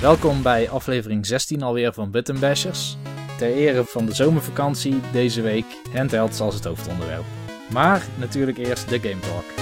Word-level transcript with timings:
Welkom 0.00 0.42
bij 0.42 0.70
aflevering 0.70 1.26
16 1.26 1.62
alweer 1.62 1.92
van 1.92 2.10
Button 2.10 2.38
Bashers. 2.40 2.96
Ter 3.38 3.52
ere 3.52 3.84
van 3.84 4.06
de 4.06 4.14
zomervakantie 4.14 5.00
deze 5.12 5.42
week 5.42 5.64
handhelds 5.92 6.40
als 6.40 6.54
het 6.54 6.64
hoofdonderwerp. 6.64 7.24
Maar 7.72 8.06
natuurlijk 8.18 8.58
eerst 8.58 8.88
de 8.88 9.00
Game 9.00 9.20
Talk. 9.20 9.59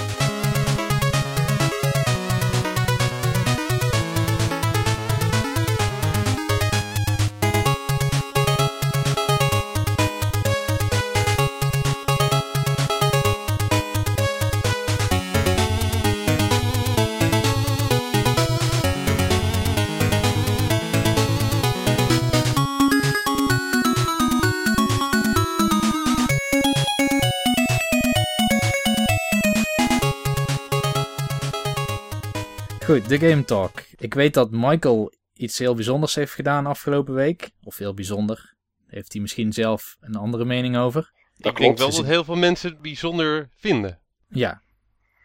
Goed, 32.99 33.09
de 33.09 33.29
Game 33.29 33.45
Talk. 33.45 33.83
Ik 33.97 34.13
weet 34.13 34.33
dat 34.33 34.51
Michael 34.51 35.13
iets 35.33 35.57
heel 35.57 35.75
bijzonders 35.75 36.15
heeft 36.15 36.33
gedaan 36.33 36.65
afgelopen 36.65 37.13
week. 37.13 37.49
Of 37.63 37.77
heel 37.77 37.93
bijzonder. 37.93 38.55
Heeft 38.87 39.13
hij 39.13 39.21
misschien 39.21 39.53
zelf 39.53 39.97
een 39.99 40.15
andere 40.15 40.45
mening 40.45 40.77
over? 40.77 41.11
ik 41.37 41.55
denk 41.57 41.77
wel 41.77 41.91
dat 41.91 42.05
heel 42.05 42.23
veel 42.23 42.35
mensen 42.35 42.69
het 42.69 42.81
bijzonder 42.81 43.49
vinden. 43.55 43.99
Ja, 44.29 44.61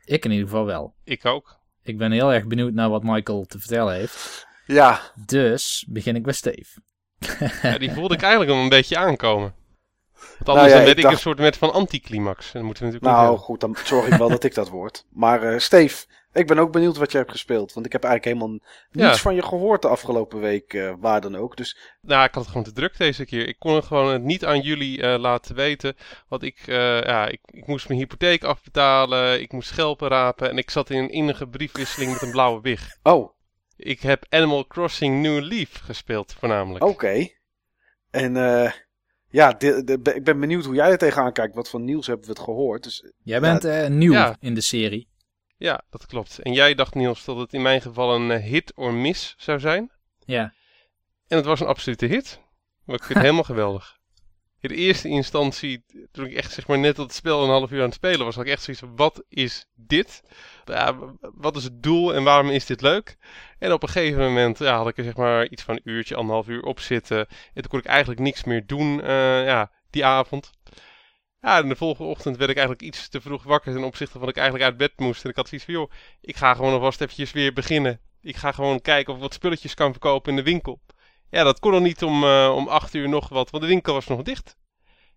ik 0.05 0.25
in 0.25 0.31
ieder 0.31 0.47
geval 0.47 0.65
wel. 0.65 0.95
Ik 1.05 1.25
ook. 1.25 1.59
Ik 1.83 1.99
ben 1.99 2.13
heel 2.13 2.33
erg 2.33 2.47
benieuwd 2.47 2.73
naar 2.73 2.91
wat 2.91 3.03
Michael 3.03 3.45
te 3.45 3.59
vertellen 3.59 3.95
heeft. 3.95 4.47
Ja. 4.67 5.01
Dus 5.27 5.87
begin 5.89 6.17
ik 6.17 6.23
bij 6.23 6.33
Steve. 6.33 6.81
Ja, 7.63 7.79
die 7.79 7.93
voelde 7.93 8.15
ik 8.15 8.23
eigenlijk 8.23 8.53
al 8.53 8.63
een 8.63 8.69
beetje 8.69 8.97
aankomen. 8.97 9.55
Want 10.39 10.49
anders 10.49 10.73
nou 10.73 10.85
dan 10.85 10.95
ben 10.95 11.05
ik, 11.05 11.11
een 11.11 11.19
soort 11.19 11.39
met 11.39 11.57
van 11.57 11.73
anticlimax. 11.73 12.53
Dat 12.53 12.63
moeten 12.63 12.85
we 12.85 12.93
natuurlijk 12.93 13.19
nou 13.19 13.39
goed, 13.39 13.61
dan 13.61 13.77
zorg 13.85 14.07
ik 14.07 14.19
wel 14.19 14.29
dat 14.29 14.45
ik 14.45 14.55
dat 14.55 14.69
word. 14.69 15.05
Maar 15.11 15.53
uh, 15.53 15.59
Steve, 15.59 16.07
ik 16.35 16.47
ben 16.47 16.59
ook 16.59 16.73
benieuwd 16.73 16.97
wat 16.97 17.13
je 17.13 17.19
hebt 17.19 17.31
gespeeld. 17.31 17.73
Want 17.73 17.87
ik 17.87 17.93
heb 17.93 18.05
eigenlijk 18.05 18.37
helemaal 18.37 18.61
niets 18.91 19.21
van 19.21 19.35
je 19.35 19.43
gehoord 19.43 19.83
de 19.83 19.89
afgelopen 19.89 20.41
week, 20.41 20.73
uh, 20.73 20.93
waar 20.99 21.21
dan 21.21 21.37
ook. 21.37 21.57
Dus... 21.57 21.79
Nou, 22.01 22.25
ik 22.25 22.35
had 22.35 22.43
het 22.43 22.53
gewoon 22.53 22.67
te 22.67 22.73
druk 22.73 22.99
deze 22.99 23.25
keer. 23.25 23.49
Ik 23.49 23.59
kon 23.59 23.75
het 23.75 23.85
gewoon 23.85 24.25
niet 24.25 24.45
aan 24.45 24.61
jullie 24.61 24.99
uh, 24.99 25.19
laten 25.19 25.55
weten. 25.55 25.97
Want 26.29 26.43
ik, 26.43 26.67
uh, 26.67 26.77
ja, 27.03 27.27
ik, 27.27 27.41
ik, 27.47 27.67
moest 27.67 27.89
mijn 27.89 28.01
hypotheek 28.01 28.45
afbetalen. 28.45 29.41
Ik 29.41 29.53
moest 29.53 29.69
schelpen 29.69 30.09
rapen. 30.09 30.51
En 30.51 30.59
ik 30.59 30.71
zat 30.71 30.91
in 30.91 30.99
een 30.99 31.11
innige 31.11 31.49
briefwisseling 31.49 32.13
met 32.13 32.23
een 32.23 32.31
blauwe 32.31 32.61
wig. 32.61 32.97
Oh. 33.03 33.33
Ik 33.77 34.01
heb 34.01 34.27
Animal 34.29 34.67
Crossing 34.67 35.23
New 35.23 35.43
Leaf 35.43 35.81
gespeeld, 35.85 36.35
voornamelijk. 36.39 36.85
Oké. 36.85 37.29
En 38.11 38.37
eh 38.37 38.73
ja, 39.35 39.53
de, 39.53 39.85
de, 39.85 40.15
ik 40.15 40.25
ben 40.25 40.41
benieuwd 40.41 40.65
hoe 40.65 40.75
jij 40.75 40.91
er 40.91 40.99
tegenaan 40.99 41.33
kijkt. 41.33 41.55
Wat 41.55 41.71
van 41.71 41.85
nieuws 41.85 42.07
hebben 42.07 42.27
we 42.27 42.33
het 42.33 42.41
gehoord. 42.41 42.83
Dus, 42.83 43.13
jij 43.23 43.41
bent 43.41 43.63
ja, 43.63 43.89
nieuw 43.89 44.13
ja. 44.13 44.37
in 44.41 44.55
de 44.55 44.61
serie. 44.61 45.09
Ja, 45.57 45.83
dat 45.91 46.07
klopt. 46.07 46.39
En 46.39 46.53
jij 46.53 46.75
dacht, 46.75 46.95
Niels, 46.95 47.25
dat 47.25 47.37
het 47.37 47.53
in 47.53 47.63
mijn 47.63 47.81
geval 47.81 48.15
een 48.15 48.31
hit 48.31 48.73
or 48.75 48.95
miss 48.95 49.35
zou 49.37 49.61
zijn. 49.61 49.93
Ja. 50.19 50.55
En 51.27 51.37
het 51.37 51.47
was 51.47 51.61
een 51.61 51.67
absolute 51.67 52.07
hit. 52.07 52.41
Maar 52.85 52.97
ik 52.97 53.03
vind 53.03 53.15
het 53.15 53.23
helemaal 53.29 53.45
geweldig. 53.45 53.99
In 54.65 54.71
de 54.71 54.77
eerste 54.77 55.09
instantie, 55.09 55.85
toen 56.13 56.27
ik 56.27 56.35
echt 56.35 56.53
zeg 56.53 56.67
maar 56.67 56.79
net 56.79 56.97
dat 56.97 57.15
spel 57.15 57.43
een 57.43 57.51
half 57.51 57.71
uur 57.71 57.79
aan 57.79 57.85
het 57.85 57.95
spelen 57.95 58.25
was, 58.25 58.35
had 58.35 58.45
ik 58.45 58.51
echt 58.51 58.63
zoiets 58.63 58.83
van, 58.83 58.97
wat 58.97 59.25
is 59.29 59.67
dit? 59.75 60.23
Ja, 60.65 60.97
wat 61.21 61.57
is 61.57 61.65
het 61.65 61.83
doel 61.83 62.15
en 62.15 62.23
waarom 62.23 62.51
is 62.51 62.67
dit 62.67 62.81
leuk? 62.81 63.17
En 63.59 63.73
op 63.73 63.83
een 63.83 63.89
gegeven 63.89 64.21
moment 64.21 64.59
ja, 64.59 64.77
had 64.77 64.89
ik 64.89 64.99
er 64.99 65.05
zeg 65.05 65.17
maar 65.17 65.49
iets 65.49 65.63
van 65.63 65.75
een 65.75 65.81
uurtje, 65.85 66.15
anderhalf 66.15 66.49
uur 66.49 66.63
op 66.63 66.81
zitten. 66.81 67.19
En 67.19 67.63
toen 67.63 67.69
kon 67.69 67.79
ik 67.79 67.85
eigenlijk 67.85 68.21
niks 68.21 68.45
meer 68.45 68.67
doen 68.67 68.99
uh, 68.99 69.07
ja, 69.45 69.71
die 69.91 70.05
avond. 70.05 70.51
Ja, 71.41 71.59
en 71.59 71.69
de 71.69 71.77
volgende 71.77 72.11
ochtend 72.11 72.37
werd 72.37 72.51
ik 72.51 72.57
eigenlijk 72.57 72.87
iets 72.87 73.09
te 73.09 73.21
vroeg 73.21 73.43
wakker 73.43 73.73
ten 73.73 73.85
opzichte 73.85 74.13
van 74.13 74.21
dat 74.21 74.31
ik 74.31 74.37
eigenlijk 74.37 74.71
uit 74.71 74.77
bed 74.77 74.93
moest. 74.99 75.25
En 75.25 75.31
ik 75.31 75.37
had 75.37 75.49
zoiets 75.49 75.67
van, 75.67 75.75
joh, 75.75 75.91
ik 76.21 76.37
ga 76.37 76.55
gewoon 76.55 76.73
alvast 76.73 77.01
eventjes 77.01 77.33
weer 77.33 77.53
beginnen. 77.53 78.01
Ik 78.21 78.37
ga 78.37 78.53
gewoon 78.53 78.81
kijken 78.81 79.13
of 79.13 79.17
ik 79.19 79.25
wat 79.25 79.35
spulletjes 79.35 79.75
kan 79.75 79.91
verkopen 79.91 80.31
in 80.31 80.37
de 80.37 80.51
winkel. 80.51 80.81
Ja, 81.35 81.43
dat 81.43 81.59
kon 81.61 81.73
nog 81.73 81.83
niet 81.83 82.03
om, 82.03 82.25
uh, 82.25 82.53
om 82.55 82.69
acht 82.69 82.95
uur 82.95 83.09
nog 83.09 83.29
wat, 83.29 83.51
want 83.51 83.63
de 83.63 83.69
winkel 83.69 83.93
was 83.93 84.07
nog 84.07 84.23
dicht. 84.23 84.57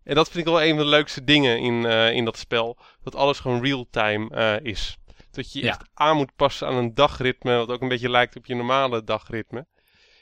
En 0.03 0.15
dat 0.15 0.29
vind 0.29 0.47
ik 0.47 0.53
wel 0.53 0.63
een 0.63 0.75
van 0.75 0.77
de 0.77 0.89
leukste 0.89 1.23
dingen 1.23 1.59
in, 1.59 1.73
uh, 1.73 2.11
in 2.11 2.25
dat 2.25 2.37
spel. 2.37 2.77
Dat 3.03 3.15
alles 3.15 3.39
gewoon 3.39 3.61
real-time 3.61 4.29
uh, 4.35 4.71
is. 4.71 4.97
Dat 5.31 5.51
je 5.51 5.61
ja. 5.61 5.67
echt 5.67 5.89
aan 5.93 6.17
moet 6.17 6.35
passen 6.35 6.67
aan 6.67 6.75
een 6.75 6.93
dagritme, 6.93 7.57
wat 7.57 7.69
ook 7.69 7.81
een 7.81 7.87
beetje 7.87 8.09
lijkt 8.09 8.35
op 8.35 8.45
je 8.45 8.55
normale 8.55 9.03
dagritme. 9.03 9.67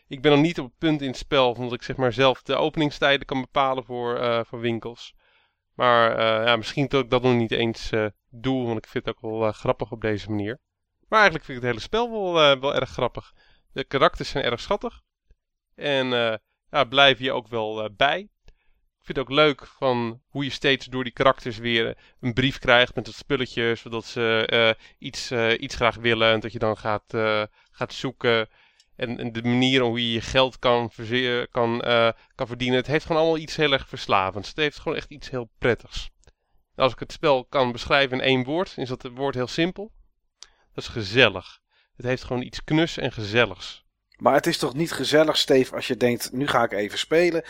Ik 0.08 0.22
ben 0.22 0.32
nog 0.32 0.42
niet 0.42 0.60
op 0.60 0.66
het 0.66 0.78
punt 0.78 1.02
in 1.02 1.08
het 1.08 1.18
spel 1.18 1.56
van 1.56 1.64
dat 1.64 1.74
ik 1.74 1.84
zeg 1.84 1.96
maar 1.96 2.14
zelf 2.14 2.42
de 2.42 2.56
openingstijden 2.56 3.26
kan 3.26 3.42
bepalen 3.42 3.84
voor, 3.84 4.20
uh, 4.20 4.40
voor 4.44 4.60
winkels. 4.60 5.14
Maar 5.74 6.22
ja, 6.46 6.56
misschien 6.56 6.88
dat 6.88 7.04
ik 7.04 7.10
dat 7.10 7.22
nog 7.22 7.34
niet 7.34 7.52
eens 7.52 7.90
doe, 8.30 8.66
want 8.66 8.78
ik 8.78 8.88
vind 8.88 9.06
het 9.06 9.16
ook 9.16 9.40
wel 9.40 9.52
grappig 9.52 9.92
op 9.92 10.02
deze 10.02 10.30
manier. 10.30 10.60
Maar 11.08 11.20
eigenlijk 11.20 11.46
vind 11.46 11.58
ik 11.58 11.64
het 11.64 11.74
hele 11.74 11.86
spel 11.86 12.12
wel, 12.12 12.60
wel 12.60 12.76
erg 12.76 12.90
grappig. 12.90 13.34
De 13.72 13.84
karakters 13.84 14.30
zijn 14.30 14.44
erg 14.44 14.60
schattig. 14.60 15.04
En 15.76 16.08
ja, 16.70 16.84
blijf 16.90 17.20
je 17.20 17.32
ook 17.32 17.48
wel 17.48 17.90
bij. 17.96 18.20
Ik 19.00 19.14
vind 19.14 19.18
het 19.18 19.20
ook 19.20 19.36
leuk 19.36 19.68
van 19.68 20.22
hoe 20.28 20.44
je 20.44 20.50
steeds 20.50 20.86
door 20.86 21.04
die 21.04 21.14
karakters 21.14 21.58
weer 21.58 21.98
een 22.20 22.34
brief 22.34 22.60
krijgt 22.60 22.96
met 22.96 23.06
wat 23.06 23.16
spulletjes, 23.16 23.82
zodat 23.82 24.06
ze 24.06 24.50
uh, 24.54 24.88
iets, 24.98 25.32
iets 25.60 25.76
graag 25.76 25.96
willen 25.96 26.32
en 26.32 26.40
dat 26.40 26.52
je 26.52 26.60
dan 26.60 26.78
gaat, 26.78 27.14
gaat 27.72 27.94
zoeken. 27.94 28.50
En, 28.96 29.20
en, 29.20 29.32
de 29.32 29.44
manier 29.44 29.82
hoe 29.82 30.02
je 30.08 30.12
je 30.12 30.22
geld 30.22 30.60
kan, 30.60 30.92
kan, 31.52 31.82
kan 32.36 32.48
verdienen. 32.48 32.78
Het 32.78 32.88
heeft 32.88 33.06
gewoon 33.06 33.22
allemaal 33.22 33.42
iets 33.42 33.56
heel 33.56 33.72
erg 33.72 33.88
verslavends. 33.88 34.48
Het 34.48 34.58
heeft 34.58 34.80
gewoon 34.80 34.98
echt 34.98 35.12
iets 35.12 35.30
heel 35.30 35.50
prettigs. 35.58 36.10
Als 36.76 36.92
ik 36.92 37.00
het 37.00 37.12
spel 37.12 37.46
kan 37.46 37.72
beschrijven 37.72 38.18
in 38.18 38.24
één 38.24 38.44
woord, 38.44 38.74
is 38.78 38.90
dat 38.90 39.02
het 39.02 39.16
woord 39.16 39.36
heel 39.36 39.48
simpel. 39.48 39.92
Dat 40.74 40.84
is 40.84 40.88
gezellig. 40.88 41.60
Het 41.96 42.06
heeft 42.06 42.24
gewoon 42.24 42.42
iets 42.42 42.64
knus 42.64 42.98
en 42.98 43.12
gezelligs. 43.12 43.85
Maar 44.18 44.34
het 44.34 44.48
is 44.48 44.58
toch 44.58 44.74
niet 44.74 44.92
gezellig, 44.92 45.38
Steve, 45.38 45.76
als 45.76 45.88
je 45.88 45.98
denkt, 45.98 46.32
nu 46.32 46.48
ga 46.48 46.64
ik 46.64 46.72
even 46.72 46.98
spelen. 46.98 47.44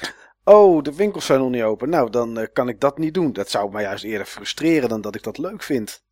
Oh, 0.43 0.83
de 0.83 0.95
winkels 0.95 1.25
zijn 1.25 1.39
nog 1.39 1.49
niet 1.49 1.63
open. 1.63 1.89
Nou, 1.89 2.09
dan 2.09 2.39
uh, 2.39 2.45
kan 2.53 2.69
ik 2.69 2.79
dat 2.79 2.97
niet 2.97 3.13
doen. 3.13 3.33
Dat 3.33 3.49
zou 3.49 3.71
mij 3.71 3.83
juist 3.83 4.03
eerder 4.03 4.27
frustreren 4.27 4.89
dan 4.89 5.01
dat 5.01 5.15
ik 5.15 5.23
dat 5.23 5.37
leuk 5.37 5.63
vind. 5.63 6.03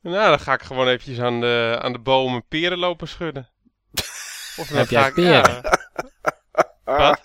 Nou, 0.00 0.28
dan 0.28 0.40
ga 0.40 0.52
ik 0.52 0.62
gewoon 0.62 0.88
eventjes 0.88 1.20
aan 1.20 1.40
de, 1.40 1.78
aan 1.82 1.92
de 1.92 1.98
bomen 1.98 2.44
peren 2.48 2.78
lopen 2.78 3.08
schudden. 3.08 3.50
Of 4.60 4.66
dan 4.68 4.78
heb 4.78 4.88
jij 4.88 5.08
ik, 5.08 5.14
peren? 5.14 5.62
Ja. 5.62 5.78
Wat? 6.84 7.20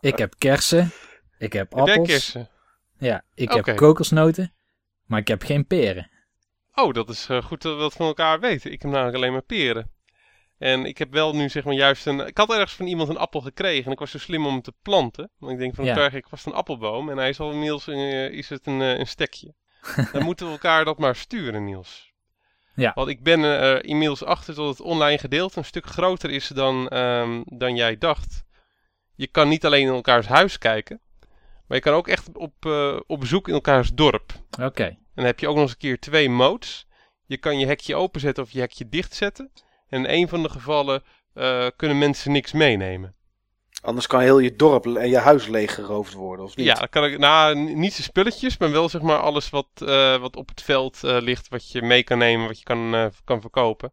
Ik 0.00 0.18
heb 0.18 0.34
kersen. 0.38 0.92
Ik 1.38 1.52
heb 1.52 1.74
appels. 1.74 1.96
Heb 1.96 2.06
kersen? 2.06 2.48
Ja, 2.98 3.22
ik 3.34 3.52
okay. 3.52 3.62
heb 3.64 3.76
kokosnoten. 3.76 4.52
Maar 5.06 5.20
ik 5.20 5.28
heb 5.28 5.42
geen 5.42 5.66
peren. 5.66 6.10
Oh, 6.74 6.92
dat 6.92 7.08
is 7.08 7.28
uh, 7.28 7.42
goed 7.42 7.62
dat 7.62 7.74
we 7.74 7.80
dat 7.80 7.92
van 7.92 8.06
elkaar 8.06 8.40
weten. 8.40 8.72
Ik 8.72 8.82
heb 8.82 8.90
namelijk 8.90 9.16
alleen 9.16 9.32
maar 9.32 9.42
peren. 9.42 9.90
En 10.60 10.84
ik 10.84 10.98
heb 10.98 11.12
wel 11.12 11.34
nu 11.34 11.48
zeg 11.48 11.64
maar 11.64 11.74
juist 11.74 12.06
een... 12.06 12.26
Ik 12.26 12.36
had 12.36 12.50
ergens 12.50 12.72
van 12.72 12.86
iemand 12.86 13.08
een 13.08 13.16
appel 13.16 13.40
gekregen 13.40 13.84
en 13.84 13.92
ik 13.92 13.98
was 13.98 14.10
zo 14.10 14.18
slim 14.18 14.46
om 14.46 14.52
hem 14.52 14.62
te 14.62 14.74
planten. 14.82 15.30
Want 15.38 15.52
ik 15.52 15.58
denk 15.58 15.74
van, 15.74 15.84
ja. 15.84 15.94
krijg 15.94 16.14
ik 16.14 16.26
vast 16.28 16.46
een 16.46 16.52
appelboom 16.52 17.10
en 17.10 17.16
hij 17.16 17.28
is 17.28 17.40
al 17.40 17.50
inmiddels 17.50 17.88
uh, 17.88 18.30
is 18.30 18.48
het 18.48 18.66
een, 18.66 18.80
uh, 18.80 18.98
een 18.98 19.06
stekje. 19.06 19.54
Dan 20.12 20.22
moeten 20.22 20.46
we 20.46 20.52
elkaar 20.52 20.84
dat 20.84 20.98
maar 20.98 21.16
sturen, 21.16 21.64
Niels. 21.64 22.12
Ja. 22.74 22.92
Want 22.94 23.08
ik 23.08 23.22
ben 23.22 23.42
er 23.42 23.84
inmiddels 23.84 24.24
achter 24.24 24.54
dat 24.54 24.68
het 24.68 24.80
online 24.80 25.18
gedeelte 25.18 25.58
een 25.58 25.64
stuk 25.64 25.86
groter 25.86 26.30
is 26.30 26.48
dan, 26.48 26.96
um, 26.96 27.42
dan 27.46 27.76
jij 27.76 27.98
dacht. 27.98 28.44
Je 29.14 29.26
kan 29.26 29.48
niet 29.48 29.64
alleen 29.64 29.86
in 29.86 29.94
elkaars 29.94 30.26
huis 30.26 30.58
kijken, 30.58 31.00
maar 31.66 31.76
je 31.76 31.82
kan 31.82 31.94
ook 31.94 32.08
echt 32.08 32.36
op, 32.36 32.64
uh, 32.66 33.00
op 33.06 33.20
bezoek 33.20 33.48
in 33.48 33.54
elkaars 33.54 33.92
dorp. 33.92 34.32
Oké. 34.50 34.64
Okay. 34.64 34.88
En 34.88 34.98
dan 35.14 35.24
heb 35.24 35.40
je 35.40 35.48
ook 35.48 35.54
nog 35.54 35.62
eens 35.62 35.72
een 35.72 35.78
keer 35.78 35.98
twee 35.98 36.30
modes. 36.30 36.86
Je 37.26 37.36
kan 37.36 37.58
je 37.58 37.66
hekje 37.66 37.96
openzetten 37.96 38.42
of 38.42 38.50
je 38.50 38.60
hekje 38.60 38.88
dichtzetten. 38.88 39.50
En 39.90 40.04
in 40.04 40.20
een 40.20 40.28
van 40.28 40.42
de 40.42 40.48
gevallen 40.48 41.02
uh, 41.34 41.66
kunnen 41.76 41.98
mensen 41.98 42.32
niks 42.32 42.52
meenemen. 42.52 43.14
Anders 43.82 44.06
kan 44.06 44.20
heel 44.20 44.38
je 44.38 44.56
dorp 44.56 44.86
en 44.86 45.08
je 45.08 45.18
huis 45.18 45.46
leeggeroofd 45.46 46.12
worden, 46.12 46.44
of 46.44 46.56
niet? 46.56 46.66
Ja, 46.66 46.74
dan 46.74 46.88
kan 46.88 47.04
ik, 47.04 47.18
nou, 47.18 47.54
niet 47.54 47.96
de 47.96 48.02
spulletjes, 48.02 48.58
maar 48.58 48.70
wel 48.70 48.88
zeg 48.88 49.02
maar 49.02 49.18
alles 49.18 49.50
wat, 49.50 49.68
uh, 49.82 50.16
wat 50.16 50.36
op 50.36 50.48
het 50.48 50.62
veld 50.62 51.00
uh, 51.04 51.16
ligt, 51.20 51.48
wat 51.48 51.70
je 51.70 51.82
mee 51.82 52.02
kan 52.02 52.18
nemen, 52.18 52.46
wat 52.46 52.58
je 52.58 52.64
kan, 52.64 53.12
kan 53.24 53.40
verkopen. 53.40 53.92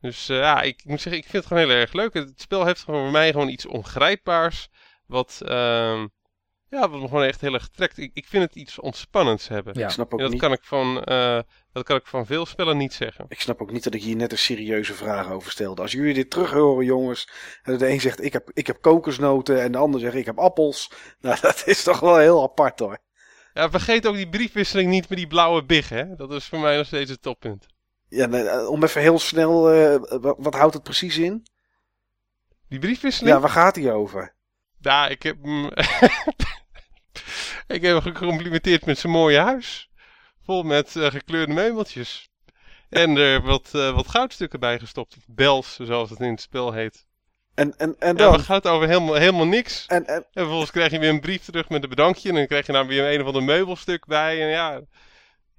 Dus 0.00 0.26
ja, 0.26 0.62
ik 0.62 0.84
moet 0.84 1.00
zeggen, 1.00 1.22
ik 1.22 1.28
vind 1.28 1.44
het 1.44 1.46
gewoon 1.46 1.68
heel 1.68 1.78
erg 1.80 1.92
leuk. 1.92 2.14
Het 2.14 2.40
spel 2.40 2.66
heeft 2.66 2.82
gewoon 2.82 3.02
voor 3.02 3.10
mij 3.10 3.30
gewoon 3.30 3.48
iets 3.48 3.66
ongrijpbaars, 3.66 4.68
wat, 5.06 5.40
ehm, 5.44 6.06
ja, 6.72 6.88
wat 6.88 7.00
me 7.00 7.08
gewoon 7.08 7.22
echt 7.22 7.40
heel 7.40 7.54
erg 7.54 7.68
trekt. 7.68 7.98
Ik, 7.98 8.10
ik 8.14 8.26
vind 8.26 8.42
het 8.42 8.54
iets 8.54 8.78
ontspannends 8.78 9.48
hebben. 9.48 9.78
Ja, 9.78 9.84
ik 9.84 9.92
snap 9.92 10.12
ook 10.12 10.18
en 10.18 10.24
dat 10.24 10.32
niet. 10.32 10.40
kan 10.40 10.52
ik 10.52 10.62
van, 10.62 11.02
uh, 11.04 11.40
dat 11.72 11.84
kan 11.84 11.96
ik 11.96 12.06
van 12.06 12.26
veel 12.26 12.46
spellen 12.46 12.76
niet 12.76 12.92
zeggen. 12.92 13.24
Ik 13.28 13.40
snap 13.40 13.60
ook 13.60 13.72
niet 13.72 13.84
dat 13.84 13.94
ik 13.94 14.02
hier 14.02 14.16
net 14.16 14.32
een 14.32 14.38
serieuze 14.38 14.94
vraag 14.94 15.30
over 15.30 15.50
stelde. 15.50 15.82
Als 15.82 15.92
jullie 15.92 16.14
dit 16.14 16.30
terug 16.30 16.50
horen, 16.50 16.84
jongens, 16.84 17.28
en 17.62 17.78
de 17.78 17.88
een 17.88 18.00
zegt 18.00 18.24
ik 18.24 18.32
heb, 18.32 18.50
ik 18.52 18.66
heb 18.66 18.80
kokosnoten 18.80 19.62
en 19.62 19.72
de 19.72 19.78
ander 19.78 20.00
zegt 20.00 20.14
ik 20.14 20.26
heb 20.26 20.38
appels. 20.38 20.90
Nou, 21.20 21.40
dat 21.40 21.62
is 21.66 21.82
toch 21.82 22.00
wel 22.00 22.18
heel 22.18 22.42
apart 22.42 22.78
hoor. 22.78 22.98
Ja, 23.54 23.70
vergeet 23.70 24.06
ook 24.06 24.14
die 24.14 24.28
briefwisseling 24.28 24.90
niet 24.90 25.08
met 25.08 25.18
die 25.18 25.26
blauwe 25.26 25.64
big, 25.64 25.88
hè. 25.88 26.14
Dat 26.16 26.32
is 26.32 26.44
voor 26.44 26.58
mij 26.58 26.76
nog 26.76 26.86
steeds 26.86 27.10
het 27.10 27.22
toppunt. 27.22 27.66
Ja, 28.08 28.66
om 28.66 28.82
even 28.82 29.00
heel 29.00 29.18
snel, 29.18 29.74
uh, 29.74 29.96
wat, 30.20 30.36
wat 30.38 30.54
houdt 30.54 30.74
het 30.74 30.82
precies 30.82 31.18
in? 31.18 31.46
Die 32.68 32.78
briefwisseling? 32.78 33.34
Ja, 33.34 33.40
waar 33.40 33.50
gaat 33.50 33.76
hij 33.76 33.92
over? 33.92 34.34
Ja, 34.80 35.08
ik 35.08 35.22
heb. 35.22 35.36
ik 37.66 37.82
heb 37.82 38.02
hem 38.02 38.14
gecomplimenteerd 38.14 38.86
met 38.86 38.98
zijn 38.98 39.12
mooie 39.12 39.38
huis. 39.38 39.90
Vol 40.44 40.62
met 40.62 40.96
eh, 40.96 41.06
gekleurde 41.06 41.52
meubeltjes. 41.52 42.30
En 42.88 43.16
er 43.16 43.42
wat, 43.42 43.70
eh, 43.72 43.94
wat 43.94 44.08
goudstukken 44.08 44.60
bij 44.60 44.78
gestopt. 44.78 45.16
Of 45.16 45.22
bels, 45.26 45.76
zoals 45.76 46.10
het 46.10 46.20
in 46.20 46.30
het 46.30 46.40
spel 46.40 46.72
heet. 46.72 47.06
En, 47.54 47.76
en, 47.78 47.96
en 47.98 48.08
Ja, 48.08 48.12
dan? 48.14 48.28
maar 48.28 48.38
het 48.38 48.46
gaat 48.46 48.66
over 48.66 48.88
helemaal, 48.88 49.14
helemaal 49.14 49.46
niks. 49.46 49.86
En, 49.86 50.06
en, 50.06 50.14
En 50.16 50.26
vervolgens 50.32 50.70
krijg 50.70 50.90
je 50.90 50.98
weer 50.98 51.08
een 51.08 51.20
brief 51.20 51.44
terug 51.44 51.68
met 51.68 51.82
een 51.82 51.88
bedankje. 51.88 52.28
En 52.28 52.34
dan 52.34 52.46
krijg 52.46 52.66
je 52.66 52.72
nou 52.72 52.86
weer 52.86 53.12
een 53.14 53.20
of 53.20 53.26
ander 53.26 53.42
meubelstuk 53.42 54.06
bij. 54.06 54.42
En 54.42 54.48
ja, 54.48 54.80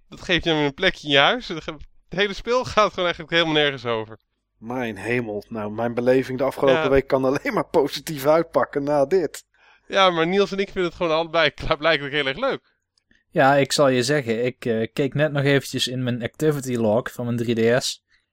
dat 0.09 0.21
geeft 0.21 0.43
je 0.43 0.49
dan 0.49 0.57
weer 0.59 0.67
een 0.67 0.73
plekje 0.73 1.07
in 1.07 1.13
je 1.13 1.19
huis. 1.19 1.47
Het 1.47 1.63
hele 2.09 2.33
speel 2.33 2.63
gaat 2.73 2.89
gewoon 2.89 3.05
eigenlijk 3.05 3.33
helemaal 3.33 3.53
nergens 3.61 3.85
over. 3.85 4.17
mijn 4.57 4.97
hemel. 4.97 5.43
Nou, 5.49 5.71
mijn 5.71 5.93
beleving 5.93 6.37
de 6.37 6.43
afgelopen 6.43 6.81
Ja. 6.83 6.89
week 6.89 7.07
kan 7.07 7.25
alleen 7.25 7.53
maar 7.53 7.65
positief 7.65 8.25
uitpakken 8.25 8.83
na 8.83 9.05
dit. 9.05 9.45
Ja, 9.93 10.09
maar 10.09 10.27
Niels 10.27 10.51
en 10.51 10.57
ik 10.57 10.69
vinden 10.69 10.83
het 10.83 10.93
gewoon 10.93 11.11
allebei 11.11 11.51
blijkbaar 11.77 12.09
heel 12.09 12.27
erg 12.27 12.37
leuk. 12.37 12.75
Ja, 13.29 13.55
ik 13.55 13.71
zal 13.71 13.87
je 13.87 14.03
zeggen, 14.03 14.45
ik 14.45 14.65
eh, 14.65 14.87
keek 14.93 15.13
net 15.13 15.31
nog 15.31 15.43
eventjes 15.43 15.87
in 15.87 16.03
mijn 16.03 16.23
activity 16.23 16.75
log 16.75 17.11
van 17.11 17.25
mijn 17.25 17.57
3DS. 17.57 17.85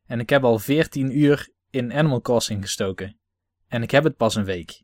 En 0.07 0.21
ik 0.21 0.31
heb 0.31 0.45
al 0.45 0.59
14 0.59 1.19
uur 1.19 1.49
in 1.71 1.93
Animal 1.93 2.21
Crossing 2.21 2.63
gestoken. 2.63 3.19
En 3.69 3.83
ik 3.83 3.91
heb 3.91 4.05
het 4.05 4.17
pas 4.17 4.35
een 4.35 4.45
week. 4.45 4.83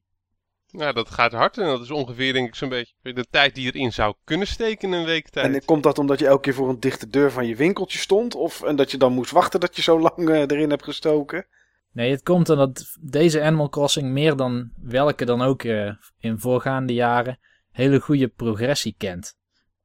Nou, 0.71 0.93
dat 0.93 1.11
gaat 1.11 1.33
hard. 1.33 1.59
En 1.59 1.67
dat 1.67 1.81
is 1.81 1.91
ongeveer, 1.91 2.33
denk 2.33 2.49
ik, 2.49 2.55
zo'n 2.55 2.69
beetje 2.69 2.95
de 3.03 3.27
tijd 3.31 3.55
die 3.55 3.65
je 3.65 3.73
erin 3.73 3.93
zou 3.93 4.15
kunnen 4.25 4.47
steken 4.47 4.93
in 4.93 4.99
een 4.99 5.05
week 5.05 5.29
tijd. 5.29 5.55
En 5.55 5.65
komt 5.65 5.83
dat 5.83 5.99
omdat 5.99 6.19
je 6.19 6.27
elke 6.27 6.43
keer 6.43 6.55
voor 6.55 6.69
een 6.69 6.81
dichte 6.81 7.09
deur 7.09 7.33
van 7.33 7.47
je 7.47 7.57
winkeltje 7.57 7.99
stond? 7.99 8.35
Of 8.35 8.63
en 8.63 8.77
dat 8.77 8.91
je 8.91 8.97
dan 8.97 9.13
moest 9.13 9.31
wachten 9.31 9.61
dat 9.61 9.77
je 9.77 9.83
zo 9.83 10.01
lang 10.01 10.29
eh, 10.29 10.41
erin 10.41 10.71
hebt 10.71 10.85
gestoken? 10.85 11.47
Nee, 11.97 12.11
het 12.11 12.23
komt 12.23 12.49
omdat 12.49 12.97
deze 13.01 13.43
Animal 13.43 13.69
Crossing 13.69 14.11
meer 14.11 14.37
dan 14.37 14.71
welke 14.83 15.25
dan 15.25 15.43
ook 15.43 15.63
eh, 15.63 15.93
in 16.19 16.39
voorgaande 16.39 16.95
jaren 16.95 17.39
hele 17.71 18.01
goede 18.01 18.29
progressie 18.29 18.95
kent. 18.99 19.37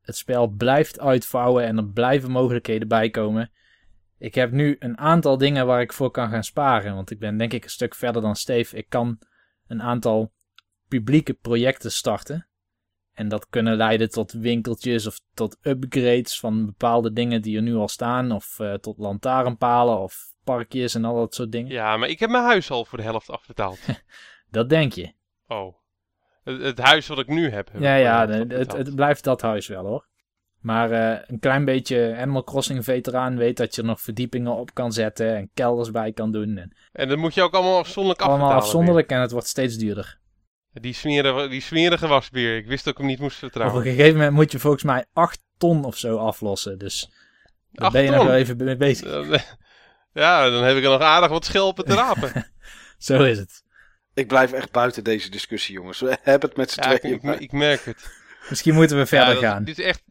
Het 0.02 0.16
spel 0.16 0.48
blijft 0.48 1.00
uitvouwen 1.00 1.66
en 1.66 1.78
er 1.78 1.88
blijven 1.88 2.32
mogelijkheden 2.32 2.88
bij 2.88 3.10
komen. 3.10 3.52
Ik 4.18 4.36
heb 4.36 4.52
nu 4.52 4.76
een 4.80 4.98
aantal 4.98 5.38
dingen 5.38 5.66
waar 5.66 5.82
ik 5.82 5.94
voor 5.94 6.12
kan 6.12 6.30
gaan 6.30 6.44
sparen, 6.44 6.96
want 6.96 7.12
ik 7.12 7.20
ben 7.20 7.38
denk 7.38 7.54
ik 7.54 7.64
een 7.64 7.70
stuk 7.70 7.96
verder 7.96 8.22
dan 8.22 8.36
Steve. 8.36 8.78
Ik 8.78 8.90
kan 8.90 9.20
een 9.68 9.82
aantal 9.82 10.32
publieke 10.88 11.34
projecten 11.34 11.92
starten. 11.92 12.48
En 13.14 13.28
dat 13.28 13.48
kunnen 13.50 13.76
leiden 13.76 14.10
tot 14.10 14.32
winkeltjes 14.32 15.08
of 15.08 15.20
tot 15.34 15.58
upgrades 15.62 16.40
van 16.40 16.66
bepaalde 16.66 17.14
dingen 17.14 17.42
die 17.42 17.56
er 17.56 17.64
nu 17.64 17.76
al 17.76 17.88
staan. 17.88 18.32
Of 18.32 18.60
eh, 18.60 18.74
tot 18.74 18.98
lantaarnpalen 18.98 20.00
of 20.00 20.31
en 20.94 21.06
al 21.06 21.16
dat 21.16 21.36
soort 21.36 21.52
dingen. 21.52 21.72
Ja, 21.72 21.98
maar 21.98 22.10
ik 22.10 22.20
heb 22.20 22.30
mijn 22.30 22.44
huis 22.44 22.72
al 22.72 22.86
voor 22.86 22.98
de 22.98 23.04
helft 23.04 23.30
afbetaald. 23.30 23.80
Dat 24.50 24.70
denk 24.70 24.94
je. 24.94 25.14
oh. 25.48 25.80
Het, 26.44 26.62
het 26.62 26.80
huis 26.80 27.08
wat 27.08 27.20
ik 27.20 27.28
nu 27.28 27.50
heb. 27.50 27.70
Ja, 27.80 27.96
ja, 27.96 28.28
het, 28.28 28.72
het 28.72 28.96
blijft 28.96 29.24
dat 29.24 29.42
huis 29.42 29.68
wel 29.68 29.86
hoor. 29.86 30.08
Maar 30.62 30.92
eh, 30.92 31.20
een 31.28 31.40
klein 31.40 31.66
beetje 31.66 32.16
Animal 32.18 32.44
Crossing 32.44 32.84
veteraan 32.84 33.38
weet 33.38 33.58
dat 33.58 33.76
je 33.76 33.82
er 33.82 33.88
nog 33.88 34.02
verdiepingen 34.02 34.56
op 34.56 34.74
kan 34.74 34.92
zetten 34.94 35.36
en 35.36 35.50
kelders 35.54 35.92
bij 35.92 36.12
kan 36.12 36.32
doen. 36.32 36.58
En 36.58 36.76
En 36.92 37.08
dat 37.08 37.18
moet 37.18 37.34
je 37.34 37.42
ook 37.42 37.54
allemaal 37.54 37.78
afzonderlijk 37.78 38.22
allemaal 38.22 38.38
afbetalen 38.40 38.64
afzonderlijk 38.66 39.10
en 39.10 39.22
het 39.22 39.32
wordt 39.32 39.48
steeds 39.48 39.78
duurder. 39.78 40.20
Die 40.74 40.94
smerige, 40.94 41.48
die 41.48 41.62
smerige 41.62 42.08
wasbeer. 42.08 42.58
Ik 42.58 42.68
wist 42.68 42.84
dat 42.84 42.94
ik 42.94 43.00
hem 43.00 43.08
niet 43.08 43.20
moest 43.20 43.38
Op 43.38 43.44
een 43.44 43.50
vertrouwen. 43.50 43.84
gegeven 43.84 44.14
moment 44.14 44.34
moet 44.34 44.52
je 44.52 44.60
volgens 44.60 44.84
mij 44.84 45.06
8 45.14 45.44
ton 45.58 45.84
of 45.84 45.98
zo 45.98 46.18
aflossen. 46.18 46.78
Dus 46.80 47.12
daar 47.72 47.92
ben 47.92 48.04
je 48.04 48.10
nog 48.10 48.24
wel 48.24 48.36
even 48.36 48.58
mee 48.58 48.78
bezig. 48.78 49.08
Ja, 50.14 50.50
dan 50.50 50.64
heb 50.64 50.78
ik 50.78 50.84
er 50.84 50.90
nog 50.90 51.02
aardig 51.02 51.30
wat 51.30 51.46
schelpen 51.46 51.86
te 51.86 51.94
rapen. 51.94 52.52
Zo 52.98 53.24
is 53.24 53.38
het. 53.38 53.64
Ik 54.14 54.28
blijf 54.28 54.52
echt 54.52 54.72
buiten 54.72 55.04
deze 55.04 55.30
discussie, 55.30 55.74
jongens. 55.76 56.00
We 56.00 56.18
hebben 56.22 56.50
het 56.50 56.58
met 56.58 56.72
z'n 56.72 56.82
ja, 56.82 56.98
tweeën. 56.98 57.20
ik, 57.24 57.40
ik 57.40 57.52
merk 57.52 57.86
het. 57.86 58.12
Misschien 58.50 58.74
moeten 58.74 58.98
we 58.98 59.06
verder 59.06 59.28
Ja, 59.28 59.34
dat- 59.34 59.44
gaan. 59.44 59.64
Dit 59.64 59.80
is 59.80 59.86
echt, 59.86 60.04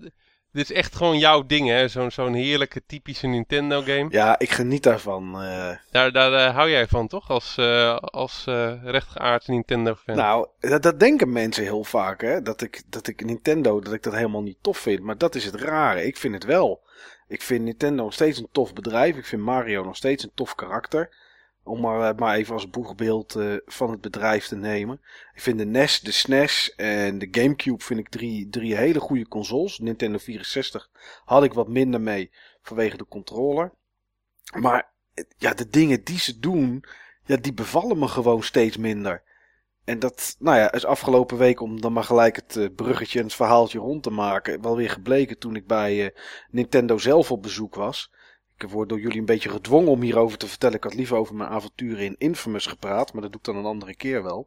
dit 0.53 0.71
is 0.71 0.73
echt 0.73 0.97
gewoon 0.97 1.19
jouw 1.19 1.47
ding, 1.47 1.69
hè? 1.69 1.89
Zo'n 1.89 2.11
zo'n 2.11 2.35
heerlijke, 2.35 2.83
typische 2.87 3.27
Nintendo-game. 3.27 4.07
Ja, 4.11 4.39
ik 4.39 4.51
geniet 4.51 4.83
daarvan. 4.83 5.43
eh. 5.43 5.71
Daar, 5.91 6.13
daar 6.13 6.33
eh, 6.33 6.55
hou 6.55 6.71
jij 6.71 6.87
van, 6.87 7.09
toch? 7.09 7.31
Als, 7.31 7.55
eh 7.59 7.97
als 7.97 8.45
eh 8.47 8.73
rechtgeaard 8.85 9.49
Nintendo-fan. 9.49 10.17
nou, 10.17 10.49
dat, 10.61 10.83
dat 10.83 11.01
denken 11.01 11.33
mensen 11.33 11.63
heel 11.63 11.85
vaak, 11.85 12.21
hè. 12.21 12.43
Dat 12.43 12.61
ik, 12.63 12.83
dat 12.87 13.07
ik 13.07 13.25
Nintendo, 13.25 13.81
dat 13.81 13.93
ik 13.93 14.03
dat 14.03 14.15
helemaal 14.15 14.43
niet 14.43 14.59
tof 14.63 14.79
vind. 14.79 15.01
Maar 15.01 15.19
dat 15.19 15.35
is 15.35 15.45
het 15.45 15.55
rare. 15.55 16.07
Ik 16.07 16.17
vind 16.17 16.35
het 16.35 16.45
wel. 16.45 16.89
Ik 17.31 17.43
vind 17.43 17.65
Nintendo 17.65 18.03
nog 18.03 18.13
steeds 18.13 18.39
een 18.39 18.49
tof 18.53 18.73
bedrijf. 18.73 19.17
Ik 19.17 19.25
vind 19.25 19.43
Mario 19.43 19.85
nog 19.85 19.97
steeds 19.97 20.25
een 20.25 20.31
tof 20.35 20.55
karakter. 20.55 21.17
Om 21.63 21.81
maar, 21.81 22.11
eh, 22.11 22.19
maar 22.19 22.37
even 22.37 22.55
als 22.55 22.71
boegbeeld 22.71 23.35
eh, 23.35 23.55
van 23.65 23.91
het 23.91 24.01
bedrijf 24.01 24.47
te 24.47 24.57
nemen. 24.57 25.01
Ik 25.35 25.41
vind 25.41 25.59
de 25.59 25.65
NES, 25.65 26.01
de 26.01 26.11
SNES 26.11 26.75
en 26.77 27.19
de 27.19 27.29
Gamecube 27.31 27.85
vind 27.85 28.01
ik 28.01 28.09
drie, 28.09 28.49
drie 28.49 28.77
hele 28.77 29.01
goede 29.01 29.29
consoles. 29.29 29.79
Nintendo 29.79 30.19
64 30.19 30.91
had 31.25 31.45
ik 31.45 31.53
wat 31.53 31.69
minder 31.69 32.01
mee 32.01 32.31
vanwege 32.63 32.97
de 32.97 33.07
controller. 33.07 33.73
Maar 34.61 34.93
eh, 35.15 35.25
ja, 35.37 35.55
de 35.55 35.69
dingen 35.69 36.05
die 36.05 36.19
ze 36.19 36.39
doen, 36.39 36.85
ja, 37.25 37.37
die 37.37 37.55
bevallen 37.55 37.99
me 37.99 38.09
gewoon 38.09 38.43
steeds 38.43 38.77
minder. 38.77 39.23
En 39.85 39.99
dat, 39.99 40.37
nou 40.39 40.57
ja, 40.59 40.73
is 40.73 40.85
afgelopen 40.85 41.39
week 41.39 41.61
om 41.61 41.81
dan 41.81 41.93
maar 41.93 42.05
gelijk 42.05 42.37
het 42.37 42.57
eh, 42.57 42.67
bruggetje 42.77 43.19
en 43.19 43.25
het 43.25 43.35
verhaaltje 43.35 43.79
rond 43.79 44.03
te 44.03 44.11
maken, 44.11 44.63
wel 44.63 44.77
weer 44.77 44.91
gebleken 44.91 45.39
toen 45.39 45.57
ik 45.57 45.67
bij 45.67 46.05
eh, 46.05 46.21
Nintendo 46.51 46.99
zelf 46.99 47.31
op 47.31 47.43
bezoek 47.43 47.75
was. 47.75 48.11
Ik 48.57 48.69
word 48.69 48.89
door 48.89 49.01
jullie 49.01 49.19
een 49.19 49.25
beetje 49.25 49.49
gedwongen 49.49 49.91
om 49.91 50.03
hierover 50.03 50.39
te 50.39 50.47
vertellen. 50.47 50.77
Ik 50.77 50.85
had 50.85 50.95
liever 50.95 51.17
over 51.17 51.35
mijn 51.35 51.51
avonturen 51.51 52.05
in 52.05 52.15
Infamous 52.19 52.67
gepraat, 52.67 53.13
maar 53.13 53.23
dat 53.23 53.31
doe 53.33 53.41
ik 53.41 53.47
dan 53.47 53.57
een 53.57 53.71
andere 53.71 53.97
keer 53.97 54.23
wel. 54.23 54.47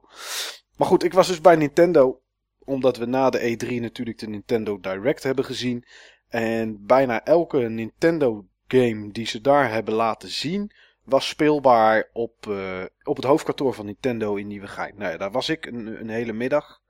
Maar 0.78 0.88
goed, 0.88 1.04
ik 1.04 1.14
was 1.14 1.28
dus 1.28 1.42
bij 1.42 1.56
Nintendo, 1.56 2.22
omdat 2.60 2.98
we 2.98 3.06
na 3.06 3.30
de 3.30 3.40
E3 3.40 3.82
natuurlijk 3.82 4.20
de 4.20 4.28
Nintendo 4.28 4.80
Direct 4.80 5.24
hebben 5.24 5.46
gezien. 5.46 5.86
En 6.28 6.86
bijna 6.86 7.26
elke 7.26 7.58
Nintendo 7.58 8.46
game 8.68 9.12
die 9.12 9.26
ze 9.26 9.42
daar 9.42 9.72
hebben 9.72 9.94
laten 9.94 10.30
zien, 10.30 10.72
was 11.04 11.28
speelbaar 11.28 12.10
op, 12.14 12.48
eh, 12.48 12.84
op 13.04 13.16
het 13.16 13.26
hoofdkantoor 13.26 13.74
van 13.74 13.86
Nintendo 13.86 14.36
in 14.36 14.48
Nieuwegein. 14.48 14.94
Nou 14.98 15.12
ja, 15.12 15.18
daar 15.18 15.32
was 15.32 15.50
ik 15.50 15.66
een, 15.66 16.00
een 16.00 16.10
hele 16.10 16.34
middag. 16.34 16.82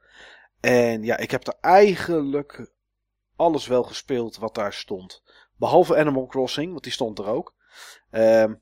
En 0.59 1.03
ja, 1.03 1.17
ik 1.17 1.31
heb 1.31 1.47
er 1.47 1.55
eigenlijk 1.61 2.71
alles 3.35 3.67
wel 3.67 3.83
gespeeld 3.83 4.37
wat 4.37 4.55
daar 4.55 4.73
stond. 4.73 5.23
Behalve 5.57 5.97
Animal 5.97 6.25
Crossing, 6.25 6.71
want 6.71 6.83
die 6.83 6.91
stond 6.91 7.19
er 7.19 7.25
ook. 7.27 7.53
Ehm, 8.09 8.53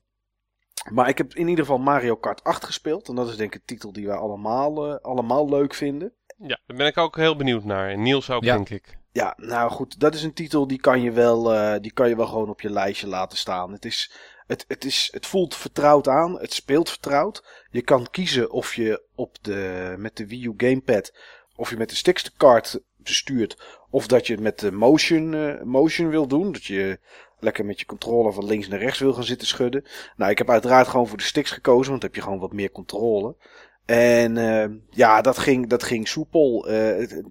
maar 0.92 1.08
ik 1.08 1.18
heb 1.18 1.34
in 1.34 1.48
ieder 1.48 1.64
geval 1.64 1.78
Mario 1.80 2.16
Kart 2.16 2.44
8 2.44 2.64
gespeeld. 2.64 3.08
En 3.08 3.14
dat 3.14 3.28
is 3.28 3.36
denk 3.36 3.54
ik 3.54 3.60
een 3.60 3.66
titel 3.66 3.92
die 3.92 4.06
wij 4.06 4.16
allemaal, 4.16 4.86
eh, 4.88 5.00
allemaal 5.00 5.48
leuk 5.48 5.74
vinden. 5.74 6.12
Ja, 6.38 6.60
daar 6.66 6.76
ben 6.76 6.86
ik 6.86 6.96
ook 6.98 7.16
heel 7.16 7.36
benieuwd 7.36 7.64
naar. 7.64 7.90
En 7.90 8.02
Niels 8.02 8.30
ook, 8.30 8.44
Ja. 8.44 8.54
denk 8.54 8.70
ik. 8.70 8.98
Ja, 9.12 9.34
nou 9.36 9.70
goed, 9.70 10.00
dat 10.00 10.14
is 10.14 10.22
een 10.22 10.32
titel 10.34 10.66
die 10.66 10.80
kan 10.80 11.00
je 11.00 11.12
wel, 11.12 11.52
eh, 11.52 11.80
die 11.80 11.92
kan 11.92 12.08
je 12.08 12.16
wel 12.16 12.26
gewoon 12.26 12.48
op 12.48 12.60
je 12.60 12.70
lijstje 12.70 13.06
laten 13.06 13.38
staan. 13.38 13.72
Het, 13.72 13.84
is, 13.84 14.12
het, 14.52 14.64
het, 14.68 14.84
is, 14.84 15.08
het 15.12 15.26
voelt 15.26 15.54
vertrouwd 15.54 16.08
aan, 16.08 16.38
het 16.40 16.52
speelt 16.52 16.88
vertrouwd. 16.88 17.44
Je 17.70 17.82
kan 17.82 18.10
kiezen 18.10 18.50
of 18.50 18.74
je 18.74 19.02
op 19.14 19.36
de, 19.40 19.94
met 19.98 20.16
de 20.16 20.26
Wii 20.26 20.44
U 20.44 20.54
Gamepad, 20.56 21.14
of 21.56 21.70
je 21.70 21.76
met 21.76 21.88
de 21.88 21.96
stickstercard 21.96 22.80
bestuurt, 22.96 23.80
of 23.90 24.06
dat 24.06 24.26
je 24.26 24.32
het 24.32 24.42
met 24.42 24.58
de 24.58 24.72
motion, 24.72 25.34
eh, 25.34 25.62
motion 25.62 26.08
wil 26.08 26.26
doen. 26.26 26.52
Dat 26.52 26.64
je 26.64 26.98
lekker 27.38 27.64
met 27.64 27.80
je 27.80 27.86
controller 27.86 28.32
van 28.32 28.44
links 28.44 28.68
naar 28.68 28.78
rechts 28.78 28.98
wil 28.98 29.12
gaan 29.12 29.24
zitten 29.24 29.46
schudden. 29.46 29.84
Nou, 30.16 30.30
ik 30.30 30.38
heb 30.38 30.50
uiteraard 30.50 30.88
gewoon 30.88 31.08
voor 31.08 31.18
de 31.18 31.22
sticks 31.22 31.50
gekozen, 31.50 31.90
want 31.90 32.00
dan 32.00 32.10
heb 32.10 32.14
je 32.14 32.22
gewoon 32.24 32.40
wat 32.40 32.52
meer 32.52 32.70
controle. 32.70 33.36
En 33.84 34.36
eh, 34.36 34.70
ja, 34.90 35.20
dat 35.20 35.38
ging, 35.38 35.68
dat 35.68 35.82
ging 35.82 36.08
soepel. 36.08 36.68
Eh, 36.68 36.98
het, 36.98 37.22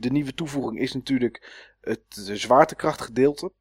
de 0.00 0.10
nieuwe 0.10 0.34
toevoeging 0.34 0.78
is 0.78 0.94
natuurlijk 0.94 1.66
het 1.80 2.30
zwaartekrachtgedeelte. 2.32 3.52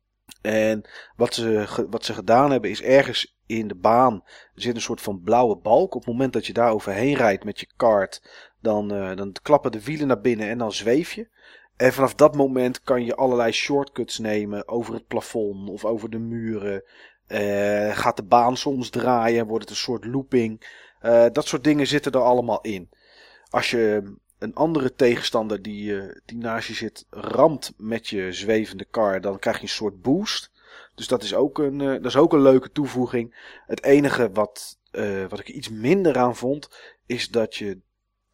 En 0.42 0.90
wat 1.16 1.34
ze, 1.34 1.86
wat 1.90 2.06
ze 2.06 2.14
gedaan 2.14 2.52
hebben 2.52 2.70
is 2.70 2.82
ergens 2.82 3.36
in 3.46 3.68
de 3.68 3.76
baan 3.76 4.24
zit 4.56 4.76
een 4.76 4.82
soort 4.82 5.02
van 5.02 5.22
blauwe 5.22 5.58
balk. 5.58 5.96
Op 5.96 6.02
het 6.02 6.12
moment 6.12 6.34
dat 6.34 6.46
je 6.46 6.54
daar 6.54 6.72
overheen 6.72 7.16
rijdt 7.16 7.44
met 7.44 7.60
je 7.60 7.68
kart, 7.76 8.22
dan, 8.62 8.94
eh, 8.94 9.16
dan 9.16 9.36
klappen 9.42 9.72
de 9.72 9.84
wielen 9.84 10.08
naar 10.08 10.22
binnen 10.22 10.48
en 10.50 10.58
dan 10.58 10.72
zweef 10.72 11.14
je. 11.14 11.28
En 11.76 11.94
vanaf 11.94 12.16
dat 12.16 12.36
moment 12.36 12.82
kan 12.82 13.06
je 13.06 13.16
allerlei 13.16 13.52
shortcuts 13.52 14.18
nemen 14.20 14.68
over 14.68 14.94
het 14.94 15.08
plafond 15.08 15.70
of 15.70 15.86
over 15.86 16.10
de 16.10 16.20
muren. 16.20 16.84
Eh, 17.28 17.98
gaat 17.98 18.18
de 18.18 18.24
baan 18.24 18.58
soms 18.58 18.90
draaien, 18.90 19.48
wordt 19.48 19.64
het 19.64 19.70
een 19.70 19.82
soort 19.82 20.06
looping. 20.06 20.68
Eh, 21.00 21.26
dat 21.32 21.48
soort 21.48 21.64
dingen 21.64 21.88
zitten 21.88 22.12
er 22.12 22.22
allemaal 22.22 22.62
in. 22.62 22.90
Als 23.50 23.72
je 23.72 24.14
een 24.40 24.56
andere 24.56 24.96
tegenstander 24.96 25.62
die, 25.62 26.02
eh, 26.02 26.16
die 26.26 26.38
naast 26.38 26.68
je 26.68 26.74
zit 26.74 27.06
ramt 27.10 27.74
met 27.78 28.08
je 28.08 28.32
zwevende 28.32 28.86
kar, 28.86 29.22
dan 29.22 29.40
krijg 29.40 29.56
je 29.56 29.62
een 29.62 29.70
soort 29.70 30.02
boost. 30.02 30.52
Dus 30.96 31.08
dat 31.08 31.24
is 31.24 31.36
ook 31.36 31.60
een, 31.60 31.82
eh, 31.82 31.88
dat 31.88 32.06
is 32.06 32.16
ook 32.16 32.34
een 32.34 32.42
leuke 32.42 32.72
toevoeging. 32.72 33.36
Het 33.66 33.84
enige 33.84 34.32
wat, 34.32 34.80
eh, 34.92 35.26
wat 35.28 35.40
ik 35.40 35.50
iets 35.50 35.70
minder 35.70 36.18
aan 36.18 36.36
vond, 36.36 36.70
is 37.06 37.30
dat 37.30 37.56
je 37.56 37.80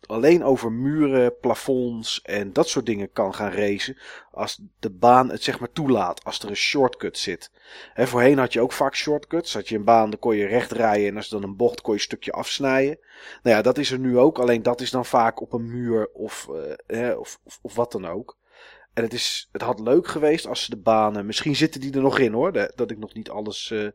alleen 0.08 0.44
over 0.44 0.72
muren, 0.72 1.40
plafonds 1.40 2.22
en 2.22 2.54
dat 2.54 2.68
soort 2.68 2.86
dingen 2.86 3.12
kan 3.12 3.34
gaan 3.34 3.52
racen. 3.52 3.98
Als 4.32 4.62
de 4.80 4.90
baan 4.90 5.30
het 5.30 5.44
zeg 5.44 5.60
maar 5.60 5.72
toelaat. 5.72 6.24
Als 6.24 6.40
er 6.40 6.50
een 6.50 6.56
shortcut 6.56 7.18
zit. 7.18 7.52
Voorheen 7.96 8.38
had 8.38 8.54
je 8.54 8.62
ook 8.62 8.72
vaak 8.72 8.96
shortcuts. 8.96 9.54
Had 9.54 9.70
je 9.70 9.76
een 9.76 9.84
baan, 9.84 10.10
dan 10.10 10.20
kon 10.20 10.36
je 10.36 10.46
recht 10.46 10.72
rijden. 10.72 11.08
En 11.08 11.16
als 11.16 11.26
er 11.26 11.42
dan 11.42 11.50
een 11.50 11.56
bocht, 11.56 11.82
kon 11.82 11.94
je 11.94 12.00
een 12.00 12.06
stukje 12.06 12.32
afsnijden. 12.32 13.00
Nou 13.44 13.56
ja, 13.56 13.62
dat 13.62 13.78
is 13.78 13.92
er 13.92 14.00
nu 14.00 14.18
ook. 14.18 14.40
Alleen 14.40 14.64
dat 14.64 14.82
is 14.82 14.92
dan 14.92 15.06
vaak 15.06 15.42
op 15.42 15.54
een 15.54 15.72
muur 15.72 16.10
of, 16.14 16.50
eh, 16.88 17.20
of, 17.20 17.40
of, 17.44 17.60
of 17.62 17.76
wat 17.76 17.92
dan 17.92 18.08
ook. 18.08 18.38
En 18.94 19.04
het, 19.04 19.14
is, 19.14 19.50
het 19.52 19.62
had 19.62 19.80
leuk 19.80 20.08
geweest 20.08 20.48
als 20.48 20.64
ze 20.64 20.70
de 20.70 20.82
banen. 20.82 21.26
Misschien 21.26 21.56
zitten 21.56 21.82
die 21.82 21.94
er 21.94 22.02
nog 22.02 22.20
in 22.20 22.34
hoor. 22.34 22.52
Dat, 22.52 22.72
dat 22.76 22.92
ik 22.92 22.98
nog 22.98 23.14
niet 23.14 23.30
alles. 23.30 23.72
eh, 23.72 23.86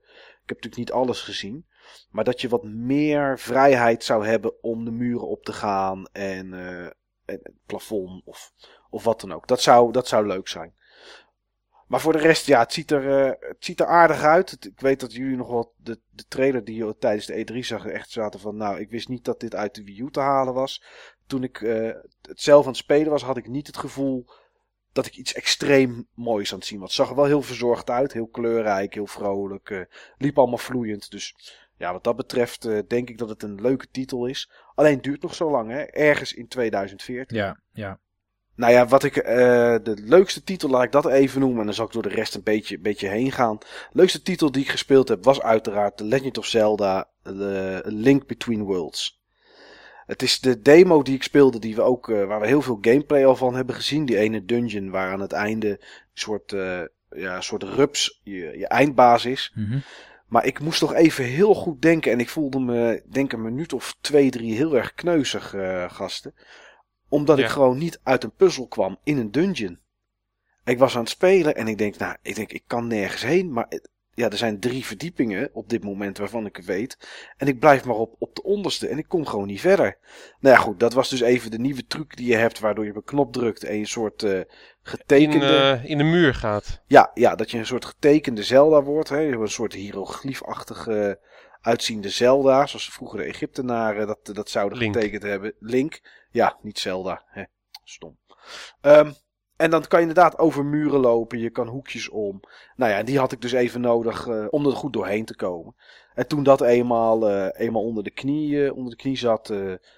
ik 0.48 0.54
heb 0.54 0.64
natuurlijk 0.64 0.76
niet 0.76 0.92
alles 0.92 1.20
gezien. 1.20 1.66
Maar 2.10 2.24
dat 2.24 2.40
je 2.40 2.48
wat 2.48 2.64
meer 2.64 3.38
vrijheid 3.38 4.04
zou 4.04 4.26
hebben 4.26 4.62
om 4.62 4.84
de 4.84 4.90
muren 4.90 5.28
op 5.28 5.44
te 5.44 5.52
gaan. 5.52 6.06
En, 6.12 6.54
eh, 6.54 6.84
en 7.24 7.40
het 7.42 7.54
plafond 7.66 8.22
of, 8.24 8.52
of 8.90 9.04
wat 9.04 9.20
dan 9.20 9.32
ook. 9.32 9.46
Dat 9.46 9.60
zou, 9.60 9.92
dat 9.92 10.08
zou 10.08 10.26
leuk 10.26 10.48
zijn. 10.48 10.76
Maar 11.88 12.00
voor 12.00 12.12
de 12.12 12.18
rest, 12.18 12.46
ja, 12.46 12.58
het 12.60 12.72
ziet 12.72 12.90
er, 12.90 13.24
eh, 13.24 13.48
het 13.48 13.64
ziet 13.64 13.80
er 13.80 13.86
aardig 13.86 14.22
uit. 14.22 14.64
Ik 14.64 14.80
weet 14.80 15.00
dat 15.00 15.12
jullie 15.12 15.36
nog 15.36 15.48
wat 15.48 15.70
de, 15.76 16.00
de 16.10 16.24
trailer 16.28 16.64
die 16.64 16.84
je 16.84 16.96
tijdens 16.98 17.26
de 17.26 17.46
E3 17.52 17.58
zag, 17.58 17.86
echt 17.86 18.10
zaten 18.10 18.40
van, 18.40 18.56
nou, 18.56 18.80
ik 18.80 18.90
wist 18.90 19.08
niet 19.08 19.24
dat 19.24 19.40
dit 19.40 19.54
uit 19.54 19.74
de 19.74 19.84
Wii 19.84 20.00
U 20.00 20.10
te 20.10 20.20
halen 20.20 20.54
was. 20.54 20.82
Toen 21.26 21.42
ik 21.42 21.60
eh, 21.60 21.90
het 22.22 22.40
zelf 22.40 22.62
aan 22.62 22.70
het 22.70 22.80
spelen 22.80 23.10
was, 23.10 23.22
had 23.22 23.36
ik 23.36 23.48
niet 23.48 23.66
het 23.66 23.76
gevoel 23.76 24.26
dat 24.92 25.06
ik 25.06 25.16
iets 25.16 25.34
extreem 25.34 26.08
moois 26.14 26.52
aan 26.52 26.58
het 26.58 26.66
zien 26.66 26.80
was. 26.80 26.88
Het 26.88 26.96
zag 26.96 27.08
er 27.10 27.16
wel 27.16 27.24
heel 27.24 27.42
verzorgd 27.42 27.90
uit, 27.90 28.12
heel 28.12 28.28
kleurrijk, 28.28 28.94
heel 28.94 29.06
vrolijk, 29.06 29.88
liep 30.16 30.38
allemaal 30.38 30.58
vloeiend. 30.58 31.10
Dus 31.10 31.34
ja, 31.78 31.92
wat 31.92 32.04
dat 32.04 32.16
betreft 32.16 32.64
eh, 32.64 32.78
denk 32.88 33.08
ik 33.08 33.18
dat 33.18 33.28
het 33.28 33.42
een 33.42 33.60
leuke 33.60 33.86
titel 33.90 34.26
is. 34.26 34.50
Alleen 34.74 35.00
duurt 35.00 35.22
nog 35.22 35.34
zo 35.34 35.50
lang, 35.50 35.70
hè? 35.70 35.82
Ergens 35.82 36.32
in 36.32 36.48
2014. 36.48 37.36
Ja, 37.36 37.60
ja. 37.72 37.98
Nou 38.54 38.72
ja, 38.72 38.86
wat 38.86 39.04
ik, 39.04 39.16
eh, 39.16 39.36
de 39.82 39.96
leukste 40.04 40.42
titel, 40.44 40.68
laat 40.68 40.84
ik 40.84 40.92
dat 40.92 41.06
even 41.06 41.40
noemen. 41.40 41.58
En 41.58 41.64
dan 41.64 41.74
zal 41.74 41.86
ik 41.86 41.92
door 41.92 42.02
de 42.02 42.08
rest 42.08 42.34
een 42.34 42.42
beetje, 42.42 42.78
beetje 42.78 43.08
heen 43.08 43.32
gaan. 43.32 43.58
De 43.58 43.66
leukste 43.92 44.22
titel 44.22 44.52
die 44.52 44.62
ik 44.62 44.68
gespeeld 44.68 45.08
heb 45.08 45.24
was 45.24 45.42
uiteraard 45.42 45.96
The 45.96 46.04
Legend 46.04 46.38
of 46.38 46.46
Zelda 46.46 47.08
The 47.22 47.82
Link 47.84 48.26
Between 48.26 48.62
Worlds. 48.62 49.18
Het 50.08 50.22
is 50.22 50.40
de 50.40 50.60
demo 50.60 51.02
die 51.02 51.14
ik 51.14 51.22
speelde, 51.22 51.58
die 51.58 51.74
we 51.74 51.82
ook, 51.82 52.10
eh, 52.10 52.24
waar 52.24 52.40
we 52.40 52.46
heel 52.46 52.62
veel 52.62 52.78
gameplay 52.80 53.24
al 53.26 53.36
van 53.36 53.54
hebben 53.54 53.74
gezien. 53.74 54.04
Die 54.04 54.18
ene 54.18 54.44
dungeon 54.44 54.90
waar 54.90 55.12
aan 55.12 55.20
het 55.20 55.32
einde 55.32 55.68
een 55.68 55.78
soort, 56.14 56.52
eh, 56.52 56.80
ja, 57.10 57.36
een 57.36 57.42
soort 57.42 57.62
rups 57.62 58.20
je, 58.22 58.58
je 58.58 58.66
eindbaas 58.66 59.24
is. 59.24 59.52
Mhm. 59.54 59.78
Maar 60.28 60.46
ik 60.46 60.60
moest 60.60 60.78
toch 60.80 60.94
even 60.94 61.24
heel 61.24 61.54
goed 61.54 61.82
denken. 61.82 62.12
En 62.12 62.20
ik 62.20 62.28
voelde 62.28 62.60
me, 62.60 63.02
denk 63.10 63.32
een 63.32 63.42
minuut 63.42 63.72
of 63.72 63.96
twee, 64.00 64.30
drie 64.30 64.54
heel 64.54 64.76
erg 64.76 64.94
kneuzig, 64.94 65.54
eh, 65.54 65.90
gasten. 65.92 66.34
Omdat 67.08 67.38
Ja. 67.38 67.44
ik 67.44 67.50
gewoon 67.50 67.78
niet 67.78 68.00
uit 68.02 68.24
een 68.24 68.32
puzzel 68.34 68.66
kwam 68.66 68.98
in 69.04 69.18
een 69.18 69.30
dungeon. 69.30 69.78
Ik 70.64 70.78
was 70.78 70.94
aan 70.94 71.00
het 71.00 71.10
spelen 71.10 71.54
en 71.56 71.68
ik 71.68 71.78
denk, 71.78 71.96
nou, 71.96 72.16
ik 72.22 72.34
denk, 72.34 72.52
ik 72.52 72.62
kan 72.66 72.86
nergens 72.86 73.22
heen. 73.22 73.52
Maar 73.52 73.66
het- 73.68 73.90
ja, 74.18 74.30
er 74.30 74.36
zijn 74.36 74.60
drie 74.60 74.84
verdiepingen 74.84 75.50
op 75.52 75.68
dit 75.68 75.84
moment 75.84 76.18
waarvan 76.18 76.46
ik 76.46 76.56
het 76.56 76.64
weet. 76.64 76.98
En 77.36 77.46
ik 77.46 77.58
blijf 77.58 77.84
maar 77.84 77.96
op, 77.96 78.14
op 78.18 78.34
de 78.34 78.42
onderste 78.42 78.88
en 78.88 78.98
ik 78.98 79.08
kom 79.08 79.26
gewoon 79.26 79.46
niet 79.46 79.60
verder. 79.60 79.98
Nou 80.40 80.54
ja, 80.56 80.60
goed, 80.60 80.80
dat 80.80 80.92
was 80.92 81.08
dus 81.08 81.20
even 81.20 81.50
de 81.50 81.58
nieuwe 81.58 81.86
truc 81.86 82.16
die 82.16 82.26
je 82.26 82.36
hebt, 82.36 82.58
waardoor 82.58 82.84
je 82.84 82.90
op 82.90 82.96
een 82.96 83.04
knop 83.04 83.32
drukt 83.32 83.64
en 83.64 83.74
je 83.74 83.80
een 83.80 83.86
soort 83.86 84.22
eh, 84.22 84.38
In, 84.38 84.46
getekende... 84.82 85.46
eh, 85.82 85.90
in 85.90 85.98
de 85.98 86.04
muur 86.04 86.34
gaat. 86.34 86.82
Ja, 86.86 87.10
ja, 87.14 87.34
dat 87.34 87.50
je 87.50 87.58
een 87.58 87.66
soort 87.66 87.84
getekende 87.84 88.42
Zelda 88.42 88.82
wordt. 88.82 89.08
Hè? 89.08 89.20
Een 89.22 89.48
soort 89.48 89.72
hieroglyfachtige 89.72 91.20
uitziende 91.60 92.08
Zelda. 92.08 92.66
Zoals 92.66 92.90
vroeger 92.92 93.18
de 93.18 93.24
Egyptenaren 93.24 94.06
dat, 94.06 94.30
dat 94.32 94.50
zouden 94.50 94.78
Link. 94.78 94.94
getekend 94.94 95.22
hebben. 95.22 95.54
Link. 95.58 96.00
Ja, 96.30 96.58
niet 96.62 96.78
Zelda. 96.78 97.22
Hè? 97.26 97.42
Stom. 97.84 98.18
Ehm, 98.80 99.10
en 99.58 99.70
dan 99.70 99.86
kan 99.86 100.00
je 100.00 100.06
inderdaad 100.06 100.38
over 100.38 100.64
muren 100.64 101.00
lopen. 101.00 101.38
Je 101.38 101.50
kan 101.50 101.66
hoekjes 101.66 102.08
om. 102.08 102.40
Nou 102.76 102.92
ja, 102.92 103.02
die 103.02 103.18
had 103.18 103.32
ik 103.32 103.40
dus 103.40 103.52
even 103.52 103.80
nodig 103.80 104.26
eh, 104.26 104.46
om 104.50 104.66
er 104.66 104.72
goed 104.72 104.92
doorheen 104.92 105.24
te 105.24 105.36
komen. 105.36 105.74
En 106.14 106.28
toen 106.28 106.42
dat 106.42 106.60
eenmaal, 106.60 107.28
eh, 107.28 107.66
eenmaal 107.66 107.82
onder, 107.82 108.04
de 108.04 108.10
knie, 108.10 108.64
eh, 108.64 108.76
onder 108.76 108.90
de 108.90 108.96
knie 108.96 109.16
zat, 109.16 109.52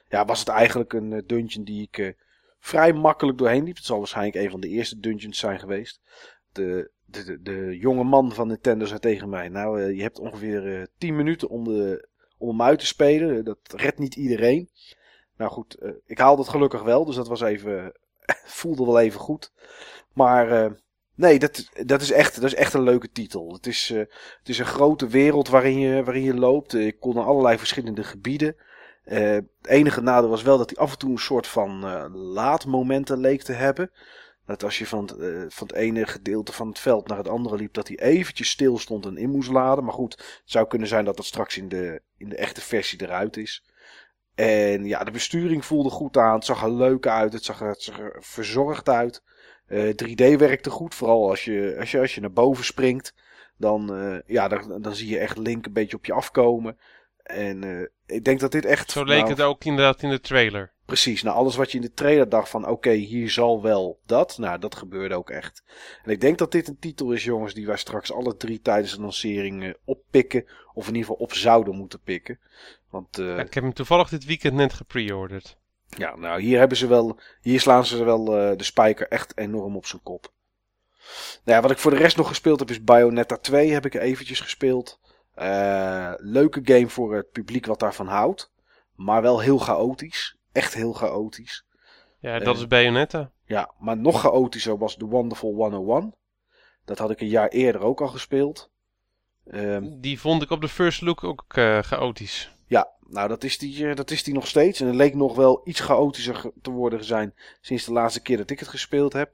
ja, 0.09 0.25
was 0.25 0.39
het 0.39 0.49
eigenlijk 0.49 0.93
een 0.93 1.23
dungeon 1.27 1.65
die 1.65 1.89
ik 1.91 2.17
vrij 2.59 2.93
makkelijk 2.93 3.39
doorheen 3.39 3.65
liep. 3.65 3.77
Het 3.77 3.85
zal 3.85 3.99
waarschijnlijk 3.99 4.37
een 4.37 4.51
van 4.51 4.61
de 4.61 4.69
eerste 4.69 5.01
dungeons 5.01 5.39
zijn 5.39 5.59
geweest 5.59 6.01
de, 6.53 6.91
de, 7.05 7.43
de, 7.43 7.79
jonge 7.79 8.05
man 8.05 8.33
van 8.33 8.49
Nintendo 8.49 8.85
zei 8.85 8.99
tegen 8.99 9.29
mij: 9.29 9.49
Nou, 9.49 9.93
je 9.95 10.03
hebt 10.03 10.19
ongeveer 10.19 10.81
eh 10.81 10.87
10 10.99 11.17
minuten 11.17 11.49
om, 11.49 11.65
de, 11.65 12.09
om 12.39 12.49
hem 12.49 12.63
uit 12.63 12.79
te 12.79 12.87
spelen. 12.87 13.45
Dat 13.45 13.59
redt 13.65 13.99
niet 13.99 14.17
iedereen. 14.17 14.69
Nou 15.37 15.51
goed, 15.51 15.79
ik 16.07 16.19
haalde 16.19 16.43
het 16.43 16.51
gelukkig 16.51 16.83
wel, 16.83 17.05
dus 17.05 17.15
dat 17.15 17.29
was 17.29 17.41
even. 17.41 17.93
voelde 18.61 18.85
wel 18.85 19.01
even 19.01 19.21
goed. 19.21 19.53
Maar 20.13 20.51
eh, 20.65 20.71
nee, 21.15 21.39
dat, 21.39 21.69
dat, 21.87 22.01
is 22.01 22.11
echt, 22.11 22.35
dat 22.35 22.45
is 22.45 22.55
echt 22.55 22.75
een 22.75 22.83
leuke 22.83 23.11
titel. 23.13 23.53
Het 23.53 23.67
is, 23.67 23.91
eh, 23.91 23.99
het 24.39 24.49
is 24.49 24.59
een 24.59 24.67
grote 24.67 25.07
wereld 25.07 25.49
waarin 25.49 25.79
je, 25.79 26.05
waarin 26.05 26.23
je 26.23 26.35
loopt. 26.35 26.75
Eh, 26.75 26.87
Ik 26.87 27.01
kon 27.01 27.15
naar 27.15 27.25
allerlei 27.25 27.59
verschillende 27.59 28.05
gebieden. 28.05 28.57
Het 29.03 29.45
enige 29.63 30.01
nadeel 30.01 30.29
was 30.29 30.43
wel 30.43 30.59
dat 30.59 30.71
hij 30.71 30.79
af 30.79 30.93
en 30.93 30.99
toe 30.99 31.11
een 31.11 31.19
soort 31.19 31.47
van 31.47 31.81
laadmomenten 32.13 33.19
leek 33.19 33.43
te 33.43 33.53
hebben. 33.53 33.91
Dat 34.47 34.65
als 34.65 34.79
je 34.79 34.87
van 34.87 35.05
het, 35.05 35.55
van 35.55 35.67
het 35.67 35.77
ene 35.77 36.07
gedeelte 36.07 36.53
van 36.53 36.69
het 36.69 36.79
veld 36.79 37.09
naar 37.09 37.19
het 37.19 37.29
andere 37.29 37.57
liep, 37.57 37.75
dat 37.75 37.89
hij 37.89 37.99
eventjes 37.99 38.51
stil 38.51 38.79
stond 38.79 39.07
en 39.07 39.17
in 39.17 39.31
moest 39.31 39.51
laden. 39.51 39.85
Maar 39.85 39.95
goed, 39.95 40.13
het 40.13 40.43
zou 40.45 40.67
kunnen 40.67 40.89
zijn 40.89 41.05
dat 41.05 41.17
dat 41.17 41.27
straks 41.27 41.57
in 41.57 41.69
de, 41.69 42.03
in 42.17 42.29
de 42.29 42.37
echte 42.37 42.61
versie 42.61 43.03
eruit 43.03 43.37
is. 43.37 43.65
En 44.41 44.85
ja, 44.85 45.05
de 45.05 45.11
besturing 45.11 45.65
voelde 45.65 45.91
goed 45.91 46.17
aan. 46.17 46.35
Het 46.35 46.45
zag 46.45 46.63
er 46.63 46.73
leuk 46.73 47.07
uit. 47.07 47.33
Het 47.33 47.45
zag 47.45 47.61
er, 47.61 47.69
het 47.69 47.83
zag 47.83 47.99
er 47.99 48.17
verzorgd 48.21 48.89
uit. 48.89 49.23
Eh, 49.67 49.89
3D 49.89 50.37
werkte 50.39 50.71
goed. 50.71 50.95
Vooral 50.95 51.29
als 51.29 51.45
je, 51.45 51.77
als 51.79 51.91
je, 51.91 52.01
als 52.01 52.15
je 52.15 52.21
naar 52.21 52.33
boven 52.33 52.65
springt. 52.65 53.15
Dan, 53.57 53.95
eh, 53.95 54.19
ja, 54.27 54.49
dan, 54.49 54.83
dan 54.83 54.95
zie 54.95 55.09
je 55.09 55.19
echt 55.19 55.39
Link 55.39 55.67
een 55.67 55.73
beetje 55.73 55.97
op 55.97 56.07
je 56.07 56.13
afkomen. 56.13 56.79
En 57.23 57.65
eh, 57.65 58.17
ik 58.17 58.25
denk 58.25 58.41
dat 58.41 58.53
dit 58.53 58.65
echt... 58.65 58.91
Zo 58.91 59.05
leek 59.05 59.19
nou, 59.19 59.31
het 59.31 59.41
ook 59.41 59.65
inderdaad 59.65 60.03
in 60.03 60.11
de 60.11 60.21
trailer. 60.21 60.73
Precies, 60.91 61.23
nou 61.23 61.37
alles 61.37 61.57
wat 61.57 61.71
je 61.71 61.77
in 61.77 61.85
de 61.85 61.93
trailer 61.93 62.29
dacht 62.29 62.49
van 62.49 62.69
oké, 62.69 62.91
hier 62.91 63.31
zal 63.31 63.63
wel 63.63 64.01
dat. 64.07 64.39
Nou, 64.39 64.59
dat 64.59 64.75
gebeurde 64.75 65.15
ook 65.15 65.31
echt. 65.31 65.63
En 66.05 66.11
ik 66.11 66.21
denk 66.21 66.39
dat 66.39 66.53
dit 66.53 66.69
een 66.69 66.79
titel 66.79 67.13
is, 67.13 67.25
jongens, 67.25 67.55
die 67.55 67.67
wij 67.67 67.77
straks 67.77 68.13
alle 68.13 68.37
drie 68.37 68.61
tijdens 68.61 68.95
de 68.95 69.01
lancering 69.01 69.65
eh, 69.65 69.71
oppikken. 69.85 70.45
Of 70.75 70.89
in 70.89 70.95
ieder 70.95 71.09
geval 71.09 71.25
op 71.25 71.35
zouden 71.35 71.77
moeten 71.77 72.01
pikken. 72.01 72.39
Want 72.89 73.19
eh, 73.19 73.27
Ja, 73.27 73.39
ik 73.41 73.55
heb 73.55 73.63
hem 73.63 73.73
toevallig 73.73 74.09
dit 74.09 74.25
weekend 74.25 74.55
net 74.55 74.73
gepreorderd. 74.73 75.57
ja, 75.89 76.17
nou, 76.17 76.41
hier 76.41 76.59
hebben 76.59 76.77
ze 76.77 76.87
wel. 76.87 77.19
Hier 77.41 77.61
slaan 77.61 77.87
ze 77.87 78.05
wel 78.05 78.39
eh, 78.39 78.57
de 78.57 78.65
spijker 78.65 79.09
echt 79.09 79.39
enorm 79.39 79.77
op 79.77 79.87
zijn 79.87 80.03
kop. 80.03 80.33
Nou 81.45 81.57
ja, 81.57 81.61
wat 81.61 81.71
ik 81.71 81.79
voor 81.79 81.91
de 81.91 81.97
rest 81.97 82.17
nog 82.17 82.29
gespeeld 82.29 82.59
heb 82.59 82.71
is 82.71 82.85
Bayonetta 82.85 83.37
2. 83.37 83.73
Heb 83.73 83.87
ik 83.87 83.95
eventjes 83.95 84.41
gespeeld. 84.41 84.99
Leuke 86.17 86.61
game 86.65 86.89
voor 86.89 87.15
het 87.15 87.31
publiek 87.31 87.67
wat 87.67 87.81
daarvan 87.81 88.07
houdt. 88.07 88.51
Maar 88.95 89.23
wel 89.23 89.41
heel 89.41 89.59
chaotisch. 89.59 90.39
Echt 90.53 90.75
heel 90.75 90.93
chaotisch. 90.93 91.65
Ja, 92.19 92.39
dat 92.39 92.55
Eh. 92.55 92.61
is 92.61 92.67
Bayonetta. 92.67 93.31
Ja, 93.45 93.71
maar 93.79 93.97
nog 93.97 94.21
chaotischer 94.21 94.79
was 94.79 94.97
The 94.97 95.07
Wonderful 95.07 95.55
101. 95.55 96.15
Dat 96.85 96.99
had 96.99 97.11
ik 97.11 97.21
een 97.21 97.29
jaar 97.29 97.49
eerder 97.49 97.81
ook 97.81 98.01
al 98.01 98.09
gespeeld. 98.09 98.71
Ehm, 99.51 100.01
Die 100.01 100.21
vond 100.21 100.43
ik 100.43 100.51
op 100.51 100.61
de 100.61 100.69
first 100.69 101.01
look 101.01 101.25
ook 101.25 101.45
eh, 101.49 101.79
chaotisch. 101.83 102.55
ja, 102.67 102.89
nou 103.07 103.29
dat 103.29 103.45
is, 103.45 103.59
die, 103.59 103.89
eh, 103.89 103.95
dat 103.97 104.11
is 104.11 104.23
die 104.23 104.35
nog 104.35 104.47
steeds. 104.47 104.81
En 104.81 104.87
het 104.87 104.95
leek 104.97 105.15
nog 105.15 105.37
wel 105.37 105.61
iets 105.65 105.81
chaotischer 105.81 106.51
te 106.63 106.71
worden 106.71 107.05
zijn 107.05 107.35
sinds 107.61 107.85
de 107.85 107.93
laatste 107.93 108.21
keer 108.23 108.37
dat 108.37 108.51
ik 108.51 108.59
het 108.59 108.69
gespeeld 108.69 109.13
heb. 109.13 109.33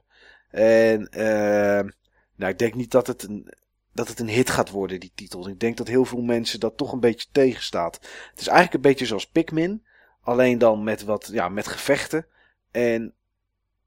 En 0.49 1.09
ehm, 1.09 1.89
nou, 2.35 2.51
ik 2.51 2.59
denk 2.59 2.73
niet 2.73 2.91
dat 2.91 3.07
het, 3.07 3.23
een, 3.23 3.53
dat 3.93 4.07
het 4.07 4.19
een 4.19 4.29
hit 4.29 4.49
gaat 4.49 4.69
worden, 4.69 4.99
die 4.99 5.11
titel. 5.15 5.47
Ik 5.49 5.59
denk 5.59 5.77
dat 5.77 5.87
heel 5.87 6.05
veel 6.05 6.21
mensen 6.21 6.59
dat 6.59 6.77
toch 6.77 6.91
een 6.91 6.99
beetje 6.99 7.27
tegenstaat. 7.31 7.95
Het 8.29 8.39
is 8.39 8.47
eigenlijk 8.47 8.73
een 8.75 8.89
beetje 8.91 9.05
zoals 9.05 9.27
Pikmin. 9.27 9.85
Alleen 10.27 10.57
dan 10.57 10.83
met 10.83 11.03
wat, 11.03 11.29
ja, 11.31 11.49
met 11.49 11.67
gevechten. 11.67 12.25
En 12.71 13.13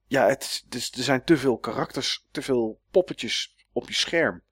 ja, 0.07 0.27
het, 0.29 0.43
is- 0.43 0.65
dus 0.69 0.91
er 0.93 1.03
zijn 1.03 1.25
te 1.25 1.37
veel 1.37 1.59
karakters, 1.59 2.27
te 2.31 2.43
veel 2.43 2.81
poppetjes 2.91 3.55
op 3.73 3.89
je 3.89 3.95
scherm. 3.95 4.43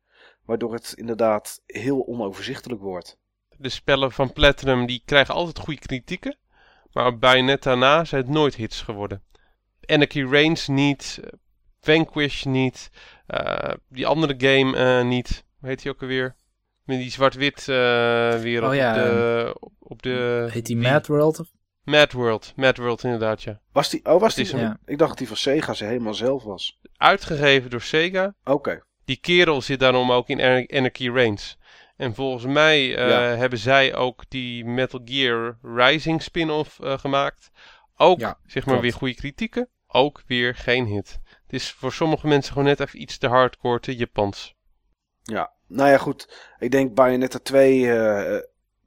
Waardoor 0.45 0.73
het 0.73 0.92
inderdaad 0.97 1.62
heel 1.66 2.07
onoverzichtelijk 2.07 2.80
wordt. 2.80 3.18
De 3.57 3.68
spellen 3.68 4.12
van 4.12 4.33
Platinum 4.33 4.87
die 4.87 5.02
krijgen 5.04 5.35
altijd 5.35 5.59
goede 5.59 5.80
kritieken. 5.80 6.37
Maar 6.92 7.07
op 7.07 7.21
Bayonetta 7.21 7.75
na 7.75 8.04
zijn 8.04 8.23
het 8.23 8.30
nooit 8.30 8.54
hits 8.54 8.83
geworden. 8.83 9.23
Anarchy 9.87 10.25
Reigns 10.25 10.66
niet. 10.68 11.21
eh, 11.23 11.30
Vanquish 11.80 12.45
niet. 12.45 12.90
eh, 13.26 13.75
die 13.88 14.07
andere 14.07 14.35
game 14.38 14.76
eh, 14.76 15.04
niet. 15.07 15.45
Hoe 15.61 15.68
heet 15.68 15.83
die 15.83 15.90
ook 15.92 16.00
alweer? 16.02 16.37
Met 16.85 16.99
die 16.99 17.11
zwart-wit 17.11 17.59
eh, 17.68 17.75
wereld 18.40 18.71
Oh 18.71 18.76
ja, 18.76 18.90
op 18.92 18.97
de... 19.04 19.57
op 19.78 20.02
de 20.02 20.49
Heet 20.50 20.66
die. 20.66 20.76
Mad 20.76 21.07
World? 21.07 21.40
Mad 21.88 22.12
World. 22.12 22.52
Mad 22.57 22.76
World 22.76 23.04
inderdaad, 23.04 23.42
ja. 23.42 23.61
Was 23.73 23.90
die, 23.90 24.04
oh, 24.04 24.21
was 24.21 24.35
die, 24.35 24.47
hem. 24.47 24.59
Ja. 24.59 24.78
ik 24.85 24.99
dacht 24.99 25.09
dat 25.11 25.18
die 25.18 25.26
van 25.26 25.37
Sega 25.37 25.75
ze 25.75 25.85
helemaal 25.85 26.14
zelf 26.14 26.42
was. 26.42 26.80
Uitgegeven 26.97 27.71
door 27.71 27.80
Sega. 27.80 28.35
Oké, 28.45 28.83
Die 29.04 29.16
kerel 29.21 29.62
zit 29.62 29.80
daarom 29.80 30.12
ook 30.12 30.28
in 30.28 30.40
Anar- 30.40 30.68
Anarchy 30.68 31.11
Reigns. 31.11 31.59
En 31.97 32.14
volgens 32.14 32.45
mij 32.45 32.97
eh, 32.97 33.09
Ja. 33.09 33.21
hebben 33.21 33.59
zij 33.59 33.95
ook 33.95 34.25
die 34.28 34.64
Metal 34.64 35.00
Gear 35.04 35.59
Rising 35.62 36.23
spin-off 36.23 36.80
eh, 36.80 36.99
gemaakt. 36.99 37.50
Ook, 37.97 38.21
Ja, 38.21 38.38
zeg 38.47 38.54
maar, 38.54 38.62
klopt. 38.64 38.80
weer 38.83 38.92
goede 38.92 39.14
kritieken. 39.14 39.68
Ook 39.87 40.23
weer 40.26 40.54
geen 40.54 40.85
hit. 40.87 41.18
Het 41.25 41.52
is 41.52 41.71
voor 41.71 41.92
sommige 41.92 42.26
mensen 42.26 42.52
gewoon 42.52 42.68
net 42.68 42.80
even 42.80 43.00
iets 43.02 43.18
te 43.18 43.26
hardcore, 43.28 43.80
te 43.80 43.97
Japans. 43.97 44.54
Ja, 45.23 45.52
nou 45.66 45.90
ja, 45.90 45.99
goed. 45.99 46.52
Ik 46.59 46.71
denk 46.71 46.95
Bayonetta 46.95 47.38
2 47.38 47.92
eh, 47.92 48.40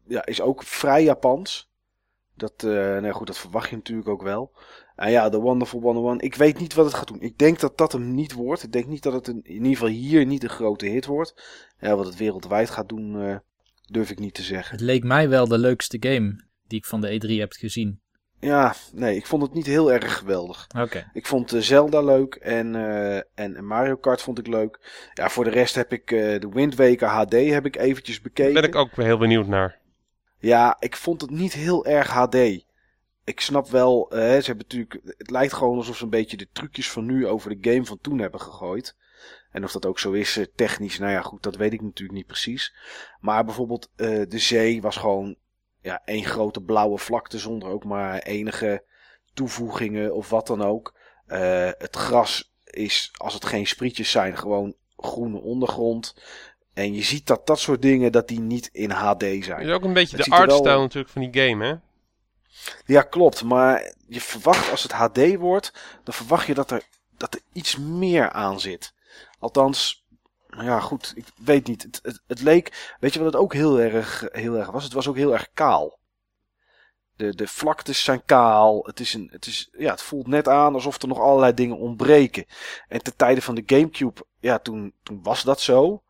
ja, 0.08 0.25
is 0.25 0.41
ook 0.41 0.63
vrij 0.63 1.03
Japans. 1.03 1.70
Dat, 2.36 2.54
eh 2.58 2.72
nou 2.72 3.12
goed, 3.12 3.28
dat 3.28 3.38
verwacht 3.38 3.70
je 3.70 3.76
natuurlijk 3.76 4.08
ook 4.08 4.22
wel. 4.22 4.52
En 4.96 5.12
ja, 5.12 5.30
The 5.30 5.40
Wonderful 5.40 5.82
101. 5.82 6.20
Ik 6.20 6.36
weet 6.36 6.60
niet 6.60 6.74
wat 6.74 6.86
het 6.86 6.94
gaat 6.94 7.08
doen. 7.08 7.22
Ik 7.22 7.38
denk 7.38 7.60
dat 7.60 7.78
dat 7.78 7.92
hem 7.92 8.14
niet 8.14 8.34
wordt. 8.34 8.64
Ik 8.64 8.72
denk 8.72 8.86
niet 8.86 9.04
dat 9.04 9.14
het 9.14 9.28
een, 9.28 9.42
in 9.44 9.54
ieder 9.54 9.72
geval 9.72 9.88
hier 9.88 10.26
niet 10.26 10.44
een 10.44 10.50
grote 10.50 10.86
hit 10.86 11.06
wordt. 11.06 11.44
Ja, 11.80 11.96
wat 11.96 12.06
het 12.06 12.18
wereldwijd 12.18 12.70
gaat 12.70 12.90
doen, 12.90 13.22
eh, 13.22 13.36
durf 13.86 14.10
ik 14.10 14.20
niet 14.20 14.34
te 14.34 14.44
zeggen. 14.44 14.76
Het 14.76 14.86
leek 14.86 15.04
mij 15.04 15.30
wel 15.30 15.48
de 15.48 15.58
leukste 15.58 15.98
game 16.00 16.44
die 16.68 16.80
ik 16.80 16.86
van 16.86 17.02
de 17.02 17.20
E3 17.20 17.40
heb 17.40 17.52
gezien. 17.52 18.02
Ja, 18.42 18.74
nee, 18.94 19.16
ik 19.16 19.26
vond 19.26 19.42
het 19.42 19.54
niet 19.54 19.66
heel 19.66 19.92
erg 19.92 20.18
geweldig. 20.18 20.68
Oké. 20.80 21.10
Ik 21.14 21.28
vond 21.28 21.54
eh, 21.54 21.62
Zelda 21.62 22.02
leuk 22.02 22.36
en, 22.36 22.76
eh, 22.76 23.22
en, 23.36 23.66
Mario 23.66 23.96
Kart 23.96 24.22
vond 24.22 24.40
ik 24.40 24.48
leuk. 24.48 24.80
Ja, 25.14 25.30
voor 25.30 25.44
de 25.44 25.50
rest 25.50 25.76
heb 25.76 25.92
ik 25.92 26.12
eh, 26.12 26.40
de 26.40 26.50
Wind 26.54 26.76
Waker 26.76 27.08
HD 27.08 27.34
heb 27.34 27.66
ik 27.66 27.76
eventjes 27.76 28.22
bekeken. 28.22 28.54
Daar 28.54 28.62
ben 28.62 28.72
ik 28.72 28.78
ook 28.78 28.96
heel 28.96 29.18
benieuwd 29.18 29.48
naar. 29.48 29.80
Ja, 30.42 30.78
ik 30.80 30.96
vond 30.96 31.22
het 31.22 31.30
niet 31.30 31.54
heel 31.54 31.86
erg 31.86 32.08
HD. 32.08 32.36
Ik 33.24 33.40
snap 33.40 33.68
wel, 33.68 34.12
eh, 34.12 34.20
ze 34.20 34.46
hebben 34.46 34.66
natuurlijk, 34.70 35.00
het 35.18 35.30
lijkt 35.30 35.54
gewoon 35.54 35.78
alsof 35.78 35.98
ze 35.98 36.04
een 36.04 36.10
beetje 36.10 36.38
de 36.38 36.48
trucjes 36.52 36.92
van 36.92 37.06
nu 37.06 37.28
over 37.28 37.62
de 37.62 37.72
game 37.72 37.86
van 37.86 38.00
toen 38.02 38.20
hebben 38.20 38.42
gegooid. 38.42 38.96
En 39.52 39.64
of 39.64 39.72
dat 39.72 39.86
ook 39.86 40.00
zo 40.00 40.12
is, 40.12 40.38
eh, 40.38 40.46
technisch, 40.56 41.00
nou 41.00 41.12
ja, 41.12 41.22
goed, 41.22 41.44
dat 41.44 41.56
weet 41.56 41.74
ik 41.74 41.82
natuurlijk 41.82 42.18
niet 42.18 42.28
precies. 42.28 42.76
Maar 43.20 43.46
bijvoorbeeld, 43.46 43.90
eh, 43.96 44.22
de 44.28 44.40
zee 44.40 44.82
was 44.82 44.98
gewoon 44.98 45.36
ja, 45.82 46.02
één 46.06 46.26
grote 46.26 46.62
blauwe 46.62 46.98
vlakte 46.98 47.38
zonder 47.38 47.70
ook 47.70 47.84
maar 47.84 48.20
enige 48.20 48.84
toevoegingen 49.34 50.16
of 50.16 50.30
wat 50.30 50.48
dan 50.48 50.62
ook. 50.62 51.00
Het 51.78 51.96
gras 51.96 52.54
is, 52.64 53.12
als 53.18 53.34
het 53.34 53.46
geen 53.46 53.68
sprietjes 53.68 54.12
zijn, 54.12 54.38
gewoon 54.38 54.76
groene 54.98 55.40
ondergrond. 55.40 56.16
En 56.74 56.94
je 56.94 57.04
ziet 57.04 57.28
dat 57.28 57.48
dat 57.48 57.60
soort 57.60 57.82
dingen, 57.82 58.12
dat 58.12 58.28
die 58.28 58.40
niet 58.40 58.70
in 58.72 58.92
HD 58.92 59.22
zijn. 59.22 59.60
Het 59.60 59.68
is 59.68 59.74
ook 59.74 59.84
een 59.84 59.94
beetje 59.94 60.18
de 60.18 60.25
wel- 60.30 60.40
artstyle 60.40 60.80
natuurlijk 60.80 61.13
van 61.13 61.30
die 61.30 61.42
game, 61.42 61.66
hè? 61.66 61.75
Ja, 62.86 63.01
klopt. 63.01 63.44
Maar 63.44 63.94
je 64.08 64.22
verwacht 64.22 64.72
als 64.72 64.84
het 64.84 64.92
HD 64.92 65.36
wordt, 65.36 65.74
dan 66.04 66.13
verwacht 66.13 66.48
je 66.48 66.54
dat 66.54 66.72
er, 66.72 66.84
dat 67.18 67.34
er 67.34 67.42
iets 67.54 67.78
meer 67.78 68.30
aan 68.30 68.60
zit. 68.60 68.94
Althans, 69.40 70.06
ja, 70.50 70.80
goed, 70.80 71.13
ik 71.16 71.25
weet 71.36 71.68
niet. 71.68 71.84
Het, 71.84 72.00
het, 72.04 72.22
het 72.28 72.42
leek, 72.42 72.96
weet 73.00 73.13
je 73.13 73.20
wat 73.20 73.34
het 73.34 73.42
ook 73.42 73.54
heel 73.54 73.80
erg, 73.80 74.28
heel 74.32 74.56
erg 74.56 74.72
was? 74.72 74.84
Het 74.84 74.94
was 74.94 75.08
ook 75.08 75.16
heel 75.16 75.34
erg 75.34 75.50
kaal. 75.54 76.00
De, 77.16 77.36
de 77.36 77.48
vlaktes 77.48 78.04
zijn 78.04 78.25
kaal. 78.25 78.84
Het, 78.86 79.00
is 79.00 79.13
een, 79.13 79.30
het, 79.32 79.46
is, 79.46 79.70
ja, 79.78 79.92
het 79.92 80.01
voelt 80.01 80.28
net 80.28 80.48
aan 80.48 80.74
alsof 80.74 81.01
er 81.01 81.08
nog 81.08 81.20
allerlei 81.20 81.54
dingen 81.54 81.78
ontbreken. 81.78 82.46
En 82.88 83.04
ten 83.04 83.16
tijde 83.16 83.42
van 83.42 83.56
de 83.56 83.63
Gamecube, 83.66 84.25
ja, 84.40 84.60
toen, 84.60 84.94
toen 85.04 85.20
was 85.24 85.44
dat 85.44 85.62
zo. 85.62 86.04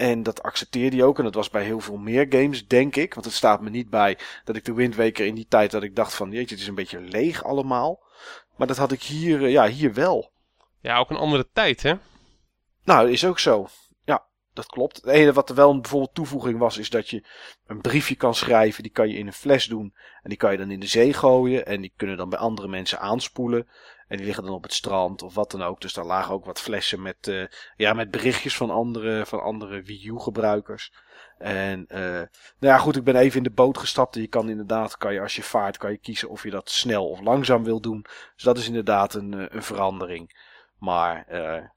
En 0.00 0.22
dat 0.22 0.42
accepteerde 0.42 0.96
hij 0.96 1.04
ook. 1.04 1.18
En 1.18 1.24
dat 1.24 1.34
was 1.34 1.50
bij 1.50 1.64
heel 1.64 1.80
veel 1.80 1.96
meer 1.96 2.26
games, 2.28 2.66
denk 2.66 2.96
ik. 2.96 3.14
Want 3.14 3.26
het 3.26 3.34
staat 3.34 3.60
me 3.60 3.70
niet 3.70 3.90
bij 3.90 4.18
dat 4.44 4.56
ik 4.56 4.64
de 4.64 4.72
Wind 4.72 4.96
Waker 4.96 5.26
in 5.26 5.34
die 5.34 5.46
tijd 5.48 5.70
dat 5.70 5.82
ik 5.82 5.96
dacht 5.96 6.14
van, 6.14 6.30
jeetje, 6.30 6.54
het 6.54 6.62
is 6.62 6.68
een 6.68 6.74
beetje 6.74 7.00
leeg 7.00 7.44
allemaal. 7.44 8.02
Maar 8.56 8.66
dat 8.66 8.76
had 8.76 8.92
ik 8.92 9.02
hier, 9.02 9.44
eh, 9.44 9.50
ja, 9.50 9.68
hier 9.68 9.94
wel. 9.94 10.32
Ja, 10.80 10.98
ook 10.98 11.10
een 11.10 11.16
andere 11.16 11.48
tijd, 11.52 11.82
hè? 11.82 11.94
Nou, 12.84 13.10
is 13.10 13.24
ook 13.24 13.38
zo. 13.38 13.68
Ja, 14.04 14.24
dat 14.52 14.66
klopt. 14.66 14.96
Het 14.96 15.06
enige 15.06 15.32
wat 15.32 15.48
er 15.48 15.54
wel 15.54 15.70
een 15.70 15.80
bijvoorbeeld 15.80 16.14
toevoeging 16.14 16.58
was, 16.58 16.78
is 16.78 16.90
dat 16.90 17.08
je 17.08 17.24
een 17.66 17.80
briefje 17.80 18.14
kan 18.14 18.34
schrijven. 18.34 18.82
Die 18.82 18.92
kan 18.92 19.08
je 19.08 19.18
in 19.18 19.26
een 19.26 19.32
fles 19.32 19.66
doen. 19.66 19.94
En 20.22 20.28
die 20.28 20.38
kan 20.38 20.52
je 20.52 20.58
dan 20.58 20.70
in 20.70 20.80
de 20.80 20.86
zee 20.86 21.12
gooien. 21.12 21.66
En 21.66 21.80
die 21.80 21.92
kunnen 21.96 22.16
dan 22.16 22.28
bij 22.28 22.38
andere 22.38 22.68
mensen 22.68 23.00
aanspoelen. 23.00 23.68
En 24.10 24.16
die 24.16 24.26
liggen 24.26 24.44
dan 24.44 24.54
op 24.54 24.62
het 24.62 24.72
strand 24.72 25.22
of 25.22 25.34
wat 25.34 25.50
dan 25.50 25.62
ook. 25.62 25.80
Dus 25.80 25.92
daar 25.92 26.04
lagen 26.04 26.34
ook 26.34 26.44
wat 26.44 26.60
flessen 26.60 27.02
met, 27.02 27.28
eh, 27.28 27.44
ja, 27.76 27.92
met 27.92 28.10
berichtjes 28.10 28.56
van 28.56 28.70
andere, 28.70 29.26
van 29.26 29.42
andere 29.42 29.82
Wii 29.82 30.06
U 30.06 30.18
gebruikers. 30.18 30.92
En 31.38 31.86
eh, 31.88 32.00
nou 32.00 32.26
ja, 32.58 32.78
goed, 32.78 32.96
ik 32.96 33.04
ben 33.04 33.16
even 33.16 33.36
in 33.36 33.42
de 33.42 33.50
boot 33.50 33.78
gestapt. 33.78 34.14
En 34.14 34.20
je 34.20 34.28
kan 34.28 34.50
inderdaad, 34.50 34.96
kan 34.96 35.12
je, 35.12 35.20
als 35.20 35.36
je 35.36 35.42
vaart, 35.42 35.76
kan 35.76 35.90
je 35.90 35.96
kiezen 35.96 36.28
of 36.28 36.42
je 36.42 36.50
dat 36.50 36.70
snel 36.70 37.08
of 37.08 37.20
langzaam 37.20 37.64
wil 37.64 37.80
doen. 37.80 38.06
Dus 38.34 38.44
dat 38.44 38.58
is 38.58 38.66
inderdaad 38.66 39.14
een, 39.14 39.34
eh, 39.34 39.46
een 39.48 39.62
verandering. 39.62 40.48
Maar, 40.78 41.24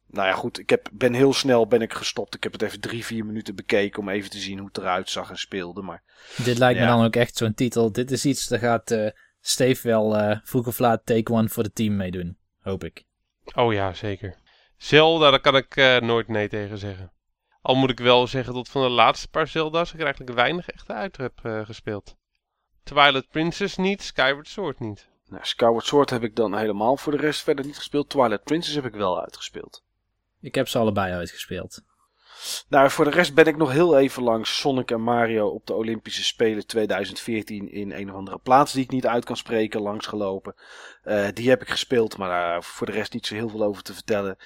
nou 0.07 0.27
ja, 0.27 0.33
goed, 0.33 0.59
ik 0.59 0.69
heb, 0.69 0.89
ben 0.93 1.13
heel 1.13 1.33
snel 1.33 1.67
ben 1.67 1.81
ik 1.81 1.93
gestopt. 1.93 2.35
Ik 2.35 2.43
heb 2.43 2.51
het 2.51 2.61
even 2.61 2.79
drie, 2.79 3.05
vier 3.05 3.25
minuten 3.25 3.55
bekeken 3.55 3.99
om 3.99 4.09
even 4.09 4.29
te 4.29 4.37
zien 4.37 4.57
hoe 4.57 4.67
het 4.67 4.77
eruit 4.77 5.09
zag 5.09 5.29
en 5.29 5.37
speelde. 5.37 5.81
Maar 5.81 6.03
Dit 6.43 6.57
lijkt 6.57 6.79
me 6.79 6.85
dan 6.85 7.05
ook 7.05 7.15
echt 7.15 7.37
zo'n 7.37 7.53
titel. 7.53 7.91
Dit 7.91 8.11
is 8.11 8.25
iets, 8.25 8.47
daar 8.47 8.59
gaat 8.59 9.13
Steve 9.45 9.87
wel 9.87 10.17
eh, 10.17 10.39
vroeg 10.43 10.67
of 10.67 10.79
laat 10.79 11.05
take 11.05 11.31
one 11.31 11.49
voor 11.49 11.63
het 11.63 11.75
team 11.75 11.95
meedoen. 11.95 12.37
Hoop 12.61 12.83
ik. 12.83 13.03
Oh 13.55 13.73
ja, 13.73 13.93
zeker. 13.93 14.35
Zelda, 14.77 15.29
daar 15.29 15.39
kan 15.39 15.55
ik 15.55 15.75
eh, 15.75 15.99
nooit 15.99 16.27
nee 16.27 16.49
tegen 16.49 16.77
zeggen. 16.77 17.11
Al 17.61 17.75
moet 17.75 17.89
ik 17.89 17.99
wel 17.99 18.27
zeggen 18.27 18.53
dat 18.53 18.69
van 18.69 18.81
de 18.81 18.89
laatste 18.89 19.27
paar 19.27 19.47
Zelda's 19.47 19.93
ik 19.93 19.99
er 19.99 20.05
eigenlijk 20.05 20.35
weinig 20.35 20.69
echt 20.69 20.91
uit 20.91 21.17
heb 21.17 21.39
eh, 21.43 21.65
gespeeld. 21.65 22.15
Twilight 22.83 23.29
Princess 23.29 23.77
niet, 23.77 24.01
Skyward 24.01 24.47
Sword 24.47 24.79
niet. 24.79 25.09
nou, 25.25 25.45
Skyward 25.45 25.85
Sword 25.85 26.09
heb 26.09 26.23
ik 26.23 26.35
dan 26.35 26.57
helemaal 26.57 26.97
voor 26.97 27.11
de 27.11 27.17
rest 27.17 27.41
verder 27.41 27.65
niet 27.65 27.77
gespeeld. 27.77 28.09
Twilight 28.09 28.43
Princess 28.43 28.75
heb 28.75 28.85
ik 28.85 28.93
wel 28.93 29.21
uitgespeeld. 29.21 29.83
Ik 30.39 30.55
heb 30.55 30.67
ze 30.67 30.77
allebei 30.77 31.13
uitgespeeld. 31.13 31.81
Nou, 32.69 32.89
voor 32.89 33.05
de 33.05 33.11
rest 33.11 33.33
ben 33.33 33.45
ik 33.45 33.57
nog 33.57 33.71
heel 33.71 33.97
even 33.97 34.23
langs 34.23 34.59
Sonic 34.59 34.91
en 34.91 35.01
Mario 35.01 35.47
op 35.47 35.65
de 35.65 35.73
Olympische 35.73 36.23
Spelen 36.23 36.67
2014 36.67 37.71
in 37.71 37.91
een 37.91 38.09
of 38.09 38.15
andere 38.15 38.37
plaats 38.37 38.73
die 38.73 38.83
ik 38.83 38.91
niet 38.91 39.07
uit 39.07 39.25
kan 39.25 39.37
spreken 39.37 39.81
langsgelopen. 39.81 40.55
Eh 41.03 41.27
die 41.33 41.49
heb 41.49 41.61
ik 41.61 41.69
gespeeld, 41.69 42.17
maar 42.17 42.29
daar 42.29 42.63
voor 42.63 42.85
de 42.85 42.93
rest 42.93 43.13
niet 43.13 43.25
zo 43.25 43.35
heel 43.35 43.49
veel 43.49 43.63
over 43.63 43.83
te 43.83 43.93
vertellen. 43.93 44.37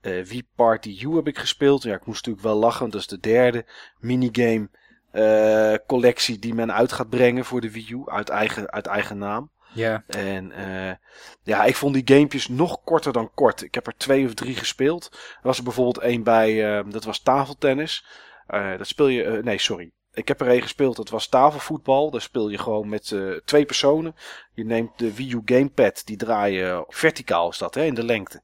Eh 0.00 0.24
Wii 0.24 0.48
Party 0.54 1.00
U 1.02 1.14
heb 1.14 1.26
ik 1.26 1.38
gespeeld. 1.38 1.82
Ja, 1.82 1.94
ik 1.94 2.06
moest 2.06 2.26
natuurlijk 2.26 2.46
wel 2.46 2.62
lachen, 2.62 2.80
want 2.80 2.92
dat 2.92 3.00
is 3.00 3.06
de 3.06 3.20
derde 3.20 3.64
minigame 3.98 4.68
eh, 5.10 5.74
collectie 5.86 6.38
die 6.38 6.54
men 6.54 6.72
uit 6.72 6.92
gaat 6.92 7.08
brengen 7.08 7.44
voor 7.44 7.60
de 7.60 7.72
Wii 7.72 7.90
U 7.90 8.02
uit 8.04 8.28
eigen, 8.28 8.70
uit 8.70 8.86
eigen 8.86 9.18
naam. 9.18 9.50
Ja. 9.76 10.04
En 10.06 10.52
eh, 10.52 10.94
ja, 11.42 11.64
ik 11.64 11.76
vond 11.76 11.94
die 11.94 12.16
gamepjes 12.16 12.48
nog 12.48 12.80
korter 12.84 13.12
dan 13.12 13.30
kort. 13.34 13.62
Ik 13.62 13.74
heb 13.74 13.86
er 13.86 13.96
twee 13.96 14.26
of 14.26 14.34
drie 14.34 14.54
gespeeld. 14.54 15.08
Er 15.12 15.40
was 15.42 15.58
er 15.58 15.64
bijvoorbeeld 15.64 15.98
één 15.98 16.22
bij, 16.22 16.78
eh, 16.78 16.84
dat 16.90 17.04
was 17.04 17.20
tafeltennis. 17.22 18.04
Eh, 18.46 18.78
dat 18.78 18.86
speel 18.86 19.08
je, 19.08 19.24
eh, 19.24 19.42
nee 19.42 19.58
sorry. 19.58 19.90
Ik 20.16 20.28
heb 20.28 20.40
er 20.40 20.48
één 20.48 20.62
gespeeld, 20.62 20.96
dat 20.96 21.08
was 21.08 21.26
tafelvoetbal. 21.26 22.10
Daar 22.10 22.20
speel 22.20 22.48
je 22.48 22.58
gewoon 22.58 22.88
met 22.88 23.12
eh, 23.12 23.30
twee 23.44 23.64
personen. 23.64 24.14
Je 24.54 24.64
neemt 24.64 24.98
de 24.98 25.14
Wii 25.14 25.32
U 25.32 25.42
Gamepad, 25.44 26.02
die 26.06 26.16
draai 26.16 26.54
je 26.54 26.84
verticaal 26.88 27.48
is 27.48 27.58
dat, 27.58 27.74
hè, 27.74 27.84
in 27.84 27.94
de 27.94 28.04
lengte. 28.04 28.42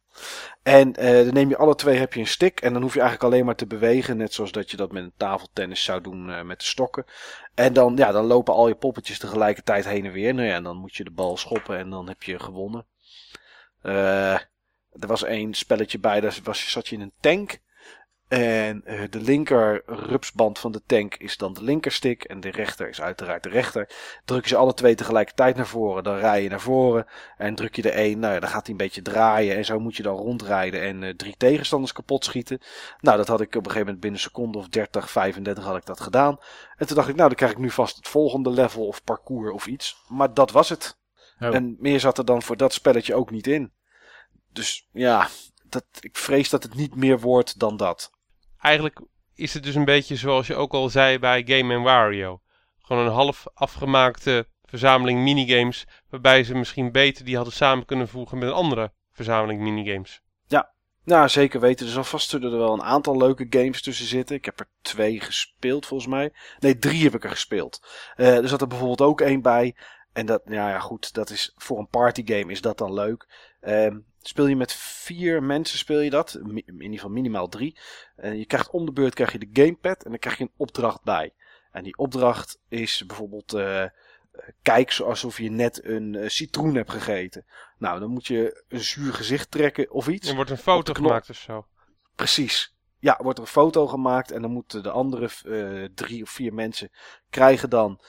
En 0.63 0.97
eh, 0.97 1.25
dan 1.25 1.35
neem 1.35 1.49
je 1.49 1.57
alle 1.57 1.75
twee, 1.75 1.99
heb 1.99 2.13
je 2.13 2.21
een 2.21 2.27
stick. 2.27 2.61
En 2.61 2.73
dan 2.73 2.83
hoef 2.83 2.95
je 2.95 3.01
eigenlijk 3.01 3.33
alleen 3.33 3.45
maar 3.45 3.55
te 3.55 3.67
bewegen. 3.67 4.17
Net 4.17 4.33
zoals 4.33 4.53
dat 4.53 4.71
je 4.71 4.77
dat 4.77 4.93
met 4.93 5.03
een 5.03 5.13
tafeltennis 5.17 5.85
zou 5.85 6.01
doen 6.01 6.31
eh, 6.31 6.43
met 6.43 6.59
de 6.59 6.65
stokken. 6.65 7.05
En 7.55 7.73
dan, 7.73 7.97
ja, 7.97 8.13
dan 8.13 8.25
lopen 8.25 8.55
al 8.55 8.69
je 8.69 8.75
poppetjes 8.75 9.19
tegelijkertijd 9.19 9.85
heen 9.85 10.07
en 10.07 10.13
weer. 10.13 10.35
Nou 10.35 10.47
ja, 10.47 10.55
en 10.55 10.63
dan 10.63 10.77
moet 10.77 10.95
je 10.95 11.05
de 11.05 11.11
bal 11.11 11.37
schoppen 11.37 11.79
en 11.79 11.91
dan 11.91 12.09
heb 12.09 12.23
je 12.23 12.39
gewonnen. 12.39 12.87
Er 13.83 15.07
was 15.07 15.23
één 15.23 15.55
spelletje 15.55 15.99
bij, 15.99 16.21
daar 16.21 16.39
was, 16.43 16.71
zat 16.71 16.89
je 16.89 16.95
in 16.95 17.03
een 17.03 17.13
tank. 17.21 17.61
En 18.33 18.85
eh, 18.85 19.03
de 19.11 19.21
linker 19.21 19.83
rupsband 19.87 20.59
van 20.59 20.73
de 20.73 20.83
tank 20.87 21.15
is 21.15 21.37
dan 21.37 21.53
de 21.53 21.63
linkerstick. 21.63 22.25
En 22.25 22.41
de 22.41 22.51
rechter 22.51 22.89
is 22.89 23.01
uiteraard 23.01 23.43
de 23.43 23.49
rechter. 23.49 23.89
Druk 24.25 24.43
je 24.43 24.49
ze 24.49 24.57
alle 24.57 24.75
twee 24.75 24.95
tegelijkertijd 24.95 25.57
naar 25.57 25.67
voren, 25.67 26.05
dan 26.05 26.17
rij 26.17 26.43
je 26.43 26.49
naar 26.49 26.61
voren. 26.61 27.07
En 27.37 27.55
druk 27.55 27.77
je 27.77 27.83
de 27.83 27.91
één, 27.91 28.19
nou 28.19 28.35
ja, 28.35 28.41
dan 28.41 28.49
gaat 28.49 28.63
hij 28.63 28.71
een 28.71 28.77
beetje 28.77 29.03
draaien. 29.03 29.57
En 29.57 29.65
zo 29.65 29.81
moet 29.81 29.97
je 29.97 30.03
dan 30.03 30.17
rondrijden 30.17 30.83
en 30.83 31.03
eh, 31.03 31.15
drie 31.15 31.35
tegenstanders 31.37 31.93
kapot 31.93 32.25
schieten. 32.25 32.59
Nou, 33.01 33.17
dat 33.17 33.29
had 33.29 33.41
ik 33.41 33.49
op 33.49 33.55
een 33.55 33.63
gegeven 33.63 33.85
moment 33.85 34.01
binnen 34.01 34.21
een 34.21 34.27
seconde 34.27 34.59
of 34.59 34.69
30, 34.69 35.11
35 35.11 35.65
had 35.65 35.77
ik 35.77 35.87
dat 35.87 36.01
gedaan. 36.01 36.39
En 36.77 36.87
toen 36.87 36.97
dacht 36.97 37.09
ik, 37.09 37.17
nou, 37.17 37.29
dan 37.29 37.37
krijg 37.37 37.53
ik 37.53 37.59
nu 37.59 37.71
vast 37.71 37.97
het 37.97 38.09
volgende 38.09 38.51
level 38.51 38.87
of 38.87 39.05
parcours 39.05 39.53
of 39.53 39.67
iets. 39.67 40.05
Maar 40.09 40.35
dat 40.35 40.51
was 40.51 40.69
het. 40.69 40.99
Oh. 41.41 41.55
En 41.55 41.77
meer 41.79 42.01
zat 42.01 42.19
er 42.19 42.25
dan 42.25 42.43
voor 42.43 42.57
dat 42.57 42.73
spelletje 42.73 43.15
ook 43.15 43.31
niet 43.31 43.47
in. 43.47 43.73
Dus 44.53 44.89
ja, 44.93 45.29
dat, 45.65 45.85
ik 46.01 46.17
vrees 46.17 46.51
dat 46.51 46.63
het 46.63 46.75
niet 46.75 46.95
meer 46.95 47.21
wordt 47.21 47.59
dan 47.59 47.77
dat. 47.77 48.21
Eigenlijk 48.63 49.01
is 49.35 49.55
het 49.55 49.63
dus 49.63 49.75
een 49.75 49.85
beetje 49.85 50.17
zoals 50.17 50.47
je 50.47 50.55
ook 50.55 50.73
al 50.73 50.89
zei 50.89 51.19
bij 51.19 51.43
Game 51.47 51.79
Wario. 51.79 52.41
Gewoon 52.79 53.07
een 53.07 53.13
half 53.13 53.47
afgemaakte 53.55 54.47
verzameling 54.65 55.21
minigames. 55.21 55.87
Waarbij 56.09 56.45
ze 56.45 56.55
misschien 56.55 56.93
beter 56.93 57.25
die 57.25 57.37
hadden 57.37 57.55
samen 57.55 57.85
kunnen 57.85 58.09
voegen 58.09 58.39
met 58.39 58.49
een 58.49 58.55
andere 58.55 58.93
verzameling 59.13 59.61
minigames. 59.61 60.23
Nou, 61.05 61.29
zeker 61.29 61.61
weten. 61.61 61.87
Er 61.87 61.93
zal 61.93 62.05
vast 62.05 62.29
zullen 62.29 62.53
er 62.53 62.59
wel 62.59 62.73
een 62.73 62.83
aantal 62.83 63.17
leuke 63.17 63.47
games 63.51 63.83
tussen 63.83 64.07
zitten. 64.07 64.37
Ik 64.37 64.45
heb 64.45 64.61
er 64.61 64.69
twee 64.83 65.21
gespeeld 65.21 65.87
volgens 65.87 66.11
mij. 66.11 66.33
Nee, 66.59 66.79
drie 66.79 67.03
heb 67.03 67.15
ik 67.15 67.25
er 67.25 67.31
gespeeld. 67.31 67.81
Eh, 68.15 68.37
er 68.37 68.49
zat 68.49 68.61
er 68.61 68.67
bijvoorbeeld 68.67 69.01
ook 69.01 69.21
één 69.21 69.43
bij. 69.43 69.77
En 70.13 70.27
dat, 70.27 70.45
nou 70.45 70.71
ja, 70.71 70.79
goed, 70.79 71.15
dat 71.15 71.31
is 71.31 71.53
voor 71.57 71.79
een 71.79 71.89
partygame 71.89 72.53
is 72.53 72.61
dat 72.61 72.79
dan 72.79 72.93
leuk. 72.93 73.53
Ehm, 73.61 73.99
speel 74.29 74.47
je 74.47 74.57
met 74.57 74.73
vier 74.73 75.43
mensen, 75.43 75.79
speel 75.79 76.01
je 76.01 76.11
dat. 76.11 76.35
In 76.35 76.65
ieder 76.67 76.91
geval 76.91 77.11
minimaal 77.11 77.49
drie. 77.49 77.79
En 78.17 78.39
je 78.39 78.47
krijgt 78.47 78.71
om 78.71 78.87
de 78.87 78.93
beurt 78.93 79.15
krijg 79.15 79.33
je 79.33 79.39
de 79.39 79.51
gamepad 79.53 80.05
en 80.05 80.11
dan 80.11 80.19
krijg 80.19 80.39
je 80.39 80.45
een 80.45 80.55
opdracht 80.57 81.03
bij. 81.03 81.33
En 81.71 81.83
die 81.83 81.97
opdracht 81.97 82.59
is 82.69 83.07
bijvoorbeeld, 83.07 83.53
eh, 83.53 83.85
Eh, 84.33 84.49
kijk 84.63 85.01
alsof 85.01 85.39
je 85.39 85.51
net 85.51 85.85
een 85.85 86.15
uh, 86.15 86.29
citroen 86.29 86.75
hebt 86.75 86.91
gegeten. 86.91 87.47
Nou, 87.79 88.01
dan 88.01 88.11
moet 88.11 88.27
je 88.27 88.65
een 88.69 88.81
zuur 88.81 89.15
gezicht 89.15 89.51
trekken 89.51 89.91
of 89.91 90.09
iets. 90.09 90.29
Er 90.29 90.35
wordt 90.35 90.51
een 90.51 90.57
foto 90.57 90.93
gemaakt 90.93 91.31
of 91.31 91.37
zo. 91.37 91.67
Precies. 92.15 92.75
Ja, 92.99 93.19
wordt 93.23 93.39
er 93.39 93.45
een 93.45 93.51
foto 93.51 93.87
gemaakt 93.87 94.31
en 94.31 94.43
dan 94.43 94.51
moeten 94.51 94.83
de 94.83 94.91
andere 94.91 95.31
uh, 95.45 95.89
drie 95.95 96.23
of 96.23 96.31
vier 96.31 96.55
mensen 96.55 96.91
krijgen 97.31 97.71
dan 97.71 98.01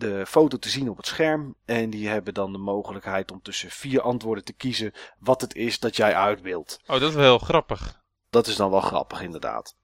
de 0.00 0.26
foto 0.26 0.58
te 0.58 0.68
zien 0.68 0.90
op 0.90 0.96
het 0.96 1.06
scherm. 1.06 1.54
En 1.64 1.90
die 1.90 2.08
hebben 2.08 2.34
dan 2.34 2.52
de 2.52 2.58
mogelijkheid 2.58 3.32
om 3.32 3.42
tussen 3.42 3.70
vier 3.70 4.00
antwoorden 4.00 4.44
te 4.44 4.52
kiezen 4.52 4.92
wat 5.18 5.40
het 5.40 5.54
is 5.54 5.78
dat 5.78 5.96
jij 5.96 6.14
uit 6.14 6.40
wilt. 6.40 6.80
Oh, 6.86 7.00
dat 7.00 7.08
is 7.08 7.14
wel 7.14 7.24
heel 7.24 7.38
grappig. 7.38 8.02
Dat 8.30 8.46
is 8.46 8.56
dan 8.56 8.70
wel 8.70 8.80
grappig, 8.80 9.22
inderdaad. 9.22 9.76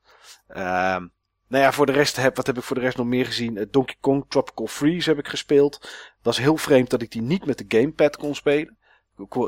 Ehm 0.48 1.07
nou 1.48 1.64
ja, 1.64 1.72
voor 1.72 1.87
de 1.87 1.92
rest 1.92 2.16
heb, 2.16 2.37
wat 2.37 2.46
heb 2.46 2.57
ik 2.57 2.62
voor 2.62 2.76
de 2.76 2.83
rest 2.83 2.96
nog 2.96 3.07
meer 3.07 3.26
gezien? 3.26 3.57
Uh, 3.57 3.64
Donkey 3.70 3.96
Kong 4.00 4.24
Tropical 4.29 4.66
Freeze 4.66 5.09
heb 5.09 5.18
ik 5.18 5.29
gespeeld. 5.29 5.81
Dat 5.81 5.90
was 6.22 6.38
heel 6.38 6.57
vreemd 6.57 6.90
dat 6.90 7.02
ik 7.02 7.11
die 7.11 7.22
niet 7.22 7.46
met 7.46 7.59
de 7.59 7.79
gamepad 7.79 8.16
kon 8.16 8.35
spelen. 8.35 8.76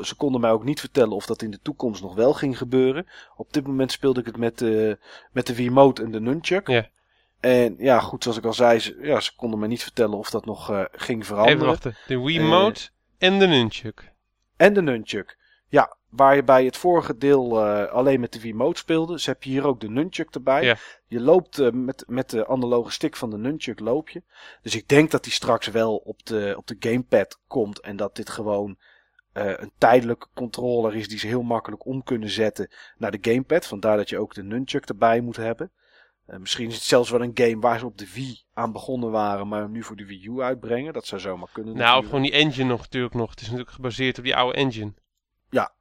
Ze 0.01 0.15
konden 0.17 0.41
mij 0.41 0.51
ook 0.51 0.63
niet 0.63 0.79
vertellen 0.79 1.15
of 1.15 1.25
dat 1.25 1.41
in 1.41 1.51
de 1.51 1.59
toekomst 1.61 2.01
nog 2.01 2.15
wel 2.15 2.33
ging 2.33 2.57
gebeuren. 2.57 3.07
Op 3.35 3.53
dit 3.53 3.67
moment 3.67 3.91
speelde 3.91 4.19
ik 4.19 4.25
het 4.25 4.37
met 4.37 4.57
de, 4.57 4.99
met 5.31 5.47
de 5.47 5.55
Wiimote 5.55 6.03
en 6.03 6.11
de 6.11 6.19
Nunchuk. 6.19 6.67
Ja. 6.67 6.89
En 7.39 7.75
ja, 7.77 7.99
goed, 7.99 8.23
zoals 8.23 8.37
ik 8.37 8.45
al 8.45 8.53
zei, 8.53 8.79
ze, 8.79 8.97
ja, 9.01 9.19
ze 9.19 9.35
konden 9.35 9.59
me 9.59 9.67
niet 9.67 9.83
vertellen 9.83 10.17
of 10.17 10.29
dat 10.29 10.45
nog 10.45 10.71
uh, 10.71 10.85
ging 10.91 11.25
veranderen. 11.25 11.57
Even 11.57 11.67
wachten, 11.67 11.95
de 12.07 12.19
Wiimote 12.19 12.81
uh, 12.81 13.29
en 13.29 13.39
de 13.39 13.47
Nunchuk. 13.47 14.11
En 14.57 14.73
de 14.73 14.81
Nunchuk. 14.81 15.37
Ja, 15.67 15.97
waar 16.09 16.35
je 16.35 16.43
bij 16.43 16.65
het 16.65 16.77
vorige 16.77 17.17
deel 17.17 17.65
uh, 17.65 17.85
alleen 17.85 18.19
met 18.19 18.33
de 18.33 18.41
Wiimote 18.41 18.79
speelde, 18.79 19.13
dus 19.13 19.25
heb 19.25 19.43
je 19.43 19.49
hier 19.49 19.65
ook 19.65 19.79
de 19.79 19.89
Nunchuk 19.89 20.29
erbij. 20.29 20.63
Ja. 20.63 20.77
Je 21.07 21.19
loopt 21.19 21.59
uh, 21.59 21.71
met, 21.71 22.03
met 22.07 22.29
de 22.29 22.47
analoge 22.47 22.91
stick 22.91 23.15
van 23.15 23.29
de 23.29 23.37
Nunchuk 23.37 23.79
loop 23.79 24.09
je. 24.09 24.23
Dus 24.61 24.75
ik 24.75 24.87
denk 24.87 25.11
dat 25.11 25.23
die 25.23 25.33
straks 25.33 25.67
wel 25.67 25.95
op 25.95 26.25
de, 26.25 26.53
op 26.57 26.67
de 26.67 26.75
gamepad 26.79 27.39
komt 27.47 27.79
en 27.79 27.95
dat 27.95 28.15
dit 28.15 28.29
gewoon 28.29 28.77
een 29.33 29.71
tijdelijke 29.77 30.27
controller 30.33 30.95
is 30.95 31.07
die 31.07 31.19
ze 31.19 31.27
heel 31.27 31.41
makkelijk 31.41 31.85
om 31.85 32.03
kunnen 32.03 32.29
zetten 32.29 32.69
naar 32.97 33.11
de 33.11 33.31
gamepad. 33.31 33.65
Vandaar 33.65 33.97
dat 33.97 34.09
je 34.09 34.19
ook 34.19 34.33
de 34.33 34.43
Nunchuk 34.43 34.85
erbij 34.85 35.21
moet 35.21 35.35
hebben. 35.35 35.71
Misschien 36.37 36.67
is 36.67 36.75
het 36.75 36.83
zelfs 36.83 37.09
wel 37.09 37.21
een 37.21 37.31
game 37.33 37.59
waar 37.59 37.79
ze 37.79 37.85
op 37.85 37.97
de 37.97 38.11
Wii 38.13 38.41
aan 38.53 38.71
begonnen 38.71 39.11
waren, 39.11 39.47
maar 39.47 39.69
nu 39.69 39.83
voor 39.83 39.95
de 39.95 40.05
Wii 40.05 40.27
U 40.27 40.41
uitbrengen. 40.41 40.93
Dat 40.93 41.05
zou 41.05 41.21
zomaar 41.21 41.49
kunnen. 41.51 41.75
Nou, 41.75 41.99
of 41.99 42.05
gewoon 42.05 42.21
die 42.21 42.31
engine 42.31 42.67
nog 42.67 42.79
natuurlijk 42.79 43.13
nog. 43.13 43.29
Het 43.29 43.39
is 43.39 43.45
natuurlijk 43.45 43.75
gebaseerd 43.75 44.17
op 44.17 44.23
die 44.23 44.35
oude 44.35 44.57
engine. 44.57 44.93
Ja, 45.49 45.71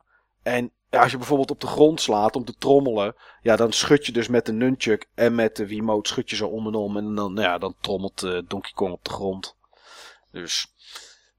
en 0.42 0.72
ja, 0.90 1.02
als 1.02 1.10
je 1.10 1.16
bijvoorbeeld 1.16 1.50
op 1.50 1.60
de 1.60 1.66
grond 1.66 2.00
slaat 2.00 2.36
om 2.36 2.44
te 2.44 2.54
trommelen, 2.54 3.14
ja, 3.42 3.56
dan 3.56 3.72
schud 3.72 4.06
je 4.06 4.12
dus 4.12 4.28
met 4.28 4.46
de 4.46 4.52
nunchuk 4.52 5.08
en 5.14 5.34
met 5.34 5.56
de 5.56 5.66
Wiimote 5.66 6.10
schud 6.10 6.30
je 6.30 6.36
zo 6.36 6.46
om 6.46 6.66
en 6.66 6.74
om. 6.74 6.96
En 6.96 7.14
dan, 7.14 7.32
nou 7.32 7.46
ja, 7.46 7.58
dan 7.58 7.74
trommelt 7.80 8.22
uh, 8.22 8.40
Donkey 8.46 8.72
Kong 8.74 8.92
op 8.92 9.04
de 9.04 9.10
grond. 9.10 9.56
Dus, 10.30 10.74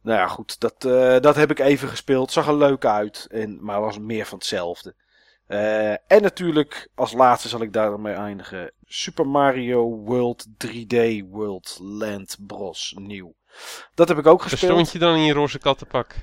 nou 0.02 0.20
ja, 0.20 0.28
goed, 0.28 0.60
dat, 0.60 0.84
uh, 0.86 1.20
dat 1.20 1.36
heb 1.36 1.52
ik 1.52 1.60
even 1.60 1.88
gespeeld. 1.88 2.32
Zag 2.32 2.48
er 2.48 2.58
leuk 2.58 2.86
uit, 2.86 3.28
en, 3.32 3.64
maar 3.64 3.82
was 3.82 4.00
meer 4.00 4.26
van 4.26 4.38
hetzelfde. 4.38 4.96
Uh, 5.48 5.92
en 5.92 6.22
natuurlijk, 6.22 6.90
als 6.96 7.14
laatste 7.14 7.48
zal 7.48 7.62
ik 7.62 7.74
daarmee 7.74 8.14
eindigen. 8.14 8.72
Super 8.92 9.28
Mario 9.28 9.90
World 9.90 10.46
3D 10.66 10.96
World 11.30 11.78
Land 11.82 12.38
Bros. 12.40 12.96
Nieuw. 12.98 13.36
Dat 13.94 14.08
heb 14.08 14.18
ik 14.18 14.28
ook 14.28 14.42
gespeeld. 14.42 14.72
Stond 14.72 14.92
je 14.92 15.00
dan 15.00 15.16
in 15.16 15.24
je 15.24 15.34
roze 15.34 15.60
kattenpak? 15.60 16.16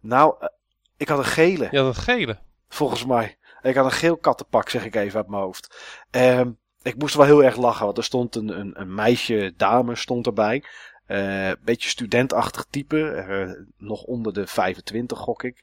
Nou, 0.00 0.48
ik 0.96 1.08
had 1.08 1.18
een 1.18 1.24
gele. 1.24 1.68
Ja, 1.70 1.82
een 1.82 1.94
gele. 1.94 2.38
Volgens 2.68 3.04
mij. 3.04 3.38
Ik 3.62 3.74
had 3.74 3.84
een 3.84 3.90
geel 3.90 4.16
kattenpak, 4.16 4.68
zeg 4.68 4.84
ik 4.84 4.94
even 4.94 5.16
uit 5.16 5.28
mijn 5.28 5.42
hoofd. 5.42 5.76
Um, 6.10 6.58
ik 6.82 6.96
moest 6.96 7.14
wel 7.14 7.26
heel 7.26 7.44
erg 7.44 7.56
lachen, 7.56 7.84
want 7.84 7.98
er 7.98 8.04
stond 8.04 8.36
een, 8.36 8.60
een, 8.60 8.80
een 8.80 8.94
meisje, 8.94 9.52
dame 9.56 9.94
stond 9.94 10.26
erbij. 10.26 10.64
Uh, 11.06 11.52
beetje 11.60 11.88
studentachtig 11.88 12.66
type, 12.70 13.24
uh, 13.28 13.64
nog 13.76 14.02
onder 14.02 14.32
de 14.32 14.46
25 14.46 15.18
gok 15.18 15.42
ik. 15.42 15.62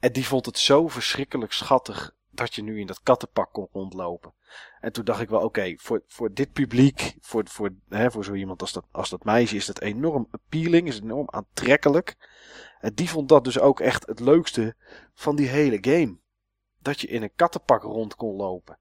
En 0.00 0.12
die 0.12 0.26
vond 0.26 0.46
het 0.46 0.58
zo 0.58 0.88
verschrikkelijk 0.88 1.52
schattig 1.52 2.16
dat 2.38 2.54
je 2.54 2.62
nu 2.62 2.80
in 2.80 2.86
dat 2.86 3.02
kattenpak 3.02 3.52
kon 3.52 3.68
rondlopen. 3.72 4.34
En 4.80 4.92
toen 4.92 5.04
dacht 5.04 5.20
ik 5.20 5.28
wel, 5.28 5.40
oké, 5.40 5.74
voor, 5.76 6.02
voor 6.06 6.32
dit 6.32 6.52
publiek, 6.52 7.16
voor, 7.20 7.42
voor, 7.48 7.70
hè, 7.88 8.10
voor 8.10 8.24
zo 8.24 8.34
iemand 8.34 8.60
als 8.60 8.72
dat, 8.72 8.84
als 8.90 9.10
dat 9.10 9.24
meisje, 9.24 9.56
is 9.56 9.66
dat 9.66 9.80
enorm 9.80 10.28
appealing, 10.30 10.88
is 10.88 11.00
enorm 11.00 11.26
aantrekkelijk. 11.30 12.16
En 12.80 12.94
die 12.94 13.10
vond 13.10 13.28
dat 13.28 13.44
dus 13.44 13.58
ook 13.58 13.80
echt 13.80 14.06
het 14.06 14.20
leukste 14.20 14.74
van 15.14 15.36
die 15.36 15.48
hele 15.48 15.78
game. 15.80 16.18
Dat 16.78 17.00
je 17.00 17.06
in 17.06 17.22
een 17.22 17.34
kattenpak 17.36 17.82
rond 17.82 18.14
kon 18.14 18.36
lopen. 18.36 18.78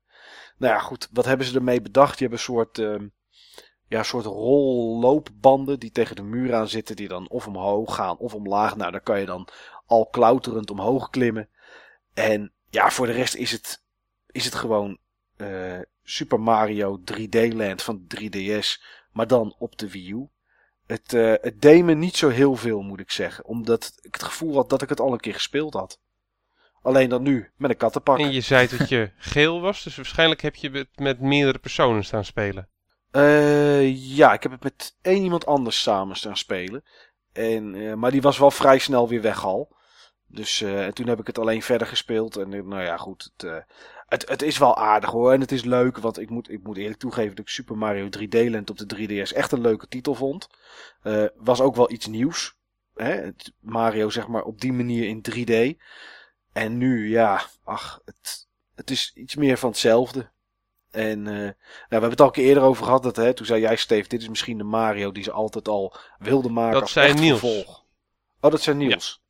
Nou 0.58 0.74
ja, 0.74 0.80
goed, 0.80 1.10
wat 1.12 1.26
hebben 1.26 1.46
ze 1.46 1.56
ermee 1.56 1.82
bedacht? 1.82 2.20
Je 2.20 2.26
hebt 2.26 2.38
een 2.38 2.44
soort, 2.44 2.78
uh, 2.78 3.02
ja, 3.88 4.04
soort 4.04 4.26
rolloopbanden 4.26 5.80
die 5.80 5.92
tegen 5.92 6.16
de 6.16 6.24
muur 6.24 6.54
aan 6.54 6.68
zitten, 6.68 6.96
die 6.96 7.08
dan 7.08 7.30
of 7.30 7.48
omhoog 7.48 7.96
gaan 7.96 8.18
of 8.18 8.34
omlaag. 8.34 8.76
Nou, 8.76 8.92
daar 8.92 9.02
kan 9.02 9.20
je 9.20 9.26
dan 9.26 9.48
al 9.86 10.08
klauterend 10.08 10.72
omhoog 10.72 11.10
klimmen. 11.10 11.50
En 12.14 12.52
ja, 12.70 12.90
voor 12.90 13.06
de 13.06 13.12
rest 13.12 13.36
is 13.36 13.52
het, 13.52 13.84
is 14.32 14.46
het 14.46 14.56
gewoon 14.56 14.98
uh, 15.38 15.80
Super 16.04 16.40
Mario 16.40 17.00
3D 17.00 17.54
Land 17.54 17.84
van 17.84 18.08
3DS, 18.16 18.84
maar 19.12 19.28
dan 19.28 19.56
op 19.58 19.78
de 19.78 19.92
Wii 19.92 20.12
U. 20.12 20.28
Het, 20.86 21.14
uh, 21.14 21.34
het 21.42 21.62
deed 21.62 21.84
me 21.84 21.94
niet 21.94 22.18
zo 22.18 22.30
heel 22.30 22.56
veel, 22.56 22.82
moet 22.82 23.00
ik 23.00 23.12
zeggen. 23.12 23.46
Omdat 23.46 23.94
ik 24.02 24.14
het 24.14 24.24
gevoel 24.24 24.56
had 24.56 24.70
dat 24.70 24.82
ik 24.82 24.90
het 24.90 25.00
al 25.00 25.14
een 25.14 25.20
keer 25.20 25.34
gespeeld 25.34 25.74
had. 25.74 26.00
Alleen 26.82 27.10
dan 27.10 27.24
nu, 27.24 27.52
met 27.56 27.70
een 27.70 27.78
kattenpak. 27.78 28.20
En 28.20 28.32
je 28.32 28.42
zei 28.42 28.68
dat 28.78 28.90
je 28.90 29.12
geel 29.18 29.62
was, 29.62 29.84
dus 29.84 29.96
waarschijnlijk 29.96 30.42
heb 30.42 30.56
je 30.56 30.70
het 30.70 31.00
met 31.00 31.20
meerdere 31.20 31.60
personen 31.60 32.06
staan 32.06 32.26
spelen. 32.26 32.68
Uh, 33.12 34.16
ja, 34.16 34.34
ik 34.34 34.44
heb 34.44 34.52
het 34.52 34.64
met 34.64 34.96
één 35.02 35.24
iemand 35.24 35.46
anders 35.46 35.82
samen 35.82 36.16
staan 36.16 36.38
spelen. 36.38 36.84
En, 37.34 37.74
uh, 37.74 37.94
maar 37.94 38.12
die 38.12 38.22
was 38.22 38.38
wel 38.38 38.52
vrij 38.52 38.80
snel 38.80 39.08
weer 39.08 39.22
weg 39.22 39.46
al. 39.46 39.76
Dus 40.28 40.62
uh, 40.62 40.88
toen 40.88 41.08
heb 41.08 41.20
ik 41.20 41.28
het 41.28 41.40
alleen 41.40 41.62
verder 41.62 41.88
gespeeld. 41.88 42.38
En 42.38 42.50
nou 42.50 42.82
ja, 42.82 42.98
goed. 42.98 43.32
Het, 43.38 43.66
het, 44.08 44.30
het 44.30 44.42
is 44.42 44.58
wel 44.58 44.78
aardig 44.78 45.10
hoor. 45.10 45.34
En 45.34 45.42
het 45.42 45.52
is 45.52 45.64
leuk. 45.64 45.98
Want 45.98 46.20
ik 46.20 46.30
moet, 46.30 46.52
ik 46.52 46.64
moet 46.64 46.78
eerlijk 46.78 47.00
toegeven 47.00 47.36
dat 47.36 47.46
ik 47.46 47.52
Super 47.52 47.78
Mario 47.78 48.08
3D 48.08 48.50
Land 48.50 48.70
op 48.70 48.78
de 48.78 48.96
3DS 48.96 49.36
echt 49.36 49.52
een 49.52 49.62
leuke 49.62 49.88
titel 49.88 50.16
vond. 50.16 50.50
Was 51.36 51.62
ook 51.62 51.76
wel 51.76 51.92
iets 51.92 52.08
nieuws. 52.08 52.56
Hè? 52.96 53.30
Mario 53.60 54.10
zeg 54.10 54.28
maar 54.28 54.44
op 54.44 54.62
die 54.62 54.74
manier 54.74 55.08
in 55.08 55.26
3D. 55.32 55.82
En 56.54 56.78
nu, 56.78 57.10
ja, 57.10 57.42
ach, 57.64 58.02
het, 58.06 58.48
het 58.76 58.92
is 58.92 59.12
iets 59.16 59.36
meer 59.36 59.58
van 59.58 59.70
hetzelfde. 59.70 60.30
En 60.92 61.20
uh, 61.20 61.26
nou, 61.26 61.54
we 61.54 61.56
hebben 61.90 62.10
het 62.10 62.22
al 62.22 62.28
een 62.28 62.32
keer 62.32 62.46
eerder 62.46 62.64
over 62.64 62.86
gehad. 62.86 63.04
Dat, 63.04 63.16
hè, 63.16 63.34
toen 63.34 63.46
zei 63.46 63.62
jij, 63.62 63.76
Steve, 63.76 64.08
dit 64.08 64.22
is 64.22 64.30
misschien 64.30 64.58
de 64.58 64.64
Mario 64.64 65.12
die 65.12 65.24
ze 65.24 65.32
altijd 65.32 65.68
al 65.68 65.96
wilden 66.20 66.54
maken. 66.54 66.74
Dat 66.74 66.82
als 66.82 66.92
zijn 66.92 67.16
Niels. 67.16 67.40
Vervolg. 67.40 67.86
Oh, 68.42 68.52
dat 68.52 68.62
zijn 68.62 68.78
Niels. 68.78 69.22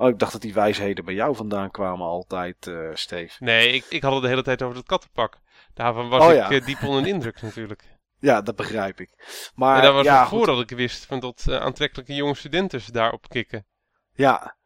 Oh, 0.00 0.08
ik 0.08 0.18
dacht 0.18 0.32
dat 0.32 0.40
die 0.40 0.54
wijsheden 0.54 1.04
bij 1.04 1.14
jou 1.14 1.36
vandaan 1.36 1.70
kwamen 1.70 2.06
altijd, 2.06 2.66
uh, 2.66 2.90
Steve. 2.94 3.44
Nee, 3.44 3.72
ik, 3.72 3.84
ik 3.88 4.02
had 4.02 4.12
het 4.12 4.22
de 4.22 4.28
hele 4.28 4.42
tijd 4.42 4.62
over 4.62 4.76
het 4.76 4.86
kattenpak. 4.86 5.38
Daarvan 5.74 6.08
was 6.08 6.24
oh, 6.24 6.32
ik 6.32 6.50
uh, 6.50 6.66
diep 6.66 6.82
onder 6.82 7.02
de 7.02 7.08
indruk 7.08 7.42
natuurlijk. 7.48 7.98
Ja, 8.18 8.42
dat 8.42 8.56
begrijp 8.56 9.00
ik. 9.00 9.10
Maar 9.54 9.76
en 9.76 9.82
dat 9.82 9.94
was 9.94 10.04
ja, 10.04 10.26
voordat 10.26 10.60
ik 10.60 10.70
wist 10.70 11.04
van 11.06 11.20
dat 11.20 11.44
uh, 11.48 11.56
aantrekkelijke 11.56 12.14
jonge 12.14 12.34
studenten 12.34 12.92
daarop 12.92 13.28
kikken. 13.28 13.66
Ja, 14.12 14.56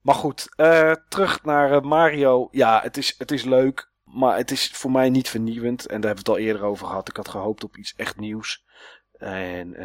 maar 0.00 0.14
goed. 0.14 0.48
terug 1.08 1.44
naar 1.44 1.84
Mario. 1.84 2.48
Ja, 2.50 2.80
het 2.82 2.96
is, 2.96 3.14
het 3.18 3.30
is 3.30 3.44
leuk. 3.44 3.90
Maar 4.04 4.36
het 4.36 4.50
is 4.50 4.70
voor 4.70 4.90
mij 4.90 5.10
niet 5.10 5.28
vernieuwend. 5.28 5.86
En 5.86 6.00
daar 6.00 6.14
hebben 6.14 6.24
we 6.24 6.30
het 6.30 6.40
al 6.40 6.46
eerder 6.46 6.62
over 6.62 6.86
gehad. 6.86 7.08
Ik 7.08 7.16
had 7.16 7.28
gehoopt 7.28 7.64
op 7.64 7.76
iets 7.76 7.94
echt 7.94 8.16
nieuws. 8.16 8.64
En 9.12 9.76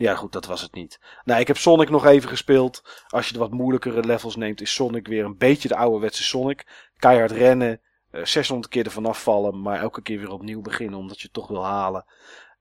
ja, 0.00 0.14
goed, 0.14 0.32
dat 0.32 0.46
was 0.46 0.62
het 0.62 0.74
niet. 0.74 1.00
Nou, 1.24 1.40
ik 1.40 1.46
heb 1.46 1.56
Sonic 1.56 1.90
nog 1.90 2.06
even 2.06 2.28
gespeeld. 2.28 3.04
Als 3.08 3.26
je 3.26 3.32
de 3.32 3.38
wat 3.38 3.50
moeilijkere 3.50 4.04
levels 4.04 4.36
neemt, 4.36 4.60
is 4.60 4.74
Sonic 4.74 5.06
weer 5.06 5.24
een 5.24 5.36
beetje 5.36 5.68
de 5.68 5.76
ouderwetse 5.76 6.22
Sonic. 6.22 6.90
Keihard 6.96 7.30
rennen, 7.30 7.80
uh, 8.12 8.24
600 8.24 8.72
keer 8.72 8.84
ervan 8.84 9.06
afvallen, 9.06 9.62
maar 9.62 9.80
elke 9.80 10.02
keer 10.02 10.18
weer 10.18 10.30
opnieuw 10.30 10.60
beginnen 10.60 10.98
omdat 10.98 11.16
je 11.16 11.22
het 11.22 11.32
toch 11.32 11.48
wil 11.48 11.64
halen. 11.64 12.04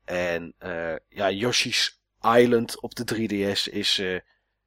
En 0.05 0.55
uh, 0.63 0.95
ja, 1.09 1.31
Yoshi's 1.31 2.01
Island 2.21 2.81
op 2.81 2.95
de 2.95 3.15
3DS 3.15 3.73
is, 3.73 3.99
uh, 3.99 4.19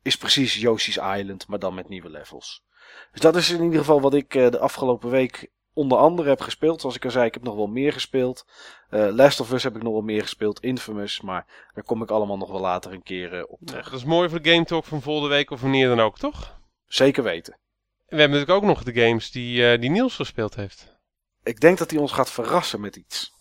is 0.02 0.16
precies 0.16 0.54
Yoshi's 0.54 0.96
Island, 0.96 1.46
maar 1.46 1.58
dan 1.58 1.74
met 1.74 1.88
nieuwe 1.88 2.10
levels. 2.10 2.64
Dus 3.12 3.20
dat 3.20 3.36
is 3.36 3.50
in 3.50 3.62
ieder 3.62 3.78
geval 3.78 4.00
wat 4.00 4.14
ik 4.14 4.30
de 4.30 4.58
afgelopen 4.58 5.10
week 5.10 5.50
onder 5.72 5.98
andere 5.98 6.28
heb 6.28 6.40
gespeeld. 6.40 6.80
Zoals 6.80 6.96
ik 6.96 7.04
al 7.04 7.10
zei, 7.10 7.26
ik 7.26 7.34
heb 7.34 7.42
nog 7.42 7.54
wel 7.54 7.66
meer 7.66 7.92
gespeeld. 7.92 8.44
Uh, 8.90 9.08
Last 9.14 9.40
of 9.40 9.52
Us 9.52 9.62
heb 9.62 9.76
ik 9.76 9.82
nog 9.82 9.92
wel 9.92 10.02
meer 10.02 10.22
gespeeld. 10.22 10.60
Infamous, 10.60 11.20
maar 11.20 11.70
daar 11.74 11.84
kom 11.84 12.02
ik 12.02 12.10
allemaal 12.10 12.36
nog 12.36 12.50
wel 12.50 12.60
later 12.60 12.92
een 12.92 13.02
keer 13.02 13.34
uh, 13.34 13.42
op 13.46 13.58
terug. 13.64 13.84
Ja, 13.84 13.90
dat 13.90 14.00
is 14.00 14.06
mooi 14.06 14.28
voor 14.28 14.42
de 14.42 14.50
Game 14.50 14.64
Talk 14.64 14.84
van 14.84 15.02
volgende 15.02 15.34
week 15.34 15.50
of 15.50 15.60
wanneer 15.60 15.88
dan 15.88 16.00
ook, 16.00 16.18
toch? 16.18 16.60
Zeker 16.86 17.22
weten. 17.22 17.52
En 17.52 18.18
we 18.18 18.22
hebben 18.22 18.38
natuurlijk 18.38 18.64
ook 18.64 18.76
nog 18.76 18.82
de 18.82 19.00
games 19.00 19.30
die, 19.30 19.72
uh, 19.72 19.80
die 19.80 19.90
Niels 19.90 20.14
gespeeld 20.14 20.54
heeft. 20.54 20.96
Ik 21.42 21.60
denk 21.60 21.78
dat 21.78 21.90
hij 21.90 22.00
ons 22.00 22.12
gaat 22.12 22.30
verrassen 22.30 22.80
met 22.80 22.96
iets. 22.96 23.32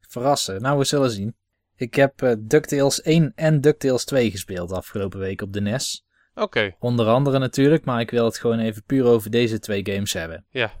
Verrassen? 0.00 0.62
Nou, 0.62 0.78
we 0.78 0.84
zullen 0.84 1.10
zien. 1.10 1.36
Ik 1.76 1.94
heb 1.94 2.22
uh, 2.22 2.32
DuckTales 2.38 3.02
1 3.02 3.32
en 3.34 3.60
DuckTales 3.60 4.04
2 4.04 4.30
gespeeld 4.30 4.72
afgelopen 4.72 5.18
week 5.18 5.42
op 5.42 5.52
de 5.52 5.60
NES. 5.60 6.04
Oké. 6.34 6.42
Okay. 6.42 6.76
Onder 6.78 7.06
andere 7.06 7.38
natuurlijk, 7.38 7.84
maar 7.84 8.00
ik 8.00 8.10
wil 8.10 8.24
het 8.24 8.38
gewoon 8.38 8.58
even 8.58 8.84
puur 8.84 9.04
over 9.04 9.30
deze 9.30 9.58
twee 9.58 9.86
games 9.92 10.12
hebben. 10.12 10.46
Ja. 10.48 10.72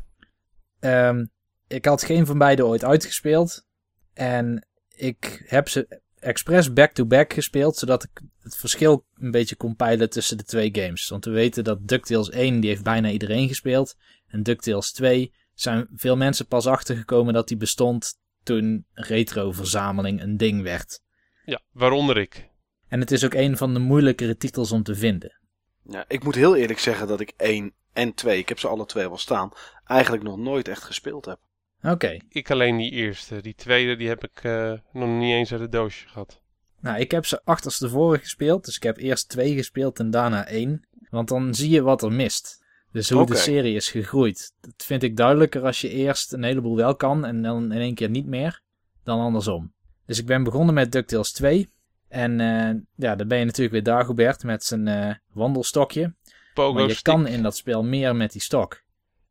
Um, 0.80 1.30
ik 1.66 1.84
had 1.84 2.02
geen 2.02 2.26
van 2.26 2.38
beide 2.38 2.66
ooit 2.66 2.84
uitgespeeld. 2.84 3.66
En 4.12 4.66
ik 4.94 5.44
heb 5.46 5.68
ze 5.68 6.00
expres 6.18 6.72
back-to-back 6.72 7.32
gespeeld, 7.32 7.76
zodat 7.76 8.04
ik 8.04 8.20
het 8.40 8.56
verschil 8.56 9.06
een 9.14 9.30
beetje 9.30 9.56
kon 9.56 9.76
peilen 9.76 10.10
tussen 10.10 10.36
de 10.36 10.44
twee 10.44 10.68
games. 10.72 11.08
Want 11.08 11.24
we 11.24 11.30
weten 11.30 11.64
dat 11.64 11.88
DuckTales 11.88 12.30
1, 12.30 12.60
die 12.60 12.70
heeft 12.70 12.82
bijna 12.82 13.10
iedereen 13.10 13.48
gespeeld. 13.48 13.96
En 14.26 14.42
DuckTales 14.42 14.92
2 14.92 15.34
zijn 15.54 15.88
veel 15.94 16.16
mensen 16.16 16.46
pas 16.46 16.66
achtergekomen 16.66 17.34
dat 17.34 17.48
die 17.48 17.56
bestond 17.56 18.18
toen 18.42 18.86
retro-verzameling 18.92 20.22
een 20.22 20.36
ding 20.36 20.62
werd. 20.62 21.00
Ja, 21.44 21.60
waaronder 21.72 22.16
ik. 22.16 22.48
En 22.88 23.00
het 23.00 23.10
is 23.10 23.24
ook 23.24 23.34
een 23.34 23.56
van 23.56 23.74
de 23.74 23.80
moeilijkere 23.80 24.36
titels 24.36 24.72
om 24.72 24.82
te 24.82 24.94
vinden. 24.94 25.40
Ja, 25.84 26.04
ik 26.08 26.24
moet 26.24 26.34
heel 26.34 26.56
eerlijk 26.56 26.78
zeggen 26.78 27.06
dat 27.06 27.20
ik 27.20 27.32
1 27.36 27.74
en 27.92 28.14
2, 28.14 28.38
ik 28.38 28.48
heb 28.48 28.58
ze 28.58 28.68
alle 28.68 28.86
twee 28.86 29.08
wel 29.08 29.18
staan, 29.18 29.52
eigenlijk 29.84 30.22
nog 30.22 30.36
nooit 30.36 30.68
echt 30.68 30.82
gespeeld 30.82 31.24
heb. 31.24 31.38
Oké. 31.82 32.16
Ik 32.28 32.50
alleen 32.50 32.76
die 32.76 32.90
eerste. 32.90 33.42
Die 33.42 33.54
tweede 33.54 33.96
die 33.96 34.08
heb 34.08 34.24
ik 34.24 34.44
uh, 34.44 34.72
nog 34.92 35.08
niet 35.08 35.32
eens 35.32 35.52
uit 35.52 35.60
het 35.60 35.72
doosje 35.72 36.08
gehad. 36.08 36.40
Nou, 36.80 36.98
ik 36.98 37.10
heb 37.10 37.26
ze 37.26 37.40
achterstevoren 37.44 38.18
gespeeld. 38.18 38.64
Dus 38.64 38.76
ik 38.76 38.82
heb 38.82 38.96
eerst 38.96 39.28
twee 39.28 39.54
gespeeld 39.54 39.98
en 39.98 40.10
daarna 40.10 40.46
één. 40.46 40.86
Want 41.10 41.28
dan 41.28 41.54
zie 41.54 41.70
je 41.70 41.82
wat 41.82 42.02
er 42.02 42.12
mist. 42.12 42.64
Dus 42.92 43.10
hoe 43.10 43.26
de 43.26 43.36
serie 43.36 43.74
is 43.74 43.90
gegroeid. 43.90 44.54
Dat 44.60 44.84
vind 44.84 45.02
ik 45.02 45.16
duidelijker 45.16 45.64
als 45.64 45.80
je 45.80 45.88
eerst 45.88 46.32
een 46.32 46.42
heleboel 46.42 46.76
wel 46.76 46.96
kan 46.96 47.24
en 47.24 47.42
dan 47.42 47.72
in 47.72 47.80
één 47.80 47.94
keer 47.94 48.10
niet 48.10 48.26
meer. 48.26 48.62
Dan 49.04 49.20
andersom. 49.20 49.72
Dus 50.06 50.18
ik 50.18 50.26
ben 50.26 50.42
begonnen 50.42 50.74
met 50.74 50.92
DuckTales 50.92 51.32
2. 51.32 51.70
En 52.08 52.40
eh, 52.40 52.74
ja, 52.94 53.16
dan 53.16 53.28
ben 53.28 53.38
je 53.38 53.44
natuurlijk 53.44 53.72
weer 53.72 53.94
Dagobert 53.94 54.42
met 54.42 54.64
zijn 54.64 54.88
eh, 54.88 55.14
wandelstokje. 55.32 56.14
Pogo 56.60 56.72
Maar 56.72 56.82
je 56.82 56.94
stick. 56.94 57.04
kan 57.04 57.26
in 57.26 57.42
dat 57.42 57.56
spel 57.56 57.82
meer 57.82 58.16
met 58.16 58.32
die 58.32 58.40
stok. 58.40 58.82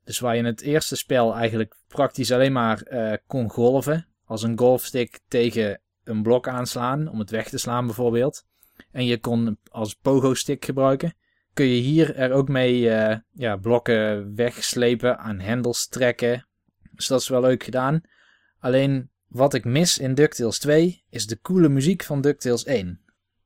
Dus 0.03 0.19
waar 0.19 0.33
je 0.33 0.39
in 0.39 0.45
het 0.45 0.61
eerste 0.61 0.95
spel 0.95 1.35
eigenlijk 1.35 1.75
praktisch 1.87 2.31
alleen 2.31 2.51
maar 2.51 2.81
eh, 2.81 3.17
kon 3.27 3.49
golven. 3.49 4.07
Als 4.25 4.43
een 4.43 4.57
golfstick 4.57 5.19
tegen 5.27 5.81
een 6.03 6.23
blok 6.23 6.47
aanslaan. 6.47 7.07
Om 7.07 7.19
het 7.19 7.29
weg 7.29 7.49
te 7.49 7.57
slaan 7.57 7.85
bijvoorbeeld. 7.85 8.45
En 8.91 9.05
je 9.05 9.19
kon 9.19 9.57
als 9.71 9.93
pogo-stick 9.93 10.65
gebruiken. 10.65 11.13
Kun 11.53 11.65
je 11.65 11.81
hier 11.81 12.15
er 12.15 12.31
ook 12.31 12.47
mee 12.47 12.89
eh, 12.89 13.17
ja, 13.33 13.55
blokken 13.55 14.35
wegslepen, 14.35 15.17
aan 15.17 15.39
hendels 15.39 15.87
trekken. 15.87 16.47
Dus 16.91 17.07
dat 17.07 17.21
is 17.21 17.27
wel 17.27 17.41
leuk 17.41 17.63
gedaan. 17.63 18.01
Alleen 18.59 19.09
wat 19.27 19.53
ik 19.53 19.65
mis 19.65 19.97
in 19.97 20.13
DuckTales 20.13 20.59
2 20.59 21.03
is 21.09 21.27
de 21.27 21.41
coole 21.41 21.69
muziek 21.69 22.03
van 22.03 22.21
DuckTales 22.21 22.63
1. 22.63 23.01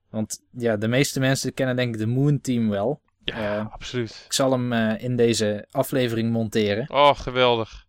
Want 0.10 0.44
ja, 0.52 0.78
de 0.78 0.88
meeste 0.88 1.20
mensen 1.20 1.54
kennen 1.54 1.76
denk 1.76 1.94
ik 1.94 2.00
de 2.00 2.08
Moon 2.08 2.42
Team 2.42 2.70
wel. 2.70 3.02
Ja, 3.24 3.60
Eh, 3.60 3.74
absoluut. 3.74 4.24
Ik 4.26 4.34
zal 4.34 4.52
hem 4.52 4.74
eh, 4.74 5.04
in 5.04 5.16
deze 5.16 5.68
aflevering 5.72 6.32
monteren. 6.32 6.90
Oh, 6.90 7.20
geweldig. 7.20 7.86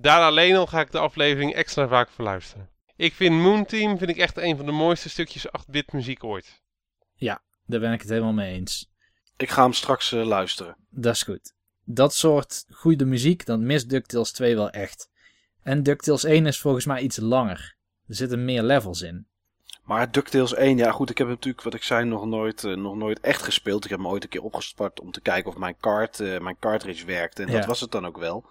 Daar 0.00 0.22
alleen 0.22 0.56
al 0.56 0.66
ga 0.66 0.80
ik 0.80 0.90
de 0.90 0.98
aflevering 0.98 1.54
extra 1.54 1.88
vaak 1.88 2.10
voor 2.10 2.24
luisteren. 2.24 2.68
Ik 2.96 3.14
vind 3.14 3.34
Moon 3.34 3.64
Team 3.64 3.98
vind 3.98 4.10
ik 4.10 4.16
echt 4.16 4.36
een 4.36 4.56
van 4.56 4.66
de 4.66 4.72
mooiste 4.72 5.08
stukjes 5.08 5.46
8-bit 5.46 5.92
muziek 5.92 6.24
ooit. 6.24 6.60
Daar 7.70 7.80
ben 7.80 7.92
ik 7.92 8.00
het 8.00 8.08
helemaal 8.10 8.32
mee 8.32 8.54
eens. 8.54 8.90
Ik 9.36 9.50
ga 9.50 9.62
hem 9.62 9.72
straks 9.72 10.12
eh, 10.12 10.24
luisteren. 10.24 10.76
Dat 10.88 11.14
is 11.14 11.22
goed. 11.22 11.54
Dat 11.84 12.14
soort 12.14 12.64
goede 12.70 13.04
muziek, 13.04 13.46
dan 13.46 13.66
mist 13.66 13.88
DuckTales 13.88 14.32
2 14.32 14.54
wel 14.54 14.70
echt. 14.70 15.10
En 15.62 15.82
DuckTales 15.82 16.24
1 16.24 16.46
is 16.46 16.58
volgens 16.60 16.84
mij 16.86 17.00
iets 17.00 17.16
langer. 17.16 17.76
Er 18.06 18.14
zitten 18.14 18.44
meer 18.44 18.62
levels 18.62 19.02
in. 19.02 19.26
Maar 19.90 20.10
DuckTales 20.10 20.54
1, 20.54 20.76
ja 20.76 20.90
goed, 20.90 21.10
ik 21.10 21.18
heb 21.18 21.28
natuurlijk, 21.28 21.62
wat 21.64 21.74
ik 21.74 21.82
zei, 21.82 22.04
nog 22.04 22.26
nooit, 22.26 22.64
eh, 22.64 22.76
nog 22.76 22.96
nooit 22.96 23.20
echt 23.20 23.42
gespeeld. 23.42 23.84
Ik 23.84 23.90
heb 23.90 23.98
hem 23.98 24.08
ooit 24.08 24.22
een 24.22 24.28
keer 24.28 24.42
opgestart 24.42 25.00
om 25.00 25.10
te 25.10 25.20
kijken 25.20 25.50
of 25.50 25.56
mijn, 25.56 25.76
card, 25.80 26.20
eh, 26.20 26.40
mijn 26.40 26.56
cartridge 26.60 27.06
werkte. 27.06 27.42
En 27.42 27.48
Ja. 27.48 27.54
dat 27.56 27.66
was 27.66 27.80
het 27.80 27.90
dan 27.90 28.06
ook 28.06 28.18
wel. 28.18 28.44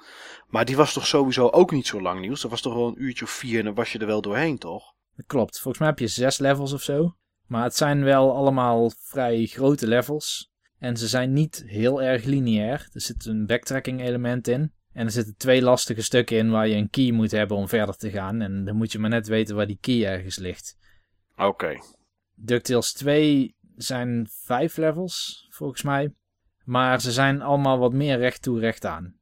Maar 0.48 0.66
die 0.66 0.76
was 0.76 0.94
toch 0.94 1.08
sowieso 1.08 1.48
ook 1.48 1.72
niet 1.72 1.88
zo 1.88 2.02
lang 2.02 2.22
nieuws. 2.22 2.42
Dat 2.42 2.52
was 2.52 2.62
toch 2.62 2.74
wel 2.74 2.88
een 2.88 3.04
uurtje 3.04 3.26
of 3.26 3.32
vier 3.32 3.60
en 3.60 3.66
dan 3.66 3.74
was 3.74 3.92
je 3.92 4.00
er 4.00 4.06
wel 4.06 4.22
doorheen, 4.22 4.58
toch? 4.58 4.94
Dat 5.16 5.26
klopt. 5.26 5.60
Volgens 5.60 5.78
mij 5.78 5.88
heb 5.88 6.00
je 6.00 6.08
zes 6.08 6.38
levels 6.38 6.74
of 6.74 6.82
zo. 6.82 7.16
Maar 7.48 7.64
het 7.64 7.76
zijn 7.76 8.04
wel 8.04 8.36
allemaal 8.36 8.92
vrij 8.98 9.46
grote 9.46 9.88
levels. 9.88 10.52
En 10.80 10.98
ze 10.98 11.08
zijn 11.08 11.34
niet 11.34 11.64
heel 11.66 12.02
erg 12.02 12.24
lineair. 12.24 12.88
Er 12.94 13.02
zit 13.02 13.26
een 13.26 13.46
backtracking 13.46 14.02
element 14.02 14.48
in. 14.48 14.72
En 14.94 15.06
er 15.06 15.12
zitten 15.12 15.36
twee 15.38 15.62
lastige 15.62 16.02
stukken 16.02 16.38
in 16.38 16.50
waar 16.50 16.68
je 16.68 16.76
een 16.76 16.90
key 16.90 17.12
moet 17.12 17.32
hebben 17.32 17.58
om 17.58 17.68
verder 17.68 17.98
te 17.98 18.10
gaan. 18.10 18.42
En 18.42 18.66
dan 18.66 18.76
moet 18.76 18.92
je 18.92 19.00
maar 19.00 19.10
net 19.10 19.28
weten 19.28 19.56
waar 19.56 19.68
die 19.68 19.78
key 19.82 20.06
ergens 20.06 20.38
ligt. 20.38 20.78
Oké. 21.40 21.80
DuckTales 22.36 22.94
2 22.94 23.56
zijn 23.76 24.28
vijf 24.32 24.78
levels, 24.78 25.48
volgens 25.50 25.84
mij. 25.84 26.14
Maar 26.64 27.02
ze 27.02 27.12
zijn 27.12 27.42
allemaal 27.42 27.78
wat 27.78 27.94
meer 27.94 28.18
recht 28.18 28.42
toe, 28.42 28.60
recht 28.60 28.86
aan. 28.86 29.18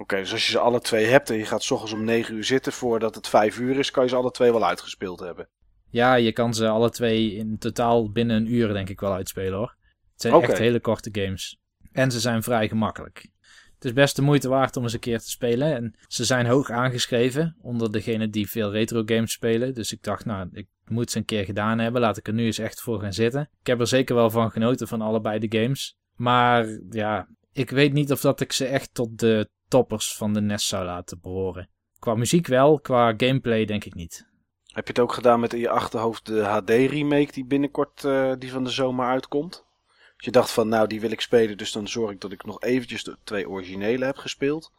Oké, 0.00 0.16
dus 0.16 0.32
als 0.32 0.44
je 0.44 0.50
ze 0.50 0.58
alle 0.58 0.80
twee 0.80 1.06
hebt 1.06 1.30
en 1.30 1.36
je 1.36 1.44
gaat 1.44 1.62
s 1.62 1.70
ochtends 1.70 1.92
om 1.92 2.04
9 2.04 2.34
uur 2.34 2.44
zitten 2.44 2.72
voordat 2.72 3.14
het 3.14 3.28
5 3.28 3.58
uur 3.58 3.78
is, 3.78 3.90
kan 3.90 4.02
je 4.02 4.08
ze 4.08 4.16
alle 4.16 4.30
twee 4.30 4.52
wel 4.52 4.66
uitgespeeld 4.66 5.20
hebben. 5.20 5.48
Ja, 5.90 6.14
je 6.14 6.32
kan 6.32 6.54
ze 6.54 6.68
alle 6.68 6.90
twee 6.90 7.34
in 7.34 7.58
totaal 7.58 8.10
binnen 8.10 8.36
een 8.36 8.52
uur 8.52 8.72
denk 8.72 8.88
ik 8.88 9.00
wel 9.00 9.12
uitspelen 9.12 9.58
hoor. 9.58 9.76
Het 10.12 10.20
zijn 10.20 10.42
echt 10.42 10.58
hele 10.58 10.80
korte 10.80 11.08
games. 11.12 11.60
En 11.92 12.10
ze 12.10 12.20
zijn 12.20 12.42
vrij 12.42 12.68
gemakkelijk. 12.68 13.28
Het 13.74 13.84
is 13.84 13.92
best 13.92 14.16
de 14.16 14.22
moeite 14.22 14.48
waard 14.48 14.76
om 14.76 14.82
eens 14.82 14.92
een 14.92 14.98
keer 14.98 15.18
te 15.18 15.30
spelen. 15.30 15.74
En 15.74 15.94
ze 16.06 16.24
zijn 16.24 16.46
hoog 16.46 16.70
aangeschreven 16.70 17.56
onder 17.60 17.92
degenen 17.92 18.30
die 18.30 18.50
veel 18.50 18.70
retro 18.70 19.02
games 19.04 19.32
spelen. 19.32 19.74
Dus 19.74 19.92
ik 19.92 20.02
dacht, 20.02 20.24
nou, 20.24 20.48
ik 20.52 20.66
moet 20.90 21.10
ze 21.10 21.18
een 21.18 21.24
keer 21.24 21.44
gedaan 21.44 21.78
hebben. 21.78 22.00
Laat 22.00 22.16
ik 22.16 22.26
er 22.26 22.32
nu 22.32 22.44
eens 22.44 22.58
echt 22.58 22.80
voor 22.80 23.00
gaan 23.00 23.12
zitten. 23.12 23.50
Ik 23.60 23.66
heb 23.66 23.80
er 23.80 23.86
zeker 23.86 24.14
wel 24.14 24.30
van 24.30 24.50
genoten 24.50 24.88
van 24.88 25.00
allebei 25.00 25.38
de 25.38 25.58
games. 25.58 25.96
Maar 26.14 26.78
ja, 26.90 27.28
ik 27.52 27.70
weet 27.70 27.92
niet 27.92 28.12
of 28.12 28.20
dat 28.20 28.40
ik 28.40 28.52
ze 28.52 28.66
echt 28.66 28.94
tot 28.94 29.18
de 29.18 29.48
toppers 29.68 30.16
van 30.16 30.32
de 30.34 30.40
NES 30.40 30.68
zou 30.68 30.84
laten 30.84 31.20
behoren. 31.20 31.68
Qua 31.98 32.14
muziek 32.14 32.46
wel, 32.46 32.80
qua 32.80 33.14
gameplay 33.16 33.64
denk 33.64 33.84
ik 33.84 33.94
niet. 33.94 34.26
Heb 34.66 34.86
je 34.86 34.92
het 34.92 35.02
ook 35.02 35.12
gedaan 35.12 35.40
met 35.40 35.52
in 35.52 35.60
je 35.60 35.68
achterhoofd 35.68 36.26
de 36.26 36.44
HD-remake 36.44 37.32
die 37.32 37.44
binnenkort 37.44 38.04
eh, 38.04 38.32
die 38.38 38.50
van 38.50 38.64
de 38.64 38.70
zomer 38.70 39.06
uitkomt? 39.06 39.66
Als 39.88 40.26
je 40.26 40.30
dacht 40.30 40.50
van, 40.50 40.68
nou, 40.68 40.86
die 40.86 41.00
wil 41.00 41.10
ik 41.10 41.20
spelen, 41.20 41.56
dus 41.56 41.72
dan 41.72 41.88
zorg 41.88 42.10
ik 42.10 42.20
dat 42.20 42.32
ik 42.32 42.44
nog 42.44 42.62
eventjes 42.62 43.04
de 43.04 43.16
twee 43.24 43.48
originele 43.48 44.04
heb 44.04 44.16
gespeeld. 44.16 44.72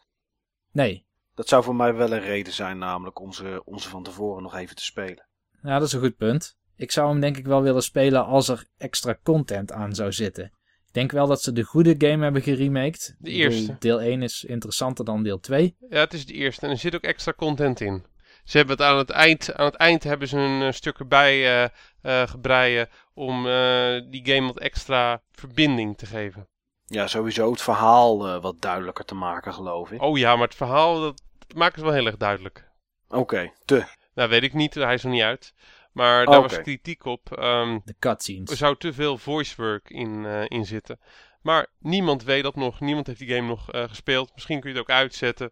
Nee, 0.72 1.06
Dat 1.36 1.48
zou 1.48 1.64
voor 1.64 1.76
mij 1.76 1.94
wel 1.94 2.12
een 2.12 2.20
reden 2.20 2.54
zijn, 2.54 2.78
namelijk 2.78 3.20
om 3.20 3.34
ze, 3.34 3.62
om 3.66 3.80
ze 3.80 3.90
van 3.90 4.04
tevoren 4.04 4.44
nog 4.44 4.56
even 4.56 4.76
te 4.76 4.84
spelen. 4.84 5.28
Ja, 5.64 5.80
dat 5.80 5.88
is 5.88 5.94
een 5.94 6.00
goed 6.00 6.18
punt. 6.18 6.58
Ik 6.76 6.92
zou 6.92 7.10
hem 7.10 7.20
denk 7.20 7.38
ik 7.38 7.46
wel 7.46 7.62
willen 7.62 7.84
spelen 7.84 8.26
als 8.26 8.48
er 8.48 8.66
extra 8.78 9.18
content 9.24 9.72
aan 9.72 9.96
zou 9.96 10.12
zitten. 10.12 10.44
Ik 10.88 10.96
denk 10.96 11.12
wel 11.12 11.28
dat 11.28 11.42
ze 11.42 11.52
de 11.52 11.64
goede 11.64 11.96
game 11.98 12.24
hebben 12.24 12.42
geremaked. 12.42 13.16
De 13.20 13.32
eerste. 13.32 13.76
Deel 13.80 14.02
1 14.02 14.22
is 14.22 14.44
interessanter 14.44 15.06
dan 15.06 15.24
deel 15.24 15.40
2. 15.40 15.76
Ja, 15.90 16.00
het 16.00 16.14
is 16.14 16.26
de 16.26 16.34
eerste 16.34 16.66
en 16.66 16.72
er 16.72 16.78
zit 16.78 16.96
ook 16.96 17.04
extra 17.04 17.34
content 17.34 17.80
in. 17.80 18.06
Ze 18.44 18.58
hebben 18.58 18.76
het 18.76 18.86
aan 18.86 18.98
het 18.98 19.10
eind, 19.10 19.54
aan 19.54 19.66
het 19.66 19.76
eind 19.76 20.04
hebben 20.04 20.28
ze 20.28 20.38
een 20.38 20.62
eh, 20.62 20.72
stuk 20.72 21.00
erbij 21.00 21.64
eh 21.64 21.70
eh, 22.02 22.28
gebreien 22.28 22.90
om 23.14 23.48
eh, 23.48 24.02
die 24.10 24.26
game 24.26 24.48
wat 24.48 24.60
extra 24.60 25.22
verbinding 25.32 25.98
te 25.98 26.06
geven. 26.06 26.48
Ja, 26.86 27.08
sowieso 27.08 27.52
het 27.52 27.62
verhaal 27.62 28.28
eh, 28.28 28.42
wat 28.42 28.62
duidelijker 28.62 29.06
te 29.06 29.16
maken, 29.16 29.54
geloof 29.54 29.92
ik. 29.92 30.02
Oh 30.02 30.18
ja, 30.18 30.36
maar 30.36 30.48
het 30.48 30.56
verhaal 30.56 31.02
dat 31.02 31.22
maken 31.56 31.80
ze 31.80 31.86
wel 31.86 31.94
heel 31.94 32.06
erg 32.06 32.18
duidelijk. 32.18 32.68
Oké, 33.08 33.52
te. 33.66 33.98
Nou, 34.20 34.32
weet 34.32 34.44
ik 34.44 34.54
niet, 34.54 34.74
hij 34.74 34.94
is 34.94 35.04
nog 35.04 35.14
niet 35.14 35.22
uit. 35.22 35.54
Maar 35.92 36.26
daar 36.26 36.42
was 36.42 36.54
Oké. 36.54 36.62
kritiek 36.62 37.06
op. 37.06 37.38
ehm, 37.38 37.80
De 37.86 37.96
cutscenes. 38.00 38.50
er 38.50 38.58
zou 38.58 38.76
te 38.78 38.94
veel 38.94 39.18
voice 39.18 39.54
work 39.58 39.90
in, 39.90 40.26
eh, 40.26 40.44
in 40.48 40.66
zitten. 40.66 41.00
Maar 41.42 41.68
niemand 41.80 42.24
weet 42.24 42.44
dat 42.44 42.56
nog. 42.56 42.80
Niemand 42.80 43.08
heeft 43.08 43.20
die 43.20 43.30
game 43.30 43.48
nog 43.48 43.72
eh, 43.72 43.84
gespeeld. 43.84 44.32
Misschien 44.34 44.60
kun 44.60 44.70
je 44.70 44.76
het 44.76 44.86
ook 44.90 44.96
uitzetten. 44.96 45.52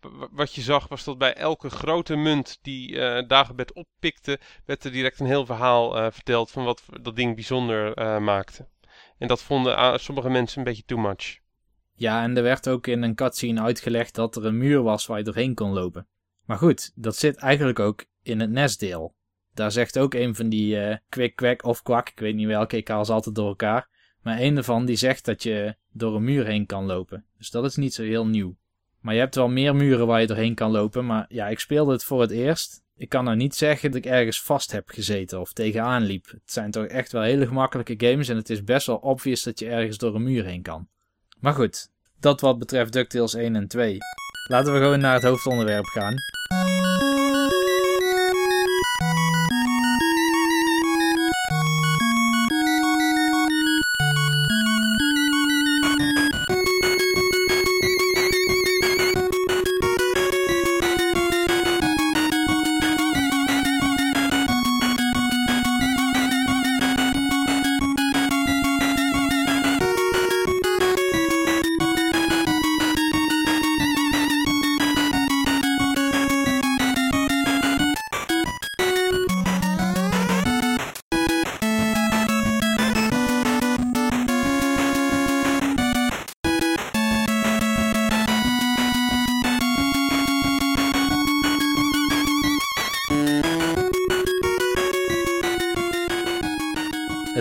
W- 0.00 0.24
wat 0.30 0.54
je 0.54 0.60
zag 0.60 0.88
was 0.88 1.04
dat 1.04 1.18
bij 1.18 1.34
elke 1.34 1.70
grote 1.70 2.16
munt 2.16 2.58
die 2.62 3.00
eh 3.00 3.28
Dagobert 3.28 3.72
oppikte, 3.72 4.38
werd 4.66 4.84
er 4.84 4.92
direct 4.92 5.20
een 5.20 5.26
heel 5.26 5.46
verhaal 5.46 5.96
eh, 5.98 6.06
verteld 6.10 6.50
van 6.50 6.64
wat 6.64 6.82
dat 7.02 7.16
ding 7.16 7.34
bijzonder 7.34 7.94
eh, 7.94 8.18
maakte. 8.18 8.68
En 9.18 9.28
dat 9.28 9.42
vonden 9.42 9.76
ah, 9.76 9.98
sommige 9.98 10.28
mensen 10.30 10.58
een 10.58 10.64
beetje 10.64 10.84
too 10.86 10.98
much. 10.98 11.38
Ja, 11.94 12.22
en 12.22 12.36
er 12.36 12.42
werd 12.42 12.68
ook 12.68 12.86
in 12.86 13.02
een 13.02 13.14
cutscene 13.14 13.60
uitgelegd 13.60 14.14
dat 14.14 14.36
er 14.36 14.44
een 14.44 14.58
muur 14.58 14.82
was 14.82 15.06
waar 15.06 15.18
je 15.18 15.24
doorheen 15.24 15.54
kon 15.54 15.72
lopen. 15.72 16.06
Maar 16.48 16.58
goed, 16.58 16.92
dat 16.94 17.16
zit 17.16 17.36
eigenlijk 17.36 17.78
ook 17.78 18.04
in 18.22 18.40
het 18.40 18.50
NES-deel. 18.50 19.14
Daar 19.54 19.72
zegt 19.72 19.98
ook 19.98 20.14
een 20.14 20.34
van 20.34 20.48
die 20.48 20.80
eh 20.80 20.96
kwik, 21.08 21.36
kwek 21.36 21.64
of 21.64 21.82
kwak, 21.82 22.08
ik 22.08 22.18
weet 22.18 22.34
niet 22.34 22.46
welke, 22.46 22.76
ik 22.76 22.88
haal 22.88 23.04
ze 23.04 23.12
altijd 23.12 23.34
door 23.34 23.48
elkaar. 23.48 23.88
Maar 24.22 24.40
een 24.40 24.56
ervan 24.56 24.84
die 24.84 24.96
zegt 24.96 25.24
dat 25.24 25.42
je 25.42 25.76
door 25.92 26.14
een 26.14 26.24
muur 26.24 26.46
heen 26.46 26.66
kan 26.66 26.84
lopen. 26.84 27.24
Dus 27.38 27.50
dat 27.50 27.64
is 27.64 27.76
niet 27.76 27.94
zo 27.94 28.02
heel 28.02 28.26
nieuw. 28.26 28.56
Maar 29.00 29.14
je 29.14 29.20
hebt 29.20 29.34
wel 29.34 29.48
meer 29.48 29.76
muren 29.76 30.06
waar 30.06 30.20
je 30.20 30.26
doorheen 30.26 30.54
kan 30.54 30.70
lopen. 30.70 31.06
Maar 31.06 31.26
ja, 31.28 31.48
ik 31.48 31.58
speelde 31.58 31.92
het 31.92 32.04
voor 32.04 32.20
het 32.20 32.30
eerst. 32.30 32.82
Ik 32.96 33.08
kan 33.08 33.24
nou 33.24 33.36
niet 33.36 33.54
zeggen 33.54 33.90
dat 33.90 34.04
ik 34.04 34.10
ergens 34.10 34.42
vast 34.42 34.72
heb 34.72 34.88
gezeten 34.88 35.40
of 35.40 35.52
tegenaan 35.52 36.02
liep. 36.02 36.26
Het 36.30 36.52
zijn 36.52 36.70
toch 36.70 36.86
echt 36.86 37.12
wel 37.12 37.22
hele 37.22 37.46
gemakkelijke 37.46 37.94
games 37.96 38.28
en 38.28 38.36
het 38.36 38.50
is 38.50 38.64
best 38.64 38.86
wel 38.86 38.96
obvious 38.96 39.42
dat 39.42 39.58
je 39.58 39.68
ergens 39.68 39.98
door 39.98 40.14
een 40.14 40.22
muur 40.22 40.44
heen 40.44 40.62
kan. 40.62 40.88
Maar 41.40 41.54
goed, 41.54 41.90
dat 42.20 42.40
wat 42.40 42.58
betreft 42.58 42.92
DuckTales 42.92 43.34
1 43.34 43.56
en 43.56 43.68
2. 43.68 43.96
Laten 44.48 44.72
we 44.72 44.78
gewoon 44.78 45.00
naar 45.00 45.14
het 45.14 45.22
hoofdonderwerp 45.22 45.84
gaan. 45.84 46.14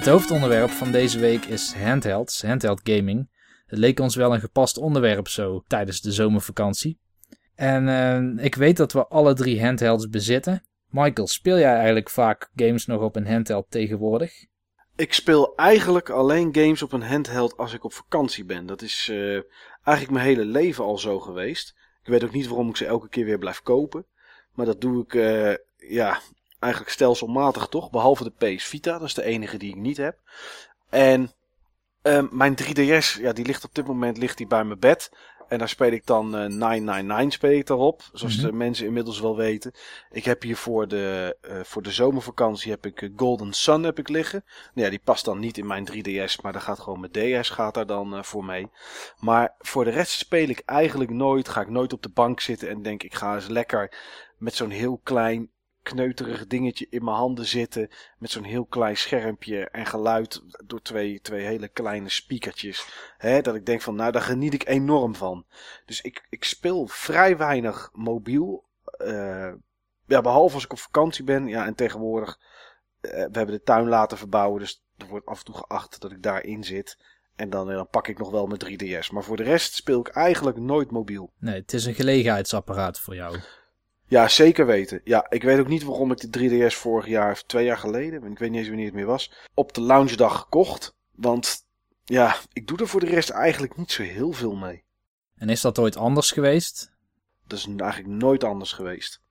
Het 0.08 0.16
hoofdonderwerp 0.16 0.70
van 0.70 0.92
deze 0.92 1.20
week 1.20 1.46
is 1.46 1.74
handhelds, 1.74 2.44
handheld 2.44 2.82
gaming. 2.84 3.30
Het 3.66 3.80
leek 3.80 4.00
ons 4.00 4.16
wel 4.16 4.34
een 4.34 4.40
gepast 4.40 4.78
onderwerp 4.78 5.28
zo 5.28 5.64
tijdens 5.68 6.02
de 6.02 6.12
zomervakantie. 6.12 7.00
En 7.56 7.88
uh, 7.88 8.46
ik 8.46 8.56
weet 8.56 8.78
dat 8.78 8.92
we 8.92 9.08
alle 9.08 9.34
drie 9.34 9.64
handhelds 9.64 10.10
bezitten. 10.10 10.64
Michael, 10.90 11.28
speel 11.28 11.58
jij 11.58 11.74
eigenlijk 11.76 12.10
vaak 12.10 12.52
games 12.56 12.86
nog 12.86 13.02
op 13.02 13.16
een 13.16 13.28
handheld 13.28 13.66
tegenwoordig? 13.70 14.46
Ik 14.96 15.14
speel 15.14 15.56
eigenlijk 15.56 16.10
alleen 16.10 16.56
games 16.56 16.82
op 16.82 16.92
een 16.92 17.04
handheld 17.04 17.58
als 17.58 17.74
ik 17.74 17.84
op 17.84 17.94
vakantie 17.94 18.46
ben. 18.46 18.66
Dat 18.66 18.82
is 18.82 19.08
uh, 19.12 19.42
eigenlijk 19.84 20.12
mijn 20.12 20.26
hele 20.26 20.46
leven 20.46 20.84
al 20.84 20.98
zo 20.98 21.20
geweest. 21.20 21.76
Ik 22.04 22.10
weet 22.10 22.24
ook 22.24 22.34
niet 22.34 22.48
waarom 22.48 22.70
ik 22.70 22.78
ze 22.78 22.86
elke 22.86 23.10
keer 23.10 23.26
weer 23.26 23.40
blijf 23.40 23.62
kopen. 23.62 24.06
Maar 24.54 24.66
dat 24.66 24.82
doe 24.82 25.04
ik 25.04 25.14
uh, 25.14 25.54
ja, 25.92 26.20
eigenlijk 26.60 26.94
stelselmatig 26.94 27.68
toch. 27.68 27.90
Behalve 27.90 28.24
de 28.24 28.56
PS 28.56 28.66
Vita, 28.66 28.92
dat 28.92 29.08
is 29.08 29.14
de 29.14 29.24
enige 29.24 29.58
die 29.58 29.70
ik 29.70 29.76
niet 29.76 29.98
heb. 29.98 30.18
En 30.90 31.32
uh, 32.04 32.30
mijn 32.32 32.58
3DS, 32.64 33.22
ja, 33.22 33.34
die 33.34 33.46
ligt 33.46 33.64
op 33.64 33.76
dit 33.76 33.88
moment 33.88 34.18
ligt 34.18 34.38
die 34.38 34.48
bij 34.48 34.64
mijn 34.64 34.80
bed. 34.80 35.10
En 35.48 35.58
daar 35.58 35.70
speel 35.70 35.92
ik 35.92 36.06
dan 36.06 36.26
uh, 36.26 36.46
999 36.46 37.34
speel 37.34 37.58
ik 37.58 37.68
daarop. 37.68 38.02
Zoals 38.14 38.36
mm 38.36 38.42
-hmm. 38.42 38.50
de 38.50 38.58
mensen 38.58 38.86
inmiddels 38.86 39.20
wel 39.20 39.36
weten. 39.36 39.72
Ik 40.12 40.26
heb 40.26 40.42
hier 40.42 40.58
voor 40.58 40.88
de, 40.88 41.38
uh, 41.50 41.60
voor 41.64 41.82
de 41.82 41.92
zomervakantie 41.92 42.72
heb 42.72 42.86
ik 42.86 43.02
uh, 43.02 43.10
Golden 43.16 43.54
Sun 43.54 43.84
heb 43.84 44.00
ik 44.00 44.10
liggen. 44.10 44.44
Nou 44.46 44.86
ja, 44.86 44.90
die 44.90 45.02
past 45.04 45.26
dan 45.26 45.40
niet 45.40 45.58
in 45.58 45.68
mijn 45.68 45.88
3DS. 45.92 46.42
Maar 46.42 46.52
daar 46.52 46.62
gaat 46.62 46.80
gewoon 46.80 47.00
mijn 47.00 47.42
DS 47.42 47.50
gaat 47.50 47.74
daar 47.74 47.86
dan 47.86 48.14
uh, 48.14 48.24
voor 48.24 48.46
mee. 48.46 48.70
Maar 49.20 49.56
voor 49.60 49.84
de 49.84 49.92
rest 49.92 50.12
speel 50.12 50.50
ik 50.50 50.62
eigenlijk 50.66 51.12
nooit. 51.12 51.50
Ga 51.50 51.62
ik 51.62 51.70
nooit 51.70 51.94
op 51.94 52.04
de 52.04 52.10
bank 52.10 52.40
zitten 52.40 52.70
en 52.70 52.82
denk 52.82 53.04
ik 53.04 53.14
ga 53.14 53.36
eens 53.36 53.48
lekker 53.48 53.98
met 54.38 54.56
zo'n 54.56 54.70
heel 54.70 55.00
klein 55.04 55.52
kneuterig 55.90 56.48
dingetje 56.48 56.88
in 56.90 57.04
mijn 57.04 57.16
handen 57.16 57.46
zitten. 57.46 57.90
Met 58.18 58.30
zo'n 58.30 58.44
heel 58.44 58.66
klein 58.66 58.98
schermpje 58.98 59.70
en 59.70 59.86
geluid 59.86 60.42
door 60.66 60.82
twee, 60.82 61.22
twee 61.22 61.46
hele 61.46 61.68
kleine 61.68 62.10
speakertjes. 62.10 62.88
Hè, 63.18 63.42
dat 63.42 63.56
ik 63.56 63.66
denk 63.66 63.82
van, 63.82 63.96
nou 63.96 64.12
daar 64.12 64.22
geniet 64.22 64.54
ik 64.54 64.68
enorm 64.68 65.16
van. 65.16 65.46
Dus 65.86 66.02
ik, 66.02 66.26
ik 66.30 66.44
speel 66.44 66.88
vrij 66.88 67.38
weinig 67.38 67.90
mobiel. 67.94 68.66
Uh, 69.02 69.54
ja, 70.06 70.22
behalve 70.22 70.56
als 70.56 70.64
ik 70.64 70.72
op 70.72 70.80
vakantie 70.80 71.24
ben. 71.24 71.48
Ja, 71.48 71.66
en 71.66 71.76
tegenwoordig, 71.76 72.40
uh, 73.02 73.12
we 73.12 73.18
hebben 73.18 73.48
de 73.48 73.64
tuin 73.64 73.88
laten 73.88 74.18
verbouwen. 74.18 74.60
Dus 74.60 74.84
er 74.98 75.08
wordt 75.08 75.26
af 75.26 75.40
en 75.40 75.46
toe 75.46 75.56
geacht 75.56 76.02
dat 76.02 76.12
ik 76.12 76.24
daarin 76.24 76.64
zit. 76.64 76.98
En 77.36 77.50
dan, 77.50 77.68
dan 77.68 77.88
pak 77.90 78.08
ik 78.08 78.18
nog 78.18 78.32
wel 78.32 78.48
mijn 78.48 78.62
3DS. 78.66 79.12
Maar 79.12 79.24
voor 79.24 79.38
de 79.38 79.44
rest 79.44 79.74
speel 79.74 80.00
ik 80.00 80.08
eigenlijk 80.08 80.58
nooit 80.58 80.92
mobiel. 80.92 81.32
Nee, 81.40 81.60
het 81.60 81.74
is 81.74 81.86
een 81.86 81.94
gelegenheidsapparaat 81.94 83.00
voor 83.00 83.16
jou. 83.16 83.40
Ja, 84.08 84.28
zeker 84.28 84.66
weten. 84.66 85.02
Ja, 85.04 85.26
ik 85.30 85.44
weet 85.44 85.60
ook 85.60 85.68
niet 85.68 85.84
waarom 85.84 86.12
ik 86.12 86.32
de 86.32 86.70
3DS 86.70 86.76
vorig 86.76 87.08
jaar 87.08 87.32
of 87.32 87.44
twee 87.44 87.66
jaar 87.66 87.78
geleden, 87.78 88.24
ik 88.24 88.40
weet 88.40 88.50
niet 88.50 88.60
eens 88.60 88.68
wanneer 88.68 88.86
het 88.86 88.96
meer 88.96 89.06
was, 89.06 89.34
op 89.54 89.74
de 89.74 89.82
launchdag 89.82 90.40
gekocht. 90.40 90.96
Want 91.16 91.66
ja, 92.04 92.36
ik 92.54 92.68
doe 92.68 92.78
er 92.78 92.88
voor 92.88 93.00
de 93.00 93.06
rest 93.06 93.30
eigenlijk 93.30 93.78
niet 93.78 93.92
zo 93.92 94.04
heel 94.04 94.32
veel 94.32 94.56
mee. 94.56 94.84
En 95.36 95.50
is 95.50 95.62
dat 95.62 95.80
ooit 95.80 95.98
anders 95.98 96.32
geweest? 96.32 96.92
Dat 97.48 97.58
is 97.58 97.68
eigenlijk 97.78 98.22
nooit 98.22 98.44
anders 98.44 98.72
geweest. 98.72 99.22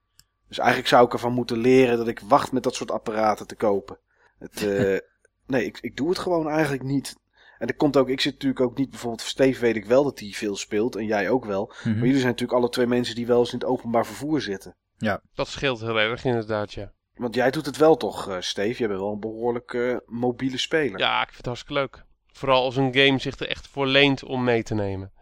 Dus 0.49 0.59
eigenlijk 0.59 0.89
zou 0.89 1.07
ik 1.07 1.13
ervan 1.13 1.33
moeten 1.33 1.59
leren 1.59 1.97
dat 1.97 2.09
ik 2.09 2.21
wacht 2.21 2.53
met 2.53 2.63
dat 2.63 2.75
soort 2.75 2.91
apparaten 2.91 3.47
te 3.47 3.55
kopen. 3.55 3.99
Het, 4.39 4.63
uh, 4.63 4.99
nee, 5.47 5.65
ik, 5.65 5.79
ik 5.81 5.97
doe 5.97 6.09
het 6.09 6.19
gewoon 6.19 6.49
eigenlijk 6.49 6.83
niet. 6.83 7.17
En 7.59 7.67
dat 7.67 7.77
komt 7.77 7.97
ook, 7.97 8.09
ik 8.09 8.21
zit 8.21 8.33
natuurlijk 8.33 8.61
ook 8.61 8.79
niet, 8.79 8.91
bijvoorbeeld 8.91 9.21
Steve 9.21 9.61
weet 9.61 9.77
ik 9.77 9.85
wel 9.85 10.05
dat 10.05 10.19
hij 10.19 10.31
veel 10.31 10.57
speelt 10.57 10.97
en 10.97 11.07
jij 11.07 11.31
ook 11.31 11.45
wel. 11.45 11.65
Mm 11.65 11.73
-hmm. 11.83 11.93
Maar 11.93 12.07
jullie 12.07 12.21
zijn 12.21 12.31
natuurlijk 12.31 12.59
alle 12.59 12.69
twee 12.69 12.87
mensen 12.87 13.15
die 13.15 13.27
wel 13.27 13.39
eens 13.39 13.53
in 13.53 13.59
het 13.59 13.69
openbaar 13.69 14.07
vervoer 14.07 14.41
zitten. 14.41 14.77
Ja. 14.97 15.21
Dat 15.35 15.49
scheelt 15.49 15.81
heel 15.81 15.99
erg 15.99 16.25
inderdaad, 16.25 16.73
ja. 16.73 16.93
Want 17.15 17.35
jij 17.35 17.51
doet 17.51 17.67
het 17.67 17.77
wel 17.77 17.97
toch, 17.97 18.29
uh, 18.29 18.37
Steve? 18.41 18.79
Jij 18.79 18.89
bent 18.89 19.01
wel 19.01 19.13
een 19.13 19.21
behoorlijk 19.21 19.73
uh, 19.73 19.97
mobiele 20.07 20.59
speler. 20.59 20.99
Ja, 20.99 21.21
ik 21.21 21.27
vind 21.27 21.37
het 21.37 21.47
hartstikke 21.47 21.81
leuk. 21.81 22.05
Vooral 22.33 22.63
als 22.63 22.77
een 22.77 22.95
game 22.95 23.19
zich 23.19 23.39
er 23.39 23.49
echt 23.49 23.69
voor 23.69 23.87
leent 23.87 24.25
om 24.25 24.45
mee 24.45 24.63
te 24.63 24.75
nemen. 24.75 25.13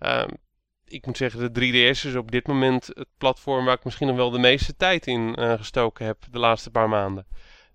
Uh, 0.00 0.24
ik 0.84 1.06
moet 1.06 1.16
zeggen, 1.16 1.52
de 1.52 1.60
3DS 1.60 2.06
is 2.06 2.14
op 2.14 2.30
dit 2.30 2.46
moment 2.46 2.86
het 2.86 3.08
platform 3.18 3.64
waar 3.64 3.76
ik 3.76 3.84
misschien 3.84 4.06
nog 4.06 4.16
wel 4.16 4.30
de 4.30 4.38
meeste 4.38 4.76
tijd 4.76 5.06
in 5.06 5.40
uh, 5.40 5.52
gestoken 5.52 6.06
heb 6.06 6.24
de 6.30 6.38
laatste 6.38 6.70
paar 6.70 6.88
maanden. 6.88 7.26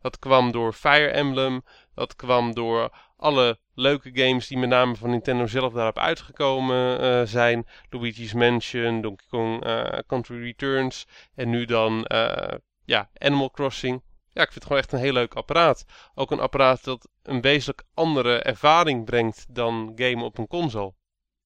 Dat 0.01 0.19
kwam 0.19 0.51
door 0.51 0.73
Fire 0.73 1.07
Emblem, 1.07 1.61
dat 1.93 2.15
kwam 2.15 2.53
door 2.53 2.97
alle 3.17 3.59
leuke 3.73 4.09
games 4.13 4.47
die 4.47 4.57
met 4.57 4.69
name 4.69 4.95
van 4.95 5.09
Nintendo 5.09 5.47
zelf 5.47 5.73
daarop 5.73 5.97
uitgekomen 5.97 7.03
uh, 7.03 7.27
zijn. 7.27 7.67
Luigi's 7.89 8.33
Mansion, 8.33 9.01
Donkey 9.01 9.27
Kong 9.29 9.65
uh, 9.65 9.87
Country 10.07 10.41
Returns 10.41 11.07
en 11.35 11.49
nu 11.49 11.65
dan 11.65 12.05
uh, 12.11 12.53
ja, 12.85 13.09
Animal 13.17 13.51
Crossing. 13.51 14.01
Ja, 14.29 14.41
ik 14.41 14.51
vind 14.51 14.53
het 14.53 14.63
gewoon 14.63 14.81
echt 14.81 14.91
een 14.91 14.99
heel 14.99 15.13
leuk 15.13 15.33
apparaat. 15.33 15.85
Ook 16.15 16.31
een 16.31 16.39
apparaat 16.39 16.83
dat 16.83 17.07
een 17.23 17.41
wezenlijk 17.41 17.83
andere 17.93 18.39
ervaring 18.39 19.05
brengt 19.05 19.45
dan 19.49 19.91
gamen 19.95 20.23
op 20.23 20.37
een 20.37 20.47
console. 20.47 20.93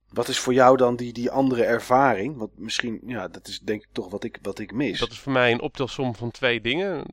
Wat 0.08 0.28
is 0.28 0.40
voor 0.40 0.54
jou 0.54 0.78
dan 0.78 0.96
die, 0.96 1.14
die 1.14 1.32
andere 1.32 1.64
ervaring? 1.64 2.38
Want 2.38 2.58
misschien, 2.58 3.02
ja, 3.06 3.28
dat 3.28 3.48
is 3.48 3.60
denk 3.60 3.84
ik 3.84 3.90
toch 3.92 4.10
wat 4.10 4.24
ik, 4.24 4.40
wat 4.42 4.60
ik 4.60 4.72
mis. 4.72 5.00
Dat 5.00 5.12
is 5.12 5.20
voor 5.20 5.32
mij 5.32 5.52
een 5.52 5.62
optelsom 5.62 6.16
van 6.16 6.32
twee 6.32 6.62
dingen. 6.62 7.06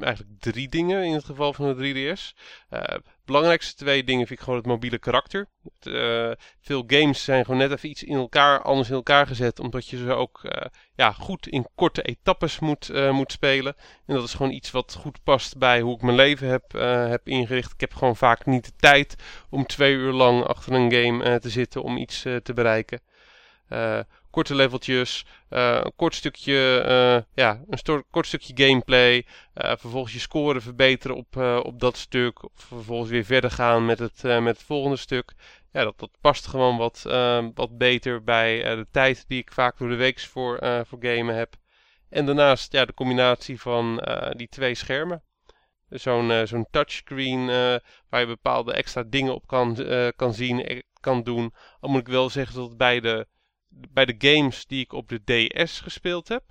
Eigenlijk 0.00 0.40
drie 0.40 0.68
dingen 0.68 1.04
in 1.04 1.12
het 1.12 1.24
geval 1.24 1.52
van 1.52 1.76
de 1.76 1.92
3DS. 2.14 2.38
Uh, 2.70 2.80
belangrijkste 3.24 3.74
twee 3.74 4.04
dingen 4.04 4.26
vind 4.26 4.38
ik 4.38 4.44
gewoon 4.44 4.58
het 4.58 4.68
mobiele 4.68 4.98
karakter. 4.98 5.48
Het, 5.62 5.86
uh, 5.86 6.30
veel 6.60 6.84
games 6.86 7.24
zijn 7.24 7.44
gewoon 7.44 7.60
net 7.60 7.72
even 7.72 7.88
iets 7.88 8.02
in 8.02 8.16
elkaar, 8.16 8.62
anders 8.62 8.88
in 8.88 8.94
elkaar 8.94 9.26
gezet. 9.26 9.60
Omdat 9.60 9.88
je 9.88 9.96
ze 9.96 10.12
ook 10.12 10.40
uh, 10.42 10.66
ja, 10.94 11.12
goed 11.12 11.46
in 11.46 11.66
korte 11.74 12.02
etappes 12.02 12.58
moet, 12.58 13.12
moet 13.12 13.32
spelen. 13.32 13.74
En 14.06 14.14
dat 14.14 14.24
is 14.24 14.34
gewoon 14.34 14.52
iets 14.52 14.70
wat 14.70 14.94
goed 14.94 15.22
past 15.22 15.58
bij 15.58 15.80
hoe 15.80 15.94
ik 15.94 16.02
mijn 16.02 16.16
leven 16.16 16.48
heb, 16.48 16.72
heb 17.10 17.28
ingericht. 17.28 17.72
Ik 17.72 17.80
heb 17.80 17.94
gewoon 17.94 18.16
vaak 18.16 18.46
niet 18.46 18.64
de 18.64 18.72
tijd 18.76 19.14
om 19.50 19.66
twee 19.66 19.92
uur 19.94 20.12
lang 20.12 20.44
achter 20.44 20.72
een 20.72 20.92
game 20.92 21.40
te 21.40 21.50
zitten 21.50 21.82
om 21.82 21.96
iets 21.96 22.22
te 22.22 22.52
bereiken. 22.54 23.00
Korte 24.38 24.54
leveltjes, 24.54 25.24
uh, 25.50 25.80
een 25.82 25.92
kort 25.96 26.14
stukje, 26.14 26.84
uh, 26.86 27.44
ja, 27.44 27.60
een 27.68 28.04
kort 28.10 28.26
stukje 28.26 28.66
gameplay. 28.66 29.16
Uh, 29.16 29.72
vervolgens 29.76 30.12
je 30.12 30.18
score 30.18 30.60
verbeteren 30.60 31.16
op, 31.16 31.36
op 31.66 31.80
dat 31.80 31.96
stuk. 31.96 32.44
Of 32.44 32.50
vervolgens 32.54 33.10
weer 33.10 33.24
verder 33.24 33.50
gaan 33.50 33.84
met 33.84 33.98
het, 33.98 34.22
met 34.22 34.56
het 34.56 34.62
volgende 34.62 34.96
stuk. 34.96 35.32
Ja, 35.72 35.84
dat, 35.84 35.98
dat 35.98 36.10
past 36.20 36.46
gewoon 36.46 36.76
wat, 36.76 37.02
wat 37.54 37.78
beter 37.78 38.24
bij 38.24 38.62
de 38.62 38.86
tijd 38.90 39.24
die 39.28 39.38
ik 39.38 39.52
vaak 39.52 39.78
door 39.78 39.88
de 39.88 39.96
week 39.96 40.20
voor, 40.20 40.58
voor 40.86 40.98
gamen 41.00 41.34
heb. 41.34 41.54
En 42.10 42.26
daarnaast 42.26 42.72
ja, 42.72 42.84
de 42.84 42.94
combinatie 42.94 43.60
van 43.60 44.02
die 44.36 44.48
twee 44.48 44.74
schermen. 44.74 45.22
Zo'n 45.88 46.46
zo'n 46.46 46.66
touchscreen 46.70 47.46
waar 48.08 48.20
je 48.20 48.26
bepaalde 48.26 48.72
extra 48.72 49.02
dingen 49.02 49.34
op 49.34 49.46
kan, 49.46 49.84
kan 50.16 50.34
zien, 50.34 50.82
kan 51.00 51.22
doen. 51.22 51.54
Al 51.80 51.90
moet 51.90 52.00
ik 52.00 52.08
wel 52.08 52.30
zeggen 52.30 52.56
dat 52.56 52.76
bij 52.76 53.00
de 53.00 53.26
bij 53.90 54.04
de 54.04 54.14
games 54.18 54.66
die 54.66 54.80
ik 54.80 54.92
op 54.92 55.08
de 55.08 55.24
DS 55.24 55.80
gespeeld 55.80 56.28
heb, 56.28 56.42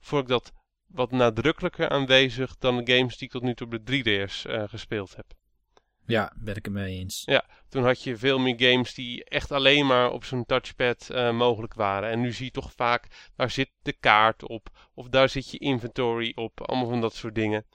vond 0.00 0.22
ik 0.22 0.28
dat 0.28 0.52
wat 0.86 1.10
nadrukkelijker 1.10 1.88
aanwezig 1.88 2.56
dan 2.58 2.84
de 2.84 2.96
games 2.96 3.16
die 3.16 3.26
ik 3.26 3.32
tot 3.32 3.42
nu 3.42 3.54
toe 3.54 3.66
op 3.66 3.86
de 3.86 4.02
3DS 4.02 4.50
uh, 4.50 4.62
gespeeld 4.68 5.16
heb. 5.16 5.26
Ja, 6.06 6.32
ben 6.36 6.56
ik 6.56 6.64
het 6.64 6.74
mee 6.74 6.98
eens. 6.98 7.22
Ja, 7.24 7.44
toen 7.68 7.84
had 7.84 8.02
je 8.02 8.16
veel 8.16 8.38
meer 8.38 8.70
games 8.70 8.94
die 8.94 9.24
echt 9.24 9.52
alleen 9.52 9.86
maar 9.86 10.10
op 10.10 10.24
zo'n 10.24 10.44
touchpad 10.44 11.08
uh, 11.12 11.32
mogelijk 11.32 11.74
waren. 11.74 12.10
En 12.10 12.20
nu 12.20 12.32
zie 12.32 12.44
je 12.44 12.50
toch 12.50 12.72
vaak, 12.72 13.30
daar 13.36 13.50
zit 13.50 13.70
de 13.82 13.92
kaart 13.92 14.48
op, 14.48 14.68
of 14.94 15.08
daar 15.08 15.28
zit 15.28 15.50
je 15.50 15.58
inventory 15.58 16.32
op, 16.34 16.60
allemaal 16.60 16.88
van 16.88 17.00
dat 17.00 17.14
soort 17.14 17.34
dingen. 17.34 17.66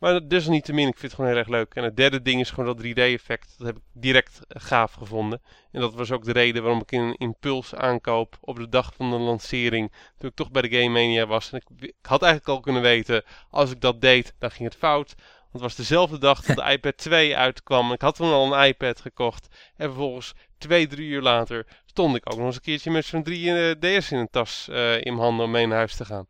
Maar 0.00 0.28
desalniettemin, 0.28 0.88
ik 0.88 0.98
vind 0.98 1.02
het 1.02 1.14
gewoon 1.14 1.30
heel 1.30 1.38
erg 1.38 1.48
leuk. 1.48 1.74
En 1.74 1.84
het 1.84 1.96
derde 1.96 2.22
ding 2.22 2.40
is 2.40 2.50
gewoon 2.50 2.76
dat 2.76 2.86
3D-effect. 2.86 3.54
Dat 3.58 3.66
heb 3.66 3.76
ik 3.76 3.82
direct 3.92 4.40
gaaf 4.48 4.92
gevonden. 4.92 5.42
En 5.72 5.80
dat 5.80 5.94
was 5.94 6.10
ook 6.10 6.24
de 6.24 6.32
reden 6.32 6.62
waarom 6.62 6.80
ik 6.80 6.92
in 6.92 7.00
een 7.00 7.14
impuls 7.14 7.74
aankoop 7.74 8.38
op 8.40 8.56
de 8.56 8.68
dag 8.68 8.94
van 8.94 9.10
de 9.10 9.16
lancering. 9.16 9.92
Toen 10.18 10.28
ik 10.28 10.34
toch 10.34 10.50
bij 10.50 10.62
de 10.62 10.70
Game 10.70 10.88
Mania 10.88 11.26
was. 11.26 11.52
En 11.52 11.58
ik, 11.58 11.84
ik 11.84 11.94
had 12.02 12.22
eigenlijk 12.22 12.52
al 12.52 12.60
kunnen 12.60 12.82
weten, 12.82 13.24
als 13.50 13.70
ik 13.70 13.80
dat 13.80 14.00
deed, 14.00 14.34
dan 14.38 14.50
ging 14.50 14.68
het 14.68 14.78
fout. 14.78 15.14
Want 15.16 15.52
het 15.52 15.62
was 15.62 15.74
dezelfde 15.74 16.18
dag 16.18 16.42
dat 16.42 16.56
de 16.56 16.70
iPad 16.72 16.96
2 16.96 17.36
uitkwam. 17.36 17.92
Ik 17.92 18.00
had 18.00 18.14
toen 18.14 18.32
al 18.32 18.54
een 18.54 18.66
iPad 18.66 19.00
gekocht. 19.00 19.48
En 19.76 19.86
vervolgens, 19.86 20.32
twee, 20.58 20.86
drie 20.86 21.08
uur 21.08 21.22
later, 21.22 21.66
stond 21.84 22.16
ik 22.16 22.32
ook 22.32 22.38
nog 22.38 22.46
eens 22.46 22.56
een 22.56 22.62
keertje 22.62 22.90
met 22.90 23.04
zo'n 23.04 23.26
3DS 23.28 24.08
in 24.10 24.18
een 24.18 24.30
tas 24.30 24.68
uh, 24.70 24.94
in 24.94 25.12
mijn 25.12 25.18
handen 25.18 25.44
om 25.44 25.50
mee 25.50 25.66
naar 25.66 25.76
huis 25.76 25.96
te 25.96 26.04
gaan. 26.04 26.26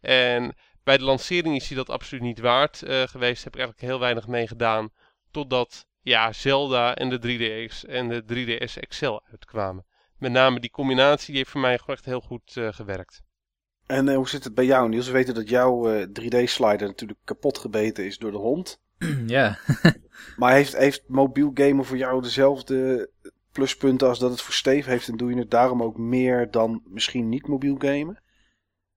En 0.00 0.54
bij 0.88 0.98
de 0.98 1.04
lancering 1.04 1.56
is 1.56 1.68
hij 1.68 1.76
dat 1.76 1.90
absoluut 1.90 2.22
niet 2.22 2.38
waard 2.38 2.82
uh, 2.82 3.02
geweest. 3.02 3.44
Heb 3.44 3.52
ik 3.52 3.58
eigenlijk 3.60 3.88
heel 3.88 4.00
weinig 4.00 4.26
mee 4.26 4.46
gedaan. 4.46 4.90
Totdat 5.30 5.86
ja, 6.00 6.32
Zelda 6.32 6.94
en 6.94 7.08
de 7.08 7.18
3DS 7.18 7.88
en 7.88 8.08
de 8.08 8.22
3DS 8.22 8.88
XL 8.88 9.18
uitkwamen. 9.30 9.86
Met 10.18 10.32
name 10.32 10.60
die 10.60 10.70
combinatie 10.70 11.26
die 11.26 11.36
heeft 11.36 11.50
voor 11.50 11.60
mij 11.60 11.78
gewoon 11.78 11.96
echt 11.96 12.04
heel 12.04 12.20
goed 12.20 12.56
uh, 12.56 12.72
gewerkt. 12.72 13.22
En 13.86 14.06
uh, 14.06 14.16
hoe 14.16 14.28
zit 14.28 14.44
het 14.44 14.54
bij 14.54 14.64
jou 14.64 14.88
Niels? 14.88 15.06
We 15.06 15.12
weten 15.12 15.34
dat 15.34 15.48
jouw 15.48 16.04
3D-slider 16.06 16.86
natuurlijk 16.86 17.18
kapot 17.24 17.58
gebeten 17.58 18.04
is 18.04 18.18
door 18.18 18.30
de 18.30 18.38
hond. 18.38 18.80
Ja. 19.26 19.58
maar 20.36 20.52
heeft, 20.52 20.76
heeft 20.76 21.02
mobiel 21.06 21.50
gamen 21.54 21.84
voor 21.84 21.96
jou 21.96 22.22
dezelfde 22.22 23.10
pluspunten 23.52 24.08
als 24.08 24.18
dat 24.18 24.30
het 24.30 24.40
voor 24.40 24.54
Steve 24.54 24.90
heeft? 24.90 25.08
En 25.08 25.16
doe 25.16 25.30
je 25.30 25.38
het 25.38 25.50
daarom 25.50 25.82
ook 25.82 25.98
meer 25.98 26.50
dan 26.50 26.82
misschien 26.84 27.28
niet 27.28 27.46
mobiel 27.46 27.76
gamen? 27.78 28.22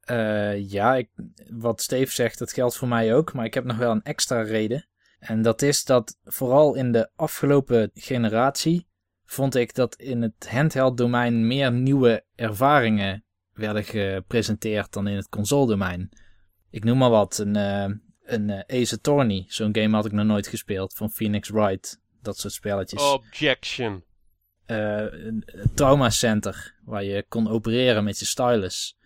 Uh, 0.10 0.70
ja, 0.70 0.96
ik, 0.96 1.10
wat 1.50 1.82
Steve 1.82 2.12
zegt, 2.12 2.40
dat 2.40 2.54
geldt 2.54 2.78
voor 2.78 2.88
mij 2.88 3.16
ook. 3.16 3.34
Maar 3.34 3.46
ik 3.46 3.54
heb 3.54 3.64
nog 3.64 3.78
wel 3.78 3.92
een 3.92 4.04
extra 4.04 4.42
reden. 4.42 4.86
En 5.20 5.42
dat 5.42 5.62
is 5.62 5.84
dat 5.84 6.18
vooral 6.24 6.76
in 6.76 6.92
de 6.92 7.10
afgelopen 7.16 7.92
generatie 7.94 8.88
vond 9.26 9.56
ik 9.56 9.74
dat 9.76 9.96
in 9.96 10.22
het 10.22 10.50
handheld 10.50 10.98
domein 10.98 11.48
meer 11.48 11.72
nieuwe 11.72 12.24
ervaringen 12.36 13.24
werden 13.54 13.84
gepresenteerd 13.84 14.94
dan 14.94 15.08
in 15.08 15.16
het 15.16 15.30
console 15.30 15.68
domein. 15.68 16.10
Ik 16.70 16.84
noem 16.84 16.98
maar 16.98 17.10
wat, 17.10 17.38
een, 17.38 17.58
uh, 17.58 17.96
een 18.24 18.50
uh, 18.50 18.82
Ace 18.82 18.96
Attorney. 18.96 19.46
Zo'n 19.48 19.76
game 19.76 19.96
had 19.96 20.06
ik 20.06 20.12
nog 20.12 20.26
nooit 20.26 20.48
gespeeld 20.48 20.94
van 20.94 21.10
Phoenix 21.10 21.50
Wright. 21.50 22.00
Dat 22.22 22.38
soort 22.38 22.54
spelletjes. 22.54 23.12
Objection. 23.12 24.04
Uh, 24.68 24.98
een 24.98 25.46
Trauma 25.74 26.10
Center, 26.10 26.76
waar 26.86 27.04
je 27.04 27.26
kon 27.28 27.50
opereren 27.50 28.04
met 28.04 28.20
je 28.20 28.26
stylus. 28.26 28.98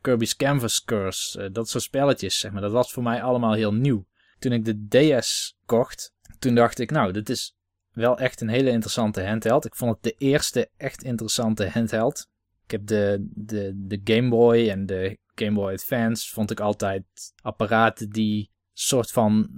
Kirby's 0.00 0.36
Canvas 0.36 0.84
Curse, 0.84 1.50
dat 1.50 1.68
soort 1.68 1.84
spelletjes, 1.84 2.38
zeg 2.38 2.52
maar. 2.52 2.60
Dat 2.60 2.72
was 2.72 2.92
voor 2.92 3.02
mij 3.02 3.22
allemaal 3.22 3.52
heel 3.52 3.74
nieuw. 3.74 4.06
Toen 4.38 4.52
ik 4.52 4.64
de 4.64 4.86
DS 4.88 5.56
kocht, 5.66 6.14
toen 6.38 6.54
dacht 6.54 6.78
ik, 6.78 6.90
nou, 6.90 7.12
dit 7.12 7.28
is 7.28 7.56
wel 7.92 8.18
echt 8.18 8.40
een 8.40 8.48
hele 8.48 8.70
interessante 8.70 9.26
handheld. 9.26 9.64
Ik 9.64 9.74
vond 9.74 9.94
het 9.94 10.02
de 10.02 10.14
eerste 10.18 10.70
echt 10.76 11.02
interessante 11.02 11.68
handheld. 11.68 12.28
Ik 12.64 12.70
heb 12.70 12.86
de, 12.86 13.28
de, 13.34 13.72
de 13.74 14.00
Game 14.04 14.28
Boy 14.28 14.68
en 14.68 14.86
de 14.86 15.18
Game 15.34 15.52
Boy 15.52 15.72
Advance 15.72 16.32
vond 16.32 16.50
ik 16.50 16.60
altijd 16.60 17.04
apparaten 17.42 18.10
die 18.10 18.50
soort 18.72 19.10
van 19.10 19.48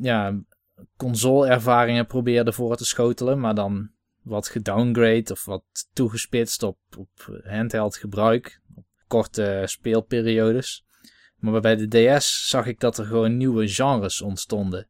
ja, 0.00 0.40
console-ervaringen 0.96 2.06
probeerden 2.06 2.54
voor 2.54 2.76
te 2.76 2.84
schotelen, 2.84 3.40
maar 3.40 3.54
dan 3.54 3.90
wat 4.22 4.48
gedowngrade 4.48 5.32
of 5.32 5.44
wat 5.44 5.64
toegespitst 5.92 6.62
op, 6.62 6.78
op 6.96 7.40
handheld 7.44 7.96
gebruik, 7.96 8.60
korte 9.08 9.62
speelperiodes. 9.64 10.84
Maar 11.36 11.60
bij 11.60 11.76
de 11.76 12.16
DS 12.16 12.48
zag 12.48 12.66
ik 12.66 12.80
dat 12.80 12.98
er 12.98 13.04
gewoon 13.04 13.36
nieuwe 13.36 13.68
genres 13.68 14.20
ontstonden. 14.20 14.88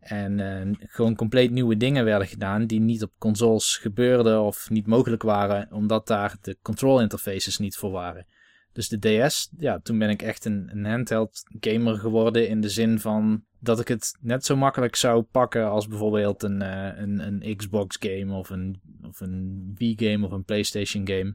En 0.00 0.38
uh, 0.38 0.74
gewoon 0.80 1.14
compleet 1.14 1.50
nieuwe 1.50 1.76
dingen 1.76 2.04
werden 2.04 2.28
gedaan 2.28 2.66
die 2.66 2.80
niet 2.80 3.02
op 3.02 3.12
consoles 3.18 3.76
gebeurden 3.76 4.42
of 4.42 4.70
niet 4.70 4.86
mogelijk 4.86 5.22
waren, 5.22 5.72
omdat 5.72 6.06
daar 6.06 6.36
de 6.40 6.58
control 6.62 7.00
interfaces 7.00 7.58
niet 7.58 7.76
voor 7.76 7.90
waren. 7.90 8.26
Dus 8.72 8.88
de 8.88 8.98
DS, 9.26 9.50
ja, 9.58 9.78
toen 9.78 9.98
ben 9.98 10.10
ik 10.10 10.22
echt 10.22 10.44
een, 10.44 10.84
handheld 10.84 11.42
gamer 11.60 11.98
geworden 11.98 12.48
in 12.48 12.60
de 12.60 12.68
zin 12.68 13.00
van 13.00 13.44
dat 13.58 13.80
ik 13.80 13.88
het 13.88 14.18
net 14.20 14.44
zo 14.44 14.56
makkelijk 14.56 14.96
zou 14.96 15.22
pakken 15.22 15.70
als 15.70 15.86
bijvoorbeeld 15.86 16.42
een, 16.42 16.62
uh, 16.62 16.90
een, 16.96 17.18
een 17.18 17.56
Xbox 17.56 17.96
game 18.00 18.34
of 18.34 18.50
een, 18.50 18.80
of 19.02 19.20
een 19.20 19.72
Wii 19.76 19.94
game 19.96 20.26
of 20.26 20.32
een 20.32 20.44
PlayStation 20.44 21.06
game. 21.08 21.34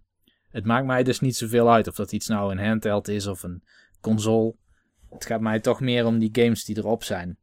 Het 0.55 0.65
maakt 0.65 0.85
mij 0.85 1.03
dus 1.03 1.19
niet 1.19 1.35
zoveel 1.35 1.71
uit 1.71 1.87
of 1.87 1.95
dat 1.95 2.11
iets 2.11 2.27
nou 2.27 2.51
een 2.51 2.65
handheld 2.65 3.07
is 3.07 3.27
of 3.27 3.43
een 3.43 3.63
console. 4.01 4.55
Het 5.09 5.25
gaat 5.25 5.41
mij 5.41 5.59
toch 5.59 5.79
meer 5.79 6.05
om 6.05 6.19
die 6.19 6.29
games 6.31 6.65
die 6.65 6.77
erop 6.77 7.03
zijn. 7.03 7.37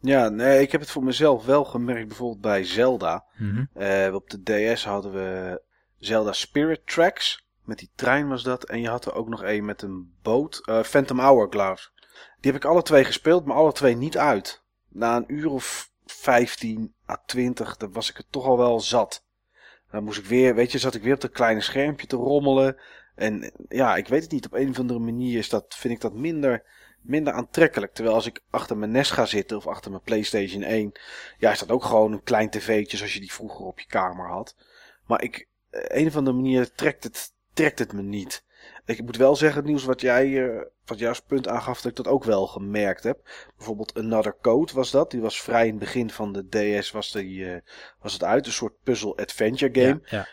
Ja, 0.00 0.28
nee, 0.28 0.60
ik 0.60 0.72
heb 0.72 0.80
het 0.80 0.90
voor 0.90 1.04
mezelf 1.04 1.44
wel 1.44 1.64
gemerkt, 1.64 2.08
bijvoorbeeld 2.08 2.40
bij 2.40 2.64
Zelda. 2.64 3.24
Mhm. 3.36 3.64
Uh, 3.76 4.14
op 4.14 4.30
de 4.30 4.72
DS 4.74 4.84
hadden 4.84 5.12
we 5.12 5.60
Zelda 5.98 6.32
Spirit 6.32 6.86
Tracks. 6.86 7.46
Met 7.64 7.78
die 7.78 7.90
trein 7.94 8.28
was 8.28 8.42
dat. 8.42 8.64
En 8.64 8.80
je 8.80 8.88
had 8.88 9.04
er 9.04 9.14
ook 9.14 9.28
nog 9.28 9.42
een 9.42 9.64
met 9.64 9.82
een 9.82 10.14
boot. 10.22 10.62
Uh, 10.68 10.82
Phantom 10.82 11.18
Hourglass. 11.18 11.92
Die 12.40 12.52
heb 12.52 12.62
ik 12.62 12.70
alle 12.70 12.82
twee 12.82 13.04
gespeeld, 13.04 13.44
maar 13.44 13.56
alle 13.56 13.72
twee 13.72 13.96
niet 13.96 14.18
uit. 14.18 14.62
Na 14.88 15.16
een 15.16 15.34
uur 15.34 15.50
of 15.50 15.90
15 16.04 16.94
à 17.08 17.16
20, 17.26 17.76
dan 17.76 17.92
was 17.92 18.10
ik 18.10 18.16
het 18.16 18.26
toch 18.30 18.44
al 18.44 18.58
wel 18.58 18.80
zat. 18.80 19.23
Dan 19.94 20.04
moest 20.04 20.18
ik 20.18 20.24
weer, 20.24 20.54
weet 20.54 20.72
je, 20.72 20.78
zat 20.78 20.94
ik 20.94 21.02
weer 21.02 21.14
op 21.14 21.20
dat 21.20 21.30
kleine 21.30 21.60
schermpje 21.60 22.06
te 22.06 22.16
rommelen. 22.16 22.76
En 23.14 23.52
ja, 23.68 23.96
ik 23.96 24.08
weet 24.08 24.22
het 24.22 24.32
niet. 24.32 24.46
Op 24.46 24.54
een 24.54 24.68
of 24.68 24.78
andere 24.78 24.98
manier 24.98 25.38
is 25.38 25.48
dat, 25.48 25.74
vind 25.78 25.94
ik 25.94 26.00
dat 26.00 26.14
minder 26.14 26.62
minder 27.04 27.32
aantrekkelijk. 27.32 27.94
Terwijl 27.94 28.16
als 28.16 28.26
ik 28.26 28.40
achter 28.50 28.76
mijn 28.76 28.90
NES 28.90 29.10
ga 29.10 29.26
zitten 29.26 29.56
of 29.56 29.66
achter 29.66 29.90
mijn 29.90 30.02
PlayStation 30.02 30.62
1, 30.62 30.92
ja, 31.38 31.50
is 31.50 31.58
dat 31.58 31.70
ook 31.70 31.84
gewoon 31.84 32.12
een 32.12 32.22
klein 32.22 32.50
tv'tje 32.50 32.96
zoals 32.96 33.14
je 33.14 33.20
die 33.20 33.32
vroeger 33.32 33.64
op 33.64 33.80
je 33.80 33.86
kamer 33.86 34.28
had. 34.28 34.56
Maar 35.06 35.22
ik, 35.22 35.48
eh, 35.70 36.00
een 36.00 36.06
of 36.06 36.16
andere 36.16 36.36
manier 36.36 36.72
trekt 36.72 37.04
het, 37.04 37.32
trekt 37.52 37.78
het 37.78 37.92
me 37.92 38.02
niet. 38.02 38.44
Ik 38.86 39.02
moet 39.02 39.16
wel 39.16 39.36
zeggen, 39.36 39.58
het 39.60 39.68
nieuws 39.68 39.84
wat 39.84 40.00
jij, 40.00 40.26
uh, 40.26 40.62
wat 40.84 40.98
jouw 40.98 41.14
punt 41.26 41.48
aangaf, 41.48 41.80
dat 41.80 41.90
ik 41.90 41.96
dat 41.96 42.08
ook 42.08 42.24
wel 42.24 42.46
gemerkt 42.46 43.02
heb. 43.02 43.28
Bijvoorbeeld 43.56 43.94
Another 43.94 44.36
Code 44.40 44.72
was 44.72 44.90
dat. 44.90 45.10
Die 45.10 45.20
was 45.20 45.40
vrij 45.40 45.64
in 45.64 45.70
het 45.70 45.78
begin 45.78 46.10
van 46.10 46.32
de 46.32 46.48
DS 46.78 46.90
was, 46.90 47.12
die, 47.12 47.38
uh, 47.38 47.56
was 47.98 48.12
het 48.12 48.24
uit. 48.24 48.46
Een 48.46 48.52
soort 48.52 48.82
puzzle 48.82 49.16
adventure 49.16 49.80
game. 49.80 50.00
Ja, 50.04 50.16
ja 50.18 50.28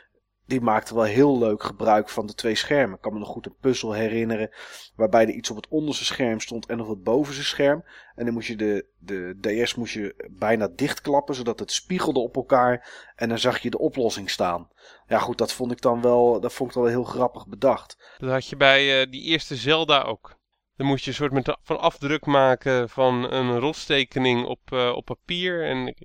die 0.51 0.61
maakte 0.61 0.95
wel 0.95 1.03
heel 1.03 1.39
leuk 1.39 1.63
gebruik 1.63 2.09
van 2.09 2.25
de 2.25 2.33
twee 2.33 2.55
schermen. 2.55 2.95
Ik 2.95 3.01
kan 3.01 3.13
me 3.13 3.19
nog 3.19 3.27
goed 3.27 3.45
een 3.45 3.55
puzzel 3.59 3.93
herinneren. 3.93 4.49
Waarbij 4.95 5.21
er 5.21 5.33
iets 5.33 5.49
op 5.49 5.55
het 5.55 5.67
onderste 5.67 6.05
scherm 6.05 6.39
stond 6.39 6.65
en 6.65 6.81
op 6.81 6.87
het 6.87 7.03
bovenste 7.03 7.43
scherm. 7.43 7.83
En 8.15 8.25
dan 8.25 8.33
moest 8.33 8.47
je 8.47 8.55
de, 8.55 8.85
de 8.99 9.37
DS 9.41 9.75
moest 9.75 9.93
je 9.93 10.29
bijna 10.31 10.67
dichtklappen. 10.75 11.35
Zodat 11.35 11.59
het 11.59 11.71
spiegelde 11.71 12.19
op 12.19 12.35
elkaar. 12.35 12.89
En 13.15 13.29
dan 13.29 13.39
zag 13.39 13.59
je 13.59 13.69
de 13.69 13.79
oplossing 13.79 14.29
staan. 14.29 14.69
Ja 15.07 15.19
goed, 15.19 15.37
dat 15.37 15.53
vond 15.53 15.71
ik 15.71 15.81
dan 15.81 16.01
wel, 16.01 16.39
dat 16.39 16.53
vond 16.53 16.69
ik 16.69 16.75
wel 16.75 16.85
heel 16.85 17.03
grappig 17.03 17.47
bedacht. 17.47 18.15
Dat 18.17 18.29
had 18.29 18.47
je 18.47 18.55
bij 18.55 19.01
uh, 19.01 19.11
die 19.11 19.23
eerste 19.23 19.55
Zelda 19.55 20.01
ook. 20.01 20.39
Dan 20.75 20.87
moest 20.87 21.03
je 21.03 21.09
een 21.09 21.15
soort 21.15 21.57
van 21.63 21.79
afdruk 21.79 22.25
maken 22.25 22.89
van 22.89 23.31
een 23.31 23.59
rotstekening 23.59 24.45
op, 24.45 24.59
uh, 24.73 24.91
op 24.95 25.05
papier. 25.05 25.65
En 25.65 25.95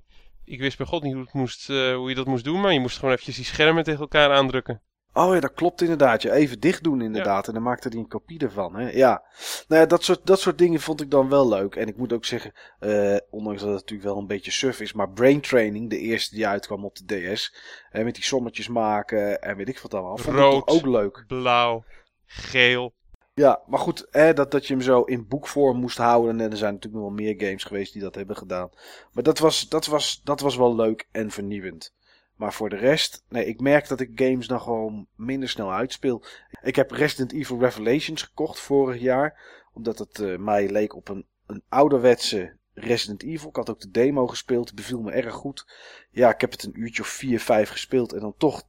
ik 0.47 0.59
wist 0.59 0.77
bij 0.77 0.85
god 0.85 1.03
niet 1.03 1.13
hoe, 1.13 1.23
het 1.23 1.33
moest, 1.33 1.69
uh, 1.69 1.95
hoe 1.95 2.09
je 2.09 2.15
dat 2.15 2.25
moest 2.25 2.43
doen, 2.43 2.61
maar 2.61 2.73
je 2.73 2.79
moest 2.79 2.95
gewoon 2.95 3.11
eventjes 3.11 3.35
die 3.35 3.45
schermen 3.45 3.83
tegen 3.83 3.99
elkaar 3.99 4.31
aandrukken. 4.31 4.81
Oh 5.13 5.33
ja, 5.33 5.39
dat 5.39 5.53
klopt 5.53 5.81
inderdaad. 5.81 6.21
Je 6.21 6.31
even 6.31 6.59
dicht 6.59 6.83
doen 6.83 7.01
inderdaad. 7.01 7.41
Ja. 7.41 7.47
En 7.47 7.53
dan 7.53 7.63
maakte 7.63 7.87
hij 7.87 7.97
een 7.97 8.07
kopie 8.07 8.39
ervan. 8.39 8.75
Hè? 8.75 8.89
Ja. 8.89 9.23
Nou 9.67 9.81
ja, 9.81 9.87
dat 9.87 10.03
soort, 10.03 10.25
dat 10.25 10.39
soort 10.39 10.57
dingen 10.57 10.79
vond 10.79 11.01
ik 11.01 11.11
dan 11.11 11.29
wel 11.29 11.47
leuk. 11.47 11.75
En 11.75 11.87
ik 11.87 11.97
moet 11.97 12.13
ook 12.13 12.25
zeggen, 12.25 12.51
uh, 12.79 13.17
ondanks 13.29 13.61
dat 13.61 13.69
het 13.69 13.79
natuurlijk 13.79 14.09
wel 14.09 14.17
een 14.17 14.27
beetje 14.27 14.51
suf 14.51 14.79
is. 14.79 14.93
Maar 14.93 15.09
Brain 15.09 15.41
Training, 15.41 15.89
de 15.89 15.97
eerste 15.97 16.35
die 16.35 16.47
uitkwam 16.47 16.85
op 16.85 16.95
de 16.95 17.33
DS. 17.33 17.55
En 17.89 18.05
met 18.05 18.15
die 18.15 18.23
sommetjes 18.23 18.67
maken 18.67 19.41
en 19.41 19.57
weet 19.57 19.69
ik 19.69 19.79
wat 19.79 19.93
allemaal. 19.93 20.17
Vond 20.17 20.35
Rood, 20.35 20.61
ik 20.61 20.73
ook 20.73 20.85
leuk. 20.85 21.23
blauw, 21.27 21.83
geel. 22.25 22.93
Ja, 23.37 23.61
maar 23.67 23.79
goed, 23.79 24.07
hè, 24.11 24.33
dat, 24.33 24.51
dat 24.51 24.67
je 24.67 24.73
hem 24.73 24.81
zo 24.81 25.01
in 25.01 25.27
boekvorm 25.27 25.77
moest 25.79 25.97
houden. 25.97 26.41
En 26.41 26.51
er 26.51 26.57
zijn 26.57 26.73
natuurlijk 26.73 27.03
nog 27.03 27.13
wel 27.13 27.25
meer 27.25 27.35
games 27.37 27.63
geweest 27.63 27.93
die 27.93 28.01
dat 28.01 28.15
hebben 28.15 28.35
gedaan. 28.35 28.69
Maar 29.11 29.23
dat 29.23 29.39
was, 29.39 29.69
dat 29.69 29.85
was, 29.85 30.21
dat 30.23 30.39
was 30.39 30.55
wel 30.55 30.75
leuk 30.75 31.07
en 31.11 31.31
vernieuwend. 31.31 31.93
Maar 32.35 32.53
voor 32.53 32.69
de 32.69 32.75
rest, 32.75 33.23
nee, 33.29 33.45
ik 33.45 33.59
merk 33.59 33.87
dat 33.87 33.99
ik 33.99 34.11
games 34.15 34.47
dan 34.47 34.61
gewoon 34.61 35.07
minder 35.15 35.49
snel 35.49 35.73
uitspeel. 35.73 36.23
Ik 36.61 36.75
heb 36.75 36.91
Resident 36.91 37.33
Evil 37.33 37.59
Revelations 37.59 38.21
gekocht 38.21 38.59
vorig 38.59 39.01
jaar. 39.01 39.39
Omdat 39.73 39.99
het 39.99 40.19
uh, 40.19 40.37
mij 40.37 40.69
leek 40.69 40.95
op 40.95 41.09
een, 41.09 41.25
een 41.45 41.63
ouderwetse 41.69 42.57
Resident 42.73 43.23
Evil. 43.23 43.49
Ik 43.49 43.55
had 43.55 43.69
ook 43.69 43.79
de 43.79 43.91
demo 43.91 44.27
gespeeld, 44.27 44.75
beviel 44.75 45.01
me 45.01 45.11
erg 45.11 45.33
goed. 45.33 45.65
Ja, 46.11 46.33
ik 46.33 46.41
heb 46.41 46.51
het 46.51 46.63
een 46.63 46.79
uurtje 46.79 47.01
of 47.01 47.07
4, 47.07 47.39
5 47.39 47.69
gespeeld 47.69 48.13
en 48.13 48.19
dan 48.19 48.33
toch 48.37 48.63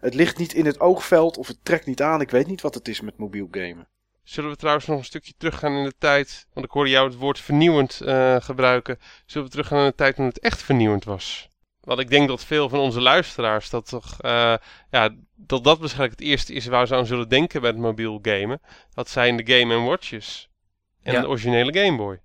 het 0.00 0.14
ligt 0.14 0.38
niet 0.38 0.52
in 0.52 0.66
het 0.66 0.80
oogveld 0.80 1.36
of 1.36 1.46
het 1.46 1.58
trekt 1.62 1.86
niet 1.86 2.02
aan. 2.02 2.20
Ik 2.20 2.30
weet 2.30 2.46
niet 2.46 2.60
wat 2.60 2.74
het 2.74 2.88
is 2.88 3.00
met 3.00 3.18
mobiel 3.18 3.48
gamen. 3.50 3.88
Zullen 4.22 4.50
we 4.50 4.56
trouwens 4.56 4.86
nog 4.86 4.98
een 4.98 5.04
stukje 5.04 5.32
teruggaan 5.38 5.76
in 5.76 5.84
de 5.84 5.94
tijd? 5.98 6.46
Want 6.52 6.66
ik 6.66 6.72
hoorde 6.72 6.90
jou 6.90 7.08
het 7.08 7.16
woord 7.16 7.38
vernieuwend 7.38 8.00
uh, 8.02 8.36
gebruiken. 8.40 8.98
Zullen 9.26 9.46
we 9.46 9.52
teruggaan 9.52 9.78
in 9.78 9.86
de 9.86 9.94
tijd 9.94 10.16
toen 10.16 10.26
het 10.26 10.38
echt 10.38 10.62
vernieuwend 10.62 11.04
was? 11.04 11.50
Want 11.80 12.00
ik 12.00 12.10
denk 12.10 12.28
dat 12.28 12.44
veel 12.44 12.68
van 12.68 12.78
onze 12.78 13.00
luisteraars 13.00 13.70
dat 13.70 13.88
toch, 13.88 14.16
uh, 14.20 14.54
ja, 14.90 15.14
dat 15.34 15.64
dat 15.64 15.78
waarschijnlijk 15.78 16.18
het 16.18 16.28
eerste 16.28 16.52
is 16.52 16.66
waar 16.66 16.86
ze 16.86 16.94
aan 16.94 17.06
zullen 17.06 17.28
denken 17.28 17.60
bij 17.60 17.70
het 17.70 17.78
mobiel 17.78 18.18
gamen. 18.22 18.60
Dat 18.94 19.08
zijn 19.08 19.36
de 19.36 19.52
Game 19.52 19.78
Watches 19.78 20.48
en 21.02 21.12
ja. 21.12 21.20
de 21.20 21.28
originele 21.28 21.78
Game 21.78 21.96
Boy. 21.96 22.20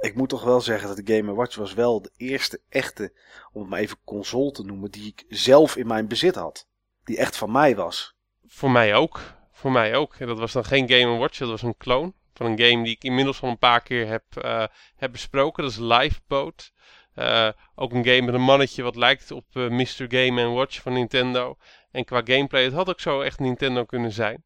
Ik 0.00 0.14
moet 0.14 0.28
toch 0.28 0.44
wel 0.44 0.60
zeggen 0.60 0.88
dat 0.88 1.06
de 1.06 1.14
Game 1.14 1.34
Watch 1.34 1.56
was 1.56 1.74
wel 1.74 2.02
de 2.02 2.10
eerste 2.16 2.60
echte, 2.68 3.12
om 3.52 3.60
het 3.60 3.70
maar 3.70 3.78
even 3.80 3.98
console 4.04 4.50
te 4.50 4.64
noemen, 4.64 4.90
die 4.90 5.06
ik 5.06 5.24
zelf 5.28 5.76
in 5.76 5.86
mijn 5.86 6.08
bezit 6.08 6.34
had. 6.34 6.68
Die 7.04 7.18
echt 7.18 7.36
van 7.36 7.52
mij 7.52 7.76
was. 7.76 8.16
Voor 8.46 8.70
mij 8.70 8.94
ook. 8.94 9.20
Voor 9.52 9.72
mij 9.72 9.94
ook. 9.96 10.14
En 10.14 10.26
dat 10.26 10.38
was 10.38 10.52
dan 10.52 10.64
geen 10.64 10.90
Game 10.90 11.16
Watch, 11.16 11.38
dat 11.38 11.48
was 11.48 11.62
een 11.62 11.76
clone 11.76 12.12
van 12.38 12.46
een 12.46 12.60
game 12.60 12.84
die 12.84 12.94
ik 12.94 13.04
inmiddels 13.04 13.42
al 13.42 13.48
een 13.48 13.58
paar 13.58 13.82
keer 13.82 14.06
heb, 14.06 14.24
uh, 14.44 14.64
heb 14.96 15.12
besproken. 15.12 15.62
Dat 15.62 15.72
is 15.72 15.78
Lifeboat. 15.78 16.72
Uh, 17.14 17.48
ook 17.74 17.92
een 17.92 18.04
game 18.04 18.22
met 18.22 18.34
een 18.34 18.40
mannetje 18.40 18.82
wat 18.82 18.96
lijkt 18.96 19.30
op 19.30 19.44
uh, 19.52 19.68
Mr. 19.68 20.04
Game 20.08 20.48
Watch 20.48 20.80
van 20.80 20.92
Nintendo. 20.92 21.56
En 21.90 22.04
qua 22.04 22.20
gameplay, 22.24 22.64
het 22.64 22.72
had 22.72 22.88
ook 22.88 23.00
zo 23.00 23.20
echt 23.20 23.38
Nintendo 23.38 23.84
kunnen 23.84 24.12
zijn. 24.12 24.44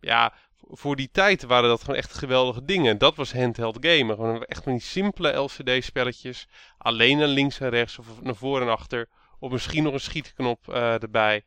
ja, 0.00 0.34
voor 0.60 0.96
die 0.96 1.08
tijd 1.12 1.42
waren 1.42 1.68
dat 1.68 1.80
gewoon 1.80 1.96
echt 1.96 2.14
geweldige 2.14 2.64
dingen. 2.64 2.98
Dat 2.98 3.16
was 3.16 3.32
handheld 3.32 3.76
gamen. 3.80 4.16
Gewoon 4.16 4.44
echt 4.44 4.62
van 4.62 4.72
die 4.72 4.80
simpele 4.80 5.32
LCD-spelletjes. 5.32 6.48
Alleen 6.78 7.18
naar 7.18 7.26
links 7.26 7.60
en 7.60 7.68
rechts 7.68 7.98
of 7.98 8.22
naar 8.22 8.34
voor 8.34 8.60
en 8.60 8.68
achter. 8.68 9.08
Of 9.38 9.50
misschien 9.50 9.82
nog 9.82 9.92
een 9.92 10.00
schietknop 10.00 10.66
uh, 10.68 11.02
erbij. 11.02 11.44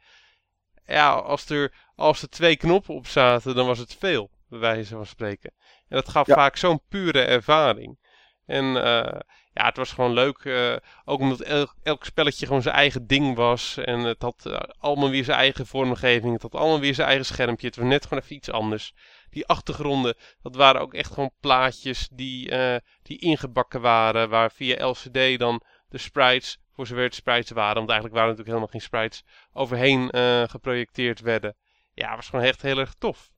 Ja, 0.85 1.11
als 1.13 1.49
er, 1.49 1.73
als 1.95 2.21
er 2.21 2.29
twee 2.29 2.55
knoppen 2.55 2.95
op 2.95 3.07
zaten, 3.07 3.55
dan 3.55 3.65
was 3.65 3.79
het 3.79 3.95
veel, 3.99 4.29
bij 4.49 4.59
wijze 4.59 4.95
van 4.95 5.05
spreken. 5.05 5.53
En 5.59 5.95
dat 5.95 6.09
gaf 6.09 6.27
ja. 6.27 6.33
vaak 6.33 6.55
zo'n 6.55 6.81
pure 6.89 7.21
ervaring. 7.21 7.99
En 8.45 8.65
uh, 8.65 9.19
ja, 9.53 9.65
het 9.65 9.77
was 9.77 9.91
gewoon 9.91 10.13
leuk. 10.13 10.37
eh, 10.37 10.75
ook 11.05 11.19
omdat 11.19 11.41
elk, 11.83 12.05
spelletje 12.05 12.45
gewoon 12.45 12.61
zijn 12.61 12.75
eigen 12.75 13.07
ding 13.07 13.35
was. 13.35 13.77
En 13.77 13.99
het 13.99 14.21
had 14.21 14.45
eh, 14.45 14.59
allemaal 14.79 15.09
weer 15.09 15.23
zijn 15.23 15.37
eigen 15.37 15.67
vormgeving. 15.67 16.33
Het 16.33 16.41
had 16.41 16.55
allemaal 16.55 16.79
weer 16.79 16.93
zijn 16.93 17.07
eigen 17.07 17.25
schermpje. 17.25 17.67
Het 17.67 17.75
was 17.75 17.85
net 17.85 18.03
gewoon 18.05 18.23
even 18.23 18.35
iets 18.35 18.51
anders. 18.51 18.93
Die 19.29 19.47
achtergronden, 19.47 20.15
dat 20.41 20.55
waren 20.55 20.81
ook 20.81 20.93
echt 20.93 21.13
gewoon 21.13 21.31
plaatjes 21.39 22.09
die, 22.11 22.49
eh, 22.49 22.79
die 23.03 23.19
ingebakken 23.19 23.81
waren. 23.81 24.29
Waar 24.29 24.51
via 24.51 24.85
LCD 24.87 25.39
dan 25.39 25.61
de 25.89 25.97
sprites, 25.97 26.57
voor 26.73 26.87
zover 26.87 27.03
het 27.03 27.15
sprites 27.15 27.51
waren. 27.51 27.75
Want 27.75 27.89
eigenlijk 27.89 28.19
waren 28.19 28.35
het 28.35 28.37
natuurlijk 28.37 28.71
helemaal 28.71 29.01
geen 29.01 29.11
sprites. 29.11 29.23
Overheen 29.53 30.09
geprojecteerd 30.49 31.21
werden. 31.21 31.55
Ja, 31.93 32.15
was 32.15 32.29
gewoon 32.29 32.45
echt 32.45 32.61
heel 32.61 32.77
erg 32.77 32.93
tof. 32.93 33.31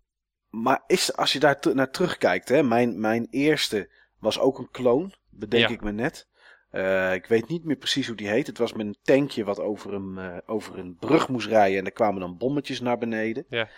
Maar 0.50 0.84
is, 0.88 1.16
als 1.16 1.34
je 1.34 1.40
daar 1.40 1.60
naar 1.74 1.92
terugkijkt, 1.92 2.50
hè, 2.50 2.64
mijn, 2.64 3.00
mijn 3.00 3.28
eerste 3.30 3.90
was 4.20 4.40
ook 4.40 4.60
een 4.60 4.72
kloon, 4.72 5.14
bedenk 5.36 5.68
Ja. 5.68 5.74
ik 5.74 5.82
me 5.82 5.92
net. 5.92 6.28
Eh, 6.70 7.14
ik 7.14 7.26
weet 7.26 7.48
niet 7.48 7.64
meer 7.64 7.76
precies 7.76 8.08
hoe 8.08 8.16
die 8.16 8.28
heet. 8.28 8.48
Het 8.48 8.58
was 8.58 8.74
met 8.74 8.86
een 8.86 8.98
tankje 9.02 9.44
wat 9.44 9.60
over 9.60 9.94
een, 9.94 10.18
eh, 10.18 10.38
over 10.46 10.78
een 10.80 10.96
brug 11.00 11.30
moest 11.30 11.48
rijden 11.48 11.80
en 11.80 11.86
er 11.86 11.92
kwamen 11.92 12.20
dan 12.20 12.38
bommetjes 12.38 12.82
naar 12.82 12.98
beneden. 12.98 13.46
Ja. 13.50 13.70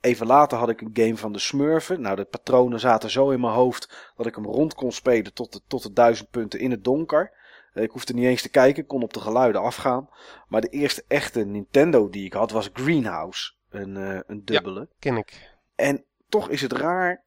Even 0.00 0.26
later 0.26 0.58
had 0.58 0.68
ik 0.68 0.80
een 0.80 0.90
game 0.92 1.16
van 1.16 1.32
de 1.32 1.38
Smurfen. 1.38 2.00
Nou, 2.00 2.16
de 2.16 2.24
patronen 2.24 2.80
zaten 2.80 3.10
zo 3.10 3.30
in 3.30 3.40
mijn 3.40 3.52
hoofd 3.52 4.12
dat 4.16 4.26
ik 4.26 4.34
hem 4.34 4.44
rond 4.44 4.74
kon 4.74 4.92
spelen 4.92 5.34
tot 5.34 5.52
de, 5.52 5.60
tot 5.66 5.82
de 5.82 5.92
duizend 5.92 6.30
punten 6.30 6.60
in 6.60 6.70
het 6.70 6.84
donker. 6.84 7.32
Eh, 7.72 7.82
Ik 7.82 7.90
hoefde 7.90 8.14
niet 8.14 8.24
eens 8.24 8.42
te 8.42 8.48
kijken, 8.50 8.86
kon 8.86 9.02
op 9.02 9.12
de 9.12 9.20
geluiden 9.20 9.60
afgaan. 9.60 10.08
Maar 10.48 10.60
de 10.60 10.68
eerste 10.68 11.04
echte 11.08 11.44
Nintendo 11.44 12.08
die 12.08 12.24
ik 12.24 12.32
had 12.32 12.50
was 12.50 12.70
Greenhouse. 12.72 13.54
Een, 13.70 13.96
een 14.26 14.44
dubbele. 14.44 14.88
Ken 14.98 15.16
ik. 15.16 15.50
En 15.74 16.04
toch 16.28 16.48
is 16.50 16.62
het 16.62 16.72
raar 16.72 17.24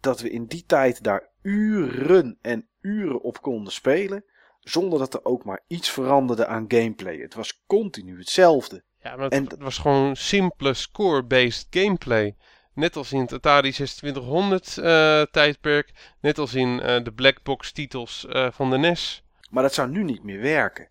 dat 0.00 0.20
we 0.20 0.30
in 0.30 0.44
die 0.46 0.64
tijd 0.66 1.02
daar 1.02 1.28
uren 1.42 2.38
en 2.42 2.68
uren 2.86 3.20
op 3.20 3.42
konden 3.42 3.72
spelen. 3.72 4.24
Zonder 4.60 4.98
dat 4.98 5.14
er 5.14 5.24
ook 5.24 5.44
maar 5.44 5.60
iets 5.66 5.90
veranderde 5.90 6.46
aan 6.46 6.64
gameplay. 6.68 7.16
Het 7.16 7.34
was 7.34 7.62
continu 7.66 8.18
hetzelfde. 8.18 8.82
Ja, 9.02 9.14
maar 9.16 9.24
het, 9.24 9.32
En- 9.32 9.44
het 9.44 9.58
was 9.62 9.78
gewoon 9.78 10.16
simpele 10.16 10.74
score-based 10.74 11.66
gameplay. 11.70 12.36
Net 12.74 12.96
als 12.96 13.12
in 13.12 13.20
het 13.20 13.32
Atari 13.32 13.70
2600 13.72 14.78
eh, 14.78 15.22
tijdperk. 15.22 15.92
Net 16.20 16.38
als 16.38 16.54
in 16.54 16.80
eh, 16.80 17.04
de 17.04 17.12
black 17.12 17.42
box 17.42 17.72
titels 17.72 18.26
eh, 18.26 18.50
van 18.50 18.70
de 18.70 18.78
NES. 18.78 19.24
Maar 19.50 19.62
dat 19.62 19.74
zou 19.74 19.88
nu 19.88 20.04
niet 20.04 20.22
meer 20.22 20.40
werken. 20.40 20.88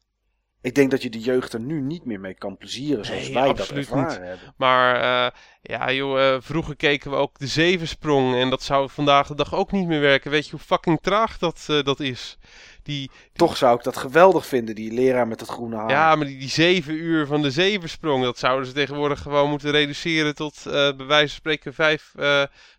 Ik 0.65 0.75
denk 0.75 0.91
dat 0.91 1.01
je 1.01 1.09
de 1.09 1.19
jeugd 1.19 1.53
er 1.53 1.59
nu 1.59 1.81
niet 1.81 2.05
meer 2.05 2.19
mee 2.19 2.33
kan 2.33 2.57
plezieren 2.57 3.05
zoals 3.05 3.23
Nee, 3.23 3.33
wij 3.33 3.47
dat 3.47 3.59
absoluut 3.59 3.89
ervaren 3.89 4.27
hebben. 4.27 4.53
Maar 4.57 4.95
eh, 4.95 5.31
ja, 5.61 5.91
joh, 5.91 6.33
eh, 6.33 6.41
vroeger 6.41 6.75
keken 6.75 7.11
we 7.11 7.17
ook 7.17 7.39
de 7.39 7.47
zevensprong. 7.47 8.35
En 8.35 8.49
dat 8.49 8.63
zou 8.63 8.89
vandaag 8.89 9.27
de 9.27 9.35
dag 9.35 9.55
ook 9.55 9.71
niet 9.71 9.87
meer 9.87 9.99
werken. 9.99 10.31
Weet 10.31 10.45
je 10.45 10.51
hoe 10.51 10.59
fucking 10.59 10.99
traag 11.01 11.37
dat, 11.37 11.65
eh, 11.67 11.83
dat 11.83 11.99
is? 11.99 12.37
Die, 12.83 13.11
Toch 13.33 13.57
zou 13.57 13.77
ik 13.77 13.83
dat 13.83 13.97
geweldig 13.97 14.45
vinden, 14.45 14.75
die 14.75 14.93
leraar 14.93 15.27
met 15.27 15.39
het 15.39 15.49
groene 15.49 15.75
haar. 15.75 15.89
ja, 15.89 16.15
maar 16.15 16.27
die, 16.27 16.37
die 16.37 16.49
zeven 16.49 16.93
uur 16.93 17.25
van 17.25 17.41
de 17.41 17.51
zevensprong, 17.51 18.23
dat 18.23 18.37
zouden 18.37 18.67
ze 18.67 18.73
tegenwoordig 18.73 19.21
gewoon 19.21 19.49
moeten 19.49 19.71
reduceren 19.71 20.35
tot 20.35 20.61
bij 20.63 20.95
wijze 20.95 21.27
van 21.27 21.37
spreken 21.37 21.73
vijf, 21.73 22.13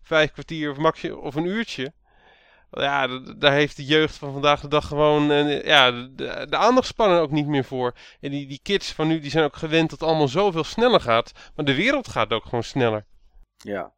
vijf 0.03 0.33
kwartier 0.33 0.71
of, 0.71 0.77
maxi 0.77 1.13
of 1.13 1.35
een 1.35 1.47
uurtje. 1.47 1.93
Ja, 2.81 3.19
daar 3.37 3.53
heeft 3.53 3.77
de 3.77 3.85
jeugd 3.85 4.17
van 4.17 4.33
vandaag 4.33 4.61
de 4.61 4.69
dag 4.69 4.87
gewoon 4.87 5.31
eh, 5.31 5.65
ja, 5.65 5.91
de, 5.91 6.47
de 6.49 6.57
aandachtspannen 6.57 7.21
ook 7.21 7.31
niet 7.31 7.47
meer 7.47 7.65
voor. 7.65 7.95
En 8.21 8.31
die, 8.31 8.47
die 8.47 8.61
kids 8.63 8.93
van 8.93 9.09
nu 9.09 9.21
die 9.21 9.31
zijn 9.31 9.45
ook 9.45 9.57
gewend 9.57 9.91
dat 9.91 10.01
het 10.01 10.09
allemaal 10.09 10.29
zoveel 10.29 10.65
sneller 10.65 11.01
gaat. 11.01 11.33
Maar 11.55 11.65
de 11.65 11.75
wereld 11.75 12.09
gaat 12.09 12.33
ook 12.33 12.45
gewoon 12.45 12.65
sneller. 12.65 13.07
Ja. 13.57 13.95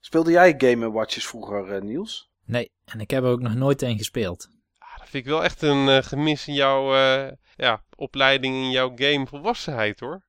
Speelde 0.00 0.30
jij 0.30 0.54
Game 0.58 0.90
Watches 0.90 1.26
vroeger, 1.26 1.72
eh, 1.72 1.82
Niels? 1.82 2.30
Nee, 2.44 2.70
en 2.84 3.00
ik 3.00 3.10
heb 3.10 3.24
er 3.24 3.30
ook 3.30 3.40
nog 3.40 3.54
nooit 3.54 3.82
een 3.82 3.98
gespeeld. 3.98 4.48
Ah, 4.78 4.98
dat 4.98 5.08
vind 5.08 5.24
ik 5.24 5.30
wel 5.30 5.44
echt 5.44 5.62
een 5.62 5.88
eh, 5.88 6.02
gemis 6.02 6.48
in 6.48 6.54
jouw 6.54 6.94
eh, 6.94 7.32
ja, 7.56 7.84
opleiding, 7.96 8.54
in 8.54 8.70
jouw 8.70 8.92
game 8.94 9.26
volwassenheid 9.26 10.00
hoor. 10.00 10.24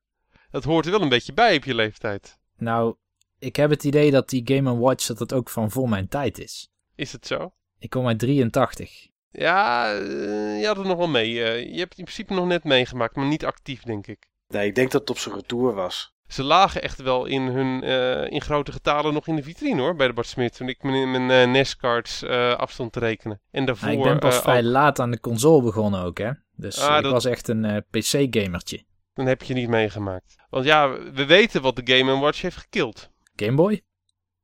Dat 0.50 0.64
hoort 0.64 0.86
er 0.86 0.92
wel 0.92 1.02
een 1.02 1.10
beetje 1.10 1.34
bij 1.34 1.56
op 1.56 1.64
je 1.64 1.76
leeftijd. 1.76 2.40
Nou, 2.58 2.96
ik 3.40 3.56
heb 3.56 3.70
het 3.70 3.84
idee 3.84 4.12
dat 4.12 4.30
die 4.30 4.42
Game 4.46 4.78
Watch 4.78 5.06
dat 5.06 5.20
het 5.20 5.34
ook 5.34 5.50
van 5.50 5.72
voor 5.72 5.90
mijn 5.90 6.08
tijd 6.08 6.40
is. 6.40 6.70
Is 6.96 7.12
het 7.12 7.28
zo? 7.28 7.54
Ik 7.80 7.90
kom 7.90 8.08
uit 8.08 8.20
83. 8.20 9.08
Ja, 9.32 9.92
eh, 9.94 10.60
je 10.60 10.64
had 10.68 10.78
het 10.78 10.86
nog 10.88 10.98
wel 10.98 11.08
mee. 11.08 11.44
Eh, 11.44 11.60
je 11.74 11.78
hebt 11.80 11.90
het 11.90 11.98
in 11.98 12.04
principe 12.04 12.34
nog 12.34 12.46
net 12.46 12.64
meegemaakt, 12.64 13.16
maar 13.16 13.26
niet 13.26 13.46
actief, 13.46 13.82
denk 13.84 14.08
ik. 14.08 14.30
Nee, 14.48 14.68
ik 14.68 14.76
denk 14.76 14.92
dat 14.92 15.02
het 15.02 15.10
op 15.10 15.18
zijn 15.18 15.36
retour 15.36 15.74
was. 15.74 16.14
Ze 16.28 16.44
lagen 16.44 16.82
echt 16.82 17.02
wel 17.02 17.26
in 17.26 17.42
hun 17.42 17.84
eh, 17.84 18.32
in 18.32 18.42
grote 18.42 18.72
getalen 18.72 19.14
nog 19.14 19.28
in 19.28 19.36
de 19.36 19.44
vitrine 19.44 19.82
hoor, 19.82 19.96
bij 19.96 20.08
de 20.08 20.14
Bart 20.14 20.28
Smit. 20.28 20.56
Toen 20.56 20.70
ik 20.70 20.84
mijn, 20.84 21.12
mijn 21.12 21.32
eh, 21.32 21.52
NES-cards 21.52 22.24
eh, 22.24 22.56
afstond 22.56 22.92
te 22.92 23.00
rekenen. 23.00 23.42
En 23.52 23.66
daarvoor... 23.66 23.88
Nou, 23.88 24.00
ik 24.00 24.06
ben 24.06 24.20
pas 24.20 24.38
vrij 24.42 24.58
ook. 24.58 24.64
laat 24.64 25.00
aan 25.00 25.12
de 25.12 25.20
console 25.20 25.62
begonnen 25.64 26.02
ook, 26.04 26.18
hè. 26.18 26.32
Dus 26.56 26.80
Ah, 26.80 26.98
ik 26.98 27.04
dat- 27.04 27.12
was 27.12 27.26
echt 27.26 27.48
een 27.48 27.66
eh, 27.66 27.78
PC-gamertje. 27.90 28.84
Dan 29.14 29.26
heb 29.26 29.44
je 29.44 29.54
niet 29.54 29.70
meegemaakt. 29.70 30.36
Want 30.50 30.66
ja, 30.66 30.90
we 31.12 31.26
weten 31.26 31.62
wat 31.62 31.76
de 31.76 31.96
Game 31.98 32.20
Watch 32.20 32.42
heeft 32.42 32.58
gekild. 32.58 33.10
Game 33.36 33.56
Boy? 33.56 33.82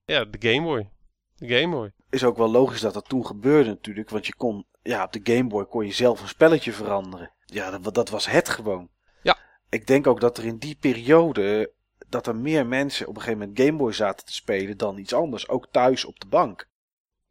Ja, 0.06 0.26
de 0.26 0.50
Game 0.52 0.62
Boy. 0.66 0.90
De 1.36 1.48
Game 1.48 1.76
Boy. 1.76 1.92
Is 2.12 2.24
ook 2.24 2.38
wel 2.38 2.52
logisch 2.52 2.82
dat 2.82 2.94
dat 2.94 3.10
toen 3.10 3.26
gebeurde 3.26 3.70
natuurlijk. 3.70 4.10
Want 4.10 4.26
je 4.26 4.36
kon, 4.36 4.66
ja, 4.82 5.04
op 5.04 5.12
de 5.14 5.20
Game 5.36 5.48
Boy 5.50 5.66
kon 5.66 5.86
je 5.86 5.92
zelf 5.94 6.22
een 6.22 6.28
spelletje 6.28 6.72
veranderen. 6.74 7.32
Ja, 7.46 7.78
dat, 7.78 7.94
dat 7.94 8.10
was 8.10 8.26
het 8.26 8.50
gewoon. 8.50 8.90
Ja. 9.24 9.38
Ik 9.70 9.88
denk 9.88 10.08
ook 10.08 10.20
dat 10.20 10.38
er 10.38 10.46
in 10.46 10.58
die 10.58 10.78
periode, 10.80 11.72
dat 12.10 12.28
er 12.28 12.36
meer 12.36 12.66
mensen 12.66 13.08
op 13.08 13.16
een 13.16 13.22
gegeven 13.22 13.40
moment 13.40 13.60
Game 13.60 13.78
Boy 13.78 13.92
zaten 13.94 14.26
te 14.26 14.34
spelen 14.34 14.78
dan 14.78 14.98
iets 14.98 15.14
anders. 15.14 15.50
Ook 15.50 15.68
thuis 15.72 16.06
op 16.06 16.20
de 16.20 16.28
bank. 16.28 16.70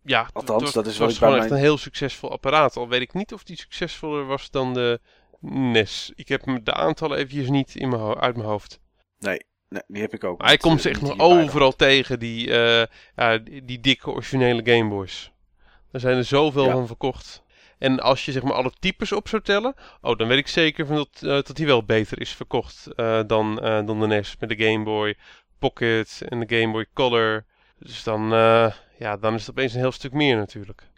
Ja, 0.02 0.28
Althans, 0.32 0.72
dat 0.72 0.86
is 0.86 0.98
wat 0.98 1.08
was 1.08 1.18
gewoon 1.18 1.34
echt 1.34 1.42
mijn- 1.42 1.52
een 1.54 1.66
heel 1.66 1.78
succesvol 1.78 2.30
apparaat. 2.30 2.76
Al 2.76 2.88
weet 2.88 3.00
ik 3.00 3.12
niet 3.14 3.32
of 3.32 3.44
die 3.44 3.56
succesvoller 3.58 4.26
was 4.26 4.50
dan 4.50 4.74
de 4.74 5.00
NES. 5.40 6.12
Ik 6.14 6.28
heb 6.28 6.60
de 6.62 6.72
aantallen 6.74 7.18
eventjes 7.18 7.48
niet 7.48 7.74
in 7.74 7.88
mijn 7.88 8.14
uit 8.14 8.36
mijn 8.36 8.48
hoofd. 8.48 8.78
Nee, 9.18 9.44
nee 9.70 9.82
die 9.86 10.00
heb 10.02 10.14
ik 10.14 10.24
ook. 10.24 10.42
Hij 10.42 10.56
komt 10.56 10.86
eh, 10.86 10.92
niet 10.92 11.02
nog 11.02 11.18
overal 11.18 11.72
tegen, 11.76 12.18
die, 12.18 12.52
eh, 12.52 12.86
ja, 13.16 13.38
die, 13.38 13.64
die 13.64 13.80
dikke 13.80 14.10
originele 14.10 14.76
Game 14.76 14.88
Boys. 14.88 15.32
Er 15.90 16.00
zijn 16.00 16.16
er 16.16 16.24
zoveel 16.24 16.64
Ja. 16.64 16.72
van 16.72 16.86
verkocht. 16.86 17.42
En 17.78 18.00
als 18.00 18.24
je 18.24 18.32
zeg 18.32 18.42
maar 18.42 18.52
alle 18.52 18.72
types 18.80 19.12
op 19.12 19.28
zou 19.28 19.42
tellen, 19.42 19.74
oh, 20.00 20.16
dan 20.18 20.28
weet 20.28 20.38
ik 20.38 20.48
zeker 20.48 20.86
van 20.86 20.96
dat, 20.96 21.08
eh, 21.14 21.28
dat 21.28 21.56
die 21.56 21.66
wel 21.66 21.84
beter 21.84 22.20
is 22.20 22.30
verkocht 22.34 22.86
eh, 22.86 23.20
dan, 23.26 23.60
eh, 23.60 23.86
dan 23.86 24.00
de 24.00 24.06
NES. 24.06 24.36
Met 24.38 24.48
de 24.48 24.64
Game 24.64 24.84
Boy 24.84 25.16
Pocket 25.58 26.22
en 26.28 26.40
de 26.46 26.60
Game 26.60 26.72
Boy 26.72 26.86
Color. 26.94 27.44
Dus 27.78 28.02
dan, 28.02 28.32
eh, 28.32 28.72
ja, 28.98 29.16
dan 29.16 29.34
is 29.34 29.40
het 29.40 29.50
opeens 29.50 29.72
een 29.74 29.80
heel 29.80 29.92
stuk 29.92 30.12
meer 30.12 30.36
natuurlijk. 30.36 30.88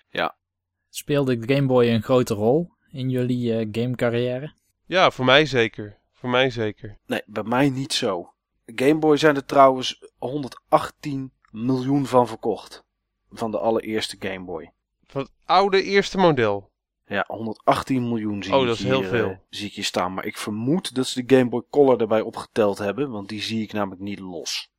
Speelde 0.95 1.39
de 1.39 1.55
Game 1.55 1.66
Boy 1.66 1.89
een 1.89 2.03
grote 2.03 2.35
rol 2.35 2.70
in 2.91 3.11
jullie 3.11 3.57
eh, 3.59 3.68
gamecarrière? 3.73 4.53
Ja, 4.87 5.11
voor 5.11 5.25
mij 5.25 5.47
zeker. 5.47 5.99
Voor 6.12 6.31
mij 6.31 6.51
zeker. 6.51 6.99
Nee, 7.07 7.23
bij 7.27 7.43
mij 7.43 7.70
niet 7.70 7.93
zo. 7.93 8.33
Game 8.67 8.99
Boy 8.99 9.17
zijn 9.17 9.37
er 9.37 9.45
trouwens 9.45 10.03
118 10.19 11.33
miljoen 11.51 12.07
van 12.07 12.27
verkocht. 12.29 12.85
Van 13.31 13.51
de 13.51 13.59
allereerste 13.59 14.17
Game 14.19 14.45
Boy. 14.45 14.73
Van 15.07 15.21
het 15.23 15.31
oude 15.45 15.83
eerste 15.83 16.19
model. 16.19 16.71
Ja, 17.07 17.25
118 17.27 18.09
miljoen 18.09 18.43
zie, 18.43 18.55
Oh, 18.55 18.61
ik 18.61 18.67
dat 18.67 18.77
is 18.77 18.83
hier, 18.83 18.93
heel 18.93 19.03
veel. 19.09 19.29
eh, 19.31 19.37
zie 19.49 19.67
ik 19.67 19.73
hier 19.75 19.85
staan. 19.85 20.15
Maar 20.15 20.25
ik 20.25 20.37
vermoed 20.39 20.95
dat 20.95 21.07
ze 21.07 21.25
de 21.25 21.37
Game 21.37 21.49
Boy 21.49 21.63
Color 21.71 22.01
erbij 22.01 22.21
opgeteld 22.21 22.79
hebben. 22.79 23.11
Want 23.11 23.29
die 23.29 23.43
zie 23.43 23.63
ik 23.63 23.73
namelijk 23.73 24.01
niet 24.01 24.19
los. 24.19 24.71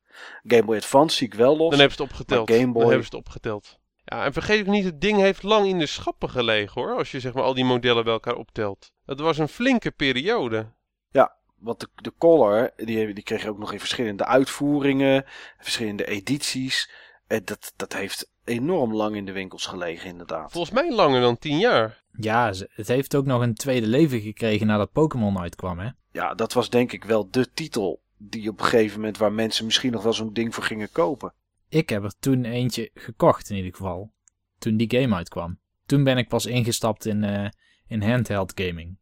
Game 0.42 0.64
Boy 0.64 0.76
Advance 0.76 1.16
zie 1.16 1.26
ik 1.26 1.34
wel 1.34 1.56
los. 1.56 1.70
Dan 1.70 1.78
hebben 1.78 1.96
ze 1.96 2.02
het 2.02 2.12
opgeteld. 2.12 2.50
Game 2.50 2.72
Boy- 2.72 2.80
Dan 2.82 2.90
hebben 2.90 3.08
ze 3.10 3.16
het 3.16 3.26
opgeteld. 3.26 3.78
Ja, 4.04 4.24
en 4.24 4.32
vergeet 4.32 4.60
ook 4.60 4.72
niet, 4.72 4.84
het 4.84 5.00
ding 5.00 5.18
heeft 5.18 5.42
lang 5.42 5.66
in 5.66 5.78
de 5.78 5.86
schappen 5.86 6.30
gelegen 6.30 6.80
hoor. 6.82 6.96
Als 6.96 7.10
je 7.10 7.20
zeg 7.20 7.32
maar 7.34 7.42
al 7.42 7.54
die 7.54 7.64
modellen 7.64 8.04
bij 8.04 8.12
elkaar 8.12 8.36
optelt. 8.36 8.92
Het 9.06 9.20
was 9.20 9.38
een 9.38 9.48
flinke 9.48 9.90
periode. 9.90 10.72
Want 11.64 11.80
de, 11.80 11.88
de 11.94 12.12
Color, 12.18 12.70
die, 12.76 13.14
die 13.14 13.24
kreeg 13.24 13.42
je 13.42 13.48
ook 13.48 13.58
nog 13.58 13.72
in 13.72 13.78
verschillende 13.78 14.24
uitvoeringen. 14.24 15.24
Verschillende 15.58 16.06
edities. 16.06 16.90
En 17.26 17.42
dat, 17.44 17.72
dat 17.76 17.92
heeft 17.92 18.30
enorm 18.44 18.94
lang 18.94 19.16
in 19.16 19.24
de 19.24 19.32
winkels 19.32 19.66
gelegen 19.66 20.08
inderdaad. 20.08 20.52
Volgens 20.52 20.74
mij 20.74 20.92
langer 20.92 21.20
dan 21.20 21.38
10 21.38 21.58
jaar. 21.58 22.02
Ja, 22.12 22.52
het 22.68 22.88
heeft 22.88 23.14
ook 23.14 23.24
nog 23.24 23.42
een 23.42 23.54
tweede 23.54 23.86
leven 23.86 24.20
gekregen 24.20 24.66
nadat 24.66 24.92
Pokémon 24.92 25.38
uitkwam, 25.38 25.78
hè. 25.78 25.88
Ja, 26.12 26.34
dat 26.34 26.52
was 26.52 26.70
denk 26.70 26.92
ik 26.92 27.04
wel 27.04 27.30
de 27.30 27.52
titel. 27.52 28.02
Die 28.16 28.48
op 28.48 28.58
een 28.60 28.64
gegeven 28.64 28.98
moment 28.98 29.18
waar 29.18 29.32
mensen 29.32 29.64
misschien 29.64 29.92
nog 29.92 30.02
wel 30.02 30.12
zo'n 30.12 30.32
ding 30.32 30.54
voor 30.54 30.64
gingen 30.64 30.92
kopen. 30.92 31.32
Ik 31.68 31.88
heb 31.88 32.04
er 32.04 32.18
toen 32.18 32.44
eentje 32.44 32.90
gekocht 32.94 33.50
in 33.50 33.56
ieder 33.56 33.74
geval. 33.74 34.12
Toen 34.58 34.76
die 34.76 35.00
game 35.00 35.14
uitkwam. 35.14 35.58
Toen 35.86 36.04
ben 36.04 36.18
ik 36.18 36.28
pas 36.28 36.46
ingestapt 36.46 37.06
in, 37.06 37.24
eh, 37.24 37.48
in 37.86 38.02
handheld 38.02 38.52
gaming. 38.54 38.98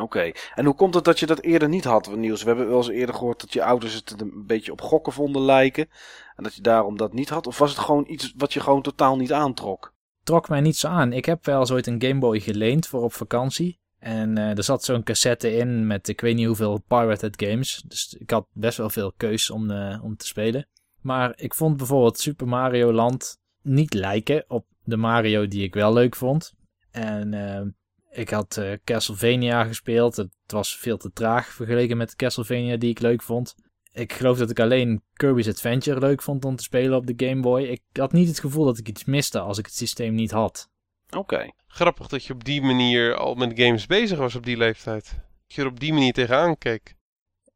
Oké, 0.00 0.32
en 0.54 0.64
hoe 0.64 0.74
komt 0.74 0.94
het 0.94 1.04
dat 1.04 1.18
je 1.18 1.26
dat 1.26 1.40
eerder 1.40 1.68
niet 1.68 1.84
had, 1.84 2.16
Niels? 2.16 2.42
We 2.42 2.48
hebben 2.48 2.68
wel 2.68 2.76
eens 2.76 2.88
eerder 2.88 3.14
gehoord 3.14 3.40
dat 3.40 3.52
je 3.52 3.64
ouders 3.64 3.94
het 3.94 4.20
een 4.20 4.46
beetje 4.46 4.72
op 4.72 4.80
gokken 4.80 5.12
vonden 5.12 5.42
lijken. 5.42 5.88
En 6.36 6.44
dat 6.44 6.54
je 6.54 6.62
daarom 6.62 6.96
dat 6.96 7.12
niet 7.12 7.28
had. 7.28 7.46
Of 7.46 7.58
was 7.58 7.70
het 7.70 7.78
gewoon 7.78 8.04
iets 8.08 8.32
wat 8.36 8.52
je 8.52 8.60
gewoon 8.60 8.82
totaal 8.82 9.16
niet 9.16 9.32
aantrok? 9.32 9.94
Trok 10.22 10.48
mij 10.48 10.60
niet 10.60 10.76
zo 10.76 10.88
aan. 10.88 11.12
Ik 11.12 11.24
heb 11.24 11.44
wel 11.44 11.60
eens 11.60 11.70
ooit 11.70 11.86
een 11.86 12.02
Game 12.02 12.18
Boy 12.18 12.40
geleend 12.40 12.86
voor 12.86 13.02
op 13.02 13.12
vakantie. 13.12 13.78
En 13.98 14.38
eh, 14.38 14.56
er 14.56 14.64
zat 14.64 14.84
zo'n 14.84 15.02
cassette 15.02 15.56
in 15.56 15.86
met 15.86 16.08
ik 16.08 16.20
weet 16.20 16.34
niet 16.34 16.46
hoeveel 16.46 16.82
pirated 16.88 17.42
games. 17.42 17.82
Dus 17.86 18.16
ik 18.18 18.30
had 18.30 18.46
best 18.52 18.78
wel 18.78 18.90
veel 18.90 19.12
keus 19.16 19.50
om, 19.50 19.70
eh, 19.70 20.04
om 20.04 20.16
te 20.16 20.26
spelen. 20.26 20.66
Maar 21.00 21.32
ik 21.36 21.54
vond 21.54 21.76
bijvoorbeeld 21.76 22.18
Super 22.18 22.48
Mario 22.48 22.92
Land 22.92 23.38
niet 23.62 23.94
lijken 23.94 24.44
op 24.48 24.66
de 24.82 24.96
Mario 24.96 25.48
die 25.48 25.62
ik 25.62 25.74
wel 25.74 25.92
leuk 25.92 26.16
vond. 26.16 26.54
En 26.90 27.34
eh, 27.34 27.62
Ik 28.14 28.30
had 28.30 28.56
uh, 28.56 28.72
Castlevania 28.84 29.64
gespeeld. 29.64 30.16
Het 30.16 30.30
was 30.46 30.76
veel 30.76 30.96
te 30.96 31.12
traag 31.12 31.46
vergeleken 31.46 31.96
met 31.96 32.16
Castlevania 32.16 32.76
die 32.76 32.90
ik 32.90 33.00
leuk 33.00 33.22
vond. 33.22 33.54
Ik 33.92 34.12
geloof 34.12 34.38
dat 34.38 34.50
ik 34.50 34.60
alleen 34.60 35.02
Kirby's 35.12 35.48
Adventure 35.48 36.00
leuk 36.00 36.22
vond 36.22 36.44
om 36.44 36.56
te 36.56 36.62
spelen 36.62 36.96
op 36.96 37.06
de 37.06 37.26
Game 37.26 37.40
Boy. 37.40 37.62
Ik 37.62 37.80
had 37.92 38.12
niet 38.12 38.28
het 38.28 38.40
gevoel 38.40 38.64
dat 38.64 38.78
ik 38.78 38.88
iets 38.88 39.04
miste 39.04 39.40
als 39.40 39.58
ik 39.58 39.66
het 39.66 39.74
systeem 39.74 40.14
niet 40.14 40.30
had. 40.30 40.70
Oké. 41.16 41.50
Grappig 41.66 42.06
dat 42.06 42.24
je 42.24 42.32
op 42.32 42.44
die 42.44 42.62
manier 42.62 43.14
al 43.14 43.34
met 43.34 43.60
games 43.60 43.86
bezig 43.86 44.18
was 44.18 44.34
op 44.34 44.44
die 44.44 44.56
leeftijd. 44.56 45.04
Dat 45.46 45.54
je 45.54 45.60
er 45.60 45.68
op 45.68 45.80
die 45.80 45.92
manier 45.92 46.12
tegenaan 46.12 46.58
keek. 46.58 46.94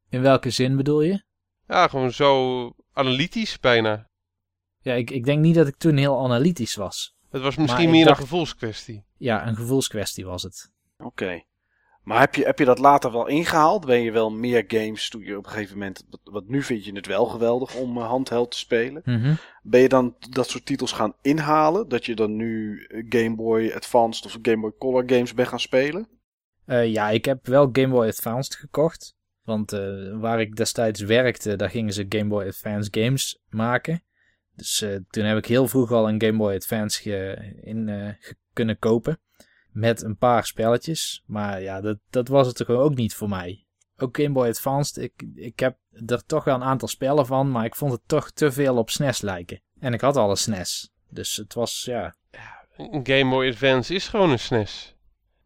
In 0.09 0.21
welke 0.21 0.49
zin 0.49 0.75
bedoel 0.75 1.01
je? 1.01 1.23
Ja, 1.67 1.87
gewoon 1.87 2.11
zo 2.11 2.73
analytisch 2.93 3.59
bijna. 3.59 4.09
Ja, 4.81 4.93
ik, 4.93 5.11
ik 5.11 5.25
denk 5.25 5.39
niet 5.39 5.55
dat 5.55 5.67
ik 5.67 5.77
toen 5.77 5.97
heel 5.97 6.23
analytisch 6.23 6.75
was. 6.75 7.17
Het 7.29 7.41
was 7.41 7.55
misschien 7.55 7.89
meer 7.89 8.07
een 8.07 8.15
gevoelskwestie. 8.15 9.05
Ja, 9.17 9.47
een 9.47 9.55
gevoelskwestie 9.55 10.25
was 10.25 10.43
het. 10.43 10.71
Oké. 10.97 11.43
Maar 12.03 12.19
heb 12.19 12.35
je, 12.35 12.43
heb 12.43 12.59
je 12.59 12.65
dat 12.65 12.79
later 12.79 13.11
wel 13.11 13.27
ingehaald? 13.27 13.85
Ben 13.85 14.01
je 14.01 14.11
wel 14.11 14.31
meer 14.31 14.63
games 14.67 15.09
toen 15.09 15.21
je 15.21 15.37
op 15.37 15.45
een 15.45 15.51
gegeven 15.51 15.77
moment... 15.77 16.05
Want 16.23 16.49
nu 16.49 16.63
vind 16.63 16.85
je 16.85 16.91
het 16.91 17.05
wel 17.05 17.25
geweldig 17.25 17.75
om 17.75 17.97
uh, 17.97 18.07
handheld 18.07 18.51
te 18.51 18.57
spelen. 18.57 19.01
Mhm. 19.05 19.33
Ben 19.61 19.81
je 19.81 19.89
dan 19.89 20.15
dat 20.29 20.49
soort 20.49 20.65
titels 20.65 20.91
gaan 20.91 21.13
inhalen? 21.21 21.89
Dat 21.89 22.05
je 22.05 22.15
dan 22.15 22.35
nu 22.35 22.85
Game 23.09 23.35
Boy 23.35 23.71
Advanced 23.75 24.25
of 24.25 24.37
Game 24.41 24.59
Boy 24.59 24.71
Color 24.77 25.03
games 25.05 25.33
bent 25.33 25.47
gaan 25.47 25.59
spelen? 25.59 26.07
Uh, 26.65 26.87
ja, 26.87 27.09
ik 27.09 27.25
heb 27.25 27.47
wel 27.47 27.69
Game 27.71 27.89
Boy 27.89 28.07
Advanced 28.07 28.55
gekocht. 28.55 29.15
Want 29.43 29.73
uh, 29.73 30.19
waar 30.19 30.39
ik 30.39 30.55
destijds 30.55 31.01
werkte, 31.01 31.55
daar 31.55 31.69
gingen 31.69 31.93
ze 31.93 32.05
Game 32.09 32.27
Boy 32.27 32.47
Advance 32.47 32.87
games 32.91 33.41
maken. 33.49 34.03
Dus 34.59 34.81
uh, 34.81 34.97
toen 35.09 35.23
heb 35.23 35.37
ik 35.37 35.45
heel 35.45 35.67
vroeg 35.67 35.91
al 35.91 36.09
een 36.09 36.21
Game 36.21 36.37
Boy 36.37 36.55
Advance 36.55 37.13
in, 37.61 37.87
uh, 37.87 38.09
kunnen 38.53 38.79
kopen. 38.79 39.19
Met 39.71 40.03
een 40.03 40.17
paar 40.17 40.45
spelletjes. 40.45 41.23
Maar 41.25 41.61
ja, 41.61 41.81
dat, 41.81 41.97
dat 42.09 42.27
was 42.27 42.47
het 42.47 42.55
toch 42.55 42.69
ook 42.69 42.95
niet 42.95 43.15
voor 43.15 43.29
mij. 43.29 43.65
Ook 43.97 44.17
Game 44.17 44.31
Boy 44.31 44.47
Advanced, 44.47 45.03
ik, 45.03 45.23
ik 45.35 45.59
heb 45.59 45.77
er 46.05 46.25
toch 46.25 46.43
wel 46.43 46.55
een 46.55 46.63
aantal 46.63 46.87
spellen 46.87 47.25
van. 47.25 47.51
Maar 47.51 47.65
ik 47.65 47.75
vond 47.75 47.91
het 47.91 48.01
toch 48.05 48.31
te 48.31 48.51
veel 48.51 48.77
op 48.77 48.89
SNES 48.89 49.21
lijken. 49.21 49.61
En 49.79 49.93
ik 49.93 50.01
had 50.01 50.15
al 50.15 50.29
een 50.29 50.37
SNES. 50.37 50.91
Dus 51.09 51.35
het 51.35 51.53
was, 51.53 51.83
ja... 51.85 52.15
een 52.77 53.07
Game 53.07 53.29
Boy 53.29 53.47
Advance 53.47 53.93
is 53.93 54.07
gewoon 54.07 54.29
een 54.29 54.39
SNES. 54.39 54.95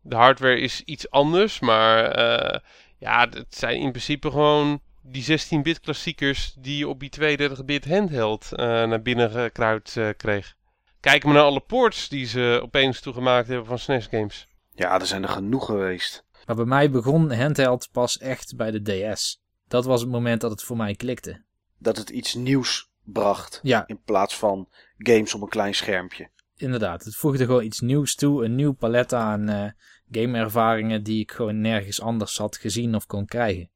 De 0.02 0.16
hardware 0.16 0.60
is 0.60 0.82
iets 0.82 1.10
anders, 1.10 1.60
maar... 1.60 2.20
Uh, 2.20 2.60
ja, 2.98 3.30
het 3.30 3.56
zijn 3.56 3.80
in 3.80 3.92
principe 3.92 4.32
gewoon 4.32 4.82
die 5.04 5.40
16-bit 5.40 5.80
klassiekers 5.80 6.56
die 6.60 6.78
je 6.78 6.88
op 6.88 7.00
die 7.00 7.38
32-bit 7.38 7.86
handheld 7.86 8.50
uh, 8.52 8.58
naar 8.58 9.02
binnen 9.02 9.32
gekruid 9.32 9.96
uh, 9.98 10.10
kreeg. 10.18 10.56
Kijk 11.00 11.24
maar 11.24 11.34
naar 11.34 11.44
alle 11.44 11.60
ports 11.60 12.10
die 12.10 12.26
ze 12.26 12.60
opeens 12.64 13.00
toegemaakt 13.00 13.48
hebben 13.48 13.66
van 13.66 13.80
SNES 13.80 14.08
games. 14.08 14.48
Ja, 14.72 15.00
er 15.00 15.06
zijn 15.06 15.24
er 15.24 15.30
genoeg 15.30 15.66
geweest. 15.66 16.26
Maar 16.46 16.56
bij 16.56 16.66
mij 16.66 16.90
begon 16.90 17.32
handheld 17.32 17.90
pas 17.92 18.18
echt 18.18 18.56
bij 18.56 18.72
de 18.72 19.12
DS. 19.14 19.42
Dat 19.68 19.86
was 19.86 20.02
het 20.02 20.10
moment 20.10 20.42
dat 20.42 20.52
het 20.52 20.64
voor 20.64 20.78
mij 20.78 20.96
klikte. 20.96 21.44
Dat 21.78 21.98
het 21.98 22.10
iets 22.10 22.34
nieuws 22.34 22.92
bracht. 23.04 23.60
Ja. 23.64 23.88
In 23.88 24.02
plaats 24.06 24.38
van 24.38 24.70
games 24.98 25.34
op 25.34 25.42
een 25.42 25.50
klein 25.50 25.76
schermpje. 25.76 26.30
Inderdaad, 26.56 27.04
het 27.04 27.16
voegde 27.16 27.46
gewoon 27.46 27.64
iets 27.64 27.80
nieuws 27.80 28.16
toe. 28.16 28.46
Een 28.46 28.56
nieuw 28.56 28.72
palet 28.72 29.14
aan 29.14 29.50
uh, 29.50 29.70
gameervaringen 30.12 31.04
die 31.04 31.22
ik 31.22 31.32
gewoon 31.32 31.62
nergens 31.62 32.02
anders 32.02 32.38
had 32.38 32.58
gezien 32.58 32.96
of 32.96 33.06
kon 33.06 33.26
krijgen. 33.26 33.70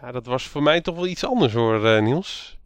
Ja, 0.00 0.12
dat 0.12 0.26
was 0.26 0.42
voor 0.42 0.62
mij 0.62 0.80
toch 0.80 0.94
wel 0.94 1.06
iets 1.06 1.24
anders 1.24 1.52
hoor, 1.52 1.84
uh, 1.84 2.00
Niels. 2.00 2.58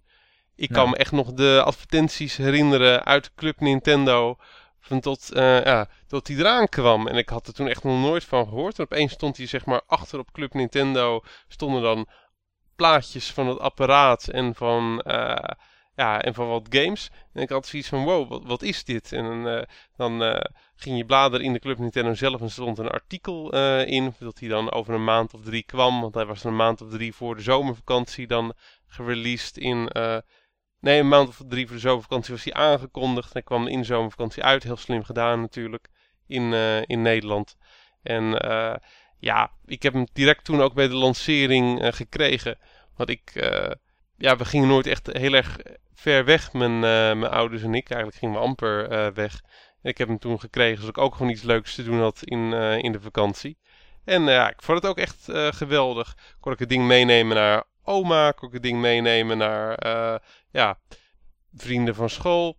Ik 0.56 0.68
kan 0.68 0.90
me 0.90 0.96
echt 0.96 1.12
nog 1.12 1.32
de 1.32 1.62
advertenties 1.64 2.36
herinneren 2.36 3.04
uit 3.04 3.34
Club 3.34 3.60
Nintendo. 3.60 4.36
Van 4.80 5.00
tot, 5.00 5.30
uh, 5.32 5.64
ja, 5.64 5.88
tot 6.06 6.26
die 6.26 6.38
eraan 6.38 6.68
kwam. 6.68 7.06
En 7.06 7.16
ik 7.16 7.28
had 7.28 7.46
er 7.46 7.54
toen 7.54 7.68
echt 7.68 7.84
nog 7.84 8.00
nooit 8.00 8.24
van 8.24 8.44
gehoord. 8.44 8.78
En 8.78 8.84
opeens 8.84 9.12
stond 9.12 9.36
hij 9.36 9.46
zeg 9.46 9.66
maar 9.66 9.82
achter 9.86 10.18
op 10.18 10.32
Club 10.32 10.54
Nintendo. 10.54 11.20
Stonden 11.48 11.82
dan 11.82 12.08
plaatjes 12.76 13.30
van 13.30 13.48
het 13.48 13.58
apparaat 13.58 14.28
en 14.28 14.54
van, 14.54 15.02
uh, 15.06 15.36
ja, 15.96 16.22
en 16.22 16.34
van 16.34 16.48
wat 16.48 16.66
games. 16.70 17.10
En 17.32 17.42
ik 17.42 17.48
had 17.48 17.66
zoiets 17.66 17.88
van, 17.88 18.04
wow, 18.04 18.28
wat, 18.28 18.44
wat 18.44 18.62
is 18.62 18.84
dit? 18.84 19.12
En 19.12 19.66
dan 19.96 20.22
uh, 20.22 20.40
ging 20.76 20.96
je 20.96 21.04
bladeren 21.04 21.46
in 21.46 21.52
de 21.52 21.58
Club 21.58 21.78
Nintendo 21.78 22.14
zelf 22.14 22.40
en 22.40 22.50
stond 22.50 22.78
een 22.78 22.88
artikel 22.88 23.54
uh, 23.54 23.86
in. 23.86 24.14
Dat 24.18 24.38
hij 24.38 24.48
dan 24.48 24.72
over 24.72 24.94
een 24.94 25.04
maand 25.04 25.34
of 25.34 25.40
drie 25.42 25.62
kwam. 25.62 26.00
Want 26.00 26.14
hij 26.14 26.26
was 26.26 26.44
een 26.44 26.56
maand 26.56 26.80
of 26.82 26.90
drie 26.90 27.14
voor 27.14 27.36
de 27.36 27.42
zomervakantie 27.42 28.26
dan 28.26 28.54
gereleased 28.86 29.56
in... 29.56 29.90
nee, 30.80 31.00
een 31.00 31.08
maand 31.08 31.28
of 31.28 31.40
drie 31.48 31.66
voor 31.66 31.76
de 31.76 31.82
zomervakantie 31.82 32.34
was 32.34 32.44
hij 32.44 32.52
aangekondigd. 32.52 33.32
Hij 33.32 33.42
kwam 33.42 33.66
in 33.66 33.78
de 33.78 33.84
zomervakantie 33.84 34.42
uit. 34.42 34.62
Heel 34.62 34.76
slim 34.76 35.04
gedaan 35.04 35.40
natuurlijk. 35.40 35.88
In, 36.26 36.52
in 36.86 37.02
Nederland. 37.02 37.56
En 38.02 38.24
ja, 39.18 39.50
ik 39.64 39.82
heb 39.82 39.92
hem 39.92 40.06
direct 40.12 40.44
toen 40.44 40.62
ook 40.62 40.74
bij 40.74 40.88
de 40.88 40.94
lancering 40.94 41.94
gekregen. 41.94 42.58
Want 42.96 43.10
ik 43.10 43.32
ja, 44.16 44.36
we 44.36 44.44
gingen 44.44 44.68
nooit 44.68 44.86
echt 44.86 45.06
heel 45.12 45.32
erg 45.32 45.58
ver 45.94 46.24
weg, 46.24 46.52
mijn, 46.52 46.74
uh, 46.74 46.80
mijn 46.80 47.26
ouders 47.26 47.62
en 47.62 47.74
ik. 47.74 47.90
Eigenlijk 47.90 48.18
gingen 48.18 48.34
we 48.34 48.46
amper 48.46 48.92
uh, 48.92 49.06
weg. 49.14 49.40
Ik 49.82 49.98
heb 49.98 50.08
hem 50.08 50.18
toen 50.18 50.40
gekregen, 50.40 50.76
zodat 50.76 50.96
ik 50.96 51.02
ook 51.02 51.14
gewoon 51.14 51.32
iets 51.32 51.42
leuks 51.42 51.74
te 51.74 51.84
doen 51.84 52.00
had 52.00 52.22
in, 52.22 52.38
uh, 52.38 52.78
in 52.78 52.92
de 52.92 53.00
vakantie. 53.00 53.58
En 54.04 54.22
ja, 54.22 54.50
ik 54.50 54.62
vond 54.62 54.78
het 54.82 54.90
ook 54.90 54.98
echt 54.98 55.28
geweldig. 55.56 56.16
Kon 56.40 56.52
ik 56.52 56.58
het 56.58 56.68
ding 56.68 56.86
meenemen 56.86 57.36
naar 57.36 57.64
oma, 57.82 58.30
kon 58.30 58.48
ik 58.48 58.54
het 58.54 58.62
ding 58.62 58.80
meenemen 58.80 59.38
naar 59.38 59.78
ja, 60.50 60.78
vrienden 61.54 61.94
van 61.94 62.10
school. 62.10 62.58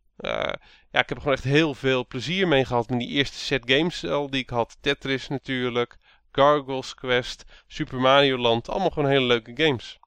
ja, 0.92 1.02
ik 1.02 1.10
heb 1.10 1.12
er 1.12 1.18
gewoon 1.18 1.34
echt 1.34 1.44
heel 1.44 1.74
veel 1.74 2.08
plezier 2.08 2.48
mee 2.48 2.66
gehad 2.66 2.90
met 2.90 3.00
die 3.00 3.10
eerste 3.10 3.38
set 3.38 3.72
games 3.72 4.06
al 4.06 4.30
die 4.30 4.42
ik 4.42 4.50
had. 4.50 4.78
Tetris 4.82 5.28
natuurlijk, 5.28 5.98
Gargoyles 6.32 6.94
Quest, 6.94 7.44
Super 7.68 8.00
Mario 8.00 8.38
Land. 8.38 8.70
Allemaal 8.70 8.90
gewoon 8.90 9.10
hele 9.10 9.26
leuke 9.26 9.52
games. 9.64 10.00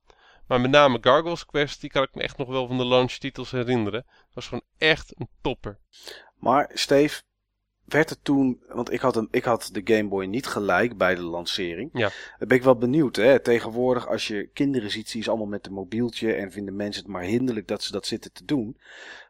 Maar 0.48 0.60
met 0.60 0.70
name 0.70 0.98
Gargoyles 1.00 1.46
Quest, 1.46 1.80
die 1.80 1.90
kan 1.90 2.02
ik 2.02 2.14
me 2.14 2.22
echt 2.22 2.38
nog 2.38 2.48
wel 2.48 2.66
van 2.66 2.76
de 2.76 2.84
launchtitels 2.84 3.50
herinneren. 3.50 4.04
Dat 4.06 4.34
was 4.34 4.46
gewoon 4.46 4.64
echt 4.78 5.12
een 5.16 5.28
topper. 5.40 5.78
Maar 6.38 6.70
Steve, 6.74 7.22
werd 7.84 8.10
het 8.10 8.24
toen, 8.24 8.62
want 8.68 8.92
ik 8.92 9.00
had, 9.00 9.16
een, 9.16 9.28
ik 9.30 9.44
had 9.44 9.68
de 9.72 9.80
Game 9.84 10.08
Boy 10.08 10.24
niet 10.24 10.46
gelijk 10.46 10.96
bij 10.96 11.14
de 11.14 11.22
lancering. 11.22 11.90
Ja. 11.92 12.10
Dan 12.38 12.48
ben 12.48 12.56
ik 12.56 12.62
wel 12.62 12.76
benieuwd. 12.76 13.16
Hè? 13.16 13.40
Tegenwoordig, 13.40 14.08
als 14.08 14.26
je 14.26 14.50
kinderen 14.52 14.90
ziet, 14.90 15.08
zie 15.08 15.18
je 15.18 15.24
ze 15.24 15.30
allemaal 15.30 15.48
met 15.48 15.66
een 15.66 15.72
mobieltje 15.72 16.32
en 16.32 16.52
vinden 16.52 16.76
mensen 16.76 17.02
het 17.02 17.12
maar 17.12 17.22
hinderlijk 17.22 17.68
dat 17.68 17.82
ze 17.82 17.92
dat 17.92 18.06
zitten 18.06 18.32
te 18.32 18.44
doen. 18.44 18.76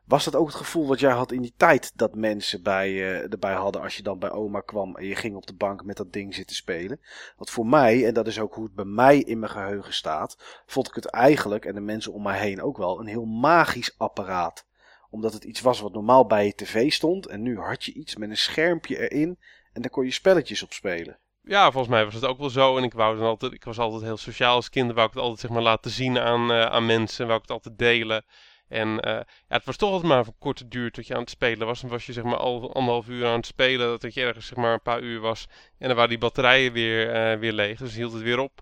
Was 0.08 0.24
dat 0.24 0.36
ook 0.36 0.46
het 0.46 0.56
gevoel 0.56 0.86
wat 0.86 1.00
jij 1.00 1.12
had 1.12 1.32
in 1.32 1.42
die 1.42 1.54
tijd 1.56 1.92
dat 1.94 2.14
mensen 2.14 2.62
bij, 2.62 2.90
uh, 2.90 3.32
erbij 3.32 3.54
hadden 3.54 3.82
als 3.82 3.96
je 3.96 4.02
dan 4.02 4.18
bij 4.18 4.30
oma 4.30 4.60
kwam 4.60 4.96
en 4.96 5.06
je 5.06 5.14
ging 5.14 5.36
op 5.36 5.46
de 5.46 5.54
bank 5.54 5.84
met 5.84 5.96
dat 5.96 6.12
ding 6.12 6.34
zitten 6.34 6.56
spelen? 6.56 7.00
Want 7.36 7.50
voor 7.50 7.66
mij, 7.66 8.06
en 8.06 8.14
dat 8.14 8.26
is 8.26 8.38
ook 8.38 8.54
hoe 8.54 8.64
het 8.64 8.74
bij 8.74 8.84
mij 8.84 9.18
in 9.18 9.38
mijn 9.38 9.52
geheugen 9.52 9.94
staat, 9.94 10.62
vond 10.66 10.88
ik 10.88 10.94
het 10.94 11.06
eigenlijk, 11.06 11.64
en 11.64 11.74
de 11.74 11.80
mensen 11.80 12.12
om 12.12 12.22
mij 12.22 12.38
heen 12.38 12.62
ook 12.62 12.76
wel, 12.76 13.00
een 13.00 13.06
heel 13.06 13.24
magisch 13.24 13.94
apparaat 13.98 14.66
omdat 15.10 15.32
het 15.32 15.44
iets 15.44 15.60
was 15.60 15.80
wat 15.80 15.92
normaal 15.92 16.26
bij 16.26 16.44
je 16.44 16.54
tv 16.54 16.92
stond. 16.92 17.26
En 17.26 17.42
nu 17.42 17.58
had 17.58 17.84
je 17.84 17.92
iets 17.92 18.16
met 18.16 18.30
een 18.30 18.36
schermpje 18.36 19.08
erin. 19.08 19.38
En 19.72 19.82
daar 19.82 19.90
kon 19.90 20.04
je 20.04 20.10
spelletjes 20.10 20.62
op 20.62 20.72
spelen. 20.72 21.18
Ja, 21.42 21.70
volgens 21.70 21.92
mij 21.92 22.04
was 22.04 22.14
het 22.14 22.24
ook 22.24 22.38
wel 22.38 22.50
zo. 22.50 22.76
En 22.76 22.82
ik, 22.82 22.92
wou 22.92 23.16
dan 23.16 23.26
altijd, 23.26 23.52
ik 23.52 23.64
was 23.64 23.78
altijd 23.78 24.02
heel 24.02 24.16
sociaal 24.16 24.54
als 24.54 24.70
kind. 24.70 24.92
Wou 24.92 25.06
ik 25.06 25.12
het 25.12 25.22
altijd 25.22 25.40
zeg 25.40 25.50
maar, 25.50 25.62
laten 25.62 25.90
zien 25.90 26.18
aan, 26.18 26.50
uh, 26.50 26.64
aan 26.64 26.86
mensen. 26.86 27.26
Wou 27.26 27.36
ik 27.36 27.42
het 27.42 27.54
altijd 27.56 27.78
delen. 27.78 28.24
En 28.68 28.88
uh, 28.88 29.12
ja, 29.12 29.24
het 29.48 29.64
was 29.64 29.76
toch 29.76 29.90
altijd 29.90 30.08
maar 30.08 30.24
voor 30.24 30.34
korte 30.38 30.68
duur 30.68 30.90
tot 30.90 31.06
je 31.06 31.14
aan 31.14 31.20
het 31.20 31.30
spelen 31.30 31.66
was. 31.66 31.80
Dan 31.80 31.90
was 31.90 32.06
je 32.06 32.12
zeg 32.12 32.24
maar 32.24 32.36
al 32.36 32.74
anderhalf 32.74 33.08
uur 33.08 33.26
aan 33.26 33.36
het 33.36 33.46
spelen. 33.46 34.00
Dat 34.00 34.14
je 34.14 34.20
ergens 34.20 34.46
zeg 34.46 34.58
maar 34.58 34.72
een 34.72 34.82
paar 34.82 35.00
uur 35.00 35.20
was. 35.20 35.46
En 35.78 35.86
dan 35.86 35.96
waren 35.96 36.10
die 36.10 36.18
batterijen 36.18 36.72
weer, 36.72 37.32
uh, 37.32 37.38
weer 37.38 37.52
leeg. 37.52 37.78
Dus 37.78 37.94
hield 37.94 38.12
het 38.12 38.22
weer 38.22 38.38
op. 38.38 38.60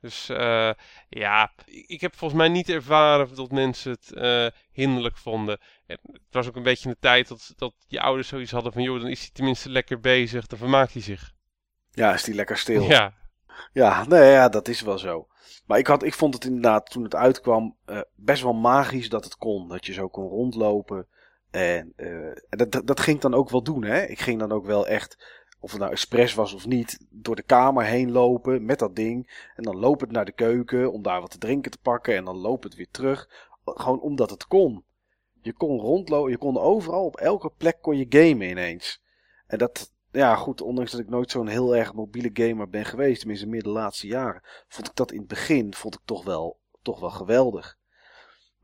Dus 0.00 0.30
uh, 0.30 0.70
ja, 1.08 1.52
ik 1.66 2.00
heb 2.00 2.16
volgens 2.16 2.40
mij 2.40 2.48
niet 2.48 2.68
ervaren 2.68 3.34
dat 3.34 3.50
mensen 3.50 3.90
het 3.90 4.12
uh, 4.14 4.46
hinderlijk 4.72 5.16
vonden. 5.16 5.58
En 5.86 5.98
het 6.02 6.20
was 6.30 6.48
ook 6.48 6.56
een 6.56 6.62
beetje 6.62 6.88
in 6.88 6.90
de 6.90 7.00
tijd 7.00 7.28
dat, 7.28 7.52
dat 7.56 7.74
je 7.86 8.00
ouders 8.00 8.28
zoiets 8.28 8.50
hadden 8.50 8.72
van... 8.72 8.82
joh, 8.82 9.00
dan 9.00 9.10
is 9.10 9.20
hij 9.20 9.30
tenminste 9.32 9.70
lekker 9.70 10.00
bezig, 10.00 10.46
dan 10.46 10.58
vermaakt 10.58 10.92
hij 10.92 11.02
zich. 11.02 11.32
Ja, 11.90 12.14
is 12.14 12.26
hij 12.26 12.34
lekker 12.34 12.58
stil. 12.58 12.82
Ja. 12.82 13.19
Ja, 13.72 14.06
nee, 14.06 14.30
ja, 14.30 14.48
dat 14.48 14.68
is 14.68 14.80
wel 14.80 14.98
zo. 14.98 15.26
Maar 15.66 15.78
ik, 15.78 15.86
had, 15.86 16.02
ik 16.02 16.14
vond 16.14 16.34
het 16.34 16.44
inderdaad, 16.44 16.90
toen 16.90 17.02
het 17.02 17.14
uitkwam, 17.14 17.76
uh, 17.86 18.00
best 18.14 18.42
wel 18.42 18.54
magisch 18.54 19.08
dat 19.08 19.24
het 19.24 19.36
kon. 19.36 19.68
Dat 19.68 19.86
je 19.86 19.92
zo 19.92 20.08
kon 20.08 20.28
rondlopen. 20.28 21.06
En 21.50 21.94
dat, 22.48 22.82
dat 22.84 23.00
ging 23.00 23.16
ik 23.16 23.22
dan 23.22 23.34
ook 23.34 23.50
wel 23.50 23.62
doen, 23.62 23.84
hè. 23.84 24.02
Ik 24.02 24.20
ging 24.20 24.38
dan 24.38 24.52
ook 24.52 24.66
wel 24.66 24.86
echt 24.86 25.16
of 25.60 25.70
het 25.70 25.80
nou 25.80 25.92
expres 25.92 26.34
was 26.34 26.52
of 26.52 26.66
niet, 26.66 27.06
door 27.10 27.36
de 27.36 27.42
kamer 27.42 27.84
heen 27.84 28.10
lopen 28.10 28.64
met 28.64 28.78
dat 28.78 28.96
ding. 28.96 29.48
En 29.56 29.62
dan 29.62 29.76
loop 29.76 30.00
het 30.00 30.10
naar 30.10 30.24
de 30.24 30.32
keuken 30.32 30.92
om 30.92 31.02
daar 31.02 31.20
wat 31.20 31.30
te 31.30 31.38
drinken 31.38 31.70
te 31.70 31.78
pakken. 31.82 32.16
En 32.16 32.24
dan 32.24 32.36
loop 32.36 32.62
het 32.62 32.74
weer 32.74 32.90
terug. 32.90 33.28
Gewoon 33.64 34.00
omdat 34.00 34.30
het 34.30 34.46
kon. 34.46 34.84
Je 35.42 35.52
kon 35.52 35.80
rondlopen, 35.80 36.30
je 36.30 36.38
kon 36.38 36.58
overal, 36.58 37.04
op 37.04 37.16
elke 37.16 37.50
plek 37.56 37.78
kon 37.80 37.96
je 37.96 38.06
gamen 38.08 38.48
ineens. 38.48 39.02
En 39.46 39.58
dat, 39.58 39.92
ja 40.12 40.36
goed, 40.36 40.60
ondanks 40.60 40.90
dat 40.90 41.00
ik 41.00 41.08
nooit 41.08 41.30
zo'n 41.30 41.48
heel 41.48 41.76
erg 41.76 41.94
mobiele 41.94 42.30
gamer 42.32 42.68
ben 42.68 42.84
geweest, 42.84 43.18
tenminste 43.18 43.46
meer 43.46 43.62
de 43.62 43.68
laatste 43.68 44.06
jaren, 44.06 44.42
vond 44.68 44.88
ik 44.88 44.94
dat 44.94 45.12
in 45.12 45.18
het 45.18 45.28
begin, 45.28 45.74
vond 45.74 45.94
ik 45.94 46.00
toch 46.04 46.24
wel, 46.24 46.60
toch 46.82 47.00
wel 47.00 47.10
geweldig. 47.10 47.78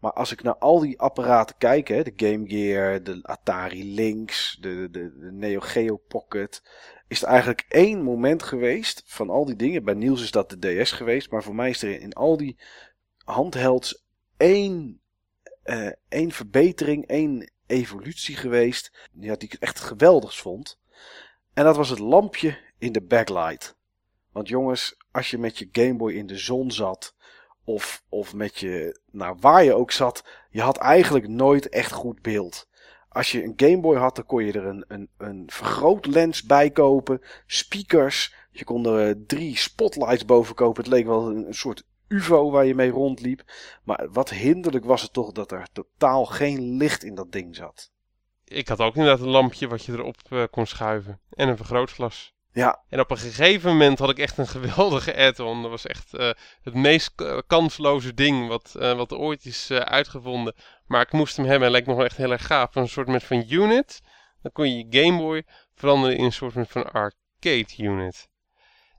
Maar 0.01 0.13
als 0.13 0.33
ik 0.33 0.43
naar 0.43 0.57
al 0.57 0.81
die 0.81 1.01
apparaten 1.01 1.57
kijk, 1.59 1.89
hè, 1.89 2.03
de 2.03 2.13
Game 2.17 2.49
Gear, 2.49 3.03
de 3.03 3.19
Atari 3.23 3.95
Lynx, 3.95 4.59
de, 4.61 4.89
de, 4.91 5.19
de 5.19 5.33
Neo 5.33 5.61
Geo 5.61 5.97
Pocket, 5.97 6.63
is 7.09 7.23
er 7.23 7.29
eigenlijk 7.29 7.65
één 7.69 8.03
moment 8.03 8.43
geweest 8.43 9.03
van 9.07 9.31
al 9.31 9.45
die 9.45 9.57
dingen. 9.57 9.85
Bij 9.85 9.95
Niels 9.95 10.23
is 10.23 10.31
dat 10.31 10.51
de 10.51 10.83
DS 10.83 10.93
geweest, 10.93 11.31
maar 11.31 11.43
voor 11.43 11.55
mij 11.55 11.71
is 11.71 11.83
er 11.83 12.01
in 12.01 12.13
al 12.13 12.37
die 12.37 12.59
handhelds 13.25 14.05
één, 14.37 15.01
eh, 15.63 15.93
één 16.09 16.31
verbetering, 16.31 17.07
één 17.07 17.51
evolutie 17.67 18.37
geweest. 18.37 19.09
Ja, 19.13 19.37
die 19.37 19.49
ik 19.53 19.61
echt 19.61 19.81
geweldig 19.81 20.39
vond. 20.39 20.79
En 21.57 21.65
dat 21.65 21.77
was 21.77 21.89
het 21.89 21.99
lampje 21.99 22.59
in 22.79 22.93
de 22.93 23.03
backlight. 23.03 23.77
Want 24.33 24.49
jongens, 24.49 24.97
als 25.11 25.31
je 25.31 25.39
met 25.39 25.59
je 25.59 25.69
Game 25.73 25.97
Boy 25.97 26.13
in 26.13 26.27
de 26.27 26.39
zon 26.39 26.71
zat, 26.71 27.15
of, 27.65 28.03
of 28.09 28.35
met 28.35 28.59
je, 28.59 29.01
nou 29.11 29.37
waar 29.41 29.65
je 29.65 29.75
ook 29.75 29.91
zat, 29.91 30.25
je 30.51 30.61
had 30.61 30.77
eigenlijk 30.77 31.29
nooit 31.29 31.69
echt 31.69 31.93
goed 31.93 32.23
beeld. 32.23 32.69
Als 33.09 33.33
je 33.33 33.45
een 33.45 33.53
Game 33.57 33.81
Boy 33.81 33.97
had, 33.97 34.17
dan 34.17 34.27
kon 34.27 34.45
je 34.45 34.53
er 34.53 34.67
een, 34.67 34.85
een, 34.89 35.09
een 35.19 35.45
vergrootlens 35.47 36.43
bij 36.43 36.71
kopen, 36.71 37.21
speakers, 37.47 38.35
je 38.51 38.65
kon 38.65 38.87
er 38.87 39.09
eh, 39.09 39.15
drie 39.27 39.57
spotlights 39.57 40.25
boven 40.25 40.55
kopen. 40.55 40.83
Het 40.83 40.93
leek 40.93 41.07
wel 41.07 41.29
een, 41.29 41.47
een 41.47 41.55
soort 41.55 41.85
UFO 42.09 42.51
waar 42.51 42.65
je 42.65 42.75
mee 42.75 42.91
rondliep. 42.91 43.43
Maar 43.85 44.09
wat 44.11 44.31
hinderlijk 44.31 44.85
was 44.85 45.03
het 45.03 45.13
toch 45.13 45.33
dat 45.33 45.53
er 45.53 45.69
totaal 45.73 46.25
geen 46.25 46.77
licht 46.77 47.05
in 47.05 47.15
dat 47.15 47.33
ding 47.33 47.57
zat. 47.57 47.91
Ik 48.49 48.69
had 48.69 48.81
ook 48.81 48.97
inderdaad 48.97 49.21
een 49.21 49.31
lampje 49.31 49.69
wat 49.69 49.85
je 49.85 49.93
erop 49.93 50.17
uh, 50.31 50.45
kon 50.51 50.67
schuiven. 50.67 51.21
En 51.31 51.49
een 51.49 51.57
vergrootglas. 51.57 52.35
Ja. 52.53 52.83
En 52.89 53.01
op 53.01 53.11
een 53.11 53.19
gegeven 53.19 53.71
moment 53.71 53.99
had 53.99 54.11
ik 54.11 54.19
echt 54.19 54.39
een 54.39 54.47
geweldige 54.49 55.17
add-on. 55.17 55.63
Dat 55.63 55.71
was 55.71 55.87
echt 55.87 56.15
uh, 56.15 56.31
het 56.63 56.75
meest 56.75 57.13
kansloze 57.47 58.15
ding 58.15 58.49
wat, 58.49 58.75
uh, 58.79 58.97
wat 58.97 59.13
ooit 59.13 59.45
is 59.45 59.71
uitgevonden. 59.71 60.55
Maar 60.87 61.01
ik 61.01 61.13
moest 61.13 61.37
hem 61.37 61.47
hebben 61.47 61.67
en 61.67 61.71
lijkt 61.71 61.87
nog 61.87 61.97
wel 61.97 62.05
echt 62.05 62.17
heel 62.17 62.33
erg 62.33 62.47
gaaf. 62.47 62.75
Een 62.75 62.89
soort 62.89 63.09
met 63.09 63.25
van 63.25 63.45
unit. 63.49 64.01
Dan 64.43 64.53
kon 64.53 64.71
je 64.71 64.87
je 64.89 65.03
Game 65.03 65.19
Boy 65.19 65.45
veranderen 65.75 66.17
in 66.17 66.25
een 66.25 66.33
soort 66.33 66.55
met 66.55 66.71
van 66.71 66.93
arcade 66.93 67.75
unit. 67.77 68.29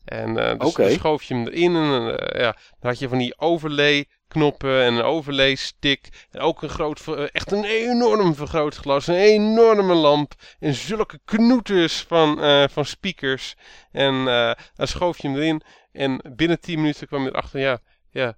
En 0.08 0.30
uh, 0.30 0.58
dus 0.58 0.70
okay. 0.70 0.88
dan 0.88 0.98
schoof 0.98 1.24
je 1.24 1.34
hem 1.34 1.48
erin 1.48 1.76
en 1.76 2.02
uh, 2.02 2.42
ja, 2.42 2.52
dan 2.80 2.90
had 2.90 3.00
je 3.00 3.10
van 3.10 3.18
die 3.18 3.40
overlay 3.40 4.06
knoppen 4.38 4.84
en 4.84 4.94
een 4.94 5.04
overlay 5.04 5.56
stick. 5.56 6.28
En 6.32 6.40
ook 6.40 6.62
een 6.62 6.70
groot, 6.70 7.04
echt 7.32 7.52
een 7.52 7.64
enorm 7.64 8.36
vergrootglas, 8.36 9.08
een 9.08 9.16
enorme 9.16 9.94
lamp. 9.94 10.34
En 10.60 10.74
zulke 10.74 11.20
knoeters 11.26 12.02
van, 12.02 12.44
uh, 12.44 12.64
van 12.68 12.86
speakers. 12.86 13.56
En 13.92 14.26
dan 14.76 14.88
schoof 14.88 15.22
je 15.22 15.28
hem 15.28 15.38
erin. 15.38 15.62
En 15.92 16.22
binnen 16.36 16.60
10 16.60 16.80
minuten 16.80 17.08
kwam 17.08 17.24
je 17.24 17.30
erachter, 17.30 17.60
ja, 17.60 17.80
ja, 18.10 18.38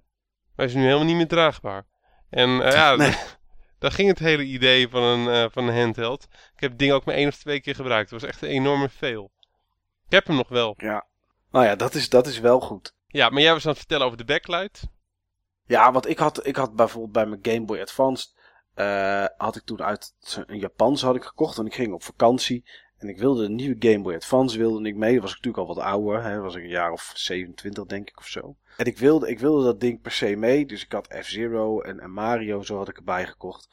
hij 0.56 0.64
is 0.64 0.74
nu 0.74 0.82
helemaal 0.82 1.04
niet 1.04 1.16
meer 1.16 1.28
draagbaar. 1.28 1.86
En 2.30 2.50
ja, 2.50 2.96
nee. 2.96 3.14
daar 3.78 3.92
ging 3.92 4.08
het 4.08 4.18
hele 4.18 4.44
idee 4.44 4.88
van 4.88 5.02
een, 5.02 5.50
van 5.50 5.68
een 5.68 5.80
handheld. 5.80 6.22
Ik 6.30 6.60
heb 6.60 6.70
het 6.70 6.78
ding 6.78 6.92
ook 6.92 7.04
maar 7.04 7.14
één 7.14 7.28
of 7.28 7.36
twee 7.36 7.60
keer 7.60 7.74
gebruikt. 7.74 8.10
Het 8.10 8.20
was 8.20 8.30
echt 8.30 8.42
een 8.42 8.48
enorme 8.48 8.88
fail. 8.88 9.30
Ik 10.06 10.12
heb 10.12 10.26
hem 10.26 10.36
nog 10.36 10.48
wel. 10.48 10.74
Ja. 10.76 11.06
Nou 11.50 11.64
ja, 11.64 11.76
dat 11.76 11.94
is, 11.94 12.08
dat 12.08 12.26
is 12.26 12.38
wel 12.38 12.60
goed. 12.60 12.94
Ja, 13.06 13.28
maar 13.28 13.42
jij 13.42 13.52
was 13.52 13.64
aan 13.64 13.70
het 13.70 13.78
vertellen 13.78 14.06
over 14.06 14.18
de 14.18 14.24
backlight. 14.24 14.82
Ja, 15.70 15.92
want 15.92 16.08
ik 16.08 16.18
had, 16.18 16.46
ik 16.46 16.56
had 16.56 16.74
bijvoorbeeld 16.74 17.12
bij 17.12 17.26
mijn 17.26 17.40
Game 17.42 17.64
Boy 17.64 17.80
Advance... 17.80 18.26
Uh, 18.76 19.24
had 19.36 19.56
ik 19.56 19.62
toen 19.62 19.82
uit 19.82 20.14
een 20.46 20.58
Japans 20.58 21.02
had 21.02 21.16
ik 21.16 21.24
gekocht. 21.24 21.58
En 21.58 21.66
ik 21.66 21.74
ging 21.74 21.92
op 21.92 22.02
vakantie. 22.02 22.64
En 22.98 23.08
ik 23.08 23.18
wilde 23.18 23.44
een 23.44 23.54
nieuwe 23.54 23.76
Game 23.78 24.02
Boy 24.02 24.14
Advance 24.14 24.58
wilde 24.58 24.88
ik 24.88 24.96
mee. 24.96 25.20
Was 25.20 25.30
ik 25.30 25.36
natuurlijk 25.36 25.68
al 25.68 25.74
wat 25.74 25.84
ouder. 25.84 26.22
Hè. 26.22 26.40
was 26.40 26.54
ik 26.54 26.62
een 26.62 26.68
jaar 26.68 26.92
of 26.92 27.12
27 27.14 27.84
denk 27.84 28.08
ik 28.08 28.18
of 28.18 28.26
zo. 28.26 28.56
En 28.76 28.86
ik 28.86 28.98
wilde, 28.98 29.28
ik 29.28 29.38
wilde 29.38 29.64
dat 29.64 29.80
ding 29.80 30.00
per 30.00 30.12
se 30.12 30.36
mee. 30.36 30.66
Dus 30.66 30.84
ik 30.84 30.92
had 30.92 31.14
F-Zero 31.20 31.80
en, 31.80 32.00
en 32.00 32.10
Mario 32.10 32.62
zo 32.62 32.76
had 32.76 32.88
ik 32.88 32.96
erbij 32.96 33.26
gekocht. 33.26 33.68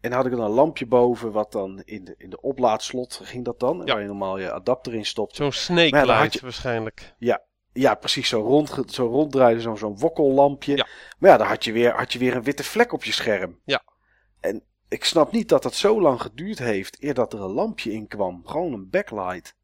En 0.00 0.10
dan 0.10 0.18
had 0.18 0.26
ik 0.26 0.36
dan 0.36 0.44
een 0.44 0.50
lampje 0.50 0.86
boven, 0.86 1.32
wat 1.32 1.52
dan 1.52 1.82
in 1.84 2.04
de, 2.04 2.14
in 2.18 2.30
de 2.30 2.40
oplaadslot 2.40 3.20
ging 3.22 3.44
dat 3.44 3.60
dan. 3.60 3.82
Ja. 3.84 3.92
Waar 3.92 4.02
je 4.02 4.08
normaal 4.08 4.38
je 4.38 4.52
adapter 4.52 4.94
in 4.94 5.06
stopt. 5.06 5.36
Zo'n 5.36 5.52
snake 5.52 5.96
ja, 5.96 6.04
light 6.04 6.32
je, 6.32 6.40
waarschijnlijk. 6.40 7.14
Ja, 7.18 7.42
ja, 7.72 7.94
precies. 7.94 8.28
Zo, 8.28 8.40
rond, 8.40 8.82
zo 8.86 9.06
ronddraaien, 9.06 9.60
zo'n 9.60 9.78
zo'n 9.78 9.98
wokkellampje. 9.98 10.76
Ja. 10.76 10.86
Maar 11.18 11.30
ja, 11.30 11.36
dan 11.36 11.46
had 11.46 11.64
je, 11.64 11.72
weer, 11.72 11.96
had 11.96 12.12
je 12.12 12.18
weer 12.18 12.36
een 12.36 12.42
witte 12.42 12.64
vlek 12.64 12.92
op 12.92 13.04
je 13.04 13.12
scherm. 13.12 13.58
Ja. 13.64 13.82
En 14.40 14.62
ik 14.88 15.04
snap 15.04 15.32
niet 15.32 15.48
dat 15.48 15.62
dat 15.62 15.74
zo 15.74 16.00
lang 16.00 16.20
geduurd 16.20 16.58
heeft 16.58 17.02
eer 17.02 17.14
dat 17.14 17.32
er 17.32 17.40
een 17.40 17.52
lampje 17.52 17.92
in 17.92 18.08
kwam. 18.08 18.42
Gewoon 18.46 18.72
een 18.72 18.90
backlight. 18.90 19.54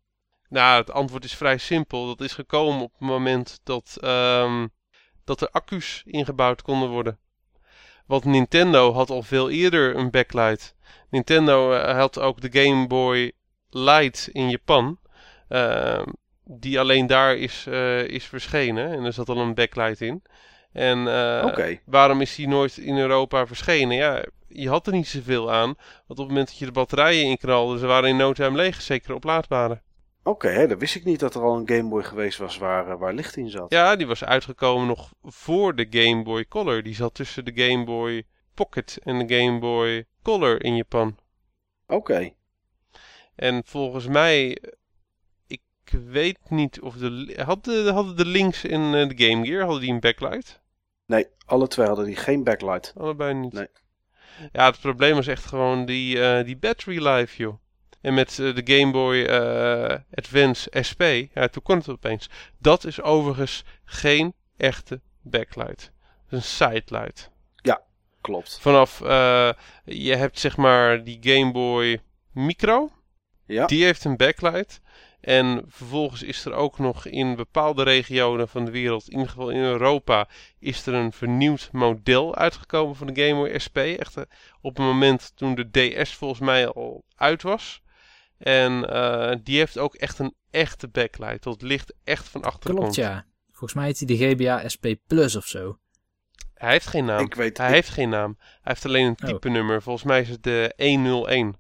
Nou, 0.48 0.80
het 0.80 0.90
antwoord 0.90 1.24
is 1.24 1.34
vrij 1.34 1.59
simpel. 1.59 2.06
Dat 2.06 2.20
is 2.20 2.32
gekomen 2.32 2.82
op 2.82 2.92
het 2.92 3.09
moment 3.09 3.61
dat, 3.64 3.98
um, 4.04 4.70
dat 5.24 5.40
er 5.40 5.50
accu's 5.50 6.02
ingebouwd 6.06 6.62
konden 6.62 6.88
worden. 6.88 7.18
Want 8.06 8.24
Nintendo 8.24 8.92
had 8.92 9.11
al 9.11 9.22
veel 9.22 9.50
eerder 9.50 9.96
een 9.96 10.11
backlight. 10.11 10.74
Nintendo 11.11 11.74
uh, 11.74 11.98
had 11.98 12.18
ook 12.18 12.40
de 12.40 12.62
Game 12.62 12.86
Boy 12.86 13.32
Light 13.70 14.28
in 14.32 14.50
Japan. 14.50 14.98
Uh, 15.48 16.02
die 16.51 16.80
alleen 16.80 17.07
daar 17.07 17.36
is, 17.36 17.66
uh, 17.68 18.03
is 18.03 18.24
verschenen. 18.24 18.92
En 18.92 19.05
er 19.05 19.12
zat 19.12 19.28
al 19.28 19.38
een 19.38 19.55
backlight 19.55 20.01
in. 20.01 20.22
En 20.72 20.99
okay. 21.44 21.80
waarom 21.84 22.20
is 22.20 22.34
die 22.34 22.49
nooit 22.49 22.76
in 22.76 22.99
Europa 22.99 23.46
verschenen? 23.46 23.96
Ja, 23.96 24.24
je 24.49 24.68
had 24.68 24.86
er 24.86 24.92
niet 24.92 25.09
zoveel 25.09 25.53
aan. 25.53 25.74
Want 26.07 26.09
op 26.09 26.16
het 26.16 26.28
moment 26.28 26.46
dat 26.46 26.59
je 26.59 26.64
de 26.64 26.72
batterijen 26.72 27.24
inknalde, 27.24 27.78
ze 27.78 27.86
waren 27.86 28.09
in 28.09 28.16
no 28.16 28.32
time 28.32 28.57
leeg. 28.57 28.82
Zeker 28.82 29.14
oplaadbare. 29.14 29.80
Oké, 30.22 30.46
okay, 30.46 30.66
dan 30.66 30.78
wist 30.78 30.94
ik 30.94 31.05
niet 31.05 31.20
dat 31.20 31.34
er 31.34 31.42
al 31.42 31.57
een 31.57 31.68
Game 31.68 31.88
Boy 31.88 32.03
geweest 32.03 32.38
was 32.38 32.59
waar, 32.59 32.88
uh, 32.88 32.99
waar 32.99 33.14
licht 33.14 33.36
in 33.36 33.51
zat. 33.51 33.72
Ja, 33.72 33.96
die 33.96 34.07
was 34.07 34.24
uitgekomen 34.24 34.86
nog 34.86 35.12
voor 35.22 35.74
de 35.74 35.86
Game 35.90 36.22
Boy 36.22 36.44
Color. 36.44 36.82
Die 36.82 36.94
zat 36.94 37.14
tussen 37.14 37.44
de 37.44 37.53
Game 37.55 37.84
Boy 37.84 38.26
Pocket 38.55 38.99
en 39.03 39.26
de 39.26 39.34
Game 39.34 39.59
Boy 39.59 40.05
Color 40.22 40.64
in 40.64 40.76
Japan. 40.76 41.16
Oké. 41.86 41.94
Okay. 41.94 42.34
En 43.34 43.62
volgens 43.64 44.07
mij, 44.07 44.59
ik 45.93 45.99
weet 46.05 46.39
niet 46.49 46.80
of 46.80 46.95
de... 46.95 47.43
Hadden, 47.45 47.93
hadden 47.93 48.16
de 48.16 48.26
links 48.26 48.64
in 48.64 48.80
uh, 48.80 49.09
de 49.09 49.24
Game 49.24 49.47
Gear, 49.47 49.62
hadden 49.62 49.80
die 49.80 49.93
een 49.93 50.01
backlight? 50.01 50.61
Nee, 51.07 51.26
alle 51.45 51.68
twee 51.68 51.86
hadden 51.86 52.05
die 52.05 52.16
geen 52.16 52.45
backlight. 52.45 52.93
Allebei 52.97 53.34
niet? 53.34 53.53
Nee. 53.53 53.68
Ja, 54.53 54.66
het 54.66 54.80
probleem 54.80 55.14
was 55.14 55.26
echt 55.26 55.45
gewoon 55.45 55.84
die, 55.84 56.16
uh, 56.16 56.45
die 56.45 56.57
battery 56.57 57.07
life, 57.07 57.36
joh. 57.36 57.59
En 58.01 58.14
met 58.14 58.39
uh, 58.39 58.55
de 58.55 58.76
Game 58.76 58.93
Boy 58.93 59.16
uh, 59.16 59.97
Advance 60.14 60.70
SP, 60.89 61.03
ja, 61.34 61.49
toen 61.49 61.62
kon 61.62 61.76
het 61.76 61.89
opeens. 61.89 62.28
Dat 62.59 62.84
is 62.84 63.01
overigens 63.01 63.64
geen 63.84 64.34
echte 64.57 65.01
backlight. 65.22 65.93
Dat 66.28 66.39
is 66.41 66.59
een 66.59 66.68
sidelight. 66.70 67.30
Ja, 67.57 67.82
klopt. 68.20 68.59
Vanaf, 68.61 68.99
je 69.84 70.14
hebt 70.16 70.39
zeg 70.39 70.57
maar 70.57 71.05
die 71.05 71.18
Game 71.20 71.53
Boy 71.53 72.01
Micro. 72.32 72.91
Ja. 73.47 73.66
Die 73.66 73.84
heeft 73.84 74.05
een 74.05 74.16
backlight. 74.16 74.80
En 75.21 75.64
vervolgens 75.69 76.23
is 76.23 76.45
er 76.45 76.53
ook 76.53 76.79
nog 76.79 77.07
in 77.07 77.37
bepaalde 77.37 77.83
regionen 77.83 78.49
van 78.49 78.64
de 78.64 78.71
wereld, 78.71 79.09
in 79.09 79.12
ieder 79.12 79.29
geval 79.29 79.51
in 79.51 79.62
Europa, 79.62 80.29
is 80.59 80.87
er 80.87 80.95
een 80.95 81.12
vernieuwd 81.12 81.69
model 81.73 82.35
uitgekomen 82.35 82.97
van 82.97 83.07
de 83.07 83.23
Game 83.23 83.35
Boy 83.35 83.59
SP. 83.64 83.77
Echt 83.77 84.16
op 84.61 84.77
het 84.77 84.87
moment 84.87 85.33
toen 85.35 85.55
de 85.55 85.71
DS 85.71 86.14
volgens 86.14 86.41
mij 86.41 86.69
al 86.69 87.05
uit 87.14 87.43
was. 87.43 87.83
En 88.39 88.73
uh, 88.73 89.33
die 89.43 89.59
heeft 89.59 89.79
ook 89.79 89.95
echt 89.95 90.19
een 90.19 90.35
echte 90.51 90.89
backlight. 90.89 91.43
Dat 91.43 91.62
licht 91.62 91.95
echt 92.05 92.29
van 92.29 92.43
achter 92.43 92.75
Klopt, 92.75 92.95
ja. 92.95 93.27
Volgens 93.49 93.75
mij 93.75 93.87
heet 93.87 93.99
hij 93.99 94.07
de 94.07 94.16
GBA 94.16 94.69
SP 94.75 94.87
Plus 95.07 95.37
of 95.37 95.47
zo. 95.47 95.79
Hij 96.55 96.71
heeft 96.71 96.87
geen 96.87 97.05
naam. 97.05 97.25
Ik 97.25 97.35
weet, 97.35 97.59
hij 97.59 97.69
ik... 97.69 97.75
heeft 97.75 97.89
geen 97.89 98.09
naam. 98.09 98.37
Hij 98.39 98.59
heeft 98.62 98.85
alleen 98.85 99.07
een 99.07 99.14
type 99.14 99.49
oh. 99.49 99.55
nummer. 99.55 99.83
Volgens 99.83 100.05
mij 100.05 100.21
is 100.21 100.29
het 100.29 100.43
de 100.43 100.73
101. 100.77 101.57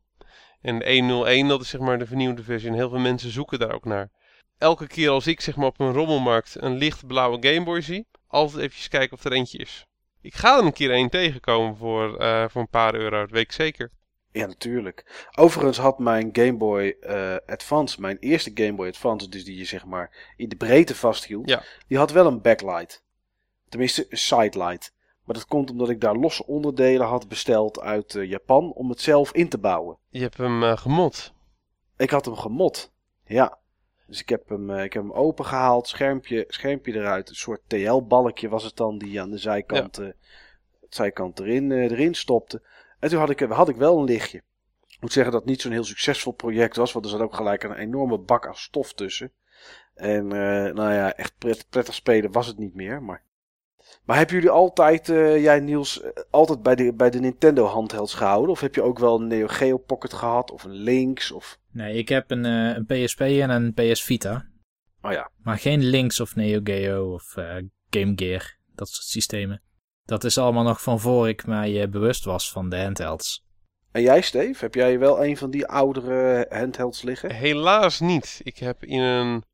En 0.68 0.78
de 0.78 0.92
101, 0.92 1.48
dat 1.48 1.60
is 1.60 1.68
zeg 1.68 1.80
maar 1.80 1.98
de 1.98 2.06
vernieuwde 2.06 2.42
versie. 2.42 2.68
En 2.68 2.74
heel 2.74 2.88
veel 2.88 2.98
mensen 2.98 3.30
zoeken 3.30 3.58
daar 3.58 3.74
ook 3.74 3.84
naar. 3.84 4.10
Elke 4.58 4.86
keer 4.86 5.10
als 5.10 5.26
ik 5.26 5.40
zeg 5.40 5.56
maar 5.56 5.66
op 5.66 5.80
een 5.80 5.92
rommelmarkt 5.92 6.56
een 6.58 6.76
lichtblauwe 6.76 7.36
Gameboy 7.40 7.80
zie, 7.80 8.06
altijd 8.26 8.62
even 8.62 8.90
kijken 8.90 9.16
of 9.16 9.24
er 9.24 9.32
eentje 9.32 9.58
is. 9.58 9.86
Ik 10.20 10.34
ga 10.34 10.58
er 10.58 10.64
een 10.64 10.72
keer 10.72 10.90
één 10.90 11.10
tegenkomen 11.10 11.76
voor, 11.76 12.20
uh, 12.20 12.44
voor 12.48 12.60
een 12.60 12.68
paar 12.68 12.94
euro, 12.94 13.20
dat 13.20 13.30
weet 13.30 13.42
ik 13.42 13.52
zeker. 13.52 13.90
Ja, 14.32 14.46
natuurlijk. 14.46 15.26
Overigens 15.34 15.78
had 15.78 15.98
mijn 15.98 16.28
Game 16.32 16.56
Boy 16.56 16.96
uh, 17.00 17.36
Advance, 17.46 18.00
mijn 18.00 18.18
eerste 18.18 18.50
Game 18.54 18.74
Boy 18.74 18.88
Advance, 18.88 19.28
dus 19.28 19.44
die 19.44 19.56
je 19.56 19.64
zeg 19.64 19.84
maar 19.84 20.32
in 20.36 20.48
de 20.48 20.56
breedte 20.56 20.94
vasthield, 20.94 21.48
ja. 21.48 21.62
die 21.86 21.98
had 21.98 22.12
wel 22.12 22.26
een 22.26 22.42
backlight. 22.42 23.04
Tenminste, 23.68 24.06
een 24.08 24.18
sidelight. 24.18 24.92
Maar 25.28 25.36
dat 25.36 25.46
komt 25.46 25.70
omdat 25.70 25.88
ik 25.88 26.00
daar 26.00 26.16
losse 26.16 26.46
onderdelen 26.46 27.06
had 27.06 27.28
besteld 27.28 27.80
uit 27.80 28.14
uh, 28.14 28.28
Japan 28.28 28.72
om 28.72 28.88
het 28.88 29.00
zelf 29.00 29.32
in 29.32 29.48
te 29.48 29.58
bouwen. 29.58 29.98
Je 30.08 30.20
hebt 30.20 30.36
hem 30.36 30.62
uh, 30.62 30.76
gemod? 30.76 31.32
Ik 31.96 32.10
had 32.10 32.24
hem 32.24 32.36
gemod, 32.36 32.92
ja. 33.24 33.58
Dus 34.06 34.20
ik 34.20 34.28
heb 34.28 34.48
hem, 34.48 34.70
uh, 34.70 34.84
ik 34.84 34.92
heb 34.92 35.02
hem 35.02 35.12
opengehaald, 35.12 35.88
schermpje, 35.88 36.44
schermpje 36.48 36.94
eruit. 36.94 37.28
Een 37.28 37.34
soort 37.34 37.60
TL-balkje 37.66 38.48
was 38.48 38.64
het 38.64 38.76
dan, 38.76 38.98
die 38.98 39.20
aan 39.20 39.30
de 39.30 39.38
zijkant, 39.38 39.96
ja. 39.96 40.12
zijkant 40.88 41.40
erin, 41.40 41.72
erin 41.72 42.14
stopte. 42.14 42.62
En 42.98 43.08
toen 43.08 43.18
had 43.18 43.30
ik, 43.30 43.40
had 43.40 43.68
ik 43.68 43.76
wel 43.76 43.98
een 43.98 44.04
lichtje. 44.04 44.42
Ik 44.86 45.00
moet 45.00 45.12
zeggen 45.12 45.32
dat 45.32 45.40
het 45.40 45.50
niet 45.50 45.60
zo'n 45.60 45.72
heel 45.72 45.84
succesvol 45.84 46.32
project 46.32 46.76
was, 46.76 46.92
want 46.92 47.04
er 47.04 47.10
zat 47.10 47.20
ook 47.20 47.34
gelijk 47.34 47.62
een 47.62 47.72
enorme 47.72 48.18
bak 48.18 48.46
aan 48.46 48.56
stof 48.56 48.92
tussen. 48.92 49.32
En 49.94 50.24
uh, 50.24 50.72
nou 50.72 50.92
ja, 50.92 51.14
echt 51.14 51.34
pret, 51.38 51.66
prettig 51.70 51.94
spelen 51.94 52.32
was 52.32 52.46
het 52.46 52.58
niet 52.58 52.74
meer. 52.74 53.02
Maar 53.02 53.26
Maar 54.04 54.16
hebben 54.16 54.34
jullie 54.34 54.50
altijd, 54.50 55.08
eh, 55.08 55.42
jij 55.42 55.60
Niels, 55.60 56.02
eh, 56.02 56.10
altijd 56.30 56.62
bij 56.62 56.74
de, 56.74 56.92
bij 56.94 57.10
de 57.10 57.20
Nintendo 57.20 57.64
handhelds 57.64 58.14
gehouden? 58.14 58.50
Of 58.50 58.60
heb 58.60 58.74
je 58.74 58.82
ook 58.82 58.98
wel 58.98 59.20
een 59.20 59.26
Neo 59.26 59.46
Geo 59.46 59.76
Pocket 59.78 60.12
gehad? 60.12 60.50
Of 60.50 60.64
een 60.64 60.72
Lynx? 60.72 61.30
Of... 61.30 61.58
Nee, 61.72 61.94
ik 61.94 62.08
heb 62.08 62.30
een, 62.30 62.44
eh, 62.44 62.76
een 62.76 62.86
PSP 62.86 63.20
en 63.20 63.50
een 63.50 63.74
PS 63.74 64.02
Vita. 64.02 64.46
Oh 65.02 65.12
ja. 65.12 65.30
Maar 65.42 65.58
geen 65.58 65.84
Lynx 65.84 66.20
of 66.20 66.36
Neo 66.36 66.60
Geo 66.64 67.12
of 67.12 67.34
Game 67.90 68.12
Gear. 68.16 68.56
Dat 68.74 68.88
soort 68.88 69.06
systemen. 69.06 69.62
Dat 70.04 70.24
is 70.24 70.38
allemaal 70.38 70.64
nog 70.64 70.82
van 70.82 71.00
voor 71.00 71.28
ik 71.28 71.46
mij 71.46 71.88
bewust 71.88 72.24
was 72.24 72.50
van 72.50 72.68
de 72.68 72.82
handhelds. 72.82 73.46
En 73.92 74.02
jij, 74.02 74.20
Steve? 74.20 74.64
Heb 74.64 74.74
jij 74.74 74.98
wel 74.98 75.24
een 75.24 75.36
van 75.36 75.50
die 75.50 75.66
oudere 75.66 76.46
handhelds 76.48 77.02
liggen? 77.02 77.32
Helaas 77.34 78.00
niet. 78.00 78.40
Ik 78.42 78.58
heb 78.58 78.84
in 78.84 79.00
een 79.00 79.44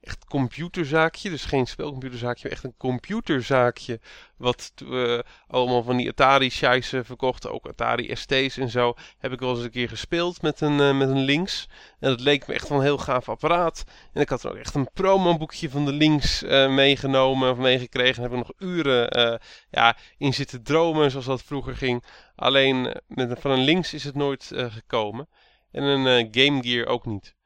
echt 0.00 0.24
computerzaakje, 0.24 1.30
dus 1.30 1.44
geen 1.44 1.66
spelcomputerzaakje, 1.66 2.42
maar 2.42 2.52
echt 2.52 2.64
een 2.64 2.76
computerzaakje. 2.76 4.00
Wat 4.36 4.72
uh, 4.84 5.18
allemaal 5.46 5.82
van 5.82 5.96
die 5.96 6.08
Atari-shies 6.08 6.88
verkochten, 6.88 7.52
ook 7.52 7.66
Atari 7.66 8.16
ST's 8.16 8.56
en 8.56 8.68
zo. 8.68 8.94
Heb 9.18 9.32
ik 9.32 9.40
wel 9.40 9.50
eens 9.50 9.64
een 9.64 9.70
keer 9.70 9.88
gespeeld 9.88 10.42
met 10.42 10.60
een, 10.60 10.78
uh, 10.78 10.98
met 10.98 11.08
een 11.08 11.24
Lynx. 11.24 11.68
En 11.98 12.10
dat 12.10 12.20
leek 12.20 12.46
me 12.46 12.54
echt 12.54 12.68
wel 12.68 12.78
een 12.78 12.84
heel 12.84 12.98
gaaf 12.98 13.28
apparaat. 13.28 13.84
En 14.12 14.20
ik 14.20 14.28
had 14.28 14.44
er 14.44 14.50
ook 14.50 14.56
echt 14.56 14.74
een 14.74 14.90
promoboekje 14.92 15.70
van 15.70 15.84
de 15.84 15.92
Lynx 15.92 16.42
uh, 16.42 16.74
meegenomen 16.74 17.50
of 17.50 17.56
meegekregen. 17.56 18.24
En 18.24 18.30
heb 18.30 18.40
ik 18.40 18.46
nog 18.46 18.68
uren 18.70 19.40
ja, 19.70 19.96
in 20.18 20.34
zitten 20.34 20.62
dromen, 20.62 21.10
zoals 21.10 21.26
dat 21.26 21.42
vroeger 21.42 21.76
ging. 21.76 22.04
Alleen 22.34 22.96
met, 23.06 23.40
van 23.40 23.50
een 23.50 23.64
Lynx 23.64 23.94
is 23.94 24.04
het 24.04 24.14
nooit 24.14 24.50
gekomen. 24.54 25.28
En 25.72 25.82
een 25.82 26.28
Game 26.30 26.62
Gear 26.62 26.86
ook 26.86 27.06
niet. 27.06 27.38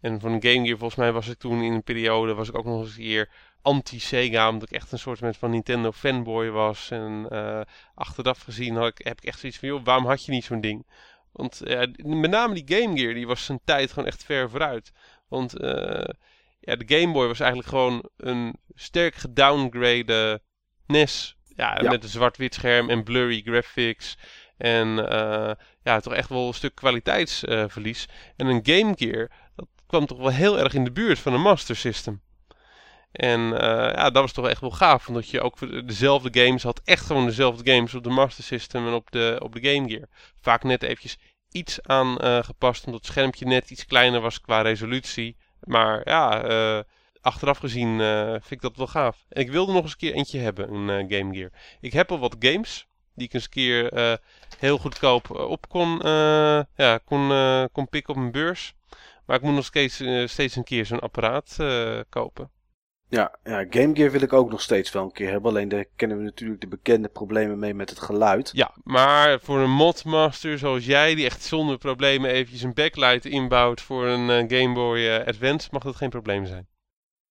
En 0.00 0.20
van 0.20 0.30
Game 0.30 0.64
Gear, 0.64 0.78
volgens 0.78 0.94
mij 0.94 1.12
was 1.12 1.28
ik 1.28 1.38
toen 1.38 1.62
in 1.62 1.72
een 1.72 1.82
periode, 1.82 2.34
was 2.34 2.48
ik 2.48 2.56
ook 2.56 2.64
nog 2.64 2.80
eens 2.80 2.96
een 2.96 3.02
keer 3.02 3.30
anti-Sega, 3.62 4.48
omdat 4.48 4.70
ik 4.70 4.76
echt 4.76 4.92
een 4.92 4.98
soort 4.98 5.36
van 5.38 5.50
Nintendo 5.50 5.92
fanboy 5.92 6.50
was. 6.50 6.90
En 6.90 7.26
uh, 7.32 7.60
achteraf 7.94 8.40
gezien 8.42 8.76
had 8.76 8.86
ik, 8.86 9.06
heb 9.06 9.20
ik 9.20 9.24
echt 9.24 9.38
zoiets 9.38 9.58
van, 9.58 9.68
joh, 9.68 9.84
waarom 9.84 10.06
had 10.06 10.24
je 10.24 10.32
niet 10.32 10.44
zo'n 10.44 10.60
ding? 10.60 10.86
Want 11.32 11.68
uh, 11.68 11.82
met 11.96 12.30
name 12.30 12.62
die 12.62 12.78
Game 12.78 12.98
Gear, 12.98 13.14
die 13.14 13.26
was 13.26 13.44
zijn 13.44 13.60
tijd 13.64 13.92
gewoon 13.92 14.08
echt 14.08 14.24
ver 14.24 14.50
vooruit. 14.50 14.92
Want 15.28 15.60
uh, 15.60 16.08
ja, 16.60 16.76
de 16.76 16.98
Game 16.98 17.12
Boy 17.12 17.26
was 17.26 17.40
eigenlijk 17.40 17.68
gewoon 17.68 18.08
een 18.16 18.56
sterk 18.74 19.14
gedowngrade 19.14 20.42
NES. 20.86 21.36
Ja, 21.56 21.78
ja. 21.82 21.90
met 21.90 22.02
een 22.02 22.08
zwart-wit 22.08 22.54
scherm 22.54 22.90
en 22.90 23.04
blurry 23.04 23.40
graphics. 23.44 24.18
En 24.56 24.88
ja, 25.82 26.00
toch 26.00 26.14
echt 26.14 26.28
wel 26.28 26.46
een 26.46 26.54
stuk 26.54 26.74
kwaliteitsverlies. 26.74 28.08
en 28.36 28.46
een 28.46 28.60
Game 28.62 28.92
Gear, 28.96 29.30
kwam 29.90 30.06
toch 30.06 30.18
wel 30.18 30.30
heel 30.30 30.58
erg 30.58 30.74
in 30.74 30.84
de 30.84 30.92
buurt 30.92 31.18
van 31.18 31.32
een 31.32 31.40
Master 31.40 31.76
System. 31.76 32.20
En 33.12 33.40
uh, 33.40 33.58
ja, 33.94 34.10
dat 34.10 34.22
was 34.22 34.32
toch 34.32 34.48
echt 34.48 34.60
wel 34.60 34.70
gaaf. 34.70 35.08
Omdat 35.08 35.28
je 35.28 35.40
ook 35.40 35.86
dezelfde 35.86 36.44
games 36.44 36.62
had. 36.62 36.80
Echt 36.84 37.06
gewoon 37.06 37.26
dezelfde 37.26 37.72
games 37.72 37.94
op 37.94 38.04
de 38.04 38.10
Master 38.10 38.44
System 38.44 38.86
en 38.86 38.92
op 38.92 39.10
de, 39.10 39.36
op 39.42 39.52
de 39.54 39.68
Game 39.68 39.88
Gear. 39.88 40.08
Vaak 40.40 40.62
net 40.64 40.82
eventjes 40.82 41.18
iets 41.50 41.82
aangepast. 41.82 42.80
Uh, 42.80 42.86
omdat 42.86 43.00
het 43.00 43.10
schermpje 43.10 43.46
net 43.46 43.70
iets 43.70 43.86
kleiner 43.86 44.20
was 44.20 44.40
qua 44.40 44.60
resolutie. 44.60 45.36
Maar 45.60 46.08
ja, 46.08 46.50
uh, 46.50 46.82
achteraf 47.20 47.58
gezien 47.58 47.98
vind 48.30 48.50
ik 48.50 48.60
dat 48.60 48.76
wel 48.76 48.86
gaaf. 48.86 49.24
En 49.28 49.40
ik 49.40 49.50
wilde 49.50 49.72
nog 49.72 49.82
eens 49.82 49.92
een 49.92 49.98
keer 49.98 50.14
eentje 50.14 50.38
hebben, 50.38 50.72
een 50.72 51.12
Game 51.12 51.34
Gear. 51.34 51.50
Ik 51.80 51.92
heb 51.92 52.10
al 52.10 52.18
wat 52.18 52.36
games. 52.38 52.88
Die 53.14 53.26
ik 53.26 53.34
eens 53.34 53.44
een 53.44 53.50
keer 53.50 54.18
heel 54.58 54.78
goedkoop 54.78 55.30
op 55.30 55.68
kon, 55.68 55.98
ja, 56.76 56.98
kon, 57.04 57.28
kon 57.72 57.88
pikken 57.88 58.14
op 58.14 58.20
mijn 58.20 58.32
beurs. 58.32 58.74
Maar 59.26 59.36
ik 59.36 59.42
moet 59.42 59.54
nog 59.54 59.64
steeds, 59.64 60.00
uh, 60.00 60.26
steeds 60.26 60.56
een 60.56 60.64
keer 60.64 60.86
zo'n 60.86 61.00
apparaat 61.00 61.56
uh, 61.60 62.00
kopen. 62.08 62.50
Ja, 63.08 63.38
ja, 63.44 63.66
Game 63.70 63.96
Gear 63.96 64.10
wil 64.10 64.22
ik 64.22 64.32
ook 64.32 64.50
nog 64.50 64.60
steeds 64.60 64.92
wel 64.92 65.02
een 65.02 65.12
keer 65.12 65.30
hebben. 65.30 65.50
Alleen 65.50 65.68
daar 65.68 65.84
kennen 65.96 66.16
we 66.18 66.22
natuurlijk 66.22 66.60
de 66.60 66.66
bekende 66.66 67.08
problemen 67.08 67.58
mee 67.58 67.74
met 67.74 67.90
het 67.90 68.00
geluid. 68.00 68.50
Ja, 68.52 68.74
maar 68.84 69.40
voor 69.40 69.58
een 69.58 69.70
modmaster 69.70 70.58
zoals 70.58 70.84
jij, 70.84 71.14
die 71.14 71.24
echt 71.24 71.42
zonder 71.42 71.78
problemen 71.78 72.30
eventjes 72.30 72.62
een 72.62 72.74
backlight 72.74 73.24
inbouwt 73.24 73.80
voor 73.80 74.06
een 74.06 74.28
uh, 74.28 74.58
Game 74.60 74.74
Boy 74.74 75.22
Advance, 75.26 75.68
mag 75.70 75.82
dat 75.82 75.96
geen 75.96 76.10
probleem 76.10 76.46
zijn. 76.46 76.68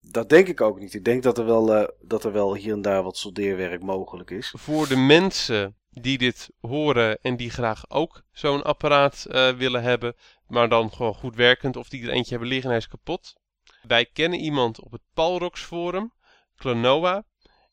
Dat 0.00 0.28
denk 0.28 0.48
ik 0.48 0.60
ook 0.60 0.78
niet. 0.78 0.94
Ik 0.94 1.04
denk 1.04 1.22
dat 1.22 1.38
er 1.38 1.44
wel, 1.44 1.94
dat 2.00 2.24
er 2.24 2.32
wel 2.32 2.54
hier 2.54 2.72
en 2.72 2.82
daar 2.82 3.02
wat 3.02 3.16
soldeerwerk 3.16 3.82
mogelijk 3.82 4.30
is. 4.30 4.54
Voor 4.56 4.88
de 4.88 4.96
mensen 4.96 5.76
die 5.90 6.18
dit 6.18 6.50
horen 6.60 7.18
en 7.22 7.36
die 7.36 7.50
graag 7.50 7.90
ook 7.90 8.22
zo'n 8.32 8.62
apparaat 8.62 9.26
willen 9.56 9.82
hebben, 9.82 10.14
maar 10.48 10.68
dan 10.68 10.92
gewoon 10.92 11.14
goed 11.14 11.36
werkend. 11.36 11.76
Of 11.76 11.88
die 11.88 12.02
er 12.02 12.10
eentje 12.10 12.30
hebben 12.30 12.48
liggen 12.48 12.66
en 12.66 12.76
hij 12.76 12.84
is 12.84 12.88
kapot. 12.88 13.34
Wij 13.82 14.06
kennen 14.06 14.38
iemand 14.38 14.80
op 14.80 14.92
het 14.92 15.02
Palrox 15.14 15.62
forum, 15.62 16.12
Klonoa. 16.56 17.24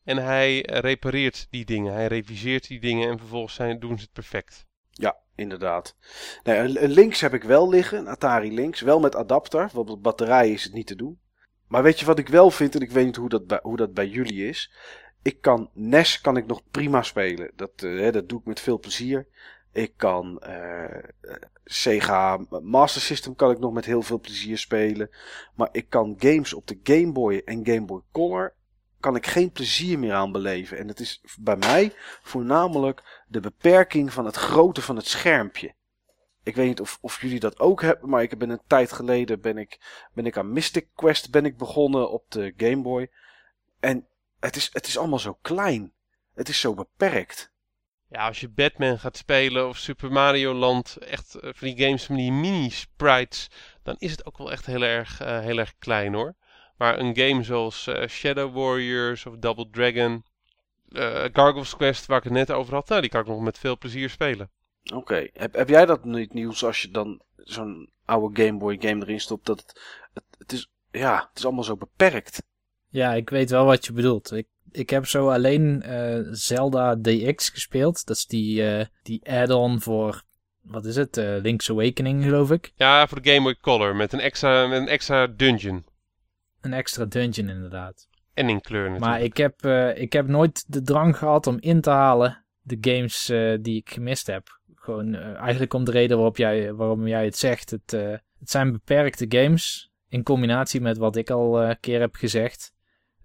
En 0.04 0.16
hij 0.16 0.60
repareert 0.60 1.46
die 1.50 1.64
dingen. 1.64 1.92
Hij 1.92 2.06
reviseert 2.06 2.68
die 2.68 2.80
dingen 2.80 3.10
en 3.10 3.18
vervolgens 3.18 3.54
zijn, 3.54 3.78
doen 3.78 3.96
ze 3.96 4.02
het 4.02 4.12
perfect. 4.12 4.66
Ja, 4.90 5.16
inderdaad. 5.34 5.96
Nee, 6.42 6.58
een 6.58 6.90
Lynx 6.90 7.20
heb 7.20 7.34
ik 7.34 7.42
wel 7.42 7.68
liggen, 7.68 7.98
een 7.98 8.08
Atari 8.08 8.54
Lynx. 8.54 8.80
Wel 8.80 9.00
met 9.00 9.16
adapter, 9.16 9.70
want 9.72 9.90
op 9.90 10.02
batterij 10.02 10.50
is 10.50 10.64
het 10.64 10.72
niet 10.72 10.86
te 10.86 10.96
doen. 10.96 11.20
Maar 11.68 11.82
weet 11.82 12.00
je 12.00 12.06
wat 12.06 12.18
ik 12.18 12.28
wel 12.28 12.50
vind, 12.50 12.74
en 12.74 12.80
ik 12.80 12.90
weet 12.90 13.04
niet 13.04 13.16
hoe 13.16 13.28
dat 13.28 13.46
bij, 13.46 13.58
hoe 13.62 13.76
dat 13.76 13.94
bij 13.94 14.08
jullie 14.08 14.48
is. 14.48 14.72
Ik 15.22 15.40
kan 15.40 15.70
NES 15.72 16.20
kan 16.20 16.36
ik 16.36 16.46
nog 16.46 16.62
prima 16.70 17.02
spelen. 17.02 17.52
Dat, 17.54 17.82
uh, 17.82 18.12
dat 18.12 18.28
doe 18.28 18.40
ik 18.40 18.46
met 18.46 18.60
veel 18.60 18.78
plezier. 18.78 19.28
Ik 19.76 19.92
kan 19.96 20.42
uh, 20.48 20.98
Sega 21.64 22.40
Master 22.62 23.00
System 23.00 23.34
kan 23.34 23.50
ik 23.50 23.58
nog 23.58 23.72
met 23.72 23.84
heel 23.84 24.02
veel 24.02 24.20
plezier 24.20 24.58
spelen. 24.58 25.10
Maar 25.54 25.68
ik 25.72 25.88
kan 25.88 26.14
games 26.18 26.52
op 26.52 26.66
de 26.66 26.80
Game 26.82 27.12
Boy 27.12 27.42
en 27.44 27.66
Game 27.66 27.84
Boy 27.84 28.00
Color 28.12 28.54
kan 29.00 29.16
ik 29.16 29.26
geen 29.26 29.50
plezier 29.50 29.98
meer 29.98 30.12
aan 30.12 30.32
beleven. 30.32 30.78
En 30.78 30.88
het 30.88 31.00
is 31.00 31.22
bij 31.40 31.56
mij 31.56 31.92
voornamelijk 32.22 33.24
de 33.28 33.40
beperking 33.40 34.12
van 34.12 34.24
het 34.24 34.36
grootte 34.36 34.82
van 34.82 34.96
het 34.96 35.06
schermpje. 35.06 35.74
Ik 36.42 36.54
weet 36.54 36.66
niet 36.66 36.80
of, 36.80 36.98
of 37.00 37.20
jullie 37.20 37.40
dat 37.40 37.58
ook 37.58 37.82
hebben, 37.82 38.08
maar 38.08 38.22
ik 38.22 38.38
ben 38.38 38.50
een 38.50 38.62
tijd 38.66 38.92
geleden 38.92 39.40
ben 39.40 39.58
ik, 39.58 40.06
ben 40.12 40.26
ik 40.26 40.36
aan 40.36 40.52
Mystic 40.52 40.88
Quest 40.94 41.30
ben 41.30 41.44
ik 41.44 41.56
begonnen 41.56 42.10
op 42.10 42.30
de 42.30 42.52
Game 42.56 42.82
Boy. 42.82 43.10
En 43.80 44.06
het 44.40 44.56
is, 44.56 44.70
het 44.72 44.86
is 44.86 44.98
allemaal 44.98 45.18
zo 45.18 45.38
klein. 45.42 45.92
Het 46.34 46.48
is 46.48 46.60
zo 46.60 46.74
beperkt. 46.74 47.54
Ja, 48.16 48.26
als 48.26 48.40
je 48.40 48.48
Batman 48.48 48.98
gaat 48.98 49.16
spelen 49.16 49.68
of 49.68 49.76
Super 49.76 50.12
Mario 50.12 50.54
Land, 50.54 50.96
echt 50.96 51.36
uh, 51.36 51.50
van 51.54 51.68
die 51.68 51.84
games 51.84 52.04
van 52.04 52.16
die 52.16 52.32
mini-sprites, 52.32 53.48
dan 53.82 53.94
is 53.98 54.10
het 54.10 54.26
ook 54.26 54.38
wel 54.38 54.52
echt 54.52 54.66
heel 54.66 54.82
erg, 54.82 55.22
uh, 55.22 55.40
heel 55.40 55.58
erg 55.58 55.74
klein 55.78 56.14
hoor. 56.14 56.34
Maar 56.76 56.98
een 56.98 57.16
game 57.16 57.42
zoals 57.42 57.86
uh, 57.86 58.06
Shadow 58.06 58.54
Warriors 58.54 59.26
of 59.26 59.36
Double 59.36 59.70
Dragon, 59.70 60.24
Gargoyle's 61.32 61.76
Quest, 61.76 62.06
waar 62.06 62.18
ik 62.18 62.24
het 62.24 62.32
net 62.32 62.50
over 62.50 62.74
had, 62.74 62.88
nou, 62.88 63.00
die 63.00 63.10
kan 63.10 63.20
ik 63.20 63.26
nog 63.26 63.40
met 63.40 63.58
veel 63.58 63.78
plezier 63.78 64.10
spelen. 64.10 64.50
Oké, 64.84 64.96
okay. 64.96 65.30
heb, 65.32 65.54
heb 65.54 65.68
jij 65.68 65.86
dat 65.86 66.04
niet 66.04 66.32
nieuws 66.32 66.64
als 66.64 66.82
je 66.82 66.90
dan 66.90 67.20
zo'n 67.36 67.90
oude 68.04 68.42
Game 68.42 68.58
Boy 68.58 68.76
game 68.80 69.02
erin 69.04 69.20
stopt, 69.20 69.46
dat 69.46 69.60
het, 69.60 69.80
het, 70.14 70.24
het, 70.38 70.52
is, 70.52 70.70
ja, 70.90 71.16
het 71.28 71.38
is 71.38 71.44
allemaal 71.44 71.64
zo 71.64 71.76
beperkt. 71.76 72.42
Ja, 72.88 73.14
ik 73.14 73.30
weet 73.30 73.50
wel 73.50 73.64
wat 73.64 73.86
je 73.86 73.92
bedoelt. 73.92 74.32
Ik 74.32 74.46
ik 74.70 74.90
heb 74.90 75.06
zo 75.06 75.30
alleen 75.30 75.82
uh, 75.86 76.26
Zelda 76.30 76.96
DX 76.96 77.48
gespeeld. 77.48 78.06
Dat 78.06 78.16
is 78.16 78.26
die, 78.26 78.62
uh, 78.62 78.84
die 79.02 79.30
add-on 79.30 79.80
voor, 79.80 80.22
wat 80.62 80.84
is 80.84 80.96
het, 80.96 81.16
uh, 81.16 81.36
Link's 81.42 81.70
Awakening 81.70 82.24
geloof 82.24 82.50
ik. 82.50 82.72
Ja, 82.74 83.06
voor 83.06 83.22
de 83.22 83.30
Game 83.30 83.42
Boy 83.42 83.56
Color 83.60 83.96
met 83.96 84.12
een 84.12 84.20
extra, 84.20 84.66
met 84.66 84.80
een 84.80 84.88
extra 84.88 85.26
dungeon. 85.26 85.84
Een 86.60 86.72
extra 86.72 87.04
dungeon 87.04 87.48
inderdaad. 87.48 88.08
En 88.34 88.48
in 88.48 88.60
kleur 88.60 88.90
natuurlijk. 88.90 89.10
Maar 89.10 89.20
ik 89.20 89.36
heb, 89.36 89.64
ik 89.96 90.12
heb 90.12 90.26
nooit 90.26 90.64
de 90.72 90.82
drang 90.82 91.16
gehad 91.16 91.46
om 91.46 91.56
in 91.60 91.80
te 91.80 91.90
halen 91.90 92.44
de 92.62 92.78
games 92.80 93.26
die 93.62 93.76
ik 93.76 93.90
gemist 93.90 94.26
heb. 94.26 94.60
Gewoon 94.74 95.14
eigenlijk 95.14 95.74
om 95.74 95.84
de 95.84 95.90
reden 95.90 96.16
waarop 96.16 96.36
jij, 96.36 96.72
waarom 96.72 97.06
jij 97.06 97.24
het 97.24 97.36
zegt. 97.36 97.70
Het, 97.70 97.90
het 98.38 98.50
zijn 98.50 98.72
beperkte 98.72 99.26
games 99.28 99.90
in 100.08 100.22
combinatie 100.22 100.80
met 100.80 100.98
wat 100.98 101.16
ik 101.16 101.30
al 101.30 101.62
een 101.62 101.80
keer 101.80 102.00
heb 102.00 102.14
gezegd. 102.14 102.72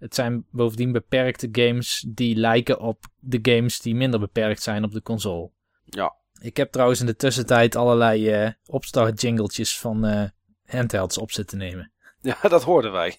Het 0.02 0.14
zijn 0.14 0.46
bovendien 0.50 0.92
beperkte 0.92 1.48
games 1.52 2.04
die 2.08 2.36
lijken 2.36 2.80
op 2.80 3.04
de 3.18 3.38
games 3.42 3.80
die 3.80 3.94
minder 3.94 4.20
beperkt 4.20 4.62
zijn 4.62 4.84
op 4.84 4.92
de 4.92 5.02
console. 5.02 5.50
Ja. 5.84 6.14
Ik 6.40 6.56
heb 6.56 6.72
trouwens 6.72 7.00
in 7.00 7.06
de 7.06 7.16
tussentijd 7.16 7.76
allerlei 7.76 8.44
uh, 8.44 8.50
opstart 8.66 9.20
jingletjes 9.20 9.78
van 9.78 10.06
uh, 10.06 10.24
handhelds 10.64 11.18
op 11.18 11.30
zitten 11.30 11.58
nemen. 11.58 11.92
Ja, 12.20 12.38
dat 12.48 12.62
hoorden 12.62 12.92
wij. 12.92 13.16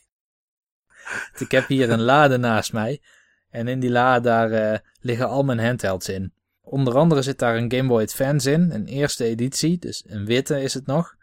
Ik 1.38 1.52
heb 1.52 1.68
hier 1.68 1.90
een 1.90 2.02
lade 2.12 2.38
naast 2.38 2.74
mij. 2.74 3.02
En 3.50 3.68
in 3.68 3.80
die 3.80 3.90
lade 3.90 4.22
daar 4.22 4.52
uh, 4.52 4.80
liggen 5.00 5.28
al 5.28 5.44
mijn 5.44 5.60
handhelds 5.60 6.10
in. 6.10 6.34
Onder 6.62 6.98
andere 6.98 7.22
zit 7.22 7.40
daar 7.40 7.58
een 7.58 7.72
Game 7.72 7.88
Boy 7.88 8.02
Advance 8.02 8.52
in, 8.52 8.72
een 8.72 8.86
eerste 8.86 9.24
editie, 9.24 9.78
dus 9.78 10.04
een 10.08 10.26
witte 10.26 10.62
is 10.62 10.74
het 10.74 10.86
nog, 10.86 11.16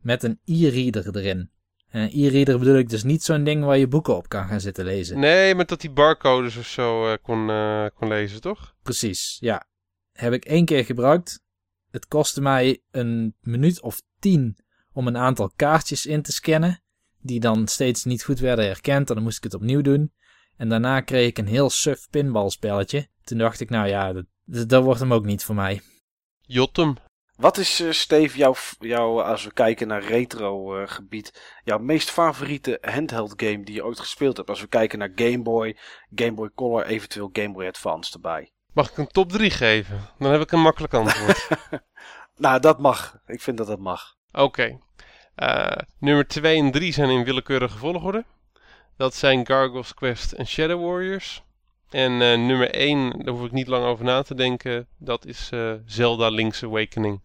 met 0.00 0.22
een 0.22 0.40
e-reader 0.44 1.16
erin. 1.16 1.50
En 1.90 2.00
een 2.00 2.10
e-reader 2.12 2.58
bedoel 2.58 2.76
ik 2.76 2.88
dus 2.88 3.02
niet 3.02 3.22
zo'n 3.22 3.44
ding 3.44 3.64
waar 3.64 3.78
je 3.78 3.88
boeken 3.88 4.16
op 4.16 4.28
kan 4.28 4.48
gaan 4.48 4.60
zitten 4.60 4.84
lezen. 4.84 5.18
Nee, 5.18 5.54
maar 5.54 5.66
dat 5.66 5.80
die 5.80 5.90
barcodes 5.90 6.56
of 6.56 6.66
zo 6.66 7.06
uh, 7.06 7.14
kon, 7.22 7.48
uh, 7.48 7.86
kon 7.94 8.08
lezen, 8.08 8.40
toch? 8.40 8.74
Precies, 8.82 9.36
ja. 9.40 9.66
Heb 10.12 10.32
ik 10.32 10.44
één 10.44 10.64
keer 10.64 10.84
gebruikt. 10.84 11.40
Het 11.90 12.06
kostte 12.08 12.40
mij 12.40 12.82
een 12.90 13.34
minuut 13.40 13.80
of 13.80 14.02
tien 14.18 14.56
om 14.92 15.06
een 15.06 15.16
aantal 15.16 15.52
kaartjes 15.56 16.06
in 16.06 16.22
te 16.22 16.32
scannen. 16.32 16.82
Die 17.20 17.40
dan 17.40 17.68
steeds 17.68 18.04
niet 18.04 18.24
goed 18.24 18.38
werden 18.38 18.64
herkend. 18.64 19.08
En 19.08 19.14
dan 19.14 19.24
moest 19.24 19.36
ik 19.36 19.44
het 19.44 19.54
opnieuw 19.54 19.80
doen. 19.80 20.12
En 20.56 20.68
daarna 20.68 21.00
kreeg 21.00 21.28
ik 21.28 21.38
een 21.38 21.46
heel 21.46 21.70
suf 21.70 22.10
pinballspelletje. 22.10 23.08
Toen 23.24 23.38
dacht 23.38 23.60
ik, 23.60 23.70
nou 23.70 23.88
ja, 23.88 24.12
dat, 24.12 24.24
dat 24.68 24.84
wordt 24.84 25.00
hem 25.00 25.12
ook 25.12 25.24
niet 25.24 25.44
voor 25.44 25.54
mij. 25.54 25.80
Jotem. 26.40 26.96
Wat 27.40 27.58
is, 27.58 27.80
uh, 27.80 27.92
Steve, 27.92 28.38
jouw, 28.38 28.54
jouw, 28.78 29.22
als 29.22 29.44
we 29.44 29.52
kijken 29.52 29.88
naar 29.88 30.02
retro 30.02 30.80
uh, 30.80 30.88
gebied, 30.88 31.58
jouw 31.64 31.78
meest 31.78 32.10
favoriete 32.10 32.78
handheld 32.80 33.32
game 33.36 33.62
die 33.64 33.74
je 33.74 33.84
ooit 33.84 34.00
gespeeld 34.00 34.36
hebt? 34.36 34.48
Als 34.48 34.60
we 34.60 34.66
kijken 34.66 34.98
naar 34.98 35.12
Game 35.14 35.42
Boy, 35.42 35.76
Game 36.14 36.32
Boy 36.32 36.50
Color, 36.54 36.86
eventueel 36.86 37.30
Game 37.32 37.52
Boy 37.52 37.66
Advance 37.66 38.12
erbij. 38.12 38.52
Mag 38.72 38.90
ik 38.90 38.96
een 38.96 39.06
top 39.06 39.32
3 39.32 39.50
geven? 39.50 40.00
Dan 40.18 40.30
heb 40.30 40.40
ik 40.40 40.52
een 40.52 40.60
makkelijk 40.60 40.94
antwoord. 40.94 41.48
nou, 42.36 42.60
dat 42.60 42.78
mag. 42.78 43.18
Ik 43.26 43.40
vind 43.40 43.56
dat 43.56 43.66
dat 43.66 43.78
mag. 43.78 44.16
Oké. 44.32 44.42
Okay. 44.42 44.80
Uh, 45.36 45.82
nummer 45.98 46.26
2 46.26 46.58
en 46.58 46.70
3 46.70 46.92
zijn 46.92 47.10
in 47.10 47.24
willekeurige 47.24 47.78
volgorde. 47.78 48.24
Dat 48.96 49.14
zijn 49.14 49.46
Gargoyles 49.46 49.94
Quest 49.94 50.32
en 50.32 50.46
Shadow 50.46 50.84
Warriors. 50.84 51.42
En 51.90 52.18
nummer 52.18 52.70
1, 52.70 53.24
daar 53.24 53.34
hoef 53.34 53.44
ik 53.44 53.52
niet 53.52 53.68
lang 53.68 53.84
over 53.84 54.04
na 54.04 54.22
te 54.22 54.34
denken, 54.34 54.88
dat 54.98 55.26
is 55.26 55.50
Zelda 55.84 56.28
Link's 56.28 56.62
Awakening. 56.62 57.20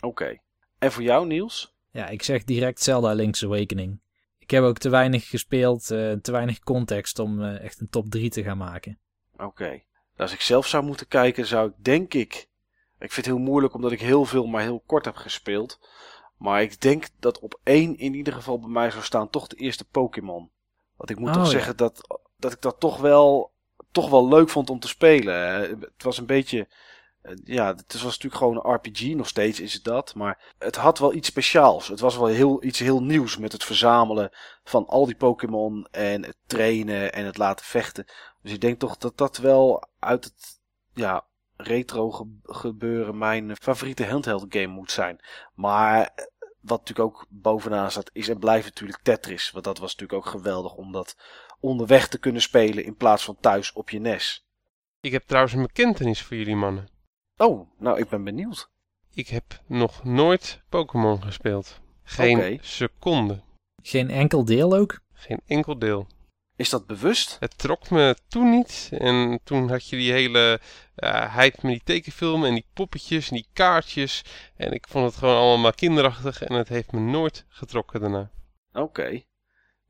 Oké. 0.00 0.22
Okay. 0.22 0.40
En 0.78 0.92
voor 0.92 1.02
jou, 1.02 1.26
Niels? 1.26 1.74
Ja, 1.90 2.08
ik 2.08 2.22
zeg 2.22 2.44
direct 2.44 2.82
Zelda 2.82 3.12
Link's 3.12 3.44
Awakening. 3.44 4.00
Ik 4.38 4.50
heb 4.50 4.64
ook 4.64 4.78
te 4.78 4.88
weinig 4.88 5.28
gespeeld, 5.28 5.90
uh, 5.90 6.12
te 6.12 6.32
weinig 6.32 6.60
context 6.60 7.18
om 7.18 7.44
echt 7.44 7.80
een 7.80 7.88
top 7.88 8.10
3 8.10 8.30
te 8.30 8.42
gaan 8.42 8.58
maken. 8.58 8.98
Oké. 9.32 9.44
Okay. 9.44 9.84
Als 10.16 10.32
ik 10.32 10.40
zelf 10.40 10.66
zou 10.66 10.84
moeten 10.84 11.08
kijken, 11.08 11.46
zou 11.46 11.68
ik 11.68 11.74
denk 11.84 12.14
ik... 12.14 12.48
Ik 12.98 13.12
vind 13.12 13.26
het 13.26 13.34
heel 13.34 13.44
moeilijk 13.44 13.74
omdat 13.74 13.92
ik 13.92 14.00
heel 14.00 14.24
veel 14.24 14.46
maar 14.46 14.62
heel 14.62 14.82
kort 14.86 15.04
heb 15.04 15.16
gespeeld. 15.16 15.80
Maar 16.36 16.62
ik 16.62 16.80
denk 16.80 17.08
dat 17.18 17.38
op 17.38 17.60
één 17.62 17.98
in 17.98 18.14
ieder 18.14 18.32
geval 18.32 18.60
bij 18.60 18.68
mij 18.68 18.90
zou 18.90 19.04
staan 19.04 19.30
toch 19.30 19.46
de 19.46 19.56
eerste 19.56 19.84
Pokémon. 19.84 20.50
Want 20.96 21.10
ik 21.10 21.18
moet 21.18 21.28
oh, 21.28 21.34
toch 21.34 21.44
ja. 21.44 21.50
zeggen 21.50 21.76
dat, 21.76 22.20
dat 22.36 22.52
ik 22.52 22.60
dat 22.60 22.80
toch 22.80 22.98
wel, 23.00 23.52
toch 23.92 24.10
wel 24.10 24.28
leuk 24.28 24.48
vond 24.48 24.70
om 24.70 24.80
te 24.80 24.88
spelen. 24.88 25.60
Het 25.80 26.02
was 26.02 26.18
een 26.18 26.26
beetje... 26.26 26.68
Ja, 27.44 27.66
het 27.66 27.92
was 27.92 28.02
natuurlijk 28.02 28.34
gewoon 28.34 28.56
een 28.56 28.74
RPG, 28.74 29.14
nog 29.14 29.28
steeds 29.28 29.60
is 29.60 29.72
het 29.72 29.84
dat. 29.84 30.14
Maar 30.14 30.54
het 30.58 30.76
had 30.76 30.98
wel 30.98 31.14
iets 31.14 31.28
speciaals. 31.28 31.88
Het 31.88 32.00
was 32.00 32.16
wel 32.16 32.26
heel, 32.26 32.64
iets 32.64 32.78
heel 32.78 33.02
nieuws 33.02 33.36
met 33.36 33.52
het 33.52 33.64
verzamelen 33.64 34.30
van 34.64 34.86
al 34.86 35.06
die 35.06 35.16
Pokémon 35.16 35.86
en 35.90 36.24
het 36.24 36.36
trainen 36.46 37.12
en 37.12 37.24
het 37.24 37.38
laten 37.38 37.64
vechten. 37.64 38.04
Dus 38.42 38.52
ik 38.52 38.60
denk 38.60 38.78
toch 38.78 38.96
dat 38.96 39.18
dat 39.18 39.36
wel 39.36 39.84
uit 39.98 40.24
het 40.24 40.60
ja, 40.94 41.24
retro 41.56 42.10
ge 42.10 42.26
gebeuren 42.42 43.18
mijn 43.18 43.56
favoriete 43.56 44.06
handheld 44.06 44.46
game 44.48 44.66
moet 44.66 44.90
zijn. 44.90 45.20
Maar 45.54 46.10
wat 46.60 46.78
natuurlijk 46.78 47.08
ook 47.08 47.26
bovenaan 47.28 47.90
staat 47.90 48.10
is 48.12 48.28
en 48.28 48.38
blijft 48.38 48.64
natuurlijk 48.64 49.02
Tetris. 49.02 49.50
Want 49.50 49.64
dat 49.64 49.78
was 49.78 49.96
natuurlijk 49.96 50.26
ook 50.26 50.32
geweldig 50.32 50.74
om 50.74 50.92
dat 50.92 51.16
onderweg 51.60 52.08
te 52.08 52.18
kunnen 52.18 52.42
spelen 52.42 52.84
in 52.84 52.96
plaats 52.96 53.24
van 53.24 53.36
thuis 53.40 53.72
op 53.72 53.90
je 53.90 53.98
NES. 53.98 54.46
Ik 55.00 55.12
heb 55.12 55.26
trouwens 55.26 55.54
een 55.54 55.62
bekentenis 55.62 56.22
voor 56.22 56.36
jullie 56.36 56.56
mannen. 56.56 56.88
Oh, 57.40 57.68
nou 57.78 57.98
ik 57.98 58.08
ben 58.08 58.24
benieuwd. 58.24 58.70
Ik 59.14 59.28
heb 59.28 59.62
nog 59.66 60.04
nooit 60.04 60.60
Pokémon 60.68 61.22
gespeeld. 61.22 61.80
Geen 62.02 62.36
okay. 62.36 62.58
seconde. 62.62 63.40
Geen 63.82 64.10
enkel 64.10 64.44
deel 64.44 64.76
ook? 64.76 65.00
Geen 65.12 65.40
enkel 65.46 65.78
deel. 65.78 66.06
Is 66.56 66.70
dat 66.70 66.86
bewust? 66.86 67.36
Het 67.40 67.58
trok 67.58 67.90
me 67.90 68.16
toen 68.28 68.50
niet. 68.50 68.90
En 68.92 69.40
toen 69.44 69.68
had 69.70 69.88
je 69.88 69.96
die 69.96 70.12
hele 70.12 70.60
uh, 70.96 71.34
heid 71.34 71.62
met 71.62 71.72
die 71.72 71.82
tekenfilm 71.84 72.44
en 72.44 72.54
die 72.54 72.66
poppetjes 72.74 73.28
en 73.28 73.34
die 73.34 73.48
kaartjes. 73.52 74.24
En 74.56 74.72
ik 74.72 74.86
vond 74.88 75.06
het 75.06 75.16
gewoon 75.16 75.36
allemaal 75.36 75.58
maar 75.58 75.74
kinderachtig 75.74 76.42
en 76.42 76.54
het 76.54 76.68
heeft 76.68 76.92
me 76.92 77.00
nooit 77.00 77.44
getrokken 77.48 78.00
daarna. 78.00 78.30
Oké. 78.72 78.80
Okay. 78.80 79.26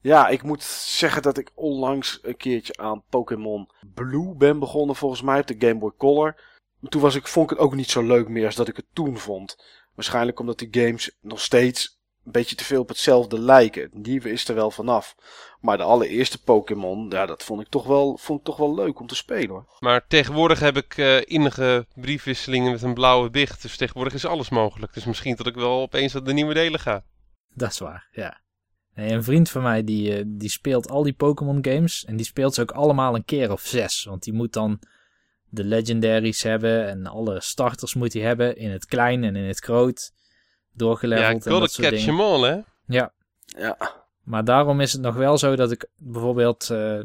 Ja, 0.01 0.29
ik 0.29 0.43
moet 0.43 0.63
zeggen 0.63 1.23
dat 1.23 1.39
ik 1.39 1.51
onlangs 1.55 2.19
een 2.23 2.37
keertje 2.37 2.77
aan 2.77 3.03
Pokémon 3.09 3.71
Blue 3.95 4.35
ben 4.35 4.59
begonnen 4.59 4.97
volgens 4.97 5.23
mij 5.23 5.41
op 5.41 5.47
de 5.47 5.57
Game 5.59 5.79
Boy 5.79 5.93
Color. 5.97 6.41
Toen 6.89 7.01
was 7.01 7.15
ik, 7.15 7.27
vond 7.27 7.51
ik 7.51 7.57
het 7.57 7.67
ook 7.67 7.75
niet 7.75 7.91
zo 7.91 8.03
leuk 8.03 8.29
meer 8.29 8.47
als 8.47 8.55
dat 8.55 8.69
ik 8.69 8.77
het 8.77 8.87
toen 8.93 9.19
vond. 9.19 9.65
Waarschijnlijk 9.95 10.41
omdat 10.41 10.59
die 10.59 10.69
games 10.71 11.17
nog 11.21 11.41
steeds 11.41 12.01
een 12.25 12.33
beetje 12.33 12.57
te 12.57 12.65
veel 12.65 12.81
op 12.81 12.89
hetzelfde 12.89 13.39
lijken. 13.39 13.83
Het 13.83 13.95
nieuwe 13.95 14.31
is 14.31 14.49
er 14.49 14.55
wel 14.55 14.71
vanaf. 14.71 15.15
Maar 15.61 15.77
de 15.77 15.83
allereerste 15.83 16.43
Pokémon, 16.43 17.11
ja, 17.11 17.27
dat 17.27 17.43
vond 17.43 17.61
ik 17.61 17.69
toch 17.69 17.87
wel, 17.87 18.17
vond 18.17 18.39
ik 18.39 18.45
toch 18.45 18.57
wel 18.57 18.75
leuk 18.75 19.01
om 19.01 19.07
te 19.07 19.15
spelen 19.15 19.49
hoor. 19.49 19.67
Maar 19.79 20.07
tegenwoordig 20.07 20.61
heb 20.61 20.77
ik 20.77 20.97
uh, 20.97 21.21
innige 21.25 21.87
briefwisselingen 21.95 22.73
met 22.73 22.83
een 22.83 22.95
blauwe 22.95 23.31
dicht. 23.31 23.63
Dus 23.63 23.77
tegenwoordig 23.77 24.15
is 24.15 24.25
alles 24.25 24.49
mogelijk. 24.49 24.95
Dus 24.95 25.05
misschien 25.05 25.37
dat 25.37 25.47
ik 25.47 25.55
wel 25.55 25.81
opeens 25.81 26.13
naar 26.13 26.25
de 26.25 26.33
nieuwe 26.33 26.55
delen 26.55 26.81
ga. 26.81 27.05
Dat 27.55 27.71
is 27.71 27.79
waar, 27.79 28.09
ja. 28.13 28.41
Nee, 28.95 29.13
een 29.13 29.25
vriend 29.25 29.51
van 29.51 29.63
mij 29.63 29.85
die, 29.85 30.19
uh, 30.19 30.25
die 30.27 30.49
speelt 30.49 30.91
al 30.91 31.03
die 31.03 31.13
Pokémon 31.13 31.65
games. 31.65 32.05
En 32.05 32.17
die 32.17 32.27
speelt 32.27 32.55
ze 32.55 32.61
ook 32.61 32.71
allemaal 32.71 33.15
een 33.15 33.25
keer 33.25 33.53
of 33.53 33.61
zes. 33.61 34.05
Want 34.05 34.23
die 34.23 34.33
moet 34.33 34.53
dan 34.53 34.79
de 35.51 35.65
legendaries 35.65 36.43
hebben. 36.43 36.89
En 36.89 37.07
alle 37.07 37.41
starters 37.41 37.95
moet 37.95 38.13
hij 38.13 38.23
hebben. 38.23 38.57
In 38.57 38.71
het 38.71 38.87
klein 38.87 39.25
en 39.25 39.37
in 39.37 39.45
het 39.45 39.59
groot 39.59 40.13
doorgeleveld. 40.73 41.29
Ja, 41.29 41.37
ik 41.37 41.43
wilde 41.43 41.71
catch 41.71 42.05
them 42.05 42.21
all, 42.21 42.43
hè? 42.43 42.61
Ja. 42.87 43.13
Ja. 43.45 43.77
Maar 44.23 44.45
daarom 44.45 44.81
is 44.81 44.93
het 44.93 45.03
nog 45.03 45.15
wel 45.15 45.39
zo 45.39 45.57
dat 45.57 45.71
ik 45.71 45.89
bijvoorbeeld... 45.97 46.69
Uh, 46.73 47.01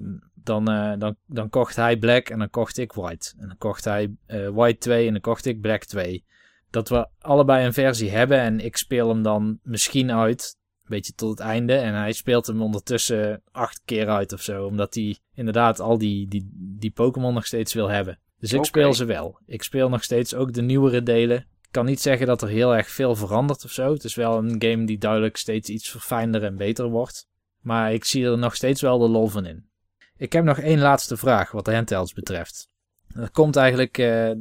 dan, 0.45 0.71
uh, 0.71 0.93
dan, 0.97 1.15
dan 1.25 1.49
kocht 1.49 1.75
hij 1.75 1.97
black 1.97 2.29
en 2.29 2.39
dan 2.39 2.49
kocht 2.49 2.77
ik 2.77 2.93
white. 2.93 3.33
En 3.37 3.47
dan 3.47 3.57
kocht 3.57 3.83
hij 3.83 4.15
uh, 4.27 4.49
white 4.49 4.77
2 4.77 5.05
en 5.05 5.11
dan 5.11 5.21
kocht 5.21 5.45
ik 5.45 5.61
black 5.61 5.83
2. 5.83 6.25
Dat 6.69 6.89
we 6.89 7.07
allebei 7.19 7.65
een 7.65 7.73
versie 7.73 8.11
hebben 8.11 8.39
en 8.39 8.59
ik 8.59 8.77
speel 8.77 9.09
hem 9.09 9.21
dan 9.21 9.59
misschien 9.63 10.11
uit. 10.11 10.57
Een 10.57 10.95
beetje 10.95 11.13
tot 11.13 11.29
het 11.29 11.39
einde. 11.39 11.73
En 11.73 11.93
hij 11.93 12.11
speelt 12.11 12.47
hem 12.47 12.61
ondertussen 12.61 13.41
acht 13.51 13.81
keer 13.85 14.09
uit 14.09 14.33
of 14.33 14.41
zo. 14.41 14.65
Omdat 14.65 14.93
hij 14.93 15.17
inderdaad 15.33 15.79
al 15.79 15.97
die, 15.97 16.27
die, 16.27 16.49
die 16.53 16.91
Pokémon 16.91 17.33
nog 17.33 17.45
steeds 17.45 17.73
wil 17.73 17.89
hebben. 17.89 18.19
Dus 18.45 18.53
ik 18.53 18.59
okay. 18.59 18.69
speel 18.69 18.93
ze 18.93 19.05
wel. 19.05 19.39
Ik 19.45 19.63
speel 19.63 19.89
nog 19.89 20.03
steeds 20.03 20.33
ook 20.33 20.53
de 20.53 20.61
nieuwere 20.61 21.03
delen 21.03 21.45
kan 21.75 21.85
niet 21.85 22.01
zeggen 22.01 22.27
dat 22.27 22.41
er 22.41 22.47
heel 22.47 22.75
erg 22.75 22.89
veel 22.89 23.15
verandert 23.15 23.63
of 23.63 23.71
zo. 23.71 23.93
Het 23.93 24.03
is 24.03 24.15
wel 24.15 24.37
een 24.37 24.55
game 24.59 24.85
die 24.85 24.97
duidelijk 24.97 25.37
steeds 25.37 25.69
iets 25.69 25.89
verfijnder 25.89 26.43
en 26.43 26.55
beter 26.55 26.89
wordt. 26.89 27.27
Maar 27.61 27.93
ik 27.93 28.05
zie 28.05 28.25
er 28.25 28.37
nog 28.37 28.55
steeds 28.55 28.81
wel 28.81 28.97
de 28.97 29.07
lol 29.07 29.27
van 29.27 29.45
in. 29.45 29.69
Ik 30.17 30.33
heb 30.33 30.43
nog 30.43 30.59
één 30.59 30.79
laatste 30.79 31.17
vraag 31.17 31.51
wat 31.51 31.65
de 31.65 31.73
handhelds 31.73 32.13
betreft. 32.13 32.69
Dat 33.07 33.31
komt 33.31 33.55
eigenlijk 33.55 33.97
uh, 33.97 34.31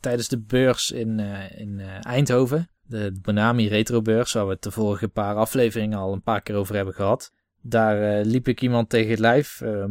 tijdens 0.00 0.28
de 0.28 0.40
beurs 0.40 0.90
in, 0.90 1.18
uh, 1.18 1.60
in 1.60 1.78
uh, 1.78 1.86
Eindhoven. 2.00 2.70
De 2.82 3.18
Bonami 3.22 3.68
Retro 3.68 4.02
Beurs, 4.02 4.32
waar 4.32 4.46
we 4.46 4.52
het 4.52 4.62
de 4.62 4.70
vorige 4.70 5.08
paar 5.08 5.34
afleveringen 5.34 5.98
al 5.98 6.12
een 6.12 6.22
paar 6.22 6.42
keer 6.42 6.56
over 6.56 6.74
hebben 6.74 6.94
gehad. 6.94 7.32
Daar 7.60 8.24
liep 8.24 8.48
ik 8.48 8.60
iemand 8.60 8.88
tegen 8.88 9.10
het 9.10 9.18
lijf, 9.18 9.60
uh, 9.60 9.84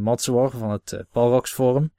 van 0.49 0.69
het 0.69 1.05
Palrox 1.11 1.53
Forum. 1.53 1.91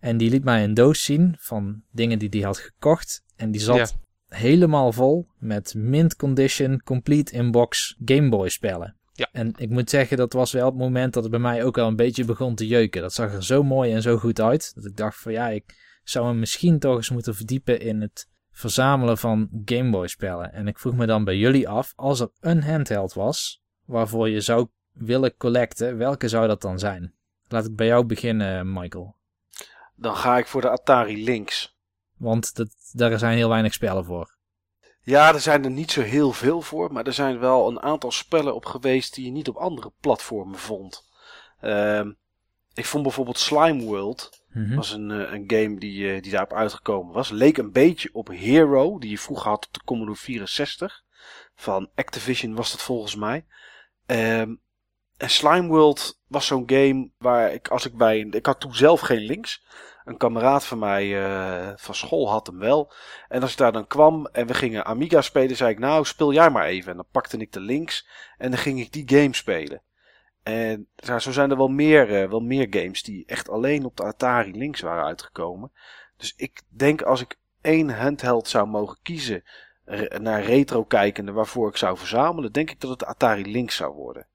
En 0.00 0.16
die 0.16 0.30
liet 0.30 0.44
mij 0.44 0.64
een 0.64 0.74
doos 0.74 1.02
zien 1.02 1.34
van 1.38 1.82
dingen 1.92 2.18
die 2.18 2.28
hij 2.28 2.40
had 2.40 2.58
gekocht. 2.58 3.22
En 3.36 3.50
die 3.50 3.60
zat 3.60 3.76
ja 3.76 3.86
helemaal 4.28 4.92
vol 4.92 5.28
met 5.38 5.74
mint 5.74 6.16
condition, 6.16 6.82
complete 6.82 7.32
inbox 7.32 7.96
Game 8.04 8.28
Boy 8.28 8.48
spellen. 8.48 8.96
Ja. 9.12 9.28
En 9.32 9.52
ik 9.56 9.70
moet 9.70 9.90
zeggen, 9.90 10.16
dat 10.16 10.32
was 10.32 10.52
wel 10.52 10.66
het 10.66 10.76
moment 10.76 11.12
dat 11.12 11.22
het 11.22 11.32
bij 11.32 11.40
mij 11.40 11.64
ook 11.64 11.76
wel 11.76 11.86
een 11.86 11.96
beetje 11.96 12.24
begon 12.24 12.54
te 12.54 12.66
jeuken. 12.66 13.02
Dat 13.02 13.12
zag 13.12 13.34
er 13.34 13.44
zo 13.44 13.62
mooi 13.62 13.92
en 13.92 14.02
zo 14.02 14.16
goed 14.16 14.40
uit. 14.40 14.74
Dat 14.74 14.84
ik 14.84 14.96
dacht 14.96 15.18
van 15.20 15.32
ja, 15.32 15.48
ik 15.48 16.00
zou 16.04 16.26
me 16.26 16.38
misschien 16.38 16.78
toch 16.78 16.96
eens 16.96 17.10
moeten 17.10 17.34
verdiepen 17.34 17.80
in 17.80 18.00
het 18.00 18.28
verzamelen 18.50 19.18
van 19.18 19.48
Game 19.64 19.90
Boy 19.90 20.06
spellen. 20.06 20.52
En 20.52 20.68
ik 20.68 20.78
vroeg 20.78 20.94
me 20.94 21.06
dan 21.06 21.24
bij 21.24 21.36
jullie 21.36 21.68
af, 21.68 21.92
als 21.96 22.20
er 22.20 22.30
een 22.40 22.62
handheld 22.62 23.12
was 23.12 23.62
waarvoor 23.84 24.28
je 24.28 24.40
zou 24.40 24.68
willen 24.92 25.36
collecten, 25.36 25.96
welke 25.96 26.28
zou 26.28 26.46
dat 26.46 26.62
dan 26.62 26.78
zijn? 26.78 27.14
Laat 27.48 27.66
ik 27.66 27.76
bij 27.76 27.86
jou 27.86 28.04
beginnen, 28.04 28.72
Michael. 28.72 29.16
Dan 30.00 30.16
ga 30.16 30.38
ik 30.38 30.46
voor 30.46 30.60
de 30.60 30.70
Atari 30.70 31.24
Lynx. 31.24 31.76
Want 32.16 32.56
dat, 32.56 32.68
daar 32.92 33.18
zijn 33.18 33.36
heel 33.36 33.48
weinig 33.48 33.72
spellen 33.72 34.04
voor. 34.04 34.36
Ja, 35.02 35.34
er 35.34 35.40
zijn 35.40 35.64
er 35.64 35.70
niet 35.70 35.90
zo 35.90 36.02
heel 36.02 36.32
veel 36.32 36.60
voor. 36.60 36.92
Maar 36.92 37.06
er 37.06 37.12
zijn 37.12 37.38
wel 37.38 37.68
een 37.68 37.80
aantal 37.80 38.10
spellen 38.10 38.54
op 38.54 38.64
geweest 38.64 39.14
die 39.14 39.24
je 39.24 39.30
niet 39.30 39.48
op 39.48 39.56
andere 39.56 39.92
platformen 40.00 40.58
vond. 40.58 41.08
Uh, 41.62 42.06
ik 42.74 42.84
vond 42.84 43.02
bijvoorbeeld 43.02 43.38
Slime 43.38 43.84
World. 43.84 44.44
Mm 44.48 44.64
-hmm. 44.64 44.76
was 44.76 44.92
een, 44.92 45.10
uh, 45.10 45.32
een 45.32 45.44
game 45.46 45.78
die, 45.78 46.14
uh, 46.14 46.22
die 46.22 46.30
daarop 46.30 46.52
uitgekomen 46.52 47.14
was. 47.14 47.30
Leek 47.30 47.58
een 47.58 47.72
beetje 47.72 48.10
op 48.12 48.28
Hero, 48.28 48.98
die 48.98 49.10
je 49.10 49.18
vroeger 49.18 49.48
had 49.48 49.66
op 49.66 49.74
de 49.74 49.84
Commodore 49.84 50.18
64. 50.18 51.02
Van 51.54 51.90
Activision 51.94 52.54
was 52.54 52.70
dat 52.70 52.82
volgens 52.82 53.14
mij. 53.14 53.46
Um, 54.06 54.60
en 55.18 55.30
Slime 55.30 55.66
World 55.66 56.20
was 56.26 56.46
zo'n 56.46 56.62
game 56.66 57.10
waar 57.18 57.52
ik, 57.52 57.68
als 57.68 57.86
ik 57.86 57.96
bij. 57.96 58.18
Ik 58.18 58.46
had 58.46 58.60
toen 58.60 58.74
zelf 58.74 59.00
geen 59.00 59.20
links. 59.20 59.66
Een 60.04 60.16
kameraad 60.16 60.64
van 60.64 60.78
mij 60.78 61.06
uh, 61.06 61.72
van 61.76 61.94
school 61.94 62.30
had 62.30 62.46
hem 62.46 62.58
wel. 62.58 62.92
En 63.28 63.42
als 63.42 63.50
ik 63.50 63.56
daar 63.56 63.72
dan 63.72 63.86
kwam 63.86 64.26
en 64.26 64.46
we 64.46 64.54
gingen 64.54 64.84
Amiga 64.84 65.20
spelen, 65.20 65.56
zei 65.56 65.70
ik 65.70 65.78
nou 65.78 66.04
speel 66.04 66.32
jij 66.32 66.50
maar 66.50 66.64
even. 66.64 66.90
En 66.90 66.96
dan 66.96 67.06
pakte 67.10 67.36
ik 67.36 67.52
de 67.52 67.60
links 67.60 68.08
en 68.36 68.50
dan 68.50 68.58
ging 68.58 68.80
ik 68.80 68.92
die 68.92 69.18
game 69.18 69.34
spelen. 69.34 69.82
En 70.42 70.88
zo 71.18 71.32
zijn 71.32 71.50
er 71.50 71.56
wel 71.56 71.68
meer, 71.68 72.22
uh, 72.22 72.30
wel 72.30 72.40
meer 72.40 72.66
games 72.70 73.02
die 73.02 73.26
echt 73.26 73.48
alleen 73.48 73.84
op 73.84 73.96
de 73.96 74.02
Atari 74.02 74.56
links 74.56 74.80
waren 74.80 75.04
uitgekomen. 75.04 75.72
Dus 76.16 76.34
ik 76.36 76.62
denk 76.68 77.02
als 77.02 77.20
ik 77.20 77.38
één 77.60 77.90
handheld 77.90 78.48
zou 78.48 78.66
mogen 78.66 78.98
kiezen 79.02 79.44
naar 80.18 80.42
retro 80.42 80.84
kijkende 80.84 81.32
waarvoor 81.32 81.68
ik 81.68 81.76
zou 81.76 81.98
verzamelen, 81.98 82.52
denk 82.52 82.70
ik 82.70 82.80
dat 82.80 82.90
het 82.90 83.04
Atari 83.04 83.50
Lynx 83.50 83.76
zou 83.76 83.94
worden. 83.94 84.26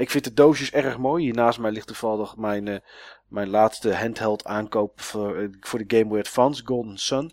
Ik 0.00 0.10
vind 0.10 0.24
de 0.24 0.34
doosjes 0.34 0.72
erg 0.72 0.98
mooi. 0.98 1.24
Hier 1.24 1.34
naast 1.34 1.58
mij 1.58 1.70
ligt 1.70 1.86
toevallig 1.86 2.36
mijn, 2.36 2.66
uh, 2.66 2.78
mijn 3.28 3.48
laatste 3.48 3.94
handheld 3.94 4.44
aankoop 4.44 5.00
voor, 5.00 5.40
uh, 5.40 5.48
voor 5.60 5.78
de 5.78 5.96
Game 5.96 6.08
Boy 6.08 6.18
Advance, 6.18 6.62
Golden 6.64 6.98
Sun. 6.98 7.32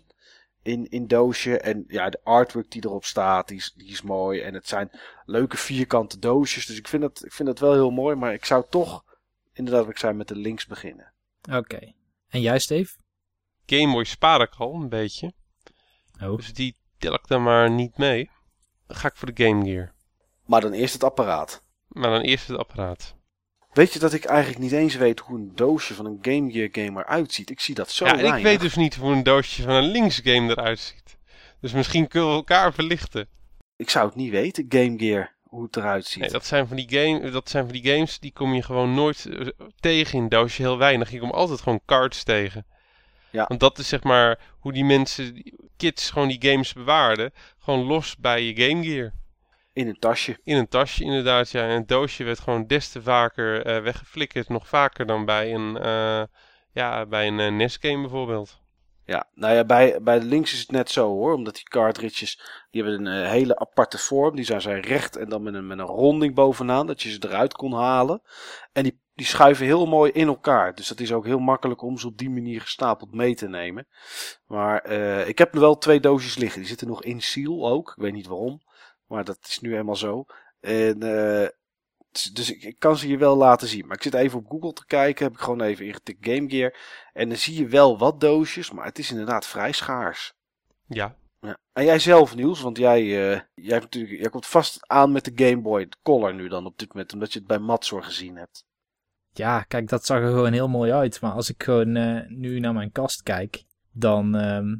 In, 0.62 0.88
in 0.88 1.06
doosje. 1.06 1.58
En 1.58 1.84
ja, 1.86 2.10
de 2.10 2.20
artwork 2.24 2.70
die 2.70 2.84
erop 2.84 3.04
staat, 3.04 3.48
die 3.48 3.56
is, 3.56 3.72
die 3.76 3.90
is 3.90 4.02
mooi. 4.02 4.40
En 4.40 4.54
het 4.54 4.68
zijn 4.68 4.90
leuke 5.24 5.56
vierkante 5.56 6.18
doosjes. 6.18 6.66
Dus 6.66 6.78
ik 6.78 6.88
vind, 6.88 7.02
dat, 7.02 7.24
ik 7.24 7.32
vind 7.32 7.48
dat 7.48 7.58
wel 7.58 7.72
heel 7.72 7.90
mooi. 7.90 8.16
Maar 8.16 8.32
ik 8.32 8.44
zou 8.44 8.64
toch, 8.70 9.04
inderdaad 9.52 9.82
wat 9.82 9.92
ik 9.92 9.98
zei, 9.98 10.12
met 10.12 10.28
de 10.28 10.36
links 10.36 10.66
beginnen. 10.66 11.12
Oké. 11.52 11.92
En 12.28 12.40
jij, 12.40 12.58
Steve? 12.58 12.96
Game 13.66 13.92
Boy 13.92 14.04
spaar 14.04 14.40
ik 14.40 14.54
al 14.54 14.74
een 14.74 14.88
beetje. 14.88 15.32
Oh. 16.22 16.36
Dus 16.36 16.52
die 16.52 16.76
tel 16.98 17.14
ik 17.14 17.26
dan 17.26 17.42
maar 17.42 17.70
niet 17.70 17.98
mee. 17.98 18.30
Dan 18.86 18.96
ga 18.96 19.08
ik 19.08 19.16
voor 19.16 19.34
de 19.34 19.44
Game 19.44 19.64
Gear. 19.64 19.92
Maar 20.46 20.60
dan 20.60 20.72
eerst 20.72 20.92
het 20.92 21.04
apparaat. 21.04 21.66
Maar 21.98 22.10
dan 22.10 22.20
eerst 22.20 22.48
het 22.48 22.56
apparaat. 22.56 23.14
Weet 23.72 23.92
je 23.92 23.98
dat 23.98 24.12
ik 24.12 24.24
eigenlijk 24.24 24.58
niet 24.58 24.72
eens 24.72 24.94
weet 24.94 25.20
hoe 25.20 25.38
een 25.38 25.52
doosje 25.54 25.94
van 25.94 26.06
een 26.06 26.18
Game 26.22 26.52
Gear 26.52 26.68
game 26.72 27.00
eruit 27.00 27.32
ziet? 27.32 27.50
Ik 27.50 27.60
zie 27.60 27.74
dat 27.74 27.90
zo 27.90 28.04
Ja, 28.06 28.12
weinig. 28.12 28.36
ik 28.36 28.42
weet 28.42 28.60
dus 28.60 28.74
niet 28.74 28.94
hoe 28.94 29.12
een 29.12 29.22
doosje 29.22 29.62
van 29.62 29.72
een 29.72 29.90
links 29.90 30.20
game 30.24 30.50
eruit 30.50 30.78
ziet. 30.78 31.16
Dus 31.60 31.72
misschien 31.72 32.08
kunnen 32.08 32.28
we 32.28 32.34
elkaar 32.34 32.72
verlichten. 32.74 33.28
Ik 33.76 33.90
zou 33.90 34.06
het 34.06 34.14
niet 34.14 34.30
weten, 34.30 34.66
Game 34.68 34.98
Gear, 34.98 35.34
hoe 35.42 35.62
het 35.62 35.76
eruit 35.76 36.06
ziet. 36.06 36.20
Nee, 36.20 36.30
dat 36.30 36.46
zijn, 36.46 36.66
van 36.68 36.76
die 36.76 36.90
game, 36.90 37.30
dat 37.30 37.50
zijn 37.50 37.64
van 37.64 37.72
die 37.72 37.92
games 37.92 38.18
die 38.18 38.32
kom 38.32 38.54
je 38.54 38.62
gewoon 38.62 38.94
nooit 38.94 39.26
eh, 39.26 39.46
tegen 39.80 40.16
in 40.16 40.22
een 40.22 40.28
doosje, 40.28 40.62
heel 40.62 40.78
weinig. 40.78 41.10
Je 41.10 41.18
komt 41.18 41.32
altijd 41.32 41.60
gewoon 41.60 41.80
cards 41.86 42.22
tegen. 42.24 42.66
Ja. 43.30 43.44
Want 43.48 43.60
dat 43.60 43.78
is 43.78 43.88
zeg 43.88 44.02
maar 44.02 44.38
hoe 44.58 44.72
die 44.72 44.84
mensen, 44.84 45.34
die 45.34 45.54
kids, 45.76 46.10
gewoon 46.10 46.28
die 46.28 46.50
games 46.50 46.72
bewaarden. 46.72 47.32
Gewoon 47.58 47.86
los 47.86 48.16
bij 48.16 48.42
je 48.42 48.68
Game 48.68 48.84
Gear. 48.84 49.12
In 49.78 49.88
een 49.88 49.98
tasje. 49.98 50.38
In 50.44 50.56
een 50.56 50.68
tasje 50.68 51.04
inderdaad, 51.04 51.50
ja. 51.50 51.62
En 51.62 51.74
het 51.74 51.88
doosje 51.88 52.24
werd 52.24 52.38
gewoon 52.38 52.66
des 52.66 52.88
te 52.88 53.02
vaker 53.02 53.66
eh, 53.66 53.82
weggeflikkerd. 53.82 54.48
Nog 54.48 54.68
vaker 54.68 55.06
dan 55.06 55.24
bij 55.24 55.54
een, 55.54 55.76
eh, 55.76 56.22
ja, 56.72 57.06
bij 57.06 57.26
een 57.26 57.56
NES 57.56 57.76
game 57.80 58.00
bijvoorbeeld. 58.00 58.60
Ja, 59.04 59.26
nou 59.34 59.54
ja, 59.54 59.64
bij, 59.64 59.98
bij 60.02 60.18
de 60.18 60.24
links 60.24 60.52
is 60.52 60.58
het 60.58 60.70
net 60.70 60.90
zo 60.90 61.08
hoor. 61.08 61.32
Omdat 61.32 61.54
die 61.54 61.68
cartridges, 61.68 62.40
die 62.70 62.82
hebben 62.82 63.06
een 63.06 63.26
hele 63.26 63.58
aparte 63.58 63.98
vorm. 63.98 64.36
Die 64.36 64.44
zijn, 64.44 64.60
zijn 64.60 64.80
recht 64.80 65.16
en 65.16 65.28
dan 65.28 65.42
met 65.42 65.54
een, 65.54 65.66
met 65.66 65.78
een 65.78 65.84
ronding 65.84 66.34
bovenaan. 66.34 66.86
Dat 66.86 67.02
je 67.02 67.10
ze 67.10 67.18
eruit 67.20 67.52
kon 67.52 67.72
halen. 67.72 68.22
En 68.72 68.82
die, 68.82 69.00
die 69.14 69.26
schuiven 69.26 69.66
heel 69.66 69.86
mooi 69.86 70.12
in 70.12 70.26
elkaar. 70.26 70.74
Dus 70.74 70.88
dat 70.88 71.00
is 71.00 71.12
ook 71.12 71.24
heel 71.24 71.38
makkelijk 71.38 71.82
om 71.82 71.98
ze 71.98 72.06
op 72.06 72.18
die 72.18 72.30
manier 72.30 72.60
gestapeld 72.60 73.14
mee 73.14 73.34
te 73.34 73.48
nemen. 73.48 73.86
Maar 74.46 74.90
ik 75.26 75.38
heb 75.38 75.54
er 75.54 75.60
wel 75.60 75.78
twee 75.78 76.00
doosjes 76.00 76.36
liggen. 76.36 76.58
Die 76.58 76.68
zitten 76.68 76.88
nog 76.88 77.02
in 77.02 77.20
seal 77.20 77.68
ook. 77.68 77.90
Ik 77.96 78.02
weet 78.02 78.12
niet 78.12 78.26
waarom. 78.26 78.66
Maar 79.08 79.24
dat 79.24 79.38
is 79.48 79.60
nu 79.60 79.70
helemaal 79.70 79.96
zo. 79.96 80.24
En, 80.60 81.02
eh, 81.02 81.48
dus- 82.10 82.30
dus 82.32 82.50
ik, 82.52 82.62
ik 82.62 82.78
kan 82.78 82.96
ze 82.96 83.08
je 83.08 83.16
wel 83.18 83.36
laten 83.36 83.68
zien. 83.68 83.86
Maar 83.86 83.96
ik 83.96 84.02
zit 84.02 84.14
even 84.14 84.38
op 84.38 84.46
Google 84.48 84.72
te 84.72 84.86
kijken. 84.86 85.24
Heb 85.24 85.34
ik 85.34 85.40
gewoon 85.40 85.60
even 85.60 85.86
ingetikt 85.86 86.26
Game 86.26 86.50
Gear. 86.50 86.74
En 87.12 87.28
dan 87.28 87.38
zie 87.38 87.54
je 87.58 87.66
wel 87.66 87.98
wat 87.98 88.20
doosjes. 88.20 88.70
Maar 88.70 88.84
het 88.84 88.98
is 88.98 89.10
inderdaad 89.10 89.46
vrij 89.46 89.72
schaars. 89.72 90.34
Ja, 90.86 91.16
Ja. 91.40 91.58
En 91.72 91.84
jij 91.84 91.98
zelf, 91.98 92.34
Niels, 92.34 92.60
want 92.60 92.78
jij, 92.78 93.00
eh, 93.00 93.40
jij, 93.54 93.78
natuurlijk, 93.78 94.20
jij 94.20 94.30
komt 94.30 94.46
vast 94.46 94.78
aan 94.86 95.12
met 95.12 95.24
de 95.24 95.44
Game 95.44 95.62
Boy 95.62 95.88
Color 96.02 96.34
nu 96.34 96.48
dan 96.48 96.66
op 96.66 96.78
dit 96.78 96.88
moment, 96.92 97.12
omdat 97.12 97.32
je 97.32 97.38
het 97.38 97.48
bij 97.48 97.58
Matsor 97.58 98.02
gezien 98.02 98.36
hebt. 98.36 98.64
Ja, 99.32 99.62
kijk, 99.62 99.88
dat 99.88 100.06
zag 100.06 100.18
er 100.20 100.28
gewoon 100.28 100.52
heel 100.52 100.68
mooi 100.68 100.92
uit. 100.92 101.20
Maar 101.20 101.32
als 101.32 101.48
ik 101.48 101.62
gewoon 101.62 101.96
eh, 101.96 102.26
nu 102.28 102.60
naar 102.60 102.72
mijn 102.72 102.92
kast 102.92 103.22
kijk, 103.22 103.64
dan... 103.92 104.34
ehm, 104.34 104.74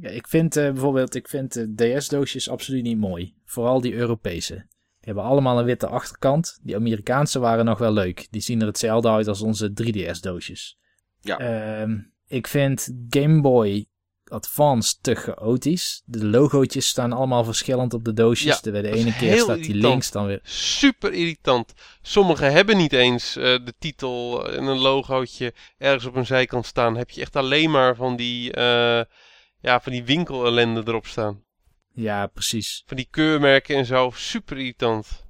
ik 0.00 0.28
vind 0.28 0.56
eh, 0.56 0.64
bijvoorbeeld, 0.72 1.14
ik 1.14 1.28
vind 1.28 1.52
de 1.52 1.96
DS-doosjes 1.98 2.48
absoluut 2.48 2.82
niet 2.82 2.98
mooi. 2.98 3.34
Vooral 3.44 3.80
die 3.80 3.94
Europese. 3.94 4.54
Die 4.54 5.14
hebben 5.14 5.24
allemaal 5.24 5.58
een 5.58 5.64
witte 5.64 5.86
achterkant. 5.86 6.58
Die 6.62 6.76
Amerikaanse 6.76 7.38
waren 7.38 7.64
nog 7.64 7.78
wel 7.78 7.92
leuk. 7.92 8.26
Die 8.30 8.40
zien 8.40 8.60
er 8.60 8.66
hetzelfde 8.66 9.08
uit 9.08 9.28
als 9.28 9.40
onze 9.40 9.70
3DS-doosjes. 9.82 10.78
Ja. 11.20 11.38
Ehm, 11.38 11.98
ik 12.26 12.46
vind 12.46 12.90
Game 13.08 13.40
Boy 13.40 13.86
Advance 14.28 14.94
te 15.00 15.14
chaotisch. 15.14 16.02
De 16.04 16.26
logootjes 16.26 16.86
staan 16.86 17.12
allemaal 17.12 17.44
verschillend 17.44 17.94
op 17.94 18.04
de 18.04 18.12
doosjes. 18.12 18.60
Ja, 18.62 18.70
de, 18.70 18.92
ene 18.92 19.16
keer 19.16 19.38
staat 19.38 19.62
die 19.62 19.74
links, 19.74 20.10
dan 20.10 20.26
weer... 20.26 20.40
super 20.42 21.12
irritant. 21.12 21.72
Sommigen 22.02 22.52
hebben 22.52 22.76
niet 22.76 22.92
eens 22.92 23.36
eh, 23.36 23.42
de 23.42 23.74
titel 23.78 24.48
en 24.48 24.64
een 24.64 24.78
logootje 24.78 25.54
ergens 25.78 26.04
op 26.04 26.14
een 26.14 26.26
zijkant 26.26 26.66
staan. 26.66 26.96
Heb 26.96 27.10
je 27.10 27.20
echt 27.20 27.36
alleen 27.36 27.70
maar 27.70 27.96
van 27.96 28.16
die, 28.16 28.52
eh 28.52 29.00
ja, 29.66 29.80
van 29.80 29.92
die 29.92 30.04
winkelellende 30.04 30.82
erop 30.86 31.06
staan. 31.06 31.44
Ja, 31.92 32.26
precies. 32.26 32.82
Van 32.86 32.96
die 32.96 33.08
keurmerken 33.10 33.76
en 33.76 33.86
zo. 33.86 34.10
Super 34.14 34.58
irritant. 34.58 35.26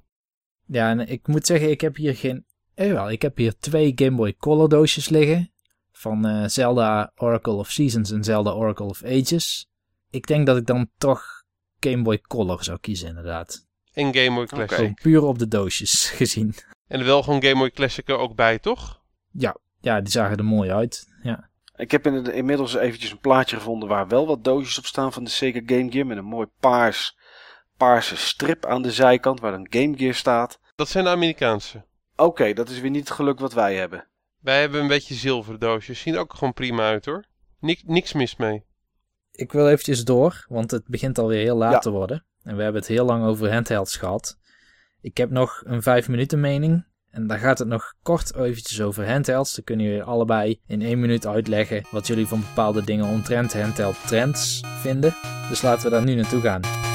Ja, 0.65 0.89
en 0.89 0.99
ik 1.07 1.27
moet 1.27 1.45
zeggen, 1.45 1.69
ik 1.69 1.81
heb 1.81 1.95
hier 1.95 2.15
geen... 2.15 2.45
Eh, 2.73 2.91
wel, 2.91 3.11
ik 3.11 3.21
heb 3.21 3.37
hier 3.37 3.57
twee 3.57 3.91
Game 3.95 4.15
Boy 4.15 4.35
Color 4.35 4.69
doosjes 4.69 5.09
liggen. 5.09 5.51
Van 5.91 6.25
eh, 6.25 6.47
Zelda 6.47 7.11
Oracle 7.15 7.53
of 7.53 7.71
Seasons 7.71 8.11
en 8.11 8.23
Zelda 8.23 8.51
Oracle 8.51 8.85
of 8.85 9.03
Ages. 9.03 9.67
Ik 10.09 10.27
denk 10.27 10.45
dat 10.45 10.57
ik 10.57 10.65
dan 10.65 10.89
toch 10.97 11.43
Game 11.79 12.01
Boy 12.01 12.19
Color 12.21 12.63
zou 12.63 12.79
kiezen, 12.79 13.07
inderdaad. 13.07 13.67
En 13.93 14.15
Game 14.15 14.35
Boy 14.35 14.45
Classic. 14.45 15.01
Puur 15.01 15.23
op 15.23 15.39
de 15.39 15.47
doosjes 15.47 16.09
gezien. 16.19 16.55
En 16.87 16.99
er 16.99 17.05
wel 17.05 17.23
gewoon 17.23 17.43
Game 17.43 17.57
Boy 17.57 17.71
Classic 17.71 18.09
er 18.09 18.17
ook 18.17 18.35
bij, 18.35 18.59
toch? 18.59 19.01
Ja, 19.31 19.57
ja, 19.79 20.01
die 20.01 20.11
zagen 20.11 20.37
er 20.37 20.45
mooi 20.45 20.71
uit. 20.71 21.07
Ik 21.77 21.91
heb 21.91 22.05
in- 22.05 22.33
inmiddels 22.33 22.75
eventjes 22.75 23.11
een 23.11 23.19
plaatje 23.19 23.55
gevonden 23.55 23.89
waar 23.89 24.07
wel 24.07 24.27
wat 24.27 24.43
doosjes 24.43 24.77
op 24.77 24.85
staan 24.85 25.13
van 25.13 25.23
de 25.23 25.29
Sega 25.29 25.59
Game 25.65 25.91
Gear, 25.91 26.05
met 26.05 26.17
een 26.17 26.23
mooi 26.25 26.47
paars, 26.59 27.17
paarse 27.77 28.17
strip 28.17 28.65
aan 28.65 28.81
de 28.81 28.91
zijkant 28.91 29.39
waar 29.39 29.51
dan 29.51 29.67
Game 29.69 29.97
Gear 29.97 30.13
staat. 30.13 30.59
Dat 30.75 30.89
zijn 30.89 31.03
de 31.03 31.09
Amerikaanse. 31.09 31.85
Oké, 32.15 32.53
dat 32.53 32.69
is 32.69 32.79
weer 32.79 32.89
niet 32.89 33.07
het 33.07 33.15
geluk 33.17 33.39
wat 33.39 33.53
wij 33.53 33.75
hebben. 33.75 34.07
Wij 34.39 34.59
hebben 34.59 34.81
een 34.81 34.87
beetje 34.87 35.13
zilveren 35.13 35.59
doosjes. 35.59 35.99
Zien 35.99 36.17
ook 36.17 36.33
gewoon 36.33 36.53
prima 36.53 36.87
uit 36.87 37.05
hoor. 37.05 37.25
Nik, 37.59 37.81
niks 37.85 38.13
mis 38.13 38.35
mee. 38.35 38.65
ik 39.31 39.51
wil 39.51 39.67
eventjes 39.69 40.03
door, 40.03 40.45
want 40.49 40.71
het 40.71 40.87
begint 40.87 41.17
alweer 41.17 41.41
heel 41.41 41.55
laat 41.57 41.71
Ja. 41.71 41.79
te 41.79 41.89
worden. 41.89 42.25
En 42.43 42.55
we 42.55 42.63
hebben 42.63 42.81
het 42.81 42.89
heel 42.89 43.05
lang 43.05 43.25
over 43.25 43.51
handhelds 43.53 43.95
gehad. 43.97 44.37
Ik 45.01 45.17
heb 45.17 45.29
nog 45.29 45.61
een 45.65 45.81
5 45.81 46.07
minuten 46.07 46.39
mening. 46.39 46.85
En 47.17 47.27
daar 47.27 47.39
gaat 47.39 47.59
het 47.59 47.67
nog 47.67 47.93
kort 48.01 48.35
eventjes 48.35 48.81
over 48.81 49.09
handhelds. 49.09 49.55
Dan 49.55 49.63
kunnen 49.63 49.85
jullie 49.85 50.03
allebei 50.03 50.59
in 50.67 50.81
één 50.81 50.99
minuut 50.99 51.27
uitleggen 51.27 51.85
wat 51.91 52.07
jullie 52.07 52.27
van 52.27 52.39
bepaalde 52.39 52.83
dingen 52.83 53.05
omtrent 53.05 53.53
handheld 53.53 54.07
trends 54.07 54.61
vinden. 54.81 55.15
Dus 55.49 55.61
laten 55.61 55.83
we 55.83 55.89
daar 55.89 56.03
nu 56.03 56.15
naartoe 56.15 56.41
gaan. 56.41 56.86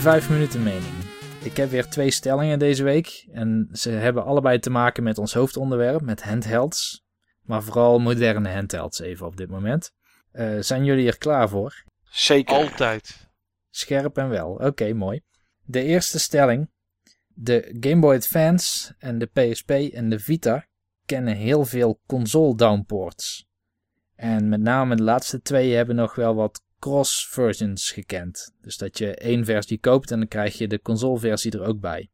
De 0.00 0.06
5 0.06 0.30
minuten 0.30 0.62
mening. 0.62 0.94
Ik 1.42 1.56
heb 1.56 1.70
weer 1.70 1.88
twee 1.88 2.10
stellingen 2.10 2.58
deze 2.58 2.82
week. 2.82 3.28
En 3.32 3.68
ze 3.72 3.90
hebben 3.90 4.24
allebei 4.24 4.58
te 4.58 4.70
maken 4.70 5.02
met 5.02 5.18
ons 5.18 5.34
hoofdonderwerp, 5.34 6.00
met 6.00 6.22
handhelds. 6.22 7.04
Maar 7.42 7.62
vooral 7.62 7.98
moderne 7.98 8.48
handhelds 8.48 9.00
even 9.00 9.26
op 9.26 9.36
dit 9.36 9.50
moment. 9.50 9.92
Eh, 10.32 10.58
zijn 10.60 10.84
jullie 10.84 11.06
er 11.06 11.18
klaar 11.18 11.48
voor? 11.48 11.84
Zeker. 12.02 12.56
Altijd. 12.56 13.30
Scherp 13.70 14.16
en 14.18 14.28
wel. 14.28 14.50
Oké, 14.50 14.92
mooi. 14.92 15.20
De 15.64 15.82
eerste 15.82 16.18
stelling. 16.18 16.70
De 17.26 17.76
Game 17.80 18.00
Boy 18.00 18.14
Advance 18.14 18.94
en 18.98 19.18
de 19.18 19.26
PSP 19.26 19.70
en 19.70 20.08
de 20.08 20.18
Vita 20.18 20.66
kennen 21.06 21.36
heel 21.36 21.64
veel 21.64 22.00
console 22.06 22.54
downports. 22.54 23.46
En 24.14 24.48
met 24.48 24.60
name 24.60 24.96
de 24.96 25.02
laatste 25.02 25.42
twee 25.42 25.74
hebben 25.74 25.96
nog 25.96 26.14
wel 26.14 26.34
wat 26.34 26.62
cross 26.80 27.28
versions 27.28 27.90
gekend. 27.90 28.54
Dus 28.60 28.76
dat 28.76 28.98
je 28.98 29.14
één 29.14 29.44
versie 29.44 29.78
koopt 29.78 30.10
en 30.10 30.18
dan 30.18 30.28
krijg 30.28 30.58
je 30.58 30.68
de 30.68 30.80
console 30.80 31.18
versie 31.18 31.52
er 31.52 31.66
ook 31.66 31.80
bij. 31.80 32.10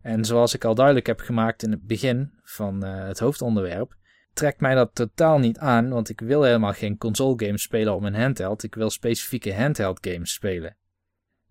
En 0.00 0.24
zoals 0.24 0.54
ik 0.54 0.64
al 0.64 0.74
duidelijk 0.74 1.06
heb 1.06 1.20
gemaakt 1.20 1.62
in 1.62 1.70
het 1.70 1.86
begin 1.86 2.32
van 2.42 2.84
eh, 2.84 3.04
het 3.04 3.18
hoofdonderwerp, 3.18 3.96
trekt 4.32 4.60
mij 4.60 4.74
dat 4.74 4.94
totaal 4.94 5.38
niet 5.38 5.58
aan, 5.58 5.88
want 5.88 6.08
ik 6.08 6.20
wil 6.20 6.42
helemaal 6.42 6.72
geen 6.72 6.98
console 6.98 7.46
games 7.46 7.62
spelen 7.62 7.94
op 7.94 8.00
mijn 8.00 8.14
handheld. 8.14 8.62
Ik 8.62 8.74
wil 8.74 8.90
specifieke 8.90 9.54
handheld 9.54 10.06
games 10.06 10.32
spelen. 10.32 10.76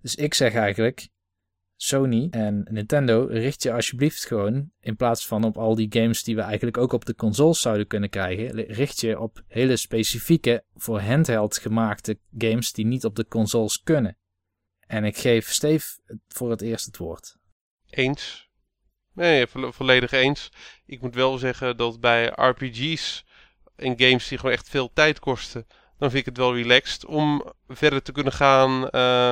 Dus 0.02 0.16
ik 0.16 0.34
zeg 0.34 0.54
eigenlijk, 0.54 1.10
Sony 1.84 2.28
en 2.32 2.68
Nintendo, 2.70 3.26
richt 3.30 3.64
je 3.64 3.74
alsjeblieft 3.74 4.26
gewoon, 4.26 4.72
in 4.80 4.96
plaats 4.96 5.28
van 5.28 5.44
op 5.44 5.58
al 5.58 5.76
die 5.76 5.88
games 5.90 6.24
die 6.24 6.36
we 6.36 6.42
eigenlijk 6.42 6.78
ook 6.78 6.94
op 6.94 7.06
de 7.06 7.16
consoles 7.16 7.62
zouden 7.62 7.88
kunnen 7.88 8.10
krijgen, 8.10 8.66
richt 8.66 9.02
je 9.02 9.20
op 9.20 9.42
hele 9.48 9.76
specifieke, 9.76 10.64
voor 10.76 11.00
handheld 11.00 11.58
gemaakte 11.58 12.20
games 12.38 12.72
die 12.72 12.86
niet 12.86 13.06
op 13.06 13.16
de 13.16 13.28
consoles 13.28 13.84
kunnen. 13.84 14.18
En 14.88 15.04
ik 15.04 15.18
geef 15.18 15.52
Steve 15.52 16.00
voor 16.28 16.50
het 16.50 16.62
eerst 16.62 16.86
het 16.86 16.98
woord. 16.98 17.38
Eens. 17.90 18.50
Nee, 19.14 19.46
volledig 19.48 20.12
eens. 20.12 20.50
Ik 20.86 21.02
moet 21.02 21.16
wel 21.16 21.38
zeggen 21.38 21.78
dat 21.78 22.00
bij 22.00 22.26
RPG's 22.26 23.26
en 23.76 24.00
games 24.00 24.28
die 24.28 24.38
gewoon 24.38 24.56
echt 24.56 24.70
veel 24.70 24.94
tijd 24.94 25.20
kosten, 25.20 25.68
dan 25.98 26.10
vind 26.10 26.22
ik 26.22 26.26
het 26.26 26.38
wel 26.38 26.56
relaxed 26.56 27.06
om 27.06 27.54
verder 27.68 28.02
te 28.02 28.12
kunnen 28.12 28.34
gaan 28.34 28.88
uh, 28.92 29.32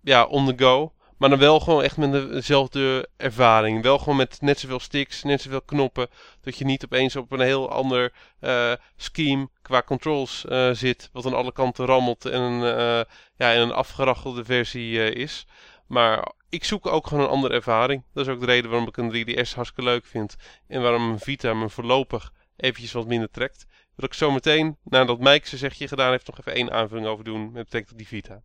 ja, 0.00 0.24
on 0.24 0.46
the 0.46 0.64
go. 0.64 0.92
Maar 1.22 1.30
dan 1.30 1.40
wel 1.40 1.60
gewoon 1.60 1.82
echt 1.82 1.96
met 1.96 2.12
dezelfde 2.12 3.08
ervaring. 3.16 3.82
Wel 3.82 3.98
gewoon 3.98 4.16
met 4.16 4.40
net 4.40 4.58
zoveel 4.58 4.80
sticks, 4.80 5.22
net 5.22 5.40
zoveel 5.40 5.62
knoppen. 5.62 6.08
Dat 6.40 6.58
je 6.58 6.64
niet 6.64 6.84
opeens 6.84 7.16
op 7.16 7.32
een 7.32 7.40
heel 7.40 7.70
ander 7.70 8.12
uh, 8.40 8.72
scheme 8.96 9.48
qua 9.62 9.82
controls 9.82 10.44
uh, 10.48 10.70
zit. 10.70 11.08
Wat 11.12 11.26
aan 11.26 11.34
alle 11.34 11.52
kanten 11.52 11.86
rammelt 11.86 12.24
en 12.24 12.40
een, 12.40 13.06
ja, 13.36 13.54
een 13.54 13.72
afgerachtelde 13.72 14.44
versie 14.44 15.12
is. 15.14 15.46
Maar 15.86 16.32
ik 16.48 16.64
zoek 16.64 16.86
ook 16.86 17.06
gewoon 17.06 17.24
een 17.24 17.30
andere 17.30 17.54
ervaring. 17.54 18.04
Dat 18.12 18.26
is 18.26 18.32
ook 18.32 18.40
de 18.40 18.46
reden 18.46 18.70
waarom 18.70 18.88
ik 18.88 18.96
een 18.96 19.12
3DS 19.12 19.54
hartstikke 19.54 19.82
leuk 19.82 20.06
vind. 20.06 20.36
En 20.68 20.82
waarom 20.82 21.10
een 21.10 21.18
Vita 21.18 21.54
me 21.54 21.68
voorlopig 21.68 22.32
eventjes 22.56 22.92
wat 22.92 23.06
minder 23.06 23.30
trekt. 23.30 23.66
Wil 23.94 24.06
ik 24.06 24.14
zo 24.14 24.30
meteen, 24.30 24.76
nadat 24.84 25.18
Mike 25.18 25.48
zijn 25.48 25.60
zegje 25.60 25.88
gedaan 25.88 26.10
heeft, 26.10 26.26
nog 26.26 26.38
even 26.38 26.54
één 26.54 26.72
aanvulling 26.72 27.06
over 27.06 27.24
doen 27.24 27.42
met 27.52 27.64
betrekking 27.64 27.88
tot 27.88 27.98
die 27.98 28.06
Vita. 28.06 28.42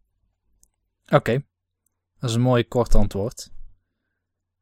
Oké, 1.10 1.44
dat 2.20 2.30
is 2.30 2.36
een 2.36 2.42
mooi 2.42 2.68
kort 2.68 2.96
antwoord. 2.96 3.50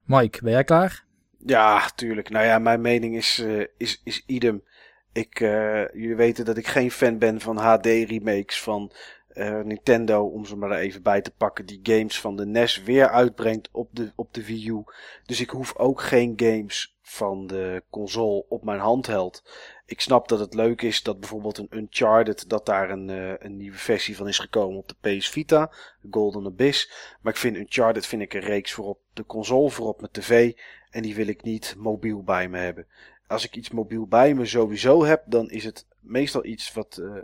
Mike, 0.06 0.44
ben 0.44 0.52
jij 0.52 0.64
klaar? 0.64 1.06
Ja, 1.46 1.90
tuurlijk. 1.96 2.30
Nou 2.30 2.46
ja, 2.46 2.60
mijn 2.60 2.82
mening 2.82 3.16
is, 3.16 3.40
uh, 3.40 3.66
is, 3.78 4.02
is 4.04 4.24
idem. 4.26 4.64
Ik, 5.12 5.40
uh, 5.40 5.88
jullie 5.88 6.16
weten 6.16 6.46
dat 6.46 6.58
ik 6.58 6.68
geen 6.68 6.92
fan 6.92 7.18
ben 7.18 7.42
van 7.42 7.58
HD 7.58 7.86
remakes 7.86 8.62
van 8.62 8.92
uh, 9.34 9.62
Nintendo, 9.62 10.26
om 10.26 10.46
ze 10.46 10.56
maar 10.56 10.72
even 10.72 11.02
bij 11.02 11.22
te 11.22 11.32
pakken, 11.32 11.66
die 11.66 11.80
games 11.84 12.20
van 12.20 12.36
de 12.36 12.46
NES 12.46 12.84
weer 12.84 13.10
uitbrengt 13.10 13.70
op 13.72 13.90
de, 13.92 14.12
op 14.16 14.34
de 14.34 14.46
Wii 14.46 14.70
U. 14.70 14.84
Dus 15.26 15.42
ik 15.42 15.50
hoef 15.50 15.78
ook 15.78 16.02
geen 16.02 16.34
games 16.36 16.98
van 17.02 17.48
de 17.48 17.84
console 17.90 18.46
op 18.50 18.64
mijn 18.64 18.80
handheld. 18.80 19.44
Ik 19.88 20.02
snap 20.02 20.28
dat 20.28 20.40
het 20.40 20.54
leuk 20.54 20.82
is 20.82 21.04
dat 21.04 21.20
bijvoorbeeld 21.20 21.58
een 21.58 21.68
Uncharted, 21.70 22.50
dat 22.50 22.66
daar 22.66 22.90
een, 22.90 23.10
uh, 23.10 23.34
een 23.38 23.58
nieuwe 23.58 23.78
versie 23.78 24.16
van 24.16 24.28
is 24.28 24.40
gekomen 24.40 24.78
op 24.78 24.88
de 24.88 25.18
PS 25.18 25.30
Vita, 25.30 25.72
Golden 26.12 26.46
Abyss. 26.46 26.92
Maar 27.22 27.34
ik 27.34 27.40
vind 27.40 27.58
Uncharted 27.58 28.06
vind 28.06 28.22
ik 28.22 28.34
een 28.34 28.42
reeks 28.42 28.74
voor 28.74 28.86
op 28.86 29.00
de 29.14 29.26
console, 29.26 29.70
voor 29.70 29.88
op 29.88 30.00
mijn 30.00 30.12
tv. 30.12 30.54
En 30.90 31.02
die 31.02 31.16
wil 31.16 31.28
ik 31.28 31.44
niet 31.44 31.76
mobiel 31.78 32.24
bij 32.24 32.48
me 32.50 32.58
hebben. 32.58 32.88
Als 33.28 33.46
ik 33.46 33.56
iets 33.56 33.70
mobiel 33.70 34.08
bij 34.08 34.34
me 34.34 34.46
sowieso 34.46 35.04
heb, 35.04 35.24
dan 35.26 35.50
is 35.50 35.64
het 35.64 35.86
meestal 36.00 36.46
iets 36.46 36.74
wat, 36.74 36.98
uh, 37.02 37.18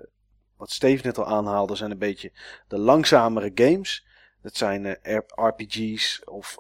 wat 0.57 0.71
Steve 0.71 1.05
net 1.05 1.17
al 1.17 1.25
aanhaalde, 1.25 1.75
zijn 1.75 1.91
een 1.91 1.97
beetje 1.97 2.31
de 2.67 2.77
langzamere 2.77 3.51
games. 3.55 4.05
Dat 4.41 4.55
zijn 4.55 4.85
uh, 4.85 5.17
RPG's 5.27 6.21
of 6.25 6.57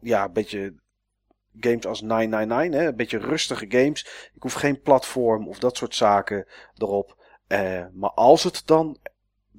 ja, 0.00 0.24
een 0.24 0.32
beetje 0.32 0.74
games 1.60 1.86
als 1.86 2.00
999, 2.00 2.80
hè, 2.80 2.86
een 2.86 2.96
beetje 2.96 3.18
rustige 3.18 3.66
games. 3.68 4.30
Ik 4.34 4.42
hoef 4.42 4.52
geen 4.52 4.80
platform 4.80 5.48
of 5.48 5.58
dat 5.58 5.76
soort 5.76 5.94
zaken 5.94 6.46
erop. 6.76 7.16
Uh, 7.48 7.84
maar 7.92 8.10
als 8.10 8.42
het 8.44 8.62
dan 8.64 8.98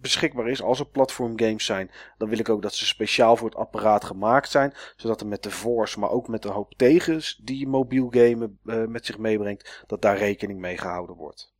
beschikbaar 0.01 0.47
is, 0.47 0.61
als 0.61 0.79
er 0.79 0.87
platform 0.87 1.39
games 1.39 1.65
zijn, 1.65 1.91
dan 2.17 2.29
wil 2.29 2.39
ik 2.39 2.49
ook 2.49 2.61
dat 2.61 2.73
ze 2.73 2.85
speciaal 2.85 3.35
voor 3.35 3.49
het 3.49 3.57
apparaat 3.57 4.03
gemaakt 4.03 4.49
zijn. 4.49 4.73
Zodat 4.95 5.21
er 5.21 5.27
met 5.27 5.43
de 5.43 5.51
force, 5.51 5.99
maar 5.99 6.09
ook 6.09 6.27
met 6.27 6.41
de 6.41 6.49
hoop 6.49 6.73
tegens 6.77 7.39
die 7.43 7.67
mobiel 7.67 8.07
gamen 8.09 8.59
uh, 8.63 8.85
met 8.85 9.05
zich 9.05 9.17
meebrengt, 9.17 9.83
dat 9.87 10.01
daar 10.01 10.17
rekening 10.17 10.59
mee 10.59 10.77
gehouden 10.77 11.15
wordt. 11.15 11.53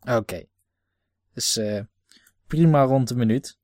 Oké. 0.00 0.16
Okay. 0.16 0.48
Dus 1.34 1.56
uh, 1.56 1.80
prima 2.46 2.82
rond 2.82 3.08
de 3.08 3.16
minuut. 3.16 3.58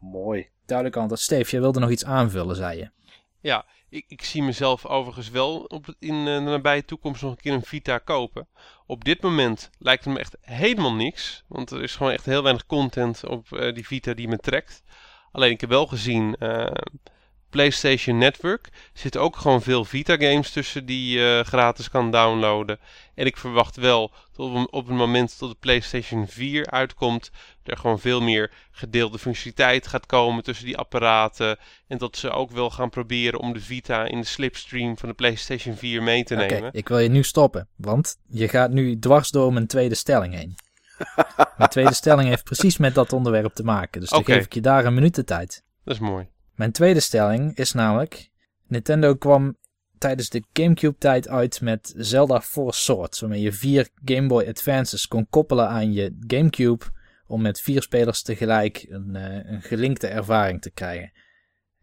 Mooi. 0.00 0.48
Duidelijk 0.66 0.96
antwoord. 0.96 1.20
Steve, 1.20 1.50
jij 1.50 1.60
wilde 1.60 1.80
nog 1.80 1.90
iets 1.90 2.04
aanvullen, 2.04 2.56
zei 2.56 2.78
je. 2.78 2.90
Ja, 3.40 3.66
ik, 3.88 4.04
ik 4.08 4.24
zie 4.24 4.42
mezelf 4.42 4.86
overigens 4.86 5.30
wel 5.30 5.58
op, 5.60 5.94
in 5.98 6.24
de 6.24 6.38
nabije 6.40 6.84
toekomst 6.84 7.22
nog 7.22 7.30
een 7.30 7.40
keer 7.40 7.52
een 7.52 7.62
Vita 7.62 7.98
kopen. 7.98 8.48
Op 8.86 9.04
dit 9.04 9.22
moment 9.22 9.70
lijkt 9.78 10.04
het 10.04 10.14
me 10.14 10.20
echt 10.20 10.36
helemaal 10.40 10.94
niks. 10.94 11.44
Want 11.46 11.70
er 11.70 11.82
is 11.82 11.96
gewoon 11.96 12.12
echt 12.12 12.24
heel 12.24 12.42
weinig 12.42 12.66
content 12.66 13.24
op 13.24 13.48
uh, 13.50 13.74
die 13.74 13.86
Vita 13.86 14.14
die 14.14 14.28
me 14.28 14.38
trekt. 14.38 14.82
Alleen 15.32 15.50
ik 15.50 15.60
heb 15.60 15.70
wel 15.70 15.86
gezien 15.86 16.36
uh, 16.38 16.66
PlayStation 17.50 18.18
Network. 18.18 18.66
Er 18.66 19.00
zitten 19.00 19.20
ook 19.20 19.36
gewoon 19.36 19.62
veel 19.62 19.84
Vita-games 19.84 20.50
tussen 20.50 20.86
die 20.86 21.18
je 21.18 21.38
uh, 21.38 21.48
gratis 21.48 21.90
kan 21.90 22.10
downloaden. 22.10 22.78
En 23.14 23.26
ik 23.26 23.36
verwacht 23.36 23.76
wel 23.76 24.12
dat 24.36 24.66
op, 24.70 24.86
het 24.86 24.96
moment 24.96 25.38
dat 25.38 25.50
de 25.50 25.56
PlayStation 25.60 26.28
4 26.28 26.70
uitkomt, 26.70 27.30
er 27.64 27.76
gewoon 27.76 28.00
veel 28.00 28.20
meer 28.20 28.52
gedeelde 28.70 29.18
functionaliteit 29.18 29.86
gaat 29.86 30.06
komen 30.06 30.42
tussen 30.42 30.66
die 30.66 30.76
apparaten. 30.76 31.58
En 31.86 31.98
dat 31.98 32.16
ze 32.16 32.30
ook 32.30 32.50
wel 32.50 32.70
gaan 32.70 32.90
proberen 32.90 33.40
om 33.40 33.52
de 33.52 33.60
Vita 33.60 34.04
in 34.04 34.20
de 34.20 34.26
slipstream 34.26 34.98
van 34.98 35.08
de 35.08 35.14
PlayStation 35.14 35.76
4 35.76 36.02
mee 36.02 36.24
te 36.24 36.34
nemen. 36.34 36.68
Oké, 36.68 36.78
ik 36.78 36.88
wil 36.88 36.98
je 36.98 37.08
nu 37.08 37.22
stoppen, 37.22 37.68
want 37.76 38.16
je 38.28 38.48
gaat 38.48 38.70
nu 38.70 38.98
dwars 38.98 39.30
door 39.30 39.52
mijn 39.52 39.66
tweede 39.66 39.94
stelling 39.94 40.34
heen. 40.34 40.54
mijn 41.58 41.70
tweede 41.70 41.94
stelling 41.94 42.28
heeft 42.28 42.44
precies 42.44 42.76
met 42.76 42.94
dat 42.94 43.12
onderwerp 43.12 43.54
te 43.54 43.64
maken, 43.64 44.00
dus 44.00 44.10
dan 44.10 44.18
okay. 44.18 44.34
geef 44.34 44.44
ik 44.44 44.54
je 44.54 44.60
daar 44.60 44.84
een 44.84 44.94
minuut 44.94 45.14
de 45.14 45.24
tijd. 45.24 45.64
Dat 45.84 45.94
is 45.94 46.00
mooi. 46.00 46.26
Mijn 46.58 46.72
tweede 46.72 47.00
stelling 47.00 47.56
is 47.56 47.72
namelijk: 47.72 48.30
Nintendo 48.66 49.14
kwam 49.14 49.56
tijdens 49.98 50.28
de 50.28 50.44
GameCube-tijd 50.52 51.28
uit 51.28 51.60
met 51.60 51.94
Zelda 51.96 52.40
Four 52.40 52.74
Swords, 52.74 53.20
waarmee 53.20 53.40
je 53.40 53.52
vier 53.52 53.88
Game 54.04 54.26
Boy 54.26 54.44
Advances 54.48 55.06
kon 55.06 55.26
koppelen 55.30 55.68
aan 55.68 55.92
je 55.92 56.16
GameCube 56.26 56.84
om 57.26 57.42
met 57.42 57.60
vier 57.60 57.82
spelers 57.82 58.22
tegelijk 58.22 58.86
een, 58.88 59.14
uh, 59.14 59.50
een 59.52 59.62
gelinkte 59.62 60.06
ervaring 60.06 60.62
te 60.62 60.70
krijgen. 60.70 61.12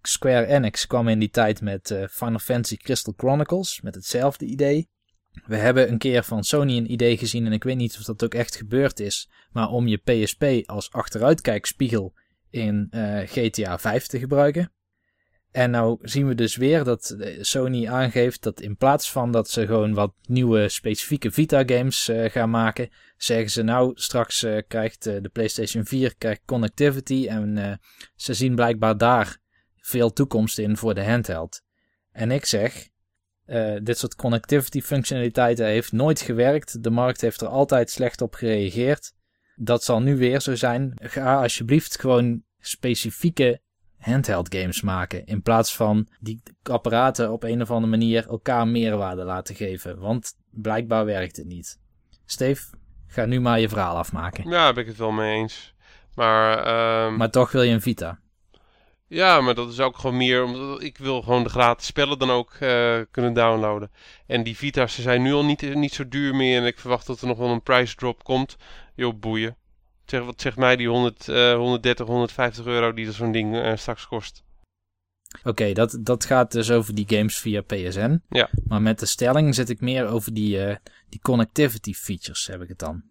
Square 0.01 0.45
Enix 0.45 0.87
kwam 0.87 1.07
in 1.07 1.19
die 1.19 1.29
tijd 1.29 1.61
met 1.61 1.89
uh, 1.89 2.07
Final 2.07 2.39
Fantasy 2.39 2.77
Crystal 2.77 3.13
Chronicles, 3.17 3.81
met 3.81 3.95
hetzelfde 3.95 4.45
idee. 4.45 4.89
We 5.45 5.55
hebben 5.55 5.91
een 5.91 5.97
keer 5.97 6.23
van 6.23 6.43
Sony 6.43 6.77
een 6.77 6.91
idee 6.91 7.17
gezien 7.17 7.45
en 7.45 7.53
ik 7.53 7.63
weet 7.63 7.77
niet 7.77 7.97
of 7.97 8.03
dat 8.03 8.23
ook 8.23 8.33
echt 8.33 8.55
gebeurd 8.55 8.99
is, 8.99 9.29
maar 9.51 9.69
om 9.69 9.87
je 9.87 9.97
PSP 9.97 10.69
als 10.69 10.91
achteruitkijkspiegel 10.91 12.13
in 12.55 12.87
uh, 12.91 13.19
GTA 13.25 13.79
5 13.79 14.07
te 14.07 14.19
gebruiken. 14.19 14.71
En 15.51 15.71
nou 15.71 15.97
zien 16.01 16.27
we 16.27 16.35
dus 16.35 16.55
weer 16.55 16.83
dat 16.83 17.15
Sony 17.39 17.87
aangeeft 17.87 18.43
dat 18.43 18.61
in 18.61 18.77
plaats 18.77 19.11
van 19.11 19.31
dat 19.31 19.49
ze 19.49 19.65
gewoon 19.65 19.93
wat 19.93 20.13
nieuwe 20.27 20.69
specifieke 20.69 21.31
Vita 21.31 21.63
games 21.65 22.09
uh, 22.09 22.29
gaan 22.29 22.49
maken, 22.49 22.89
zeggen 23.17 23.49
ze 23.49 23.61
nou 23.61 23.91
straks 23.93 24.45
krijgt 24.67 25.03
de 25.03 25.29
PlayStation 25.33 25.85
4 25.85 26.15
krijgt 26.17 26.41
connectivity 26.45 27.27
en 27.29 27.79
ze 28.15 28.33
zien 28.33 28.55
blijkbaar 28.55 28.97
daar 28.97 29.37
veel 29.75 30.13
toekomst 30.13 30.57
in 30.57 30.77
voor 30.77 30.93
de 30.93 31.05
handheld. 31.05 31.61
En 32.11 32.31
ik 32.31 32.45
zeg, 32.45 32.89
dit 33.83 33.97
soort 33.97 34.15
connectivity 34.15 34.81
functionaliteiten 34.81 35.65
heeft 35.65 35.91
nooit 35.91 36.21
gewerkt. 36.21 36.83
De 36.83 36.89
markt 36.89 37.21
heeft 37.21 37.41
er 37.41 37.47
altijd 37.47 37.89
slecht 37.89 38.21
op 38.21 38.33
gereageerd. 38.33 39.13
Dat 39.55 39.83
zal 39.83 40.01
nu 40.01 40.17
weer 40.17 40.41
zo 40.41 40.55
zijn. 40.55 40.93
Ga 40.95 41.41
alsjeblieft 41.41 41.99
gewoon 41.99 42.43
specifieke 42.67 43.61
handheld 43.97 44.55
games 44.55 44.81
maken. 44.81 45.25
In 45.25 45.41
plaats 45.41 45.75
van 45.75 46.07
die 46.19 46.41
apparaten 46.63 47.31
op 47.31 47.43
een 47.43 47.61
of 47.61 47.71
andere 47.71 47.91
manier 47.91 48.27
elkaar 48.27 48.67
meerwaarde 48.67 49.23
laten 49.23 49.55
geven. 49.55 49.99
Want 49.99 50.33
blijkbaar 50.51 51.05
werkt 51.05 51.37
het 51.37 51.45
niet. 51.45 51.79
Steve, 52.25 52.63
ga 53.07 53.25
nu 53.25 53.39
maar 53.39 53.59
je 53.59 53.69
verhaal 53.69 53.97
afmaken. 53.97 54.43
Ja, 54.43 54.49
daar 54.49 54.73
ben 54.73 54.83
ik 54.83 54.89
het 54.89 54.97
wel 54.97 55.11
mee 55.11 55.35
eens. 55.35 55.73
Maar, 56.15 56.57
um... 57.07 57.17
maar 57.17 57.31
toch 57.31 57.51
wil 57.51 57.61
je 57.61 57.73
een 57.73 57.81
Vita. 57.81 58.19
Ja, 59.07 59.41
maar 59.41 59.55
dat 59.55 59.71
is 59.71 59.79
ook 59.79 59.97
gewoon 59.97 60.17
meer 60.17 60.43
omdat 60.43 60.81
ik 60.81 60.97
wil 60.97 61.21
gewoon 61.21 61.43
de 61.43 61.49
gratis 61.49 61.85
spellen 61.85 62.19
dan 62.19 62.29
ook 62.29 62.53
uh, 62.59 62.99
kunnen 63.11 63.33
downloaden. 63.33 63.91
En 64.27 64.43
die 64.43 64.57
Vita's 64.57 65.01
zijn 65.01 65.21
nu 65.21 65.33
al 65.33 65.45
niet, 65.45 65.75
niet 65.75 65.93
zo 65.93 66.07
duur 66.07 66.35
meer 66.35 66.59
en 66.61 66.65
ik 66.65 66.79
verwacht 66.79 67.07
dat 67.07 67.21
er 67.21 67.27
nog 67.27 67.37
wel 67.37 67.49
een 67.49 67.63
price 67.63 67.95
drop 67.95 68.23
komt. 68.23 68.55
Joh, 68.95 69.19
boeien. 69.19 69.57
Zeg, 70.05 70.23
wat 70.23 70.41
zegt 70.41 70.57
mij 70.57 70.75
die 70.75 70.87
100, 70.87 71.27
uh, 71.27 71.55
130, 71.55 72.05
150 72.05 72.65
euro 72.65 72.93
die 72.93 73.11
zo'n 73.11 73.31
ding 73.31 73.55
uh, 73.55 73.75
straks 73.75 74.07
kost? 74.07 74.43
Oké, 75.39 75.49
okay, 75.49 75.73
dat, 75.73 75.97
dat 75.99 76.25
gaat 76.25 76.51
dus 76.51 76.71
over 76.71 76.95
die 76.95 77.05
games 77.07 77.37
via 77.37 77.61
PSN. 77.61 78.21
Ja. 78.29 78.49
Maar 78.67 78.81
met 78.81 78.99
de 78.99 79.05
stelling 79.05 79.55
zit 79.55 79.69
ik 79.69 79.81
meer 79.81 80.07
over 80.07 80.33
die, 80.33 80.67
uh, 80.67 80.75
die 81.09 81.19
connectivity 81.21 81.93
features, 81.93 82.47
heb 82.47 82.61
ik 82.61 82.67
het 82.67 82.79
dan. 82.79 83.03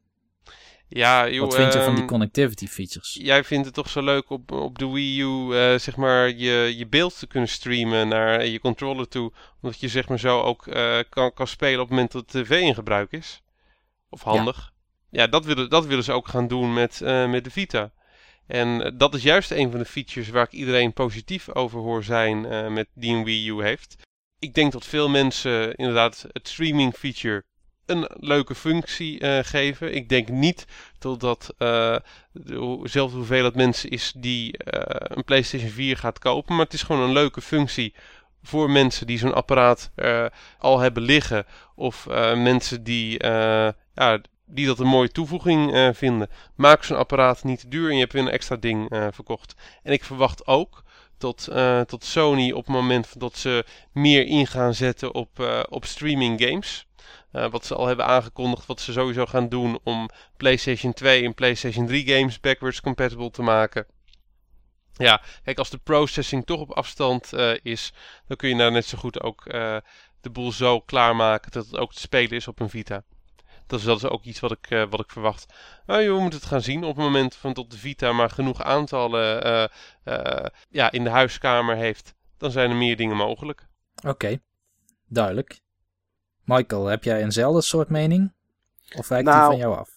Ja, 0.88 1.28
joh, 1.28 1.44
Wat 1.44 1.54
vind 1.54 1.72
je 1.72 1.78
van 1.78 1.92
die 1.92 2.02
ehm, 2.02 2.06
connectivity 2.06 2.66
features? 2.66 3.18
Jij 3.20 3.44
vindt 3.44 3.64
het 3.64 3.74
toch 3.74 3.88
zo 3.88 4.02
leuk 4.02 4.30
op, 4.30 4.50
op 4.52 4.78
de 4.78 4.88
Wii 4.88 5.20
U, 5.20 5.24
uh, 5.24 5.78
zeg 5.78 5.96
maar, 5.96 6.28
je, 6.28 6.74
je 6.76 6.86
beeld 6.86 7.18
te 7.18 7.26
kunnen 7.26 7.48
streamen 7.48 8.08
naar 8.08 8.46
je 8.46 8.60
controller 8.60 9.08
toe. 9.08 9.32
Omdat 9.60 9.80
je 9.80 9.88
zeg 9.88 10.08
maar 10.08 10.18
zo 10.18 10.40
ook 10.40 10.62
kan, 11.08 11.32
kan 11.32 11.46
spelen 11.46 11.80
op 11.80 11.88
het 11.88 11.90
moment 11.90 12.12
dat 12.12 12.30
de 12.30 12.42
tv 12.42 12.60
in 12.60 12.74
gebruik 12.74 13.12
is. 13.12 13.42
Of 14.08 14.22
handig. 14.22 14.56
Ja 14.56 14.73
ja, 15.15 15.27
dat 15.27 15.45
willen, 15.45 15.70
dat 15.70 15.86
willen 15.86 16.05
ze 16.05 16.12
ook 16.12 16.28
gaan 16.28 16.49
doen 16.49 16.73
met, 16.73 17.01
uh, 17.03 17.31
met 17.31 17.45
de 17.45 17.51
Vita. 17.51 17.91
En 18.47 18.69
uh, 18.69 18.91
dat 18.95 19.15
is 19.15 19.23
juist 19.23 19.51
een 19.51 19.70
van 19.70 19.78
de 19.78 19.85
features 19.85 20.28
waar 20.28 20.45
ik 20.45 20.53
iedereen 20.53 20.93
positief 20.93 21.55
over 21.55 21.81
hoor 21.81 22.05
zijn 22.05 22.45
uh, 22.45 22.69
met 22.69 22.89
die 22.95 23.15
een 23.15 23.24
Wii 23.24 23.49
U 23.49 23.62
heeft. 23.62 23.97
Ik 24.39 24.55
denk 24.55 24.73
dat 24.73 24.86
veel 24.86 25.09
mensen 25.09 25.74
inderdaad 25.74 26.27
het 26.32 26.49
streaming 26.49 26.95
feature 26.95 27.43
een 27.86 28.11
leuke 28.20 28.55
functie 28.55 29.43
geven. 29.45 29.95
Ik 29.95 30.09
denk 30.09 30.28
niet 30.28 30.66
dat 30.99 31.20
dat 31.20 31.55
dezelfde 32.32 33.16
hoeveelheid 33.16 33.55
mensen 33.55 33.91
is 33.91 34.12
die 34.16 34.55
een 35.16 35.24
PlayStation 35.24 35.70
4 35.70 35.97
gaat 35.97 36.19
kopen. 36.19 36.55
Maar 36.55 36.65
het 36.65 36.74
is 36.74 36.82
gewoon 36.82 37.03
een 37.03 37.12
leuke 37.12 37.41
functie 37.41 37.95
voor 38.45 38.70
mensen 38.70 39.07
die 39.07 39.19
zo'n 39.19 39.35
apparaat 39.35 39.91
uh, 39.97 40.27
al 40.59 40.78
hebben 40.78 41.03
liggen. 41.03 41.47
Of 41.74 42.07
uh, 42.09 42.36
mensen 42.36 42.85
die, 42.85 43.24
uh, 43.24 43.69
ja, 43.95 44.20
die 44.46 44.66
dat 44.66 44.78
een 44.78 44.86
mooie 44.86 45.10
toevoeging 45.10 45.92
vinden. 45.96 46.28
Maak 46.54 46.84
zo'n 46.84 46.96
apparaat 46.96 47.44
niet 47.44 47.60
te 47.60 47.68
duur 47.68 47.88
en 47.88 47.94
je 47.94 48.00
hebt 48.00 48.12
weer 48.12 48.22
een 48.22 48.28
extra 48.28 48.56
ding 48.56 48.86
verkocht. 49.10 49.54
En 49.82 49.92
ik 49.92 50.04
verwacht 50.04 50.46
ook 50.46 50.82
tot, 51.18 51.48
tot 51.86 52.04
Sony 52.04 52.50
op 52.52 52.66
het 52.66 52.74
moment 52.74 53.20
dat 53.20 53.36
ze 53.36 53.64
meer 53.92 54.26
in 54.26 54.46
gaan 54.46 54.74
zetten 54.74 55.14
op, 55.14 55.64
op 55.68 55.84
streaming 55.84 56.40
games. 56.40 56.86
wat 57.50 57.66
ze 57.66 57.74
al 57.74 57.86
hebben 57.86 58.06
aangekondigd, 58.06 58.66
wat 58.66 58.80
ze 58.80 58.92
sowieso 58.92 59.26
gaan 59.26 59.48
doen 59.48 59.78
om 59.82 60.08
PlayStation 60.36 60.92
2 60.92 61.24
en 61.24 61.34
PlayStation 61.34 61.86
3 61.86 62.06
games 62.06 62.40
backwards 62.40 62.80
compatible 62.80 63.30
te 63.30 63.42
maken. 63.42 63.86
Ja, 64.92 65.22
kijk, 65.44 65.58
als 65.58 65.70
de 65.70 65.78
processing 65.78 66.46
toch 66.46 66.60
op 66.60 66.72
afstand 66.72 67.32
is, 67.62 67.92
dan 68.26 68.36
kun 68.36 68.48
je 68.48 68.54
nou 68.54 68.70
net 68.72 68.86
zo 68.86 68.98
goed 68.98 69.20
ook 69.22 69.44
de 70.20 70.30
boel 70.32 70.52
zo 70.52 70.80
klaarmaken 70.80 71.50
dat 71.50 71.66
het 71.66 71.76
ook 71.76 71.92
te 71.92 72.00
spelen 72.00 72.36
is 72.36 72.48
op 72.48 72.60
een 72.60 72.70
Vita. 72.70 73.02
Dat 73.66 73.78
is, 73.78 73.85
dat 73.85 73.97
is 73.97 74.05
ook 74.05 74.24
iets 74.24 74.41
wat 74.41 74.51
ik, 74.51 74.70
uh, 74.70 74.85
wat 74.91 75.01
ik 75.01 75.11
verwacht. 75.11 75.47
Nou, 75.86 76.01
je 76.01 76.11
moet 76.11 76.32
het 76.32 76.45
gaan 76.45 76.61
zien 76.61 76.85
op 76.85 76.97
het 76.97 77.05
moment 77.05 77.35
van 77.35 77.53
dat 77.53 77.70
de 77.70 77.78
Vita 77.78 78.12
maar 78.12 78.31
genoeg 78.31 78.62
aantallen 78.62 79.70
ja, 80.69 80.91
in 80.91 81.05
de 81.05 81.11
huiskamer 81.11 81.77
heeft. 81.77 82.15
Dan 82.39 82.51
zijn 82.51 82.70
er 82.70 82.77
meer 82.77 82.97
dingen 82.97 83.16
mogelijk. 83.16 83.66
Oké, 84.07 84.39
duidelijk. 85.09 85.61
Michael, 86.45 86.86
heb 86.86 87.05
jij 87.05 87.23
eenzelfde 87.23 87.62
soort 87.62 87.89
mening? 87.89 88.32
Of 88.97 89.09
wijkt 89.09 89.27
nou, 89.27 89.39
die 89.39 89.47
van 89.47 89.57
jou 89.57 89.77
af? 89.77 89.91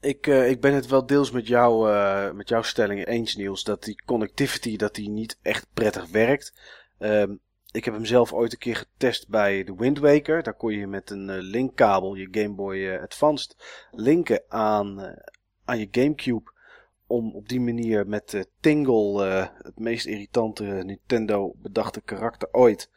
Ik, 0.00 0.26
uh, 0.26 0.50
ik 0.50 0.60
ben 0.60 0.74
het 0.74 0.86
wel 0.86 1.06
deels 1.06 1.30
met, 1.30 1.46
jou, 1.46 1.90
uh, 1.90 2.30
met 2.30 2.48
jouw 2.48 2.62
stelling 2.62 3.06
eens, 3.06 3.36
Niels. 3.36 3.64
Dat 3.64 3.82
die 3.82 4.02
connectivity 4.04 4.76
dat 4.76 4.94
die 4.94 5.08
niet 5.08 5.38
echt 5.42 5.66
prettig 5.74 6.08
werkt. 6.10 6.52
Um, 6.98 7.40
ik 7.72 7.84
heb 7.84 7.94
hem 7.94 8.04
zelf 8.04 8.32
ooit 8.32 8.52
een 8.52 8.58
keer 8.58 8.76
getest 8.76 9.28
bij 9.28 9.64
de 9.64 9.74
Wind 9.74 9.98
Waker. 9.98 10.42
Daar 10.42 10.54
kon 10.54 10.72
je 10.72 10.86
met 10.86 11.10
een 11.10 11.28
uh, 11.28 11.36
linkkabel 11.38 12.14
je 12.14 12.28
Game 12.30 12.54
Boy 12.54 12.98
Advanced 13.02 13.56
linken 13.90 14.42
aan, 14.48 15.14
aan 15.64 15.78
je 15.78 15.88
Gamecube. 15.90 16.56
Om 17.06 17.34
op 17.34 17.48
die 17.48 17.60
manier 17.60 18.06
met 18.06 18.48
Tingle, 18.60 19.24
het 19.62 19.78
meest 19.78 20.06
irritante 20.06 20.64
Nintendo 20.64 21.54
bedachte 21.56 22.00
karakter 22.00 22.48
ooit. 22.52 22.90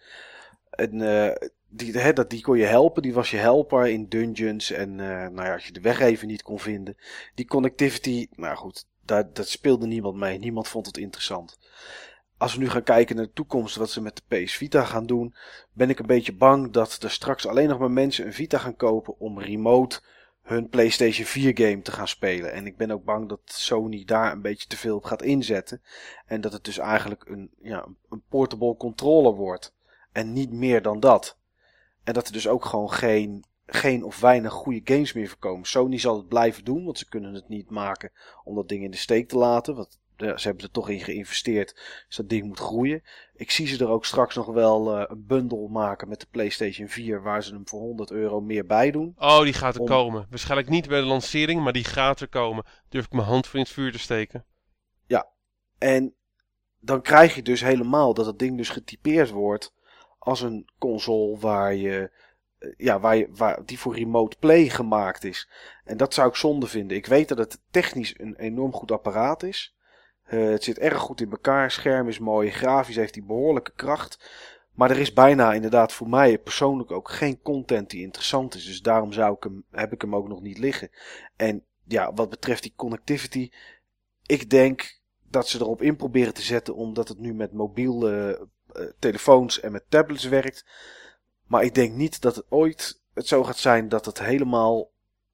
En 0.69 0.97
die, 1.69 2.13
dat, 2.13 2.29
die 2.29 2.41
kon 2.41 2.57
je 2.57 2.65
helpen, 2.65 3.01
die 3.01 3.13
was 3.13 3.31
je 3.31 3.37
helper 3.37 3.87
in 3.87 4.09
dungeons 4.09 4.71
en 4.71 4.95
nou 4.95 5.43
ja, 5.43 5.53
als 5.53 5.65
je 5.65 5.71
de 5.71 5.81
weg 5.81 5.99
even 5.99 6.27
niet 6.27 6.41
kon 6.41 6.59
vinden. 6.59 6.97
Die 7.35 7.47
connectivity, 7.47 8.27
nou 8.35 8.55
goed, 8.55 8.85
daar, 9.05 9.33
dat 9.33 9.47
speelde 9.47 9.87
niemand 9.87 10.15
mee, 10.15 10.39
niemand 10.39 10.67
vond 10.67 10.85
het 10.85 10.97
interessant. 10.97 11.57
Als 12.41 12.53
we 12.53 12.59
nu 12.59 12.69
gaan 12.69 12.83
kijken 12.83 13.15
naar 13.15 13.25
de 13.25 13.33
toekomst, 13.33 13.75
wat 13.75 13.89
ze 13.89 14.01
met 14.01 14.15
de 14.15 14.43
PS 14.43 14.53
Vita 14.53 14.83
gaan 14.83 15.05
doen, 15.05 15.35
ben 15.73 15.89
ik 15.89 15.99
een 15.99 16.05
beetje 16.05 16.35
bang 16.35 16.71
dat 16.71 17.03
er 17.03 17.11
straks 17.11 17.47
alleen 17.47 17.67
nog 17.67 17.79
maar 17.79 17.91
mensen 17.91 18.25
een 18.25 18.33
Vita 18.33 18.57
gaan 18.57 18.75
kopen 18.75 19.19
om 19.19 19.39
remote 19.39 20.01
hun 20.41 20.69
PlayStation 20.69 21.25
4 21.25 21.51
game 21.57 21.81
te 21.81 21.91
gaan 21.91 22.07
spelen. 22.07 22.51
En 22.51 22.65
ik 22.65 22.77
ben 22.77 22.91
ook 22.91 23.03
bang 23.03 23.29
dat 23.29 23.39
Sony 23.45 24.05
daar 24.05 24.31
een 24.31 24.41
beetje 24.41 24.67
te 24.67 24.77
veel 24.77 24.95
op 24.95 25.03
gaat 25.03 25.21
inzetten. 25.21 25.81
En 26.25 26.41
dat 26.41 26.53
het 26.53 26.63
dus 26.63 26.77
eigenlijk 26.77 27.25
een, 27.27 27.51
ja, 27.61 27.87
een 28.09 28.23
portable 28.29 28.77
controller 28.77 29.33
wordt. 29.33 29.73
En 30.11 30.33
niet 30.33 30.51
meer 30.51 30.81
dan 30.81 30.99
dat. 30.99 31.37
En 32.03 32.13
dat 32.13 32.27
er 32.27 32.33
dus 32.33 32.47
ook 32.47 32.65
gewoon 32.65 32.91
geen, 32.91 33.43
geen 33.65 34.03
of 34.03 34.19
weinig 34.19 34.53
goede 34.53 34.81
games 34.83 35.13
meer 35.13 35.27
voorkomen. 35.27 35.65
Sony 35.65 35.97
zal 35.97 36.17
het 36.17 36.27
blijven 36.27 36.63
doen, 36.63 36.85
want 36.85 36.97
ze 36.97 37.09
kunnen 37.09 37.33
het 37.33 37.47
niet 37.47 37.69
maken 37.69 38.11
om 38.43 38.55
dat 38.55 38.69
ding 38.69 38.83
in 38.83 38.91
de 38.91 38.97
steek 38.97 39.27
te 39.27 39.37
laten. 39.37 39.75
Want 39.75 39.99
ze 40.21 40.47
hebben 40.47 40.63
er 40.63 40.71
toch 40.71 40.89
in 40.89 40.99
geïnvesteerd, 40.99 41.73
dus 42.07 42.15
dat 42.15 42.29
ding 42.29 42.45
moet 42.45 42.59
groeien. 42.59 43.03
Ik 43.33 43.51
zie 43.51 43.67
ze 43.67 43.83
er 43.83 43.89
ook 43.89 44.05
straks 44.05 44.35
nog 44.35 44.45
wel 44.45 44.97
uh, 44.97 45.03
een 45.07 45.25
bundel 45.25 45.67
maken 45.67 46.09
met 46.09 46.19
de 46.19 46.27
PlayStation 46.31 46.87
4, 46.87 47.21
waar 47.21 47.43
ze 47.43 47.53
hem 47.53 47.67
voor 47.67 47.79
100 47.79 48.11
euro 48.11 48.41
meer 48.41 48.65
bij 48.65 48.91
doen. 48.91 49.13
Oh, 49.17 49.41
die 49.41 49.53
gaat 49.53 49.75
er 49.75 49.83
komen. 49.83 50.27
Waarschijnlijk 50.29 50.69
niet 50.69 50.87
bij 50.87 50.99
de 50.99 51.05
lancering, 51.05 51.63
maar 51.63 51.73
die 51.73 51.83
gaat 51.83 52.19
er 52.19 52.27
komen. 52.27 52.63
Durf 52.89 53.05
ik 53.05 53.11
mijn 53.11 53.27
hand 53.27 53.47
voor 53.47 53.59
in 53.59 53.65
het 53.65 53.73
vuur 53.73 53.91
te 53.91 53.99
steken. 53.99 54.45
Ja, 55.07 55.29
en 55.77 56.15
dan 56.79 57.01
krijg 57.01 57.35
je 57.35 57.41
dus 57.41 57.61
helemaal 57.61 58.13
dat 58.13 58.25
het 58.25 58.39
ding 58.39 58.57
dus 58.57 58.69
getypeerd 58.69 59.29
wordt 59.29 59.73
als 60.19 60.41
een 60.41 60.69
console 60.79 61.37
waar 61.37 61.75
je, 61.75 62.11
eh, 62.57 62.69
ja, 62.77 62.99
waar 62.99 63.15
je, 63.15 63.27
waar, 63.31 63.65
die 63.65 63.79
voor 63.79 63.95
remote 63.95 64.37
play 64.39 64.69
gemaakt 64.69 65.23
is. 65.23 65.49
En 65.83 65.97
dat 65.97 66.13
zou 66.13 66.29
ik 66.29 66.35
zonde 66.35 66.67
vinden. 66.67 66.97
Ik 66.97 67.05
weet 67.05 67.27
dat 67.27 67.37
het 67.37 67.61
technisch 67.71 68.19
een 68.19 68.35
enorm 68.35 68.73
goed 68.73 68.91
apparaat 68.91 69.43
is. 69.43 69.75
Uh, 70.33 70.49
het 70.49 70.63
zit 70.63 70.79
erg 70.79 70.97
goed 70.97 71.21
in 71.21 71.31
elkaar. 71.31 71.71
Scherm 71.71 72.07
is 72.07 72.19
mooi. 72.19 72.51
Grafisch 72.51 72.95
heeft 72.95 73.15
hij 73.15 73.23
behoorlijke 73.23 73.71
kracht. 73.75 74.31
Maar 74.71 74.91
er 74.91 74.99
is 74.99 75.13
bijna 75.13 75.53
inderdaad 75.53 75.93
voor 75.93 76.09
mij 76.09 76.39
persoonlijk 76.39 76.91
ook 76.91 77.09
geen 77.09 77.41
content 77.41 77.89
die 77.89 78.01
interessant 78.01 78.55
is. 78.55 78.65
Dus 78.65 78.81
daarom 78.81 79.11
zou 79.11 79.35
ik 79.35 79.43
hem, 79.43 79.63
heb 79.71 79.93
ik 79.93 80.01
hem 80.01 80.15
ook 80.15 80.27
nog 80.27 80.41
niet 80.41 80.57
liggen. 80.57 80.89
En 81.35 81.65
ja, 81.83 82.13
wat 82.13 82.29
betreft 82.29 82.63
die 82.63 82.73
connectivity. 82.75 83.49
Ik 84.25 84.49
denk 84.49 84.99
dat 85.29 85.47
ze 85.47 85.59
erop 85.59 85.81
in 85.81 85.95
proberen 85.95 86.33
te 86.33 86.41
zetten. 86.41 86.75
Omdat 86.75 87.07
het 87.07 87.19
nu 87.19 87.33
met 87.33 87.53
mobiel 87.53 88.11
uh, 88.11 88.29
eh, 88.29 88.37
telefoons 88.99 89.59
en 89.59 89.71
met 89.71 89.83
tablets 89.89 90.25
werkt. 90.25 90.65
Maar 91.47 91.63
ik 91.63 91.75
denk 91.75 91.95
niet 91.95 92.21
dat 92.21 92.35
het 92.35 92.45
ooit 92.49 93.01
het 93.13 93.27
zo 93.27 93.43
gaat 93.43 93.57
zijn 93.57 93.89
dat 93.89 94.05
het 94.05 94.19
helemaal 94.19 94.91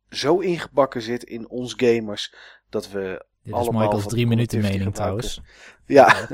zo 0.10 0.40
ingebakken 0.40 1.02
zit 1.02 1.24
in 1.24 1.50
ons 1.50 1.74
gamers. 1.78 2.36
Dat 2.70 2.90
we 2.90 3.26
Dit 3.48 3.56
allemaal. 3.56 3.82
Michael's 3.82 4.08
drie 4.08 4.28
minuten 4.28 4.62
mening 4.62 4.96
trouwens. 4.96 5.42
Ja, 5.86 6.16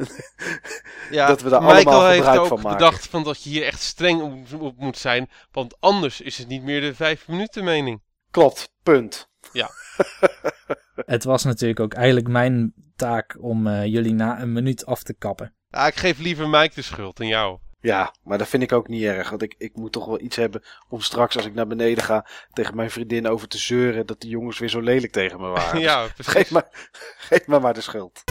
ja, 1.11 1.27
dat 1.27 1.41
we 1.41 1.49
daar 1.49 1.61
Michael 1.61 1.85
allemaal 1.85 2.07
heeft 2.07 2.18
gebruik 2.18 2.40
ook 2.40 2.48
van 2.48 2.61
maken. 2.61 2.77
bedacht 2.77 3.07
van 3.07 3.23
dat 3.23 3.44
je 3.44 3.49
hier 3.49 3.64
echt 3.64 3.81
streng 3.81 4.22
op, 4.22 4.61
op 4.61 4.77
moet 4.77 4.98
zijn. 4.98 5.30
Want 5.52 5.76
anders 5.80 6.22
is 6.22 6.38
het 6.38 6.48
niet 6.48 6.64
meer 6.64 6.81
de 6.81 6.95
vijf 6.95 7.27
minuten 7.27 7.64
mening. 7.64 8.02
Klopt, 8.31 8.69
punt. 8.84 9.30
Ja. 9.52 9.69
Het 11.06 11.23
was 11.23 11.44
natuurlijk 11.44 11.80
ook 11.80 11.94
eigenlijk 11.94 12.27
mijn 12.27 12.73
taak 12.95 13.38
om 13.40 13.68
uh, 13.68 13.85
jullie 13.85 14.14
na 14.14 14.41
een 14.41 14.53
minuut 14.53 14.85
af 14.85 15.03
te 15.03 15.14
kappen. 15.14 15.56
Ja, 15.68 15.88
ik 15.88 15.95
geef 15.95 16.19
liever 16.19 16.49
Mike 16.49 16.76
de 16.76 16.81
schuld 16.81 17.18
dan 17.18 17.27
jou. 17.27 17.60
Ja, 17.84 18.14
maar 18.23 18.38
dat 18.38 18.47
vind 18.47 18.64
ik 18.64 18.72
ook 18.72 18.88
niet 18.88 19.03
erg. 19.03 19.30
Want 19.30 19.41
ik, 19.41 19.55
ik 19.57 19.76
moet 19.76 19.91
toch 19.91 20.05
wel 20.05 20.22
iets 20.22 20.35
hebben 20.35 20.64
om 20.89 21.01
straks 21.01 21.35
als 21.35 21.45
ik 21.45 21.53
naar 21.53 21.68
beneden 21.68 22.03
ga 22.03 22.27
tegen 22.53 22.76
mijn 22.76 22.91
vriendin 22.91 23.27
over 23.27 23.47
te 23.47 23.57
zeuren 23.57 24.05
dat 24.05 24.22
die 24.22 24.30
jongens 24.30 24.60
weer 24.60 24.69
zo 24.69 24.80
lelijk 24.80 25.11
tegen 25.11 25.41
me 25.41 25.47
waren. 25.47 25.80
ja, 25.89 26.07
precies. 26.14 26.34
geef, 26.34 26.51
me, 26.51 26.64
geef 27.18 27.47
me 27.47 27.60
maar 27.60 27.73
de 27.73 27.81
schuld. 27.81 28.23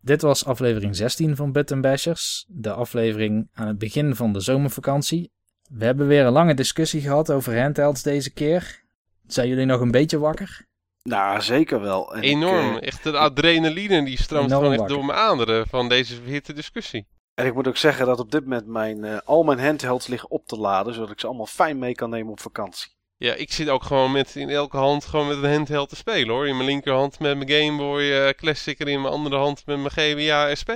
Dit 0.00 0.22
was 0.22 0.44
aflevering 0.44 0.96
16 0.96 1.36
van 1.36 1.52
Button 1.52 1.80
Bashers. 1.80 2.44
De 2.48 2.72
aflevering 2.72 3.48
aan 3.52 3.66
het 3.66 3.78
begin 3.78 4.14
van 4.14 4.32
de 4.32 4.40
zomervakantie. 4.40 5.34
We 5.68 5.84
hebben 5.84 6.06
weer 6.06 6.24
een 6.24 6.32
lange 6.32 6.54
discussie 6.54 7.00
gehad 7.00 7.30
over 7.30 7.60
handhelds 7.60 8.02
deze 8.02 8.32
keer. 8.32 8.84
Zijn 9.26 9.48
jullie 9.48 9.64
nog 9.64 9.80
een 9.80 9.90
beetje 9.90 10.18
wakker? 10.18 10.66
Nou, 11.02 11.40
zeker 11.40 11.80
wel. 11.80 12.14
En 12.14 12.22
Enorm. 12.22 12.76
Ik, 12.76 12.82
uh, 12.82 12.86
echt 12.88 13.02
de 13.02 13.18
adrenaline 13.18 14.04
die 14.04 14.18
stroomt 14.20 14.52
gewoon 14.52 14.72
echt 14.72 14.88
door 14.88 15.04
mijn 15.04 15.18
aderen 15.18 15.66
van 15.66 15.88
deze 15.88 16.14
verhitte 16.14 16.52
discussie. 16.52 17.06
en 17.34 17.46
ik 17.46 17.54
moet 17.54 17.68
ook 17.68 17.76
zeggen 17.76 18.06
dat 18.06 18.20
op 18.20 18.30
dit 18.30 18.42
moment 18.42 18.66
mijn, 18.66 19.04
uh, 19.04 19.18
al 19.24 19.42
mijn 19.42 19.58
handhelds 19.58 20.06
liggen 20.06 20.30
op 20.30 20.46
te 20.46 20.56
laden, 20.56 20.94
zodat 20.94 21.10
ik 21.10 21.20
ze 21.20 21.26
allemaal 21.26 21.46
fijn 21.46 21.78
mee 21.78 21.94
kan 21.94 22.10
nemen 22.10 22.32
op 22.32 22.40
vakantie. 22.40 22.95
Ja, 23.18 23.34
ik 23.34 23.52
zit 23.52 23.68
ook 23.68 23.82
gewoon 23.82 24.12
met 24.12 24.36
in 24.36 24.48
elke 24.48 24.76
hand 24.76 25.04
gewoon 25.04 25.28
met 25.28 25.42
een 25.42 25.52
handheld 25.52 25.88
te 25.88 25.96
spelen 25.96 26.28
hoor. 26.28 26.48
In 26.48 26.56
mijn 26.56 26.68
linkerhand 26.68 27.18
met 27.18 27.36
mijn 27.36 27.50
Game 27.50 27.76
Boy 27.76 28.02
uh, 28.02 28.28
Classic 28.28 28.78
en 28.78 28.86
in 28.86 29.00
mijn 29.00 29.12
andere 29.12 29.36
hand 29.36 29.66
met 29.66 29.76
mijn 29.76 29.90
GBA 29.90 30.54
SP. 30.60 30.70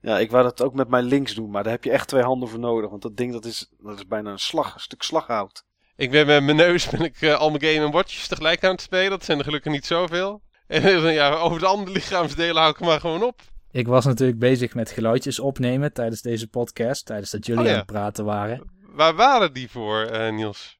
Ja, 0.00 0.18
ik 0.18 0.30
wou 0.30 0.42
dat 0.42 0.62
ook 0.62 0.74
met 0.74 0.88
mijn 0.88 1.04
links 1.04 1.34
doen, 1.34 1.50
maar 1.50 1.62
daar 1.62 1.72
heb 1.72 1.84
je 1.84 1.90
echt 1.90 2.08
twee 2.08 2.22
handen 2.22 2.48
voor 2.48 2.58
nodig. 2.58 2.90
Want 2.90 3.02
dat 3.02 3.16
ding 3.16 3.32
dat 3.32 3.44
is, 3.44 3.70
dat 3.78 3.96
is 3.96 4.06
bijna 4.06 4.30
een, 4.30 4.38
slag, 4.38 4.74
een 4.74 4.80
stuk 4.80 5.02
slaghout. 5.02 5.64
Ik 5.96 6.10
ben 6.10 6.26
met 6.26 6.42
mijn 6.42 6.56
neus 6.56 6.88
ben 6.88 7.00
ik 7.00 7.20
uh, 7.20 7.34
al 7.34 7.50
mijn 7.50 7.62
Game 7.62 7.90
Watches 7.90 8.28
tegelijk 8.28 8.64
aan 8.64 8.70
het 8.70 8.80
spelen. 8.80 9.10
Dat 9.10 9.24
zijn 9.24 9.38
er 9.38 9.44
gelukkig 9.44 9.72
niet 9.72 9.86
zoveel. 9.86 10.42
En 10.66 10.82
uh, 10.82 11.14
ja, 11.14 11.34
over 11.34 11.58
de 11.58 11.66
andere 11.66 11.92
lichaamsdelen 11.92 12.56
hou 12.56 12.70
ik 12.70 12.80
maar 12.80 13.00
gewoon 13.00 13.22
op. 13.22 13.40
Ik 13.70 13.86
was 13.86 14.04
natuurlijk 14.04 14.38
bezig 14.38 14.74
met 14.74 14.90
geluidjes 14.90 15.40
opnemen 15.40 15.92
tijdens 15.92 16.22
deze 16.22 16.48
podcast. 16.48 17.06
Tijdens 17.06 17.30
dat 17.30 17.46
jullie 17.46 17.62
Oh 17.62 17.66
ja. 17.66 17.72
aan 17.72 17.78
het 17.78 17.86
praten 17.86 18.24
waren. 18.24 18.70
Waar 18.80 19.14
waren 19.14 19.52
die 19.52 19.70
voor, 19.70 20.10
uh, 20.12 20.32
Niels? 20.32 20.75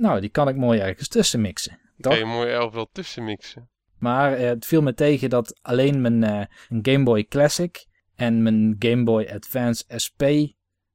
Nou, 0.00 0.20
die 0.20 0.30
kan 0.30 0.48
ik 0.48 0.56
mooi 0.56 0.80
ergens 0.80 1.08
tussen 1.08 1.40
mixen. 1.40 1.78
Toch? 1.98 2.12
Kan 2.12 2.20
je 2.20 2.34
mooi 2.34 2.50
elf 2.50 2.72
wel 2.72 2.88
tussen 2.92 3.24
mixen. 3.24 3.68
Maar 3.98 4.32
eh, 4.32 4.48
het 4.48 4.66
viel 4.66 4.82
me 4.82 4.94
tegen 4.94 5.30
dat 5.30 5.58
alleen 5.62 6.00
mijn 6.00 6.24
eh, 6.24 6.46
Game 6.82 7.04
Boy 7.04 7.24
Classic 7.24 7.86
en 8.14 8.42
mijn 8.42 8.76
Game 8.78 9.02
Boy 9.02 9.28
Advance 9.32 9.84
SP 10.04 10.22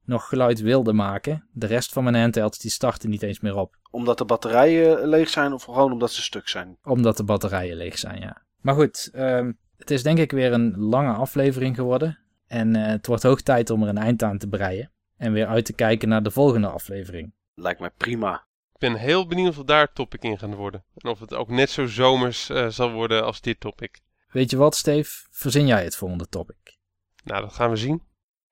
nog 0.06 0.28
geluid 0.28 0.60
wilden 0.60 0.96
maken. 0.96 1.48
De 1.52 1.66
rest 1.66 1.94
van 1.94 2.04
mijn 2.04 2.16
handhelds 2.16 2.60
die 2.60 2.72
starten 2.72 3.10
niet 3.10 3.24
eens 3.24 3.40
meer 3.40 3.56
op. 3.56 3.76
Omdat 3.92 4.18
de 4.18 4.26
batterijen 4.26 5.08
leeg 5.08 5.30
zijn 5.30 5.54
of 5.54 5.64
gewoon 5.64 5.92
omdat 5.92 6.12
ze 6.12 6.22
stuk 6.22 6.48
zijn? 6.48 6.78
Omdat 6.84 7.18
de 7.18 7.24
batterijen 7.24 7.78
leeg 7.78 7.98
zijn, 7.98 8.20
ja. 8.20 8.42
Maar 8.62 8.76
goed, 8.76 9.10
ehm, 9.14 9.52
het 9.78 9.92
is 9.92 10.04
denk 10.04 10.18
ik 10.18 10.32
weer 10.32 10.54
een 10.54 10.78
lange 10.78 11.14
aflevering 11.14 11.76
geworden. 11.76 12.20
En 12.48 12.76
eh, 12.76 12.86
het 12.86 13.08
wordt 13.08 13.24
hoog 13.24 13.42
tijd 13.42 13.70
om 13.70 13.84
er 13.84 13.90
een 13.90 13.98
eind 13.98 14.24
aan 14.24 14.38
te 14.38 14.48
breien. 14.48 14.92
En 15.18 15.34
weer 15.34 15.48
uit 15.48 15.66
te 15.66 15.74
kijken 15.74 16.10
naar 16.10 16.24
de 16.24 16.32
volgende 16.32 16.68
aflevering. 16.68 17.34
Lijkt 17.54 17.80
mij 17.80 17.92
prima. 17.98 18.45
Ik 18.76 18.82
ben 18.82 18.96
heel 18.96 19.28
benieuwd 19.28 19.58
of 19.58 19.64
daar 19.64 19.82
het 19.82 19.96
topic 19.96 20.24
in 20.24 20.38
gaat 20.38 20.54
worden. 20.54 20.84
En 20.96 21.10
of 21.10 21.20
het 21.20 21.34
ook 21.34 21.50
net 21.50 21.70
zo 21.70 21.86
zomers 21.86 22.50
uh, 22.50 22.68
zal 22.68 22.92
worden 22.92 23.26
als 23.26 23.42
dit 23.42 23.60
topic. 23.60 24.02
Weet 24.28 24.50
je 24.50 24.58
wat, 24.58 24.76
Steve? 24.76 25.28
Verzin 25.32 25.68
jij 25.68 25.84
het 25.84 25.96
volgende 25.96 26.28
topic? 26.30 26.78
Nou, 27.24 27.42
dat 27.42 27.54
gaan 27.54 27.70
we 27.70 27.76
zien. 27.76 28.04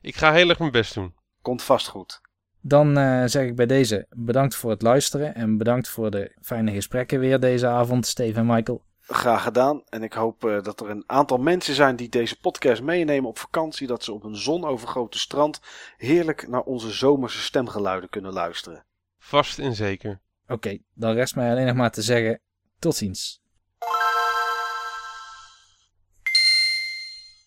Ik 0.02 0.16
ga 0.16 0.34
heel 0.34 0.50
erg 0.50 0.60
mijn 0.60 0.72
best 0.72 0.94
doen. 0.94 1.16
Komt 1.42 1.64
vast 1.64 1.88
goed. 1.88 2.22
Dan 2.62 2.98
uh, 2.98 3.24
zeg 3.26 3.48
ik 3.48 3.56
bij 3.56 3.66
deze 3.66 4.06
bedankt 4.10 4.56
voor 4.56 4.70
het 4.70 4.82
luisteren 4.82 5.36
en 5.36 5.58
bedankt 5.58 5.88
voor 5.88 6.12
de 6.12 6.36
fijne 6.42 6.72
gesprekken 6.72 7.20
weer 7.20 7.40
deze 7.40 7.68
avond, 7.68 8.06
Steve 8.06 8.40
en 8.40 8.46
Michael. 8.46 8.84
Graag 9.00 9.44
gedaan. 9.44 9.84
En 9.90 10.04
ik 10.04 10.14
hoop 10.14 10.46
uh, 10.46 10.62
dat 10.62 10.80
er 10.80 10.90
een 10.90 11.04
aantal 11.06 11.38
mensen 11.38 11.74
zijn 11.74 11.96
die 11.96 12.10
deze 12.10 12.40
podcast 12.40 12.82
meenemen 12.82 13.30
op 13.30 13.40
vakantie. 13.40 13.88
Dat 13.88 14.04
ze 14.04 14.14
op 14.14 14.24
een 14.24 14.36
zonovergrote 14.38 15.20
strand 15.20 15.62
heerlijk 15.98 16.48
naar 16.48 16.62
onze 16.62 16.92
zomerse 16.92 17.42
stemgeluiden 17.42 18.10
kunnen 18.10 18.34
luisteren. 18.34 18.86
Vast 19.26 19.60
en 19.60 19.76
zeker. 19.76 20.22
Oké, 20.48 20.78
dan 20.94 21.14
rest 21.14 21.36
mij 21.36 21.52
alleen 21.52 21.66
nog 21.66 21.76
maar 21.76 21.92
te 21.92 22.02
zeggen: 22.02 22.42
tot 22.80 22.96
ziens. 22.96 23.42